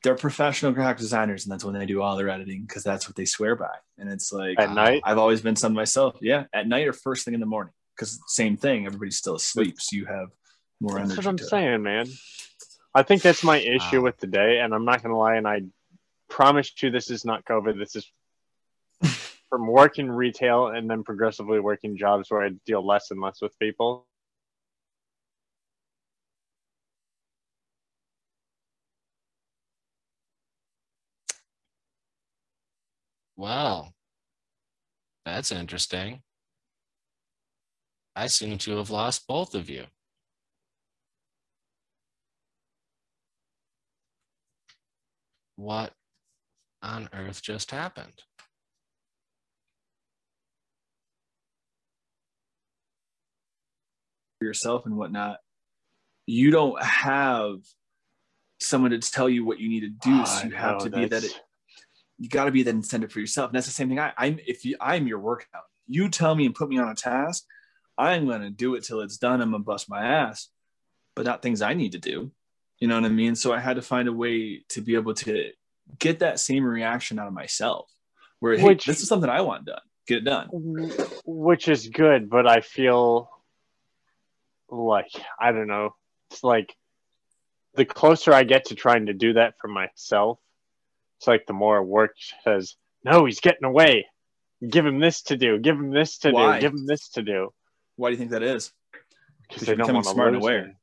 they're 0.04 0.16
professional 0.16 0.72
graphic 0.72 0.98
designers 1.00 1.46
and 1.46 1.52
that's 1.52 1.64
when 1.64 1.74
they 1.78 1.86
do 1.86 2.02
all 2.02 2.16
their 2.16 2.30
editing 2.30 2.62
because 2.66 2.84
that's 2.84 3.08
what 3.08 3.16
they 3.18 3.26
swear 3.26 3.56
by 3.56 3.76
and 3.98 4.08
it's 4.10 4.32
like 4.32 4.58
At 4.58 4.74
night? 4.74 5.02
i've 5.04 5.18
always 5.18 5.42
been 5.42 5.58
some 5.58 5.74
myself 5.74 6.16
yeah 6.22 6.46
at 6.54 6.68
night 6.68 6.88
or 6.88 6.94
first 6.94 7.26
thing 7.26 7.34
in 7.34 7.42
the 7.42 7.46
morning 7.46 7.74
because 7.96 8.18
same 8.28 8.56
thing 8.56 8.86
everybody's 8.86 9.18
still 9.18 9.36
asleep 9.36 9.76
so 9.82 9.98
you 9.98 10.06
have 10.06 10.30
more 10.80 10.94
That's 11.00 11.12
energy 11.12 11.18
what 11.18 11.28
I'm 11.28 11.38
to- 11.38 11.44
saying, 11.44 11.82
man. 11.84 12.08
I 12.96 13.04
think 13.04 13.22
that's 13.24 13.44
my 13.44 13.58
issue 13.58 13.98
Wow. 13.98 14.04
with 14.06 14.18
the 14.20 14.28
day, 14.28 14.60
and 14.60 14.74
I'm 14.74 14.86
not 14.86 15.04
gonna 15.04 15.18
lie, 15.18 15.36
and 15.36 15.46
I 15.48 15.64
promise 16.30 16.72
you 16.82 16.92
this 16.92 17.10
is 17.10 17.26
not 17.26 17.46
COVID. 17.46 17.78
This 17.78 17.96
is 17.96 18.12
from 19.50 19.68
working 19.68 20.10
retail 20.10 20.68
and 20.68 20.90
then 20.90 21.04
progressively 21.04 21.60
working 21.60 21.98
jobs 21.98 22.30
where 22.30 22.44
I 22.44 22.50
deal 22.66 22.86
less 22.86 23.12
and 23.12 23.22
less 23.22 23.42
with 23.42 23.58
people. 23.60 24.08
Wow. 33.36 33.94
That's 35.26 35.52
interesting. 35.52 36.22
I 38.16 38.28
seem 38.28 38.58
to 38.60 38.78
have 38.78 38.90
lost 38.90 39.28
both 39.28 39.56
of 39.56 39.70
you. 39.70 39.86
What 45.56 45.94
on 46.82 47.10
earth 47.14 47.42
just 47.42 47.72
happened? 47.72 48.24
yourself 54.42 54.86
and 54.86 54.96
whatnot, 54.98 55.38
you 56.26 56.52
don't 56.52 56.82
have 56.82 57.56
someone 58.60 58.92
to 58.92 59.00
tell 59.00 59.30
you 59.30 59.46
what 59.46 59.60
you 59.60 59.70
need 59.70 59.82
to 59.82 59.90
do. 59.90 60.26
so 60.26 60.32
I 60.32 60.44
you 60.46 60.52
have 60.56 60.80
know, 60.80 60.86
to 60.86 60.90
be 60.90 61.02
that. 61.02 61.10
that's- 61.22 61.40
You 62.18 62.28
got 62.30 62.46
to 62.46 62.52
be 62.52 62.64
that 62.64 62.72
incentive 62.76 63.12
for 63.12 63.20
yourself. 63.20 63.50
And 63.50 63.56
that's 63.56 63.66
the 63.68 63.72
same 63.74 63.88
thing. 63.90 64.00
I, 64.00 64.12
I'm 64.18 64.40
if 64.46 64.66
you, 64.66 64.76
I'm 64.82 65.08
your 65.08 65.20
workout. 65.20 65.64
You 65.88 66.10
tell 66.10 66.36
me 66.36 66.46
and 66.46 66.54
put 66.54 66.70
me 66.70 66.78
on 66.78 66.90
a 66.90 66.96
task, 66.96 67.46
I'm 67.98 68.26
going 68.26 68.42
to 68.42 68.50
do 68.50 68.76
it 68.76 68.84
till 68.84 69.02
it's 69.02 69.18
done. 69.18 69.42
I'm 69.42 69.52
going 69.52 69.64
to 69.64 69.66
bust 69.66 69.90
my 69.90 70.04
ass, 70.06 70.50
but 71.16 71.26
not 71.26 71.42
things 71.42 71.62
I 71.62 71.74
need 71.74 71.94
to 71.94 72.00
do. 72.00 72.32
You 72.80 72.88
know 72.88 72.96
what 72.96 73.06
I 73.06 73.10
mean? 73.10 73.36
So 73.36 73.52
I 73.54 73.60
had 73.60 73.76
to 73.78 73.82
find 73.82 74.08
a 74.08 74.14
way 74.14 74.64
to 74.70 74.82
be 74.82 74.96
able 74.96 75.14
to 75.16 75.52
get 75.98 76.20
that 76.20 76.40
same 76.40 76.64
reaction 76.64 77.18
out 77.20 77.28
of 77.28 77.34
myself. 77.34 77.90
Where 78.40 78.58
hey, 78.58 78.64
Which- 78.66 78.86
this 78.86 79.02
is 79.02 79.08
something 79.08 79.30
I 79.30 79.42
want 79.42 79.66
done. 79.66 79.82
Get 80.08 80.20
it 80.20 80.26
done. 80.26 80.50
which 81.26 81.68
is 81.68 81.88
good, 81.88 82.30
but 82.30 82.48
I 82.48 82.62
feel 82.62 83.30
like 84.70 85.12
I 85.40 85.52
don't 85.52 85.68
know. 85.68 85.96
It's 86.32 86.44
like 86.44 86.76
the 87.76 87.86
closer 87.86 88.34
I 88.34 88.44
get 88.44 88.66
to 88.66 88.76
trying 88.76 89.08
to 89.08 89.14
do 89.14 89.34
that 89.34 89.56
for 89.60 89.68
myself, 89.68 90.40
it's 91.20 91.28
like 91.28 91.46
the 91.46 91.54
more 91.54 91.84
work 91.84 92.16
says, 92.44 92.76
"No, 93.04 93.26
he's 93.26 93.40
getting 93.40 93.66
away. 93.66 94.08
Give 94.68 94.86
him 94.86 95.00
this 95.00 95.22
to 95.24 95.38
do. 95.38 95.60
Give 95.60 95.76
him 95.76 95.92
this 95.92 96.18
to 96.20 96.32
Why? 96.32 96.56
do. 96.56 96.62
Give 96.62 96.74
him 96.74 96.86
this 96.88 97.10
to 97.10 97.22
do." 97.22 97.54
Why 97.96 98.10
do 98.10 98.14
you 98.14 98.18
think 98.18 98.32
that 98.32 98.44
is? 98.44 98.72
Because 98.92 99.62
Because 99.62 99.68
they 99.68 99.76
don't 99.76 99.94
want 99.94 100.06
to 100.06 100.12
smart 100.12 100.34
lose 100.34 100.42
aware. 100.44 100.68
me. 100.68 100.74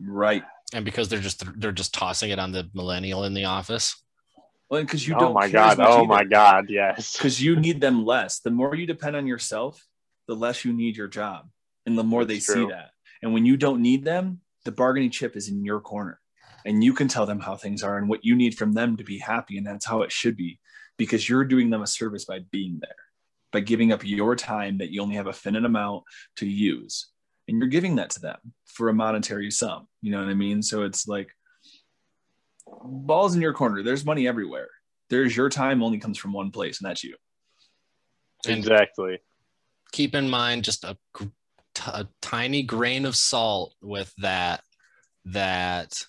Right. 0.00 0.44
And 0.74 0.84
because 0.84 1.08
they're 1.08 1.20
just 1.20 1.42
they're 1.60 1.72
just 1.72 1.94
tossing 1.94 2.30
it 2.30 2.38
on 2.38 2.52
the 2.52 2.68
millennial 2.74 3.24
in 3.24 3.34
the 3.34 3.44
office. 3.44 4.02
Well, 4.68 4.82
because 4.82 5.06
you 5.06 5.14
oh 5.14 5.20
don't. 5.20 5.34
my 5.34 5.48
care 5.48 5.60
as 5.60 5.76
god! 5.76 5.86
Oh 5.86 5.98
either. 5.98 6.06
my 6.06 6.24
god! 6.24 6.66
Yes. 6.68 7.16
Because 7.16 7.40
you 7.40 7.56
need 7.56 7.80
them 7.80 8.04
less. 8.12 8.40
The 8.40 8.50
more 8.50 8.74
you 8.74 8.86
depend 8.86 9.16
on 9.16 9.26
yourself, 9.26 9.84
the 10.26 10.34
less 10.34 10.64
you 10.64 10.72
need 10.72 10.96
your 10.96 11.08
job, 11.08 11.48
and 11.84 11.96
the 11.96 12.04
more 12.04 12.24
they 12.24 12.34
That's 12.34 12.46
see 12.52 12.66
that. 12.66 12.90
And 13.22 13.32
when 13.32 13.46
you 13.46 13.56
don't 13.56 13.80
need 13.80 14.04
them, 14.04 14.40
the 14.64 14.72
bargaining 14.72 15.10
chip 15.10 15.36
is 15.36 15.48
in 15.48 15.64
your 15.64 15.80
corner, 15.80 16.20
and 16.64 16.82
you 16.82 16.92
can 16.94 17.08
tell 17.08 17.26
them 17.26 17.40
how 17.40 17.56
things 17.56 17.82
are 17.82 17.96
and 17.96 18.08
what 18.08 18.24
you 18.24 18.34
need 18.34 18.56
from 18.58 18.72
them 18.72 18.96
to 18.96 19.04
be 19.04 19.18
happy, 19.18 19.56
and 19.56 19.66
that's 19.66 19.86
how 19.86 20.02
it 20.02 20.12
should 20.12 20.36
be. 20.36 20.58
Because 20.98 21.28
you're 21.28 21.44
doing 21.44 21.70
them 21.70 21.82
a 21.82 21.86
service 21.86 22.24
by 22.24 22.40
being 22.50 22.78
there, 22.80 22.96
by 23.52 23.60
giving 23.60 23.92
up 23.92 24.04
your 24.04 24.34
time 24.34 24.78
that 24.78 24.90
you 24.90 25.02
only 25.02 25.16
have 25.16 25.26
a 25.26 25.32
finite 25.32 25.64
amount 25.64 26.04
to 26.36 26.46
use, 26.46 27.08
and 27.46 27.58
you're 27.58 27.68
giving 27.68 27.96
that 27.96 28.10
to 28.10 28.20
them 28.20 28.38
for 28.64 28.88
a 28.88 28.94
monetary 28.94 29.50
sum. 29.50 29.86
You 30.02 30.10
know 30.10 30.18
what 30.18 30.30
I 30.30 30.34
mean? 30.34 30.62
So 30.62 30.82
it's 30.82 31.06
like 31.06 31.28
balls 32.82 33.34
in 33.34 33.40
your 33.40 33.52
corner. 33.52 33.82
There's 33.82 34.04
money 34.04 34.26
everywhere. 34.28 34.68
There's 35.10 35.36
your 35.36 35.48
time 35.48 35.82
only 35.82 35.98
comes 35.98 36.18
from 36.18 36.32
one 36.32 36.50
place, 36.50 36.80
and 36.80 36.88
that's 36.88 37.04
you. 37.04 37.16
Exactly. 38.46 39.18
keep 39.92 40.14
in 40.14 40.28
mind 40.30 40.62
just 40.62 40.84
a, 40.84 40.96
gr- 41.12 41.24
t- 41.74 41.90
a 41.92 42.06
tiny 42.20 42.62
grain 42.62 43.04
of 43.04 43.16
salt 43.16 43.74
with 43.82 44.12
that 44.18 44.62
that 45.24 46.04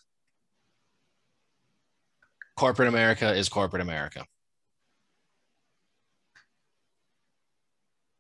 corporate 2.55 2.89
america 2.89 3.34
is 3.34 3.49
corporate 3.49 3.82
america 3.82 4.24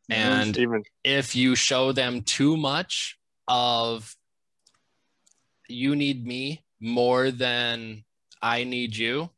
and 0.09 0.57
even 0.57 0.83
if 1.03 1.35
you 1.35 1.53
show 1.53 1.91
them 1.91 2.21
too 2.21 2.57
much 2.57 3.19
of 3.47 4.15
you 5.67 5.95
need 5.95 6.25
me 6.25 6.63
more 6.79 7.29
than 7.29 8.03
I 8.41 8.63
need 8.63 8.95
you, 8.95 9.29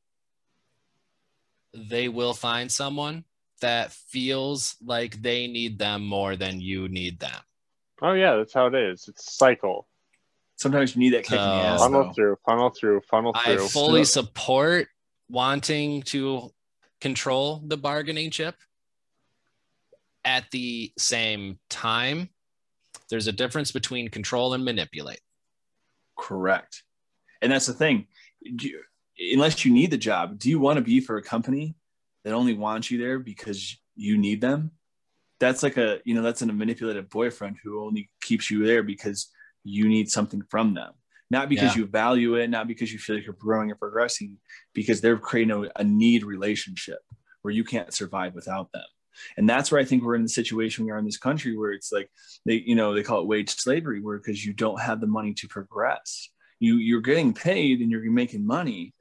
they 1.74 2.08
will 2.10 2.34
find 2.34 2.72
someone 2.72 3.24
that 3.62 3.92
feels 3.92 4.76
like 4.84 5.22
they 5.22 5.48
need 5.48 5.78
them 5.80 6.06
more 6.06 6.36
than 6.36 6.60
you 6.62 6.88
need 6.88 7.20
them. 7.20 7.36
oh 8.02 8.14
yeah, 8.14 8.36
that's 8.38 8.54
how 8.54 8.68
it 8.68 8.76
is. 8.76 9.08
It's 9.08 9.28
a 9.28 9.32
cycle. 9.32 9.88
Sometimes 10.56 10.96
you 10.96 11.00
need 11.00 11.14
that 11.14 11.24
kick 11.24 11.34
in 11.34 11.38
the 11.38 11.42
Uh, 11.44 11.74
ass. 11.74 11.80
Funnel 11.82 12.04
though. 12.06 12.14
through, 12.14 12.38
funnel 12.46 12.70
through, 12.70 13.02
funnel 13.02 13.34
through. 13.34 13.54
I 13.54 13.58
through. 13.58 13.68
fully 13.68 14.04
support 14.06 14.88
wanting 15.30 16.02
to 16.04 16.52
control 17.02 17.62
the 17.66 17.78
bargaining 17.78 18.32
chip. 18.32 18.56
At 20.26 20.52
the 20.52 20.92
same 20.98 21.60
time, 21.70 22.30
there's 23.10 23.28
a 23.28 23.32
difference 23.32 23.72
between 23.72 24.10
control 24.10 24.54
and 24.54 24.66
manipulate. 24.66 25.22
Correct. 26.18 26.84
And 27.42 27.50
that's 27.52 27.68
the 27.68 27.74
thing. 27.74 28.08
Unless 29.20 29.66
you 29.66 29.74
need 29.74 29.92
the 29.92 29.98
job, 29.98 30.40
do 30.40 30.50
you 30.50 30.60
want 30.60 30.78
to 30.78 30.84
be 30.84 31.00
for 31.00 31.18
a 31.18 31.22
company 31.22 31.76
that 32.24 32.34
only 32.34 32.54
wants 32.54 32.90
you 32.90 32.98
there 32.98 33.20
because 33.20 33.78
you 33.96 34.18
need 34.18 34.42
them? 34.42 34.72
That's 35.40 35.64
like 35.64 35.78
a, 35.78 36.00
you 36.06 36.16
know, 36.16 36.22
that's 36.22 36.42
a 36.42 36.46
manipulative 36.46 37.10
boyfriend 37.10 37.58
who 37.64 37.84
only 37.84 38.10
keeps 38.22 38.50
you 38.52 38.66
there 38.66 38.84
because 38.84 39.30
you 39.64 39.88
need 39.88 40.10
something 40.10 40.42
from 40.50 40.74
them. 40.74 40.94
Not 41.32 41.48
because 41.50 41.76
Yeah. 41.76 41.82
you 41.82 41.88
value 41.88 42.36
it, 42.36 42.50
not 42.50 42.68
because 42.68 42.92
you 42.92 43.00
feel 43.00 43.16
like 43.18 43.26
you're 43.26 43.36
growing 43.36 43.72
or 43.72 43.76
progressing, 43.76 44.38
because 44.74 45.00
they're 45.00 45.18
creating 45.18 45.52
a, 45.52 45.82
a 45.82 45.84
need 45.84 46.24
relationship 46.24 47.00
where 47.42 47.54
you 47.54 47.64
can't 47.64 47.94
survive 47.94 48.34
without 48.36 48.72
them. 48.72 48.84
And 49.38 49.48
that's 49.50 49.72
where 49.72 49.82
I 49.82 49.86
think 49.86 50.04
we're 50.04 50.16
in 50.16 50.24
the 50.24 50.30
situation 50.30 50.86
we 50.86 50.92
are 50.92 50.98
in 50.98 51.06
this 51.06 51.18
country 51.18 51.56
where 51.58 51.72
it's 51.72 51.92
like 51.92 52.10
they, 52.46 52.56
you 52.56 52.76
know, 52.76 52.94
they 52.94 53.04
call 53.04 53.22
it 53.22 53.28
wage 53.28 53.50
slavery, 53.50 54.02
where 54.02 54.18
because 54.18 54.46
you 54.46 54.54
don't 54.54 54.80
have 54.82 55.02
the 55.02 55.08
money 55.08 55.34
to 55.36 55.48
progress. 55.48 56.30
You 56.60 56.76
you're 56.76 57.02
getting 57.02 57.34
paid 57.34 57.80
and 57.82 57.92
you're 57.92 58.10
making 58.12 58.46
money, 58.46 58.94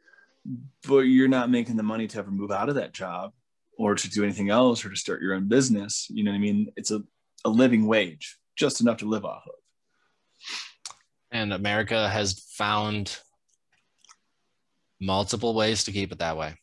but 0.86 1.00
you're 1.00 1.28
not 1.28 1.50
making 1.50 1.76
the 1.76 1.82
money 1.82 2.06
to 2.08 2.18
ever 2.18 2.30
move 2.30 2.50
out 2.50 2.68
of 2.68 2.74
that 2.76 2.92
job 2.92 3.32
or 3.76 3.94
to 3.94 4.10
do 4.10 4.24
anything 4.24 4.50
else 4.50 4.84
or 4.84 4.90
to 4.90 4.96
start 4.96 5.22
your 5.22 5.34
own 5.34 5.48
business. 5.48 6.06
You 6.10 6.24
know 6.24 6.30
what 6.30 6.36
I 6.36 6.40
mean? 6.40 6.72
It's 6.76 6.90
a, 6.90 7.02
a 7.44 7.48
living 7.50 7.86
wage, 7.86 8.38
just 8.56 8.80
enough 8.80 8.98
to 8.98 9.06
live 9.06 9.24
off 9.24 9.42
of. 9.46 9.54
And 11.30 11.52
America 11.52 12.08
has 12.08 12.40
found 12.56 13.18
multiple 15.00 15.54
ways 15.54 15.84
to 15.84 15.92
keep 15.92 16.12
it 16.12 16.18
that 16.18 16.36
way. 16.36 16.54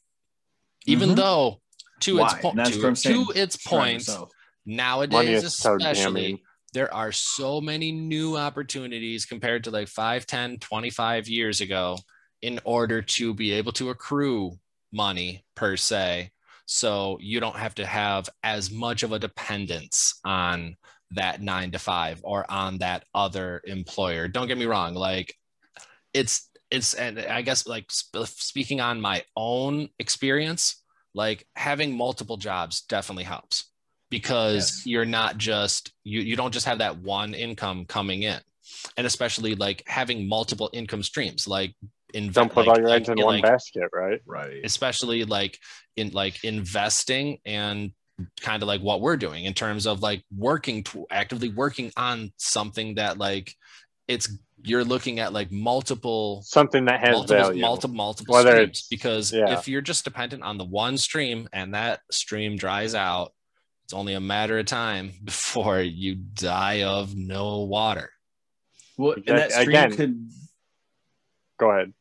Even 0.85 1.11
Mhm. 1.11 1.15
though 1.15 1.61
to 2.01 2.19
its 2.19 2.33
Why? 2.33 2.41
point 2.41 2.57
And 2.57 2.65
that's 2.65 2.75
to, 2.75 2.81
what 2.81 2.87
I'm 2.89 2.95
saying. 2.95 3.25
to 3.27 3.31
its 3.39 3.57
point, 3.57 3.93
yourself. 3.99 4.31
Nowadays 4.65 5.43
is 5.43 5.53
especially 5.53 5.93
damning. 6.21 6.39
there 6.73 6.91
are 6.93 7.11
so 7.11 7.61
many 7.61 7.91
new 7.91 8.35
opportunities 8.35 9.25
compared 9.25 9.63
to 9.65 9.71
like 9.71 9.87
5 9.87 10.25
10 10.25 10.57
25 10.57 11.27
years 11.29 11.61
ago 11.61 11.97
in 12.45 12.59
order 12.63 13.01
to 13.01 13.33
be 13.33 13.51
able 13.59 13.71
to 13.71 13.89
accrue 13.89 14.51
money 14.91 15.43
per 15.55 15.75
se. 15.75 16.29
So 16.67 17.17
you 17.21 17.39
don't 17.39 17.55
have 17.65 17.75
to 17.75 17.85
have 17.85 18.29
as 18.43 18.71
much 18.71 19.03
of 19.03 19.11
a 19.11 19.19
dependence 19.19 20.19
on 20.23 20.75
that 21.11 21.41
9 21.41 21.71
to 21.71 21.79
5 21.79 22.21
or 22.23 22.45
on 22.49 22.77
that 22.79 23.03
other 23.13 23.61
employer. 23.65 24.27
Don't 24.27 24.47
get 24.47 24.57
me 24.57 24.65
wrong 24.65 24.93
like 24.93 25.33
it's 26.13 26.49
it's 26.71 26.93
and 26.95 27.19
i 27.19 27.41
guess 27.41 27.67
like 27.67 27.85
sp- 27.93 28.25
speaking 28.49 28.79
on 28.81 28.99
my 28.99 29.21
own 29.35 29.87
experience 29.99 30.83
like 31.13 31.45
having 31.55 31.95
multiple 31.95 32.37
jobs 32.37 32.81
definitely 32.89 33.23
helps 33.23 33.69
because 34.09 34.55
Yes. 34.55 34.87
you're 34.87 35.05
not 35.19 35.37
just 35.37 35.91
you 36.03 36.21
you 36.21 36.35
don't 36.35 36.53
just 36.53 36.65
have 36.65 36.79
that 36.79 36.97
one 36.99 37.33
income 37.33 37.85
coming 37.85 38.23
in. 38.23 38.39
And 38.97 39.05
especially 39.05 39.55
like 39.55 39.83
having 39.87 40.27
multiple 40.27 40.69
income 40.73 41.03
streams 41.03 41.47
like 41.47 41.73
in 42.15 42.31
Don't 42.31 42.51
put 42.51 42.65
like, 42.65 42.77
all 42.77 42.81
your 42.81 42.89
eggs 42.95 43.09
in 43.09 43.15
like- 43.17 43.25
one 43.25 43.35
like, 43.35 43.43
basket, 43.43 43.83
right? 43.93 44.21
Right. 44.25 44.61
especially 44.63 45.23
like 45.25 45.59
in 45.95 46.11
like 46.11 46.43
investing 46.43 47.39
and 47.45 47.91
kind 48.39 48.63
of 48.63 48.67
like 48.67 48.79
what 48.81 49.01
we're 49.01 49.17
doing 49.17 49.43
in 49.45 49.53
terms 49.53 49.85
of 49.85 50.01
like 50.01 50.23
working 50.35 50.83
to 50.85 51.05
actively 51.11 51.49
working 51.49 51.91
on 51.97 52.31
something 52.37 52.95
that 52.95 53.17
like 53.17 53.53
it's 54.07 54.29
you're 54.63 54.85
looking 54.85 55.19
at 55.19 55.33
like 55.33 55.51
multiple 55.51 56.41
something 56.45 56.85
that 56.85 57.01
has 57.01 57.11
multiple, 57.17 57.43
value. 57.43 57.61
multiple 57.61 57.95
multiple 57.95 58.33
Whether 58.33 58.51
streams 58.51 58.87
because 58.89 59.33
yeah. 59.33 59.51
if 59.59 59.67
you're 59.67 59.81
just 59.81 60.05
dependent 60.05 60.43
on 60.43 60.57
the 60.57 60.63
one 60.63 60.97
stream 60.97 61.49
and 61.51 61.73
that 61.73 61.99
stream 62.09 62.55
dries 62.55 62.95
out 62.95 63.33
it's 63.83 63.93
only 63.93 64.13
a 64.13 64.21
matter 64.21 64.57
of 64.57 64.65
time 64.65 65.11
before 65.23 65.81
you 65.81 66.15
die 66.15 66.83
of 66.83 67.13
no 67.15 67.63
water 67.65 68.09
Well, 68.97 69.15
and 69.27 69.37
that 69.37 69.51
stream 69.51 69.69
Again- 69.69 69.91
could. 69.97 70.29
Go 71.59 71.71
ahead. 71.71 71.93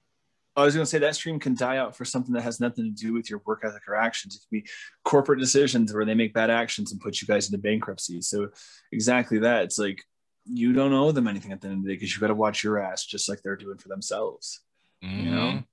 I 0.57 0.65
was 0.65 0.75
going 0.75 0.85
to 0.85 0.91
say 0.91 0.99
that 0.99 1.17
stream 1.17 1.41
can 1.41 1.55
die 1.55 1.79
out 1.79 1.97
for 1.97 2.05
something 2.05 2.33
that 2.35 2.43
has 2.43 2.61
nothing 2.61 2.85
to 2.85 2.91
do 2.91 3.13
with 3.13 3.29
your 3.29 3.43
work 3.45 3.63
ethic 3.65 3.83
or 3.89 3.97
actions. 3.97 4.37
It 4.37 4.41
can 4.49 4.61
be 4.61 4.69
corporate 5.05 5.41
decisions 5.41 5.93
where 5.93 6.05
they 6.05 6.15
make 6.15 6.33
bad 6.33 6.51
actions 6.51 6.93
and 6.93 7.01
put 7.01 7.21
you 7.21 7.27
guys 7.27 7.47
into 7.47 7.59
bankruptcy. 7.59 8.21
So 8.21 8.51
exactly 8.93 9.41
that. 9.41 9.65
It's 9.65 9.79
like 9.79 10.05
you 10.45 10.73
don't 10.73 10.93
owe 10.93 11.11
them 11.11 11.27
anything 11.27 11.53
at 11.53 11.61
the 11.61 11.69
end 11.69 11.79
of 11.79 11.83
the 11.83 11.89
day 11.89 11.95
because 11.97 12.15
you 12.15 12.21
got 12.21 12.29
to 12.29 12.35
watch 12.35 12.63
your 12.63 12.79
ass 12.79 13.05
just 13.05 13.29
like 13.29 13.43
they're 13.43 13.57
doing 13.57 13.79
for 13.79 13.89
themselves. 13.89 14.61
You 15.01 15.31
know? 15.31 15.41
Mhm. 15.41 15.67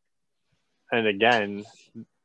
And 0.92 1.08
again, 1.08 1.64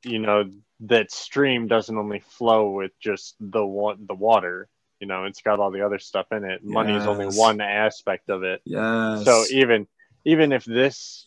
you 0.03 0.19
know, 0.19 0.51
that 0.81 1.13
stream 1.13 1.69
doesn't 1.69 1.97
only 1.97 2.21
flow 2.21 2.71
with 2.71 2.93
just 3.01 3.37
the 3.39 3.65
one 3.65 4.07
the 4.07 4.15
water. 4.15 4.69
You 5.01 5.07
know, 5.07 5.25
it's 5.25 5.43
got 5.43 5.61
all 5.61 5.71
the 5.71 5.85
other 5.85 5.99
stuff 5.99 6.27
in 6.33 6.45
it. 6.45 6.65
Money 6.65 6.95
is 6.95 7.07
only 7.07 7.27
one 7.27 7.61
aspect 7.61 8.31
of 8.31 8.43
it. 8.45 8.63
Yes. 8.65 9.25
So 9.25 9.45
even 9.51 9.87
even 10.25 10.53
if 10.53 10.65
this 10.65 11.26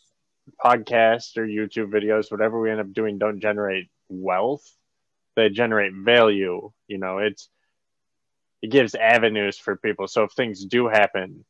podcast 0.62 1.36
or 1.36 1.46
YouTube 1.46 1.90
videos, 1.90 2.30
whatever 2.30 2.60
we 2.60 2.70
end 2.70 2.80
up 2.80 2.92
doing, 2.92 3.18
don't 3.18 3.40
generate 3.40 3.88
wealth, 4.08 4.64
they 5.36 5.48
generate 5.48 5.92
value. 5.94 6.70
You 6.88 6.98
know, 6.98 7.18
it's 7.18 7.48
it 8.62 8.70
gives 8.70 8.94
avenues 8.94 9.58
for 9.58 9.76
people. 9.76 10.06
So 10.06 10.24
if 10.24 10.32
things 10.32 10.64
do 10.64 10.88
happen, 10.88 11.44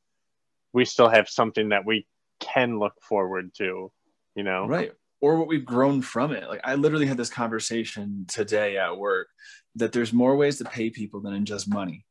we 0.72 0.84
still 0.84 1.08
have 1.08 1.28
something 1.28 1.70
that 1.70 1.84
we 1.84 2.06
can 2.38 2.78
look 2.78 2.94
forward 3.02 3.52
to. 3.58 3.90
You 4.34 4.44
know, 4.44 4.66
right 4.66 4.92
or 5.20 5.36
what 5.36 5.48
we've 5.48 5.64
grown 5.64 6.02
from 6.02 6.32
it 6.32 6.48
like 6.48 6.60
i 6.64 6.74
literally 6.74 7.06
had 7.06 7.16
this 7.16 7.30
conversation 7.30 8.24
today 8.28 8.78
at 8.78 8.96
work 8.96 9.28
that 9.74 9.92
there's 9.92 10.12
more 10.12 10.36
ways 10.36 10.58
to 10.58 10.64
pay 10.64 10.90
people 10.90 11.20
than 11.20 11.34
in 11.34 11.44
just 11.44 11.68
money 11.68 12.04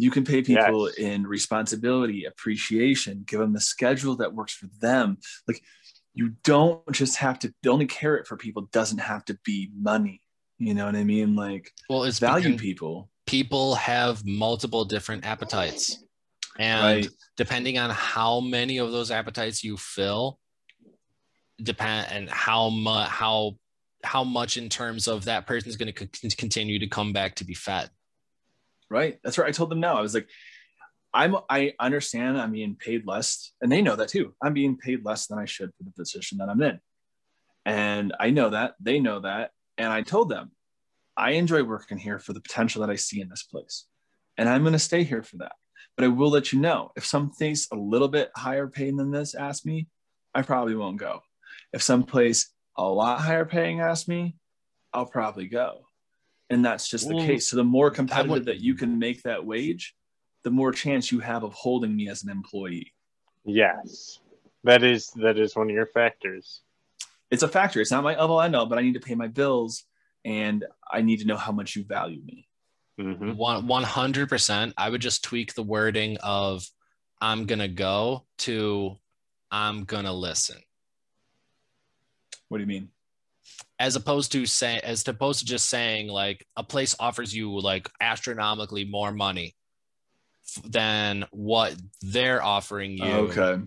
you 0.00 0.10
can 0.10 0.24
pay 0.24 0.40
people 0.42 0.86
Yes. 0.88 0.98
in 0.98 1.26
responsibility 1.26 2.24
appreciation 2.24 3.24
give 3.26 3.40
them 3.40 3.52
the 3.52 3.60
schedule 3.60 4.16
that 4.16 4.32
works 4.32 4.52
for 4.54 4.68
them. 4.80 5.18
Like 5.48 5.60
you 6.14 6.34
don't 6.44 6.80
just 6.92 7.16
have 7.16 7.38
to 7.40 7.52
the 7.62 7.70
only 7.70 7.86
carrot 7.86 8.26
for 8.26 8.36
people 8.36 8.68
doesn't 8.72 8.98
have 8.98 9.24
to 9.26 9.38
be 9.44 9.70
money 9.78 10.22
you 10.60 10.74
know 10.74 10.86
what 10.86 10.96
i 10.96 11.04
mean? 11.04 11.36
Like 11.36 11.70
well 11.90 12.02
it's 12.04 12.18
value 12.18 12.56
people. 12.56 13.10
people 13.26 13.74
have 13.76 14.24
multiple 14.24 14.84
different 14.84 15.24
appetites. 15.26 16.02
And 16.58 16.82
Right. 17.04 17.08
depending 17.36 17.78
on 17.78 17.90
how 17.90 18.40
many 18.40 18.78
of 18.78 18.90
those 18.90 19.10
appetites 19.12 19.62
you 19.62 19.76
fill 19.76 20.40
depend 21.62 22.06
and 22.10 22.28
how 22.30 22.68
much 22.70 23.08
how 23.08 23.56
how 24.04 24.22
much 24.24 24.56
in 24.56 24.68
terms 24.68 25.06
of 25.08 25.24
that 25.26 25.46
person's 25.46 25.76
going 25.76 25.92
to 25.92 26.08
c- 26.12 26.30
continue 26.36 26.78
to 26.78 26.86
come 26.86 27.12
back 27.12 27.34
to 27.36 27.44
be 27.44 27.54
fed 27.54 27.90
Right. 28.90 29.18
That's 29.22 29.38
right. 29.38 29.48
I 29.48 29.52
told 29.52 29.70
them 29.70 29.80
no. 29.80 29.94
I 29.94 30.00
was 30.00 30.14
like, 30.14 30.28
I'm 31.12 31.36
I 31.48 31.72
understand 31.80 32.40
I'm 32.40 32.52
being 32.52 32.76
paid 32.76 33.06
less, 33.06 33.52
and 33.60 33.70
they 33.72 33.82
know 33.82 33.96
that 33.96 34.08
too. 34.08 34.34
I'm 34.42 34.54
being 34.54 34.76
paid 34.76 35.04
less 35.04 35.26
than 35.26 35.38
I 35.38 35.46
should 35.46 35.70
for 35.76 35.84
the 35.84 35.92
position 35.92 36.38
that 36.38 36.48
I'm 36.48 36.62
in. 36.62 36.80
And 37.64 38.14
I 38.18 38.30
know 38.30 38.50
that, 38.50 38.74
they 38.80 39.00
know 39.00 39.20
that. 39.20 39.50
And 39.76 39.92
I 39.92 40.02
told 40.02 40.28
them, 40.28 40.52
I 41.16 41.32
enjoy 41.32 41.62
working 41.64 41.98
here 41.98 42.18
for 42.18 42.32
the 42.32 42.40
potential 42.40 42.80
that 42.80 42.90
I 42.90 42.96
see 42.96 43.20
in 43.20 43.28
this 43.28 43.42
place. 43.42 43.86
And 44.36 44.48
I'm 44.48 44.64
gonna 44.64 44.78
stay 44.78 45.02
here 45.04 45.22
for 45.22 45.38
that. 45.38 45.52
But 45.96 46.04
I 46.04 46.08
will 46.08 46.30
let 46.30 46.52
you 46.52 46.60
know 46.60 46.92
if 46.96 47.04
something's 47.04 47.68
a 47.72 47.76
little 47.76 48.08
bit 48.08 48.30
higher 48.36 48.68
paying 48.68 48.96
than 48.96 49.10
this 49.10 49.34
ask 49.34 49.66
me, 49.66 49.88
I 50.34 50.42
probably 50.42 50.76
won't 50.76 50.98
go. 50.98 51.20
If 51.72 51.82
someplace 51.82 52.52
a 52.76 52.84
lot 52.84 53.20
higher 53.20 53.44
paying 53.44 53.80
asks 53.80 54.08
me, 54.08 54.36
I'll 54.94 55.06
probably 55.06 55.48
go. 55.48 55.87
And 56.50 56.64
that's 56.64 56.88
just 56.88 57.08
the 57.08 57.14
case. 57.26 57.48
So 57.50 57.56
the 57.56 57.64
more 57.64 57.86
would- 57.86 57.94
competitive 57.94 58.44
that 58.46 58.60
you 58.60 58.74
can 58.74 58.98
make 58.98 59.22
that 59.22 59.44
wage, 59.44 59.94
the 60.44 60.50
more 60.50 60.72
chance 60.72 61.12
you 61.12 61.20
have 61.20 61.44
of 61.44 61.52
holding 61.52 61.94
me 61.94 62.08
as 62.08 62.22
an 62.24 62.30
employee. 62.30 62.92
yes, 63.44 64.20
that 64.64 64.82
is 64.82 65.10
that 65.12 65.38
is 65.38 65.54
one 65.54 65.68
of 65.70 65.74
your 65.74 65.86
factors. 65.86 66.62
It's 67.30 67.42
a 67.42 67.48
factor. 67.48 67.80
It's 67.80 67.90
not 67.90 68.02
my 68.02 68.16
oh, 68.16 68.26
well, 68.28 68.38
I 68.40 68.48
know, 68.48 68.66
but 68.66 68.78
I 68.78 68.82
need 68.82 68.94
to 68.94 69.00
pay 69.00 69.14
my 69.14 69.28
bills 69.28 69.84
and 70.24 70.64
I 70.90 71.02
need 71.02 71.20
to 71.20 71.26
know 71.26 71.36
how 71.36 71.52
much 71.52 71.76
you 71.76 71.84
value 71.84 72.20
me. 72.24 72.48
hmm 72.98 73.32
One 73.36 73.66
one 73.66 73.82
hundred 73.84 74.28
percent. 74.28 74.74
I 74.76 74.88
would 74.90 75.00
just 75.02 75.22
tweak 75.22 75.54
the 75.54 75.62
wording 75.62 76.16
of 76.22 76.66
"I'm 77.20 77.46
gonna 77.46 77.68
go" 77.68 78.24
to 78.38 78.96
"I'm 79.50 79.84
gonna 79.84 80.12
listen," 80.12 80.58
What 82.48 82.58
do 82.58 82.62
you 82.62 82.66
mean? 82.68 82.88
As 83.78 83.96
opposed 83.96 84.32
to 84.32 84.44
say, 84.46 84.80
as 84.82 85.06
opposed 85.06 85.40
to 85.40 85.44
just 85.46 85.68
saying 85.68 86.08
like 86.08 86.44
a 86.56 86.62
place 86.64 86.96
offers 86.98 87.34
you 87.34 87.58
like 87.60 87.88
astronomically 88.00 88.84
more 88.84 89.12
money 89.12 89.54
f- 90.56 90.62
than 90.70 91.24
what 91.30 91.74
they're 92.02 92.42
offering 92.42 92.96
you. 92.98 93.04
okay. 93.04 93.60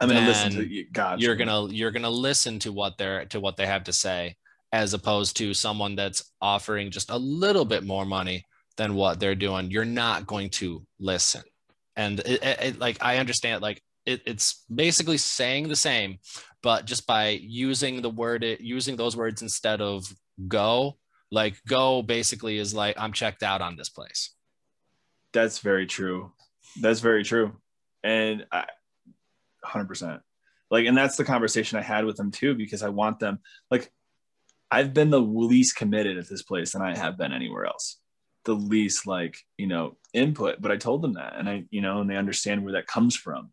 I'm 0.00 0.08
gonna 0.08 0.26
listen 0.26 0.52
to 0.52 0.66
you. 0.66 0.86
Gotcha. 0.92 1.22
You're 1.22 1.34
gonna 1.36 1.68
you're 1.72 1.90
gonna 1.90 2.10
listen 2.10 2.58
to 2.60 2.72
what 2.72 2.98
they're 2.98 3.24
to 3.26 3.40
what 3.40 3.56
they 3.56 3.66
have 3.66 3.84
to 3.84 3.92
say, 3.92 4.36
as 4.72 4.94
opposed 4.94 5.36
to 5.38 5.54
someone 5.54 5.96
that's 5.96 6.32
offering 6.40 6.90
just 6.92 7.10
a 7.10 7.16
little 7.18 7.64
bit 7.64 7.82
more 7.84 8.04
money 8.04 8.44
than 8.76 8.94
what 8.94 9.18
they're 9.18 9.34
doing. 9.34 9.70
You're 9.72 9.84
not 9.84 10.24
going 10.26 10.50
to 10.50 10.86
listen, 11.00 11.42
and 11.96 12.20
it, 12.20 12.42
it, 12.44 12.58
it- 12.62 12.78
like 12.78 12.98
I 13.02 13.16
understand, 13.18 13.60
like 13.60 13.82
it, 14.06 14.22
it's 14.24 14.64
basically 14.72 15.18
saying 15.18 15.66
the 15.66 15.74
same, 15.76 16.18
but 16.62 16.84
just 16.84 17.06
by 17.06 17.28
using 17.28 18.02
the 18.02 18.10
word 18.10 18.44
using 18.60 18.96
those 18.96 19.16
words 19.16 19.42
instead 19.42 19.80
of 19.80 20.04
go. 20.46 20.96
Like 21.30 21.56
go 21.68 22.02
basically 22.02 22.58
is 22.58 22.74
like 22.74 22.98
I'm 22.98 23.12
checked 23.12 23.42
out 23.42 23.60
on 23.60 23.76
this 23.76 23.90
place. 23.90 24.34
That's 25.32 25.58
very 25.58 25.86
true. 25.86 26.32
That's 26.80 27.00
very 27.00 27.22
true. 27.22 27.56
And 28.02 28.46
I 28.50 28.64
100%. 29.64 30.20
Like, 30.70 30.86
and 30.86 30.96
that's 30.96 31.16
the 31.16 31.24
conversation 31.24 31.78
I 31.78 31.82
had 31.82 32.04
with 32.04 32.16
them 32.16 32.30
too, 32.30 32.54
because 32.54 32.82
I 32.82 32.88
want 32.88 33.18
them, 33.18 33.38
like, 33.70 33.90
I've 34.70 34.92
been 34.92 35.10
the 35.10 35.20
least 35.20 35.76
committed 35.76 36.18
at 36.18 36.28
this 36.28 36.42
place 36.42 36.72
than 36.72 36.82
I 36.82 36.96
have 36.96 37.16
been 37.16 37.32
anywhere 37.32 37.64
else. 37.64 37.98
The 38.44 38.54
least, 38.54 39.06
like, 39.06 39.38
you 39.56 39.66
know, 39.66 39.96
input. 40.12 40.60
But 40.60 40.70
I 40.70 40.76
told 40.76 41.00
them 41.02 41.14
that, 41.14 41.36
and 41.36 41.48
I, 41.48 41.64
you 41.70 41.80
know, 41.80 42.00
and 42.00 42.10
they 42.10 42.16
understand 42.16 42.62
where 42.62 42.74
that 42.74 42.86
comes 42.86 43.16
from. 43.16 43.50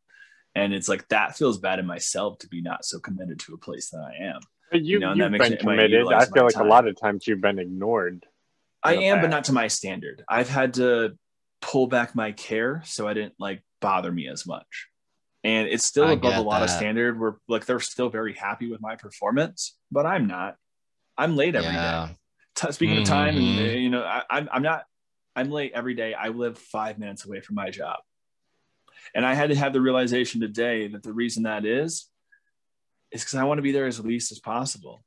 And 0.55 0.73
it's 0.73 0.87
like 0.87 1.07
that 1.09 1.35
feels 1.37 1.57
bad 1.59 1.79
in 1.79 1.85
myself 1.85 2.39
to 2.39 2.47
be 2.47 2.61
not 2.61 2.85
so 2.85 2.99
committed 2.99 3.39
to 3.41 3.53
a 3.53 3.57
place 3.57 3.89
that 3.89 3.99
I 3.99 4.23
am. 4.23 4.39
But 4.71 4.81
you, 4.81 4.93
you 4.93 4.99
know, 4.99 5.13
you've 5.13 5.31
been 5.31 5.33
it- 5.41 5.41
it 5.41 5.63
might 5.63 5.75
committed. 5.75 6.07
I 6.13 6.25
feel 6.25 6.45
like 6.45 6.53
time. 6.55 6.65
a 6.65 6.69
lot 6.69 6.87
of 6.87 6.99
times 6.99 7.27
you've 7.27 7.41
been 7.41 7.59
ignored. 7.59 8.25
I 8.81 8.95
the 8.95 9.01
am, 9.03 9.21
but 9.21 9.29
not 9.29 9.43
to 9.45 9.51
my 9.53 9.67
standard. 9.67 10.23
I've 10.29 10.49
had 10.49 10.75
to 10.75 11.17
pull 11.61 11.87
back 11.87 12.15
my 12.15 12.31
care 12.31 12.81
so 12.85 13.07
I 13.07 13.13
didn't 13.13 13.33
like 13.39 13.63
bother 13.81 14.11
me 14.11 14.27
as 14.27 14.45
much. 14.47 14.87
And 15.43 15.67
it's 15.67 15.85
still 15.85 16.05
I 16.05 16.11
above 16.13 16.33
a 16.33 16.37
get 16.37 16.45
lot 16.45 16.61
of 16.63 16.69
that. 16.69 16.77
standard 16.77 17.19
where 17.19 17.37
like 17.47 17.65
they're 17.65 17.79
still 17.79 18.09
very 18.09 18.33
happy 18.33 18.69
with 18.71 18.81
my 18.81 18.95
performance, 18.95 19.77
but 19.91 20.05
I'm 20.05 20.25
not. 20.27 20.55
I'm 21.17 21.35
late 21.35 21.55
every 21.55 21.69
day. 21.69 21.73
yeah. 21.75 22.09
T- 22.55 22.71
speaking 22.71 22.97
of 22.99 23.03
time, 23.03 23.35
and 23.37 23.59
Mhm. 23.59 23.69
uh, 23.69 23.77
you 23.77 23.89
know, 23.89 24.03
I, 24.03 24.23
I'm 24.29 24.49
I'm 24.51 24.61
not. 24.63 24.85
I'm 25.35 25.51
late 25.51 25.73
every 25.75 25.93
day. 25.93 26.13
I 26.13 26.29
live 26.29 26.57
five 26.57 26.97
minutes 26.97 27.25
away 27.25 27.41
from 27.41 27.55
my 27.55 27.69
job, 27.69 27.97
and 29.13 29.25
I 29.25 29.33
had 29.33 29.49
to 29.49 29.55
have 29.55 29.73
the 29.73 29.81
realization 29.81 30.41
today 30.41 30.87
that 30.87 31.03
the 31.03 31.13
reason 31.13 31.43
that 31.43 31.65
is, 31.65 32.09
is 33.11 33.21
because 33.21 33.35
I 33.35 33.43
want 33.43 33.57
to 33.59 33.63
be 33.63 33.71
there 33.71 33.85
as 33.85 33.99
least 33.99 34.31
as 34.31 34.39
possible. 34.39 35.03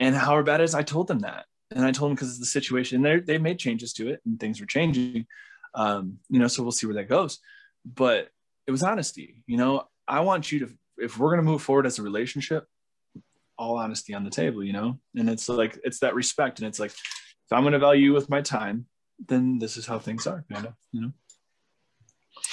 And 0.00 0.14
however 0.14 0.42
bad 0.42 0.60
it 0.60 0.64
is, 0.64 0.74
I 0.74 0.82
told 0.82 1.08
them 1.08 1.20
that, 1.20 1.46
and 1.70 1.84
I 1.84 1.92
told 1.92 2.10
them 2.10 2.16
because 2.16 2.34
of 2.34 2.40
the 2.40 2.46
situation. 2.46 3.02
They 3.02 3.20
they 3.20 3.38
made 3.38 3.58
changes 3.58 3.92
to 3.94 4.08
it, 4.08 4.20
and 4.26 4.38
things 4.38 4.60
were 4.60 4.66
changing. 4.66 5.26
Um, 5.74 6.18
you 6.28 6.38
know, 6.38 6.48
so 6.48 6.62
we'll 6.62 6.72
see 6.72 6.86
where 6.86 6.96
that 6.96 7.08
goes. 7.08 7.38
But 7.84 8.28
it 8.66 8.70
was 8.70 8.82
honesty. 8.82 9.42
You 9.46 9.56
know, 9.56 9.88
I 10.06 10.20
want 10.20 10.52
you 10.52 10.60
to, 10.60 10.70
if 10.98 11.18
we're 11.18 11.30
going 11.30 11.44
to 11.44 11.50
move 11.50 11.62
forward 11.62 11.86
as 11.86 11.98
a 11.98 12.02
relationship, 12.02 12.66
all 13.58 13.76
honesty 13.76 14.14
on 14.14 14.24
the 14.24 14.30
table, 14.30 14.64
you 14.64 14.72
know? 14.72 14.98
And 15.16 15.28
it's 15.28 15.48
like, 15.48 15.78
it's 15.84 16.00
that 16.00 16.14
respect. 16.14 16.58
And 16.58 16.68
it's 16.68 16.80
like, 16.80 16.90
if 16.90 17.52
I'm 17.52 17.62
going 17.62 17.72
to 17.72 17.78
value 17.78 18.06
you 18.06 18.12
with 18.12 18.30
my 18.30 18.40
time, 18.40 18.86
then 19.28 19.58
this 19.58 19.76
is 19.76 19.86
how 19.86 19.98
things 19.98 20.26
are, 20.26 20.44
you 20.48 20.62
know? 20.62 20.74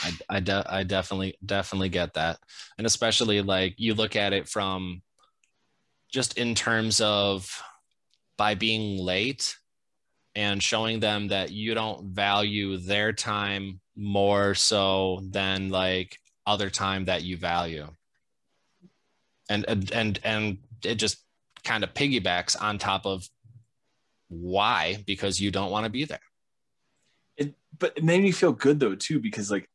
I 0.03 0.11
I, 0.29 0.39
de- 0.39 0.65
I 0.67 0.83
definitely 0.83 1.35
definitely 1.45 1.89
get 1.89 2.13
that, 2.15 2.39
and 2.77 2.87
especially 2.87 3.41
like 3.41 3.75
you 3.77 3.93
look 3.93 4.15
at 4.15 4.33
it 4.33 4.47
from 4.47 5.01
just 6.11 6.37
in 6.37 6.55
terms 6.55 7.01
of 7.01 7.61
by 8.37 8.55
being 8.55 8.97
late 8.97 9.55
and 10.35 10.61
showing 10.63 10.99
them 10.99 11.27
that 11.29 11.51
you 11.51 11.73
don't 11.73 12.13
value 12.13 12.77
their 12.77 13.13
time 13.13 13.79
more 13.95 14.55
so 14.55 15.21
than 15.29 15.69
like 15.69 16.17
other 16.45 16.69
time 16.69 17.05
that 17.05 17.23
you 17.23 17.37
value, 17.37 17.87
and 19.49 19.65
and 19.67 19.91
and, 19.91 20.19
and 20.23 20.57
it 20.83 20.95
just 20.95 21.23
kind 21.63 21.83
of 21.83 21.93
piggybacks 21.93 22.59
on 22.59 22.77
top 22.77 23.05
of 23.05 23.27
why 24.29 25.03
because 25.05 25.39
you 25.39 25.51
don't 25.51 25.71
want 25.71 25.83
to 25.83 25.91
be 25.91 26.05
there. 26.05 26.21
It, 27.37 27.53
but 27.77 27.93
it 27.97 28.03
made 28.03 28.23
me 28.23 28.31
feel 28.31 28.53
good 28.53 28.79
though, 28.79 28.95
too, 28.95 29.19
because 29.19 29.51
like 29.51 29.69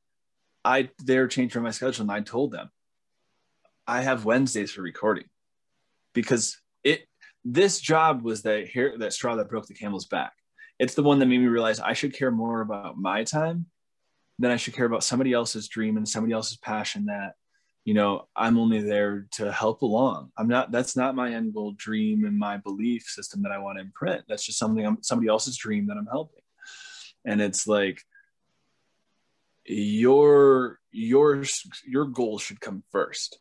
I 0.66 0.90
they're 0.98 1.28
changing 1.28 1.62
my 1.62 1.70
schedule 1.70 2.02
and 2.02 2.10
I 2.10 2.20
told 2.20 2.50
them 2.50 2.68
I 3.86 4.02
have 4.02 4.24
Wednesdays 4.24 4.72
for 4.72 4.82
recording 4.82 5.26
because 6.12 6.58
it 6.82 7.06
this 7.44 7.80
job 7.80 8.22
was 8.22 8.42
that 8.42 8.68
hair 8.68 8.98
that 8.98 9.12
straw 9.12 9.36
that 9.36 9.48
broke 9.48 9.66
the 9.66 9.74
camel's 9.74 10.06
back. 10.06 10.32
It's 10.80 10.94
the 10.94 11.04
one 11.04 11.20
that 11.20 11.26
made 11.26 11.38
me 11.38 11.46
realize 11.46 11.78
I 11.78 11.92
should 11.92 12.14
care 12.14 12.32
more 12.32 12.60
about 12.60 12.98
my 12.98 13.22
time 13.22 13.66
than 14.40 14.50
I 14.50 14.56
should 14.56 14.74
care 14.74 14.84
about 14.86 15.04
somebody 15.04 15.32
else's 15.32 15.68
dream 15.68 15.96
and 15.96 16.06
somebody 16.06 16.34
else's 16.34 16.58
passion 16.58 17.06
that 17.06 17.34
you 17.84 17.94
know 17.94 18.26
i'm 18.34 18.58
only 18.58 18.82
there 18.82 19.28
to 19.32 19.52
help 19.52 19.82
along. 19.82 20.32
I'm 20.36 20.48
not 20.48 20.72
that's 20.72 20.96
not 20.96 21.14
my 21.14 21.32
end 21.32 21.54
goal 21.54 21.74
dream 21.76 22.24
and 22.24 22.36
my 22.36 22.56
belief 22.56 23.04
system 23.04 23.42
that 23.42 23.52
i 23.52 23.58
want 23.58 23.78
to 23.78 23.82
imprint. 23.82 24.24
That's 24.28 24.44
just 24.44 24.58
something 24.58 24.84
i'm 24.84 24.98
somebody 25.00 25.28
else's 25.28 25.56
dream 25.56 25.86
that 25.86 25.96
i'm 25.96 26.08
helping. 26.10 26.42
And 27.24 27.40
it's 27.40 27.68
like 27.68 28.02
your 29.68 30.78
your 30.92 31.44
your 31.86 32.04
goals 32.06 32.42
should 32.42 32.60
come 32.60 32.82
first 32.90 33.38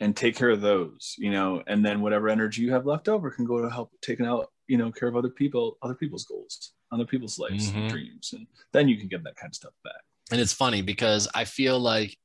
and 0.00 0.14
take 0.16 0.36
care 0.36 0.50
of 0.50 0.60
those 0.60 1.14
you 1.18 1.30
know 1.30 1.62
and 1.66 1.84
then 1.84 2.00
whatever 2.02 2.28
energy 2.28 2.62
you 2.62 2.72
have 2.72 2.84
left 2.86 3.08
over 3.08 3.30
can 3.30 3.44
go 3.46 3.62
to 3.62 3.70
help 3.70 3.90
taking 4.02 4.26
out 4.26 4.52
you 4.68 4.76
know 4.76 4.92
care 4.92 5.08
of 5.08 5.16
other 5.16 5.30
people 5.30 5.78
other 5.82 5.94
people's 5.94 6.24
goals 6.26 6.72
other 6.92 7.06
people's 7.06 7.38
lives 7.38 7.70
Mhm. 7.72 7.76
and 7.76 7.90
dreams 7.90 8.32
and 8.32 8.46
then 8.72 8.88
you 8.88 8.96
can 8.98 9.08
get 9.08 9.24
that 9.24 9.36
kind 9.36 9.50
of 9.50 9.54
stuff 9.54 9.72
back 9.82 10.02
And 10.30 10.40
it's 10.40 10.52
funny 10.52 10.82
because 10.82 11.26
I 11.34 11.44
feel 11.44 11.78
like 11.80 12.18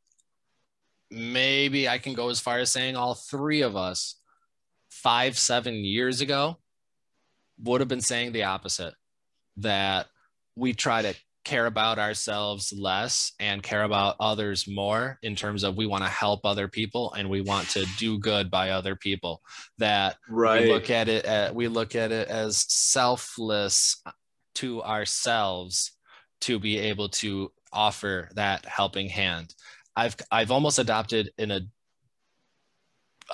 maybe 1.10 1.88
I 1.90 1.98
can 1.98 2.14
go 2.14 2.30
as 2.30 2.40
far 2.40 2.60
as 2.60 2.72
saying 2.72 2.96
all 2.96 3.14
three 3.16 3.62
of 3.62 3.76
us 3.76 4.16
five, 4.90 5.38
seven 5.38 5.76
years 5.86 6.22
ago 6.22 6.58
would 7.60 7.82
have 7.82 7.88
been 7.88 8.02
saying 8.02 8.32
the 8.32 8.44
opposite 8.44 8.94
that 9.58 10.08
we 10.56 10.74
try 10.74 11.02
to 11.02 11.14
care 11.44 11.66
about 11.66 11.98
ourselves 11.98 12.72
less 12.72 13.34
and 13.40 13.64
care 13.64 13.84
about 13.84 14.16
others 14.20 14.68
more 14.68 15.18
in 15.24 15.36
terms 15.36 15.64
of 15.64 15.76
we 15.76 15.88
want 15.88 16.04
to 16.04 16.10
help 16.10 16.42
other 16.46 16.68
people 16.68 17.14
and 17.14 17.30
we 17.30 17.42
want 17.42 17.68
to 17.70 17.86
do 17.98 18.20
good 18.20 18.52
by 18.52 18.70
other 18.70 18.96
people. 18.96 19.42
That 19.78 20.18
right. 20.30 20.64
we 20.64 20.72
look 20.72 20.90
at 20.90 21.08
it 21.08 21.26
at, 21.26 21.56
we 21.56 21.68
look 21.68 21.96
at 21.96 22.12
it 22.12 22.28
as 22.28 22.66
selfless 22.72 24.02
to 24.56 24.84
ourselves 24.84 25.94
to 26.42 26.60
be 26.60 26.78
able 26.78 27.10
to 27.10 27.52
offer 27.74 28.30
that 28.36 28.66
helping 28.66 29.10
hand. 29.10 29.54
I've 29.96 30.16
i've 30.32 30.52
almost 30.52 30.80
adopted 30.80 31.32
in 31.38 31.52
a 31.52 31.62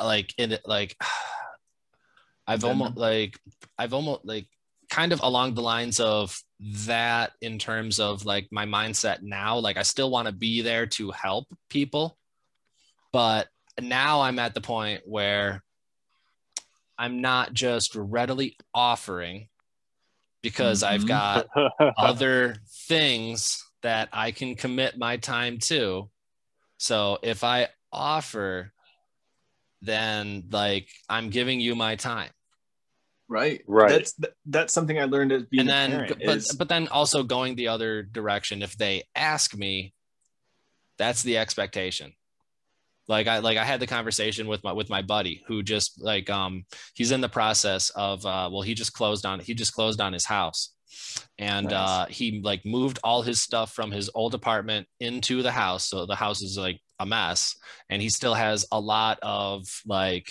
like 0.01 0.33
in 0.37 0.51
it 0.53 0.61
like 0.65 0.95
i've 2.47 2.63
almost 2.63 2.97
like 2.97 3.39
i've 3.77 3.93
almost 3.93 4.25
like 4.25 4.47
kind 4.89 5.11
of 5.11 5.19
along 5.21 5.53
the 5.53 5.61
lines 5.61 5.99
of 5.99 6.41
that 6.59 7.33
in 7.41 7.59
terms 7.59 7.99
of 7.99 8.25
like 8.25 8.47
my 8.51 8.65
mindset 8.65 9.21
now 9.21 9.57
like 9.57 9.77
i 9.77 9.83
still 9.83 10.09
want 10.09 10.27
to 10.27 10.31
be 10.33 10.61
there 10.61 10.85
to 10.85 11.11
help 11.11 11.45
people 11.69 12.17
but 13.11 13.47
now 13.81 14.21
i'm 14.21 14.39
at 14.39 14.53
the 14.53 14.61
point 14.61 15.01
where 15.05 15.63
i'm 16.97 17.21
not 17.21 17.53
just 17.53 17.95
readily 17.95 18.55
offering 18.73 19.47
because 20.41 20.83
i've 20.83 21.03
Mhm. 21.03 21.07
got 21.07 21.47
other 21.97 22.55
things 22.87 23.63
that 23.81 24.09
I 24.11 24.31
can 24.31 24.55
commit 24.55 24.97
my 24.97 25.17
time 25.17 25.59
to. 25.59 26.09
So 26.77 27.19
if 27.21 27.43
I 27.43 27.69
offer, 27.91 28.73
then 29.81 30.45
like 30.51 30.89
I'm 31.07 31.29
giving 31.29 31.59
you 31.59 31.75
my 31.75 31.95
time. 31.95 32.31
Right. 33.27 33.61
Right. 33.67 33.89
that's 33.91 34.13
th- 34.13 34.33
that's 34.45 34.73
something 34.73 34.97
i 34.99 35.03
learned 35.05 35.31
as 35.31 35.43
being 35.45 35.61
and 35.61 35.69
a 35.69 35.71
then 35.71 35.91
parent 35.91 36.21
but 36.25 36.37
is- 36.37 36.55
but 36.55 36.69
then 36.69 36.87
also 36.87 37.23
going 37.23 37.55
the 37.55 37.67
other 37.67 38.03
direction 38.03 38.61
if 38.61 38.77
they 38.77 39.03
ask 39.15 39.55
me 39.55 39.93
that's 40.97 41.21
the 41.23 41.37
expectation. 41.37 42.13
Like 43.07 43.27
i 43.27 43.37
like 43.39 43.57
i 43.57 43.63
had 43.63 43.79
the 43.79 43.87
conversation 43.87 44.47
with 44.47 44.63
my 44.63 44.73
with 44.73 44.89
my 44.89 45.01
buddy 45.01 45.43
who 45.47 45.63
just 45.63 46.01
like 46.01 46.29
um 46.29 46.65
he's 46.93 47.11
in 47.11 47.21
the 47.21 47.29
process 47.29 47.89
of 47.91 48.25
uh 48.25 48.49
well 48.51 48.63
he 48.63 48.73
just 48.73 48.93
closed 48.93 49.25
on 49.25 49.39
he 49.39 49.53
just 49.53 49.73
closed 49.73 50.01
on 50.01 50.11
his 50.11 50.25
house. 50.25 50.73
And 51.37 51.67
Nice. 51.69 51.73
uh 51.73 52.05
he 52.09 52.41
like 52.43 52.65
moved 52.65 52.99
all 53.03 53.21
his 53.21 53.39
stuff 53.39 53.71
from 53.73 53.91
his 53.91 54.09
old 54.13 54.33
apartment 54.33 54.87
into 54.99 55.41
the 55.43 55.51
house. 55.51 55.87
So 55.87 56.05
the 56.05 56.15
house 56.15 56.41
is 56.41 56.57
like 56.57 56.81
a 56.99 57.05
mess. 57.05 57.55
And 57.89 58.01
he 58.01 58.09
still 58.09 58.33
has 58.33 58.65
a 58.71 58.79
lot 58.79 59.19
of 59.21 59.67
like 59.85 60.29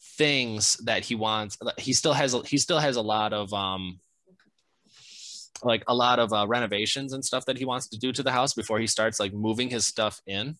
things 0.00 0.76
that 0.84 1.04
he 1.04 1.14
wants 1.14 1.58
he 1.76 1.92
still 1.92 2.12
has 2.12 2.34
he 2.46 2.56
still 2.56 2.78
has 2.78 2.96
a 2.96 3.02
lot 3.02 3.32
of 3.32 3.52
um 3.52 3.98
like 5.64 5.84
a 5.88 5.94
lot 5.94 6.18
of 6.18 6.32
uh, 6.32 6.46
renovations 6.46 7.12
and 7.12 7.24
stuff 7.24 7.44
that 7.46 7.58
he 7.58 7.64
wants 7.64 7.88
to 7.88 7.98
do 7.98 8.12
to 8.12 8.22
the 8.22 8.32
house 8.32 8.54
before 8.54 8.78
he 8.78 8.86
starts 8.86 9.18
like 9.18 9.32
moving 9.32 9.68
his 9.68 9.86
stuff 9.86 10.20
in. 10.26 10.56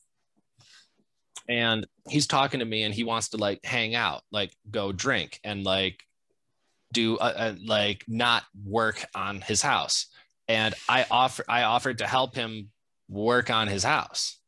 And 1.49 1.87
he's 2.09 2.27
talking 2.27 2.61
to 2.61 2.67
me 2.67 2.83
and 2.83 2.95
he 2.95 3.05
wants 3.05 3.31
to 3.31 3.37
like 3.37 3.61
hang 3.65 3.95
out 3.95 4.23
like 4.31 4.53
go 4.71 4.93
drink 4.93 5.41
and 5.45 5.65
like 5.65 6.03
do 6.93 7.17
uh, 7.19 7.35
uh, 7.37 7.55
like 7.65 8.05
not 8.07 8.45
work 8.65 9.05
on 9.15 9.41
his 9.41 9.63
house. 9.63 10.07
And 10.47 10.75
i 10.89 11.07
offer 11.11 11.45
i 11.49 11.63
offered 11.63 11.99
to 11.99 12.07
help 12.07 12.35
him 12.35 12.71
work 13.09 13.51
on 13.51 13.69
his 13.69 13.85
house. 13.85 14.39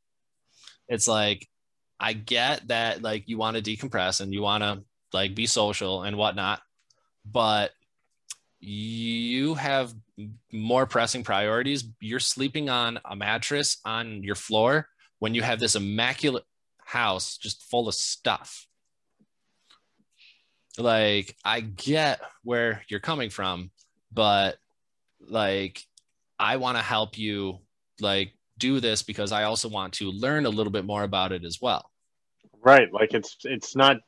It's 0.88 1.08
like 1.08 1.48
i 2.00 2.12
get 2.12 2.66
that 2.68 3.02
like 3.02 3.28
you 3.28 3.38
want 3.38 3.56
to 3.56 3.62
decompress 3.62 4.20
and 4.20 4.32
you 4.32 4.42
want 4.42 4.62
to 4.62 4.82
like 5.12 5.34
be 5.34 5.46
social 5.46 6.02
and 6.02 6.16
whatnot 6.16 6.60
but 7.24 7.72
you 8.60 9.54
have 9.54 9.94
more 10.52 10.86
pressing 10.86 11.24
priorities. 11.24 11.84
You're 12.00 12.20
sleeping 12.20 12.68
on 12.68 13.00
a 13.04 13.16
mattress 13.16 13.78
on 13.84 14.22
your 14.22 14.34
floor 14.34 14.88
when 15.18 15.34
you 15.34 15.42
have 15.42 15.60
this 15.60 15.76
immaculate 15.76 16.44
house 16.78 17.38
just 17.38 17.64
full 17.70 17.88
of 17.88 17.94
stuff. 17.94 18.66
Like 20.78 21.36
i 21.44 21.60
get 21.60 22.20
where 22.44 22.82
you're 22.88 23.00
coming 23.00 23.28
from 23.28 23.70
but 24.12 24.56
like 25.20 25.82
i 26.38 26.56
want 26.56 26.78
to 26.78 26.82
help 26.82 27.18
you 27.18 27.58
like 28.00 28.32
do 28.56 28.78
this 28.78 29.02
because 29.02 29.32
i 29.32 29.42
also 29.42 29.68
want 29.68 29.94
to 29.94 30.10
learn 30.10 30.46
a 30.46 30.48
little 30.48 30.70
bit 30.70 30.84
more 30.84 31.02
about 31.02 31.32
it 31.32 31.44
as 31.44 31.58
well 31.60 31.89
right. 32.62 32.92
Like 32.92 33.14
it's 33.14 33.36
it's 33.44 33.74
not 33.76 33.98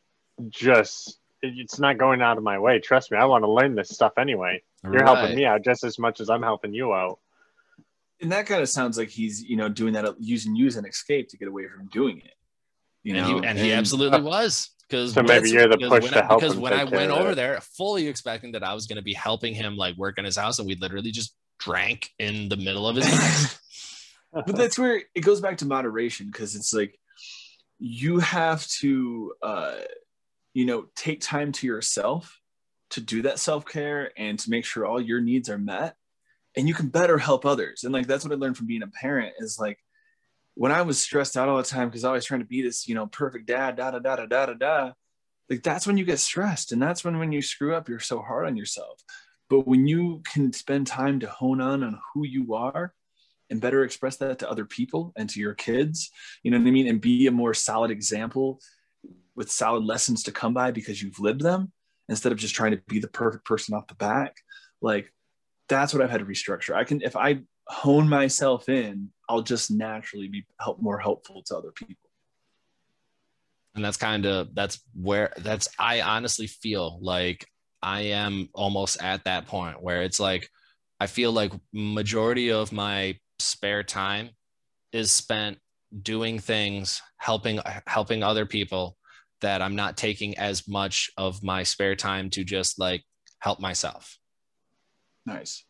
just 0.48 1.18
it's 1.42 1.78
not 1.78 1.98
going 1.98 2.22
out 2.22 2.38
of 2.38 2.44
my 2.44 2.58
way. 2.58 2.78
Trust 2.78 3.10
me, 3.10 3.18
I 3.18 3.24
want 3.24 3.44
to 3.44 3.50
learn 3.50 3.74
this 3.74 3.88
stuff 3.90 4.12
anyway. 4.18 4.62
You're 4.84 5.04
helping 5.04 5.36
me 5.36 5.44
out 5.44 5.64
just 5.64 5.84
as 5.84 5.98
much 5.98 6.20
as 6.20 6.28
I'm 6.28 6.42
helping 6.42 6.74
you 6.74 6.92
out. 6.92 7.18
and 8.20 8.32
that 8.32 8.46
kind 8.46 8.62
of 8.62 8.68
sounds 8.68 8.98
like 8.98 9.08
he's 9.08 9.42
you 9.42 9.56
know 9.56 9.68
doing 9.68 9.92
that 9.94 10.06
using 10.18 10.56
you 10.56 10.66
as 10.66 10.76
an 10.76 10.86
escape 10.86 11.28
to 11.28 11.36
get 11.36 11.48
away 11.48 11.66
from 11.68 11.86
doing 11.86 12.18
it 12.18 12.34
you 13.02 13.14
and 13.16 13.26
know 13.26 13.40
he, 13.40 13.46
and 13.46 13.58
he 13.58 13.72
absolutely 13.72 14.18
uh, 14.18 14.22
was 14.22 14.70
because 14.88 15.12
So 15.14 15.22
maybe 15.22 15.50
you're 15.50 15.68
the 15.68 15.78
push 15.78 16.04
when 16.04 16.12
to 16.12 16.22
I, 16.22 16.26
help 16.26 16.40
because 16.40 16.54
him 16.54 16.60
when 16.60 16.72
I 16.72 16.84
went 16.84 17.10
over 17.10 17.34
there 17.34 17.60
fully 17.60 18.06
expecting 18.08 18.52
that 18.52 18.62
I 18.62 18.74
was 18.74 18.86
going 18.86 18.96
to 18.96 19.02
be 19.02 19.14
helping 19.14 19.54
him 19.54 19.76
like 19.76 19.96
work 19.96 20.18
in 20.18 20.24
his 20.24 20.36
house 20.36 20.58
and 20.58 20.68
we 20.68 20.74
literally 20.76 21.10
just 21.10 21.34
drank 21.58 22.10
in 22.18 22.48
the 22.48 22.56
middle 22.56 22.86
of 22.86 22.96
his 22.96 23.06
house. 23.06 23.58
but 24.32 24.54
that's 24.54 24.78
where 24.78 25.02
it 25.14 25.20
goes 25.20 25.40
back 25.40 25.58
to 25.58 25.66
moderation 25.66 26.26
because 26.26 26.54
it's 26.54 26.72
like 26.74 26.98
you 27.84 28.20
have 28.20 28.64
to 28.68 29.34
uh 29.42 29.74
you 30.54 30.64
know 30.64 30.86
take 30.94 31.20
time 31.20 31.50
to 31.50 31.66
yourself 31.66 32.38
to 32.90 33.00
do 33.00 33.22
that 33.22 33.40
self-care 33.40 34.12
and 34.16 34.38
to 34.38 34.50
make 34.50 34.64
sure 34.64 34.86
all 34.86 35.00
your 35.00 35.20
needs 35.20 35.48
are 35.48 35.58
met. 35.58 35.96
And 36.56 36.68
you 36.68 36.74
can 36.74 36.88
better 36.88 37.16
help 37.18 37.44
others. 37.44 37.82
And 37.82 37.92
like 37.92 38.06
that's 38.06 38.24
what 38.24 38.32
i 38.32 38.36
learned 38.36 38.56
from 38.56 38.68
being 38.68 38.84
a 38.84 38.86
parent 38.86 39.34
is 39.38 39.58
like 39.58 39.78
when 40.54 40.70
i 40.70 40.82
was 40.82 41.00
stressed 41.00 41.36
out 41.36 41.48
all 41.48 41.56
the 41.56 41.64
time 41.64 41.88
because 41.88 42.04
i 42.04 42.12
was 42.12 42.24
trying 42.24 42.40
to 42.40 42.46
be 42.46 42.62
this 42.62 42.86
you 42.86 42.94
know 42.94 43.06
perfect 43.06 43.46
dad 43.46 43.76
da 43.76 43.90
da 43.90 43.98
da 43.98 44.16
da 44.16 44.26
da 44.26 44.54
da 44.54 44.92
like 45.50 45.62
that's 45.62 45.86
when 45.86 45.96
you 45.96 46.04
get 46.04 46.20
stressed. 46.20 46.70
And 46.70 46.80
that's 46.80 47.04
when 47.04 47.18
when 47.18 47.32
you 47.32 47.42
screw 47.42 47.74
up 47.74 47.88
you're 47.88 47.98
so 47.98 48.20
hard 48.20 48.46
on 48.46 48.56
yourself. 48.56 49.02
But 49.50 49.66
when 49.66 49.88
you 49.88 50.22
can 50.32 50.52
spend 50.52 50.86
time 50.86 51.18
to 51.20 51.26
hone 51.26 51.60
on 51.60 51.82
on 51.82 51.98
who 52.14 52.24
you 52.24 52.54
are 52.54 52.94
and 53.52 53.60
better 53.60 53.84
express 53.84 54.16
that 54.16 54.40
to 54.40 54.50
other 54.50 54.64
people 54.64 55.12
and 55.16 55.30
to 55.30 55.38
your 55.38 55.54
kids 55.54 56.10
you 56.42 56.50
know 56.50 56.58
what 56.58 56.66
i 56.66 56.70
mean? 56.70 56.88
And 56.88 57.00
be 57.00 57.26
a 57.26 57.30
more 57.30 57.54
solid 57.54 57.90
example 57.90 58.58
with 59.36 59.50
solid 59.50 59.84
lessons 59.84 60.22
to 60.24 60.32
come 60.32 60.54
by 60.54 60.70
because 60.70 61.02
you've 61.02 61.20
lived 61.20 61.40
them 61.40 61.72
instead 62.08 62.32
of 62.32 62.38
just 62.38 62.54
trying 62.54 62.72
to 62.72 62.82
be 62.88 62.98
the 62.98 63.08
perfect 63.08 63.44
person 63.44 63.74
off 63.74 63.86
the 63.86 63.94
back. 63.94 64.36
Like 64.80 65.12
that's 65.68 65.94
what 65.94 66.02
i've 66.02 66.10
had 66.10 66.20
to 66.20 66.26
restructure. 66.26 66.74
I 66.74 66.84
can 66.84 67.02
if 67.02 67.16
i 67.16 67.40
hone 67.68 68.08
myself 68.08 68.68
in 68.68 69.08
i'll 69.28 69.40
just 69.40 69.70
naturally 69.70 70.26
be 70.26 70.44
help 70.60 70.82
more 70.82 70.98
helpful 70.98 71.42
to 71.46 71.56
other 71.56 71.70
people. 71.70 72.10
And 73.74 73.84
that's 73.84 73.96
kind 73.96 74.26
of 74.26 74.54
that's 74.54 74.80
where 74.94 75.32
that's 75.38 75.68
I 75.78 76.02
honestly 76.02 76.46
feel 76.46 76.98
like 77.00 77.46
I 77.82 78.02
am 78.02 78.48
almost 78.52 79.02
at 79.02 79.24
that 79.24 79.46
point 79.46 79.82
where 79.82 80.02
it's 80.02 80.20
like 80.20 80.48
I 81.00 81.06
feel 81.06 81.32
like 81.32 81.52
majority 81.72 82.52
of 82.52 82.72
my 82.72 83.16
spare 83.42 83.82
time 83.82 84.30
is 84.92 85.10
spent 85.10 85.58
doing 86.02 86.38
things 86.38 87.02
helping 87.18 87.60
helping 87.86 88.22
other 88.22 88.46
people 88.46 88.96
that 89.40 89.60
I'm 89.60 89.76
not 89.76 89.96
taking 89.96 90.38
as 90.38 90.66
much 90.68 91.10
of 91.16 91.42
my 91.42 91.62
spare 91.62 91.96
time 91.96 92.30
to 92.30 92.44
just 92.44 92.78
like 92.78 93.02
help 93.40 93.60
myself. 93.60 94.18
nice 95.26 95.64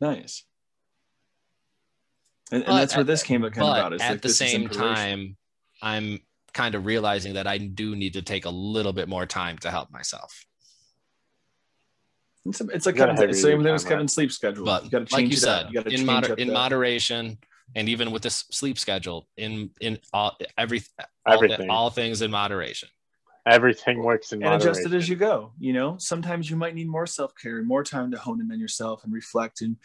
nice 0.00 0.44
And, 2.50 2.64
and 2.64 2.78
that's 2.78 2.94
where 2.94 3.04
this 3.04 3.22
came 3.22 3.42
kind 3.42 3.52
of 3.62 3.76
about. 3.76 3.92
It's 3.92 4.02
at 4.02 4.10
like 4.10 4.20
the 4.22 4.28
is 4.28 4.38
same 4.38 4.68
time, 4.68 5.36
I'm 5.80 6.20
kind 6.52 6.74
of 6.74 6.84
realizing 6.84 7.34
that 7.34 7.46
I 7.46 7.58
do 7.58 7.96
need 7.96 8.12
to 8.12 8.22
take 8.22 8.44
a 8.44 8.50
little 8.50 8.92
bit 8.92 9.08
more 9.08 9.26
time 9.26 9.56
to 9.58 9.70
help 9.70 9.90
myself. 9.90 10.44
It's, 12.44 12.60
it's 12.60 12.86
like 12.86 12.96
You 12.96 13.00
gotta 13.00 13.14
Kevin's, 13.14 13.36
have 13.36 13.50
same 13.50 13.62
thing 13.62 13.74
as 13.74 13.84
Kevin's 13.84 14.14
sleep 14.14 14.32
schedule. 14.32 14.64
But 14.64 14.84
you 14.84 14.90
got 14.90 15.06
to 15.06 15.14
like 15.14 15.26
you 15.26 15.32
it 15.32 15.38
said. 15.38 15.68
You 15.68 15.74
got 15.74 15.84
to 15.84 15.90
in, 15.90 15.96
change 15.96 16.06
moder- 16.06 16.32
up 16.32 16.38
in 16.38 16.52
moderation, 16.52 17.38
and 17.74 17.88
even 17.88 18.10
with 18.10 18.22
this 18.22 18.44
sleep 18.50 18.78
schedule, 18.78 19.28
in 19.36 19.70
in 19.80 19.98
all 20.12 20.36
every 20.58 20.82
all, 20.98 21.34
Everything. 21.34 21.70
all 21.70 21.90
things 21.90 22.20
in 22.22 22.30
moderation. 22.30 22.88
Everything 23.46 24.02
works 24.02 24.32
in 24.32 24.42
and 24.42 24.54
adjust 24.54 24.86
it 24.86 24.92
as 24.92 25.08
you 25.08 25.16
go. 25.16 25.52
You 25.58 25.72
know, 25.72 25.96
sometimes 25.98 26.48
you 26.48 26.56
might 26.56 26.74
need 26.74 26.88
more 26.88 27.06
self 27.06 27.32
care 27.40 27.58
and 27.58 27.66
more 27.66 27.84
time 27.84 28.10
to 28.12 28.18
hone 28.18 28.40
in 28.40 28.50
on 28.50 28.60
yourself 28.60 29.04
and 29.04 29.12
reflect 29.12 29.60
and 29.62 29.76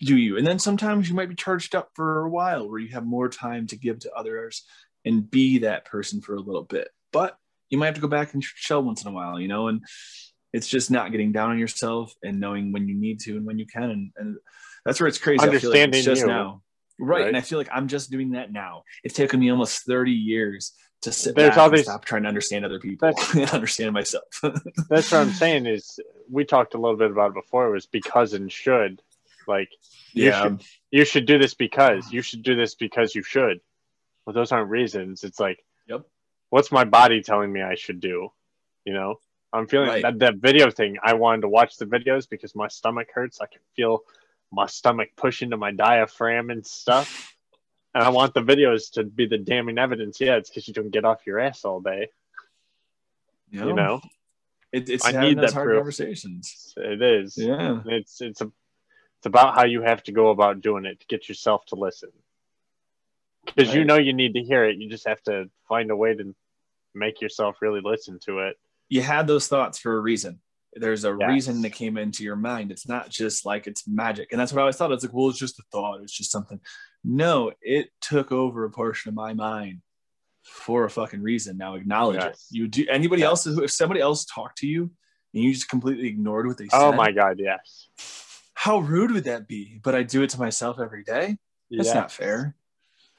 do 0.00 0.16
you. 0.16 0.38
And 0.38 0.46
then 0.46 0.58
sometimes 0.58 1.08
you 1.08 1.14
might 1.14 1.28
be 1.28 1.34
charged 1.34 1.74
up 1.74 1.90
for 1.94 2.24
a 2.24 2.30
while 2.30 2.68
where 2.68 2.78
you 2.78 2.88
have 2.90 3.04
more 3.04 3.28
time 3.28 3.66
to 3.68 3.76
give 3.76 3.98
to 4.00 4.12
others 4.14 4.64
and 5.04 5.28
be 5.28 5.58
that 5.58 5.84
person 5.84 6.20
for 6.20 6.34
a 6.34 6.40
little 6.40 6.64
bit. 6.64 6.88
But 7.12 7.36
you 7.68 7.78
might 7.78 7.86
have 7.86 7.94
to 7.96 8.00
go 8.00 8.08
back 8.08 8.32
and 8.32 8.42
shell 8.42 8.82
once 8.82 9.02
in 9.02 9.08
a 9.08 9.14
while, 9.14 9.40
you 9.40 9.48
know, 9.48 9.68
and 9.68 9.82
it's 10.52 10.66
just 10.68 10.90
not 10.90 11.10
getting 11.12 11.32
down 11.32 11.50
on 11.50 11.58
yourself 11.58 12.14
and 12.22 12.40
knowing 12.40 12.72
when 12.72 12.88
you 12.88 12.94
need 12.94 13.20
to 13.20 13.36
and 13.36 13.46
when 13.46 13.58
you 13.58 13.66
can. 13.66 13.84
And, 13.84 14.12
and 14.16 14.36
that's 14.84 15.00
where 15.00 15.08
it's 15.08 15.18
crazy. 15.18 15.40
I 15.40 15.42
feel 15.58 15.70
like 15.70 15.80
Understanding 15.82 15.98
it's 15.98 16.04
just 16.06 16.20
you. 16.22 16.26
now. 16.28 16.62
Right. 16.98 17.18
Right. 17.20 17.28
And 17.28 17.36
I 17.36 17.42
feel 17.42 17.58
like 17.58 17.68
I'm 17.72 17.86
just 17.88 18.10
doing 18.10 18.30
that 18.32 18.50
now. 18.52 18.82
It's 19.04 19.14
taken 19.14 19.38
me 19.40 19.50
almost 19.50 19.84
30 19.86 20.10
years 20.12 20.72
to 21.02 21.12
sit 21.12 21.36
There's 21.36 21.50
back 21.50 21.58
all 21.58 21.70
and 21.72 21.78
stop 21.78 22.04
trying 22.04 22.22
to 22.22 22.28
understand 22.28 22.64
other 22.64 22.80
people 22.80 23.12
and 23.34 23.48
understand 23.50 23.92
myself. 23.92 24.24
That's 24.88 25.12
what 25.12 25.20
I'm 25.20 25.30
saying 25.30 25.66
is 25.66 26.00
we 26.30 26.44
talked 26.44 26.74
a 26.74 26.78
little 26.78 26.96
bit 26.96 27.10
about 27.12 27.30
it 27.30 27.34
before. 27.34 27.68
It 27.68 27.72
was 27.72 27.86
because 27.86 28.32
and 28.32 28.50
should. 28.50 29.00
Like 29.46 29.68
You 30.12 30.24
yeah. 30.26 30.42
should- 30.42 30.62
you 30.90 31.04
should 31.04 31.26
do 31.26 31.38
this 31.38 31.52
because 31.54 32.10
you 32.10 32.22
should 32.22 32.42
do 32.42 32.56
this 32.56 32.74
because 32.74 33.14
you 33.14 33.22
should. 33.22 33.60
Well, 34.24 34.32
those 34.34 34.50
aren't 34.52 34.70
reasons. 34.70 35.22
It's 35.22 35.38
like, 35.38 35.62
Yep. 35.86 36.02
what's 36.50 36.72
my 36.72 36.84
body 36.84 37.22
telling 37.22 37.52
me 37.52 37.60
I 37.62 37.74
should 37.76 38.00
do? 38.00 38.30
You 38.84 38.92
know, 38.94 39.20
I'm 39.52 39.66
feeling 39.66 39.88
Right. 39.88 40.02
that, 40.02 40.18
that 40.18 40.34
video 40.36 40.70
thing. 40.70 40.98
I 41.02 41.14
wanted 41.14 41.42
to 41.42 41.48
watch 41.48 41.76
the 41.76 41.86
videos 41.86 42.28
because 42.28 42.54
my 42.54 42.68
stomach 42.68 43.08
hurts. 43.14 43.40
I 43.40 43.46
can 43.46 43.60
feel 43.74 44.00
my 44.52 44.66
stomach 44.66 45.10
push 45.16 45.42
into 45.42 45.56
my 45.56 45.72
diaphragm 45.72 46.50
and 46.50 46.66
stuff. 46.66 47.34
And 47.94 48.04
I 48.04 48.10
want 48.10 48.34
the 48.34 48.40
videos 48.40 48.92
to 48.92 49.04
be 49.04 49.26
the 49.26 49.38
damning 49.38 49.78
evidence. 49.78 50.20
Yeah, 50.20 50.36
it's 50.36 50.50
because 50.50 50.68
you 50.68 50.74
don't 50.74 50.90
get 50.90 51.04
off 51.06 51.26
your 51.26 51.38
ass 51.40 51.64
all 51.64 51.80
day. 51.80 52.08
You 53.50 53.72
know, 53.72 54.02
it, 54.72 54.90
it's 54.90 55.06
I 55.06 55.12
need 55.12 55.38
that 55.38 55.52
hard 55.54 55.68
proof. 55.68 55.78
conversations. 55.78 56.74
it 56.76 57.00
is. 57.00 57.36
Yeah. 57.38 57.80
It's 57.86 58.20
it's 58.20 58.42
a 58.42 58.52
it's 59.18 59.26
about 59.26 59.54
how 59.54 59.64
you 59.64 59.80
have 59.80 60.02
to 60.04 60.12
go 60.12 60.28
about 60.28 60.60
doing 60.60 60.84
it 60.84 61.00
to 61.00 61.06
get 61.06 61.28
yourself 61.28 61.64
to 61.66 61.74
listen. 61.76 62.10
Because 63.46 63.74
you 63.74 63.84
know 63.86 63.96
you 63.96 64.12
need 64.12 64.34
to 64.34 64.42
hear 64.42 64.64
it. 64.66 64.76
You 64.76 64.90
just 64.90 65.08
have 65.08 65.22
to 65.22 65.48
find 65.66 65.90
a 65.90 65.96
way 65.96 66.14
to 66.14 66.34
make 66.94 67.22
yourself 67.22 67.56
really 67.62 67.80
listen 67.82 68.18
to 68.26 68.40
it. 68.40 68.58
You 68.88 69.02
had 69.02 69.26
those 69.26 69.48
thoughts 69.48 69.78
for 69.78 69.96
a 69.96 70.00
reason. 70.00 70.40
There's 70.74 71.04
a 71.04 71.16
Yes. 71.18 71.28
reason 71.28 71.62
that 71.62 71.70
came 71.70 71.96
into 71.96 72.22
your 72.24 72.36
mind. 72.36 72.70
It's 72.70 72.86
not 72.88 73.08
just 73.10 73.44
like 73.44 73.66
it's 73.66 73.86
magic. 73.88 74.28
And 74.32 74.40
that's 74.40 74.52
what 74.52 74.58
I 74.60 74.62
always 74.62 74.76
thought. 74.76 74.92
It's 74.92 75.04
like, 75.04 75.12
well, 75.12 75.28
it's 75.28 75.38
just 75.38 75.58
a 75.58 75.62
thought. 75.72 76.00
It's 76.02 76.12
just 76.12 76.30
something. 76.30 76.60
No, 77.04 77.52
it 77.60 77.90
took 78.00 78.32
over 78.32 78.64
a 78.64 78.70
portion 78.70 79.08
of 79.08 79.14
my 79.14 79.32
mind 79.34 79.80
for 80.44 80.84
a 80.84 80.90
fucking 80.90 81.22
reason. 81.22 81.56
Now 81.58 81.74
acknowledge 81.74 82.22
Yes. 82.22 82.46
it. 82.50 82.56
You 82.56 82.68
do 82.68 82.86
anybody 82.88 83.22
Yes. 83.22 83.46
else 83.46 83.58
if 83.58 83.70
somebody 83.70 84.00
else 84.00 84.24
talked 84.24 84.58
to 84.58 84.66
you 84.66 84.90
and 85.34 85.42
you 85.42 85.52
just 85.52 85.68
completely 85.68 86.08
ignored 86.08 86.46
what 86.46 86.56
they 86.58 86.68
oh 86.72 86.78
said. 86.78 86.86
Oh 86.86 86.92
my 86.92 87.12
god, 87.12 87.38
yes. 87.38 87.88
How 88.54 88.78
rude 88.78 89.10
would 89.12 89.24
that 89.24 89.46
be? 89.48 89.80
But 89.82 89.94
I 89.94 90.02
do 90.02 90.22
it 90.22 90.30
to 90.30 90.38
myself 90.38 90.78
every 90.80 91.02
day. 91.04 91.36
That's 91.70 91.86
Yes. 91.88 91.94
not 91.94 92.12
fair. 92.12 92.56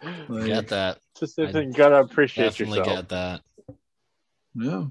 Like, 0.01 0.45
Get 0.47 0.67
that? 0.69 0.99
Just 1.19 1.37
I 1.39 1.49
you 1.49 1.73
gotta 1.73 1.99
appreciate 1.99 2.45
Definitely 2.45 2.79
yourself. 2.79 3.07
Definitely 3.07 3.41
get 3.57 3.75
that. 3.75 3.75
Yeah. 4.55 4.85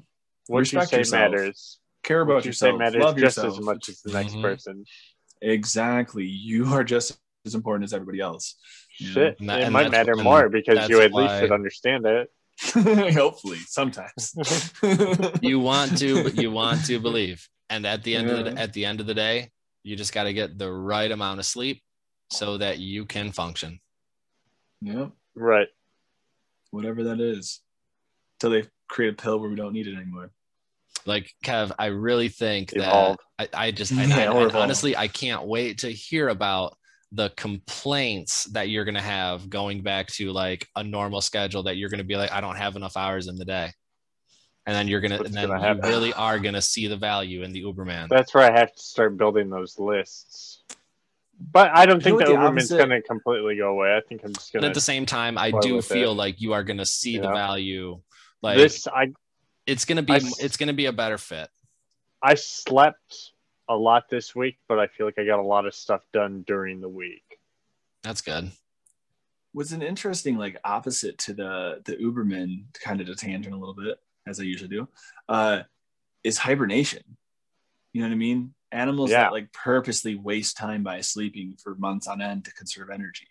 What 0.49 0.57
you 0.72 0.78
Respect 0.80 0.90
say 0.90 0.99
yourself. 0.99 1.30
matters. 1.32 1.78
Care 2.03 2.24
What 2.24 2.32
about 2.32 2.44
you 2.46 2.53
say 2.53 2.66
yourself. 2.68 2.78
matters 2.78 3.03
Love 3.03 3.16
just 3.16 3.36
yourself. 3.36 3.59
as 3.59 3.64
much 3.64 3.88
as 3.88 4.01
the 4.03 4.12
next 4.12 4.32
Mhm. 4.34 4.42
person. 4.42 4.84
Exactly. 5.42 6.26
You 6.26 6.66
are 6.74 6.82
just 6.84 7.18
as 7.46 7.55
important 7.55 7.84
as 7.84 7.92
everybody 7.92 8.20
else. 8.20 8.57
Yeah. 8.99 9.12
Shit. 9.12 9.40
And 9.40 9.49
that- 9.49 9.61
it 9.61 9.64
and 9.64 9.72
might 9.72 9.90
matter 9.90 10.12
and 10.12 10.22
more 10.22 10.49
because 10.49 10.88
you 10.88 11.01
at 11.01 11.12
least 11.12 11.30
why- 11.30 11.40
should 11.40 11.53
understand 11.53 12.07
it. 12.07 12.30
Hopefully, 13.14 13.59
sometimes. 13.66 14.32
You 15.42 15.61
want 15.61 15.96
to, 15.99 16.24
but 16.24 16.36
you 16.36 16.51
want 16.51 16.84
to 16.86 16.99
believe. 16.99 17.49
And 17.70 17.86
at 17.86 18.03
the 18.03 18.16
end 18.16 18.30
of 18.30 18.44
the 18.46 18.61
at 18.61 18.72
the 18.72 18.84
end 18.84 19.01
of 19.01 19.07
the 19.07 19.14
day, 19.14 19.51
you 19.84 19.94
just 19.94 20.12
got 20.12 20.24
to 20.24 20.32
get 20.32 20.59
the 20.59 20.70
right 20.72 21.11
amount 21.11 21.38
of 21.38 21.46
sleep 21.46 21.82
so 22.30 22.59
that 22.59 22.78
you 22.78 23.05
can 23.07 23.30
function. 23.32 23.80
yeah, 24.80 25.09
Right. 25.34 25.68
whatever 26.70 27.05
that 27.05 27.20
is. 27.20 27.61
Till 28.40 28.51
they 28.51 28.64
create 28.88 29.12
a 29.14 29.16
pill 29.16 29.38
where 29.38 29.51
we 29.51 29.57
don't 29.57 29.72
need 29.72 29.86
it 29.86 29.94
anymore. 29.96 30.30
Like 31.07 31.32
Kev, 31.44 31.72
I 31.78 31.86
really 31.86 32.28
think 32.28 32.72
Evolve. 32.74 33.18
that 33.38 33.49
I, 33.55 33.66
I 33.66 33.70
just 33.70 33.92
I, 33.92 34.05
Yeah, 34.07 34.16
I- 34.16 34.26
or 34.28 34.40
and 34.42 34.51
evolve. 34.51 34.57
honestly 34.57 34.96
I 34.96 35.09
can't 35.09 35.46
wait 35.46 35.78
to 35.78 35.90
hear 35.90 36.28
about 36.28 36.76
the 37.12 37.30
complaints 37.36 38.44
that 38.53 38.68
you're 38.68 38.84
gonna 38.84 39.01
have 39.01 39.49
going 39.49 39.82
back 39.82 40.09
to 40.09 40.30
like 40.32 40.66
a 40.76 40.84
normal 40.84 41.20
schedule 41.20 41.62
that 41.64 41.76
you're 41.76 41.88
gonna 41.88 42.05
be 42.05 42.16
like, 42.16 42.32
I 42.32 42.40
don't 42.40 42.57
have 42.57 42.76
enough 42.76 42.96
hours 42.96 43.28
in 43.28 43.36
the 43.36 43.44
day. 43.44 43.72
And 44.66 44.76
then 44.76 44.88
you're 44.88 45.01
gonna 45.01 45.16
What's 45.16 45.28
and 45.28 45.36
then 45.36 45.49
gonna 45.49 45.74
you 45.76 45.80
really 45.82 46.12
are 46.12 46.38
gonna 46.38 46.61
see 46.61 46.86
the 46.86 46.96
value 46.99 47.42
in 47.42 47.53
the 47.53 47.62
Uberman. 47.62 48.09
That's 48.09 48.34
where 48.34 48.44
I 48.44 48.59
have 48.59 48.74
to 48.74 48.82
start 48.82 49.16
building 49.16 49.49
those 49.49 49.78
lists. 49.78 50.62
But 51.40 51.70
I 51.72 51.86
don't 51.86 52.03
think 52.03 52.16
like 52.18 52.26
the 52.26 52.32
the 52.32 52.38
Uberman's 52.38 52.68
going 52.68 52.88
to 52.90 53.01
completely 53.01 53.57
go 53.57 53.70
away. 53.70 53.96
I 53.96 54.01
think 54.09 54.22
I'm 54.24 54.34
just 54.34 54.53
going 54.53 54.62
to. 54.62 54.68
at 54.68 54.74
the 54.74 54.80
same 54.80 55.07
time, 55.07 55.38
I 55.38 55.53
do 55.53 55.80
feel 55.80 56.11
it. 56.11 56.14
like 56.16 56.40
you 56.40 56.53
are 56.53 56.64
gonna 56.64 56.84
see 56.84 57.16
the 57.16 57.30
value. 57.30 58.01
Like 58.42 58.57
This 58.57 58.86
I 58.88 59.12
it's 59.68 59.84
gonna 59.84 60.02
be 60.02 60.14
I 60.14 60.16
s- 60.16 60.40
it's 60.40 60.56
gonna 60.56 60.72
be 60.72 60.86
a 60.86 60.92
better 60.92 61.18
fit. 61.18 61.48
I 62.22 62.34
slept 62.34 63.32
a 63.68 63.76
lot 63.76 64.08
this 64.08 64.34
week, 64.34 64.58
but 64.66 64.78
I 64.78 64.86
feel 64.88 65.06
like 65.06 65.18
I 65.18 65.24
got 65.24 65.38
a 65.38 65.42
lot 65.46 65.66
of 65.66 65.74
stuff 65.74 66.00
done 66.12 66.42
during 66.46 66.80
the 66.80 66.88
week. 66.88 67.38
That's 68.02 68.22
good. 68.22 68.50
Was 69.52 69.72
an 69.72 69.82
interesting 69.82 70.36
like 70.38 70.56
opposite 70.64 71.18
to 71.18 71.34
the 71.34 71.82
the 71.84 71.96
Uberman 71.96 72.64
kind 72.82 73.00
of 73.00 73.06
to 73.08 73.14
tangent 73.14 73.54
a 73.54 73.58
little 73.58 73.74
bit 73.74 73.98
as 74.26 74.40
I 74.40 74.44
usually 74.44 74.70
do. 74.70 74.88
Uh, 75.28 75.62
is 76.24 76.38
hibernation. 76.38 77.02
You 77.92 78.02
know 78.02 78.08
what 78.08 78.14
I 78.14 78.18
mean? 78.18 78.54
Animals 78.72 79.10
Yeah. 79.10 79.24
that 79.24 79.32
like 79.32 79.52
purposely 79.52 80.14
waste 80.14 80.56
time 80.56 80.82
by 80.82 81.00
sleeping 81.02 81.56
for 81.62 81.74
months 81.76 82.06
on 82.06 82.20
end 82.22 82.44
to 82.46 82.54
conserve 82.54 82.90
energy. 82.90 83.28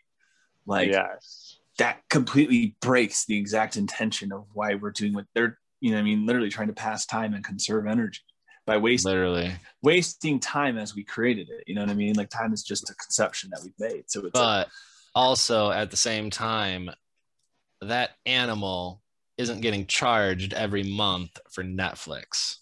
Like 0.65 0.89
yes. 0.91 1.59
that 1.77 2.07
completely 2.09 2.75
breaks 2.81 3.25
the 3.25 3.38
exact 3.38 3.77
intention 3.77 4.31
of 4.31 4.45
why 4.53 4.75
we're 4.75 4.91
doing 4.91 5.13
what 5.13 5.25
they're 5.33 5.59
you 5.80 5.91
know 5.91 5.98
what 5.98 6.02
I 6.02 6.06
mean 6.06 6.26
literally 6.26 6.49
trying 6.49 6.68
to 6.68 6.74
pass 6.74 7.06
time 7.06 7.34
and 7.34 7.44
conserve 7.44 7.86
energy 7.88 8.22
by 8.66 8.78
wasting 8.78 9.12
Literally. 9.12 9.52
wasting 9.82 10.40
time 10.40 10.78
as 10.78 10.94
we 10.95 11.04
created 11.04 11.49
it 11.49 11.64
you 11.68 11.76
know 11.76 11.82
what 11.82 11.90
I 11.90 11.94
mean 11.94 12.16
like 12.16 12.30
time 12.30 12.54
is 12.54 12.64
just 12.64 12.90
a 12.90 12.95
conception 12.95 13.49
that 13.52 13.62
we've 13.64 13.80
made 13.80 14.04
so 14.10 14.22
it's 14.22 14.32
but 14.32 14.68
also 15.16 15.72
at 15.72 15.90
the 15.91 15.98
same 15.98 16.30
time 16.30 16.90
that 17.82 18.12
animal 18.26 19.02
isn't 19.38 19.62
getting 19.62 19.86
charged 19.86 20.54
every 20.54 20.84
month 20.84 21.38
for 21.52 21.64
netflix 21.64 22.58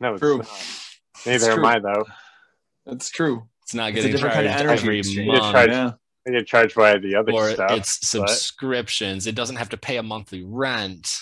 No, 0.00 0.12
it's 0.12 0.20
True. 0.20 0.38
not. 0.38 0.46
It's 0.48 1.26
Neither 1.26 1.52
am. 1.52 1.64
I 1.64 1.78
though. 1.80 2.04
that's 2.86 3.08
true 3.10 3.48
it's 3.62 3.74
not 3.74 3.88
It's 3.90 3.98
a 3.98 4.02
getting 4.02 4.12
different 4.12 4.34
charged 4.34 4.48
kind 4.50 4.60
of 4.60 4.66
energy 4.70 4.82
every 4.82 4.98
exchange. 5.00 5.18
You 5.26 5.32
get 5.32 5.40
month 5.42 5.52
charged- 5.52 5.72
yeah 5.72 5.90
I 6.26 6.30
get 6.30 6.46
charged 6.46 6.74
by 6.76 6.98
the 6.98 7.14
other 7.14 7.32
or 7.32 7.50
stuff. 7.52 7.70
it's 7.72 8.06
subscriptions 8.06 9.26
it 9.26 9.34
doesn't 9.34 9.56
have 9.56 9.70
to 9.70 9.76
pay 9.78 9.96
a 9.96 10.02
monthly 10.02 10.44
rent 10.44 11.16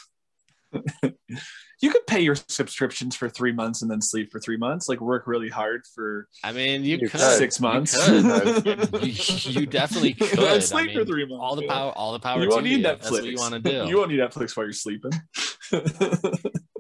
you 1.83 1.91
could 1.91 2.07
pay 2.07 2.21
your 2.21 2.35
subscriptions 2.35 3.15
for 3.15 3.29
three 3.29 3.53
months 3.53 3.83
and 3.83 3.91
then 3.91 4.01
sleep 4.01 4.31
for 4.33 4.41
three 4.41 4.57
months 4.57 4.89
like 4.89 5.01
work 5.01 5.27
really 5.27 5.49
hard 5.51 5.83
for 5.95 6.27
i 6.43 6.51
mean 6.53 6.83
you, 6.85 6.97
You 6.97 7.09
could 7.09 7.21
could. 7.21 7.39
six 7.39 7.61
You 7.61 7.67
months 7.69 8.07
could. 8.07 8.25
you, 9.03 9.61
you 9.61 9.67
definitely 9.67 10.15
could 10.21 10.39
And 10.39 10.49
I 10.49 10.59
sleep 10.61 10.93
for 10.93 10.99
mean, 10.99 11.07
three 11.07 11.27
months 11.27 11.43
all 11.43 11.57
the 11.57 11.67
power 11.67 11.93
all 11.95 12.13
the 12.13 12.21
power 12.21 12.43
you 12.43 12.49
won't 12.49 12.65
need 12.65 12.79
you. 12.81 12.85
Netflix. 12.85 12.99
that's 13.01 13.11
what 13.11 13.25
you 13.25 13.37
want 13.37 13.55
to 13.55 13.61
do 13.61 13.87
You 13.89 13.99
won't 13.99 14.11
need 14.11 14.21
Netflix 14.21 14.57
while 14.57 14.65
you're 14.67 14.73
sleeping. 14.73 15.13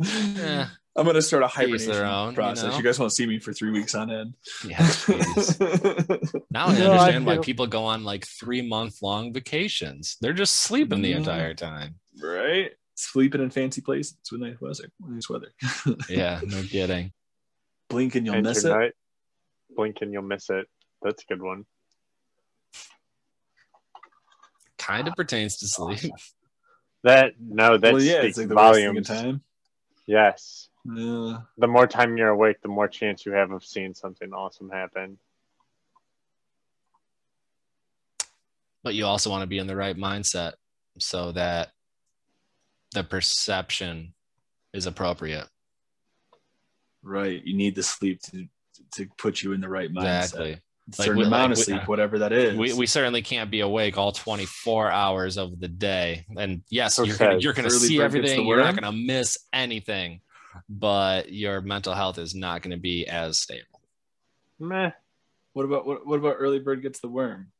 Eh, 0.03 0.67
I'm 0.99 1.05
gonna 1.05 1.21
start 1.23 1.43
a 1.43 1.47
each 1.47 1.53
hibernation 1.53 1.93
own, 2.07 2.35
process. 2.35 2.65
You, 2.65 2.71
know? 2.71 2.81
guys 2.83 2.99
won't 2.99 3.13
see 3.13 3.27
me 3.27 3.39
for 3.39 3.53
three 3.53 3.71
weeks 3.71 3.95
on 3.95 4.11
end. 4.11 4.35
yes, 4.67 5.05
please. 5.05 5.59
Now 6.51 6.67
I 6.69 6.73
No, 6.79 6.85
I 6.85 6.87
understand 6.87 7.27
why 7.27 7.39
people 7.39 7.67
go 7.67 7.85
on 7.85 8.05
like 8.05 8.27
three 8.27 8.63
month 8.63 9.03
long 9.03 9.33
vacations. 9.33 10.17
They're 10.21 10.33
just 10.33 10.57
sleeping 10.57 11.03
the 11.03 11.13
Mhm. 11.13 11.17
entire 11.17 11.55
time. 11.55 11.97
right? 12.23 12.71
Sleeping 12.97 13.43
in 13.43 13.51
fancy 13.51 13.83
places 13.83 14.17
with 14.33 14.41
nice 14.41 14.59
weather. 14.61 14.91
Nice 15.07 15.29
weather. 15.29 15.53
Yeah, 16.09 16.41
no 16.45 16.63
kidding. 16.63 17.13
Blink 17.89 18.15
and 18.15 18.25
you'll 18.27 18.37
Enter 18.37 18.49
miss 18.51 18.65
it. 18.65 18.71
night, 18.71 18.93
blink 19.77 19.99
and 20.01 20.13
you'll 20.13 20.23
miss 20.23 20.49
it. 20.51 20.67
That's 21.03 21.23
a 21.23 21.27
good 21.27 21.43
one. 21.43 21.67
Kind 24.79 25.09
of 25.09 25.15
pertains 25.15 25.59
to 25.59 25.69
sleep. 25.69 26.11
That 27.05 27.35
no, 27.41 27.77
that 27.79 27.93
well, 27.93 28.03
yeah, 28.03 28.21
speaks 28.21 28.29
it's 28.31 28.39
like 28.39 28.49
the 28.49 28.55
worst 28.57 28.75
thing 28.77 28.85
volumes. 28.87 29.09
time. 29.09 29.43
Yes, 30.07 30.69
Yeah. 30.85 31.39
the 31.59 31.67
more 31.69 31.87
time 31.87 32.17
you're 32.17 32.29
awake, 32.29 32.63
the 32.63 32.69
more 32.69 32.89
chance 32.89 33.27
you 33.27 33.33
have 33.33 33.51
of 33.53 33.65
seeing 33.65 33.95
something 33.95 34.33
awesome 34.33 34.71
happen. 34.71 35.19
but 38.83 38.95
you 38.95 39.05
also 39.05 39.29
want 39.31 39.43
to 39.43 39.49
be 39.49 39.59
in 39.59 39.67
the 39.67 39.75
right 39.75 39.97
mindset 39.97 40.53
so 40.99 41.33
that 41.33 41.73
the 42.97 43.05
perception 43.05 44.15
is 44.73 44.87
appropriate. 44.87 45.47
Right. 47.03 47.43
You 47.45 47.55
need 47.55 47.75
the 47.75 47.83
sleep 47.83 48.21
to 48.31 48.47
to 48.95 49.07
put 49.19 49.43
you 49.43 49.53
in 49.53 49.61
the 49.61 49.69
right 49.69 49.93
mindset. 49.93 50.23
Exactly. 50.23 50.61
Certain 50.93 51.17
we- 51.17 51.25
amount 51.25 51.51
like 51.51 51.53
of 51.53 51.59
we- 51.59 51.65
sleep, 51.65 51.83
uh, 51.83 51.87
whatever 51.87 52.19
that 52.21 52.33
is. 52.33 52.57
We, 52.57 52.73
we 52.73 52.87
certainly 52.87 53.21
can't 53.21 53.51
be 53.51 53.61
awake 53.61 53.99
all 53.99 54.13
24 54.13 54.91
hours 54.91 55.37
of 55.37 55.61
the 55.61 55.69
day. 55.69 56.25
And 56.37 56.63
yes, 56.71 56.99
you're 56.99 57.17
gonna, 57.17 57.39
you're 57.39 57.53
gonna 57.53 57.69
Early 57.69 57.79
see 57.79 57.99
bird 57.99 58.13
gets 58.13 58.13
the 58.13 58.19
everything. 58.19 58.47
You're 58.47 58.59
not 58.65 58.81
gonna 58.81 58.97
miss 58.97 59.37
anything, 59.53 60.21
but 60.69 61.31
your 61.33 61.61
mental 61.61 61.93
health 61.93 62.19
is 62.19 62.35
not 62.35 62.63
gonna 62.63 62.77
be 62.79 63.07
as 63.07 63.39
stable. 63.41 63.83
Meh. 64.59 64.93
what 65.53 65.65
about 65.65 65.87
what, 65.87 66.07
what 66.07 66.19
about 66.19 66.37
early 66.39 66.61
bird 66.61 66.81
gets 66.83 67.01
the 67.01 67.09
worm? 67.09 67.53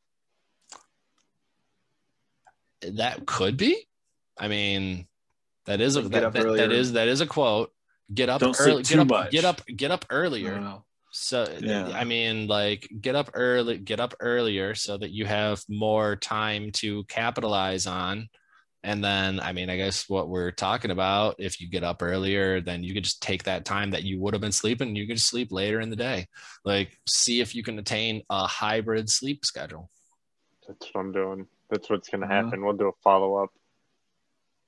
That 2.83 3.27
could 3.27 3.57
be. 3.57 3.87
I 4.39 4.49
mean, 4.49 5.07
that 5.67 5.81
is 5.81 5.97
a 5.97 6.03
Like, 6.03 6.11
get 6.13 6.21
that, 6.21 6.27
up 6.27 6.33
that- 6.35 6.43
that 6.43 6.47
earlier. 6.49 6.71
is 6.71 6.93
that 6.93 7.09
is 7.09 7.21
a 7.21 7.27
quote. 7.27 7.73
Get 8.15 8.29
up 8.29 8.41
Don't 8.41 8.55
sleep 8.55 8.69
early. 8.69 8.83
Get 8.83 8.95
too 8.95 9.01
up. 9.01 9.09
much. 9.09 9.31
Get 9.33 9.45
up. 9.45 9.67
Get 9.67 9.91
up 9.91 10.05
earlier. 10.11 10.55
I 10.57 10.61
don't. 10.61 10.83
So 11.13 11.47
Yeah. 11.61 11.89
I 11.89 12.05
mean, 12.05 12.47
like 12.47 12.89
get 13.01 13.15
up 13.17 13.31
early, 13.35 13.79
get 13.79 14.01
up 14.01 14.15
earlier 14.21 14.75
so 14.75 14.97
that 14.99 15.11
you 15.11 15.25
have 15.27 15.63
more 15.69 16.17
time 16.17 16.71
to 16.73 17.05
capitalize 17.05 17.87
on. 17.87 18.29
And 18.85 19.03
then, 19.03 19.41
I 19.41 19.53
mean, 19.53 19.69
I 19.69 19.77
guess 19.77 20.09
what 20.09 20.29
we're 20.29 20.53
talking 20.53 20.93
about, 20.93 21.35
if 21.39 21.61
you 21.61 21.69
get 21.69 21.83
up 21.83 22.03
earlier, 22.03 22.61
then 22.61 22.85
you 22.85 22.95
could 22.95 23.03
just 23.03 23.21
take 23.21 23.43
that 23.45 23.65
time 23.65 23.91
that 23.91 24.05
you 24.05 24.21
would 24.21 24.33
have 24.35 24.41
been 24.41 24.53
sleeping, 24.53 24.95
you 24.95 25.09
could 25.09 25.21
sleep 25.21 25.51
later 25.51 25.81
in 25.81 25.91
the 25.91 25.97
day. 25.97 26.29
Like, 26.65 26.97
see 27.09 27.41
if 27.41 27.53
you 27.57 27.65
can 27.65 27.77
attain 27.81 28.23
a 28.31 28.47
hybrid 28.47 29.11
sleep 29.11 29.45
schedule. 29.45 29.91
That's 30.69 30.87
what 30.93 31.01
I'm 31.01 31.11
doing. 31.13 31.47
That's 31.71 31.91
what's 31.91 32.09
gonna 32.09 32.27
Uh-huh. 32.27 32.45
happen. 32.45 32.65
We'll 32.65 32.77
do 32.77 32.89
a 32.89 32.93
follow 33.03 33.43
up. 33.43 33.51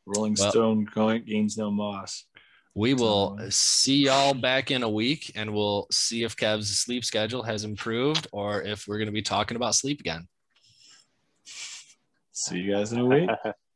Rolling 0.08 0.36
Well- 0.38 0.50
Stone 0.50 0.88
going 0.94 1.24
gains 1.24 1.56
no 1.56 1.70
moss. 1.70 2.24
We 2.74 2.94
will 2.94 3.38
see 3.50 4.04
y'all 4.04 4.34
back 4.34 4.70
in 4.70 4.84
a 4.84 4.88
week 4.88 5.32
and 5.34 5.52
we'll 5.52 5.88
see 5.90 6.22
if 6.22 6.36
Kev's 6.36 6.78
sleep 6.78 7.04
schedule 7.04 7.42
has 7.42 7.64
improved 7.64 8.28
or 8.30 8.62
if 8.62 8.86
we're 8.86 8.98
going 8.98 9.06
to 9.06 9.12
be 9.12 9.22
talking 9.22 9.56
about 9.56 9.74
sleep 9.74 9.98
again. 9.98 10.28
See 12.30 12.58
you 12.58 12.72
guys 12.72 12.92
in 12.92 13.00
a 13.00 13.04
week. 13.04 13.28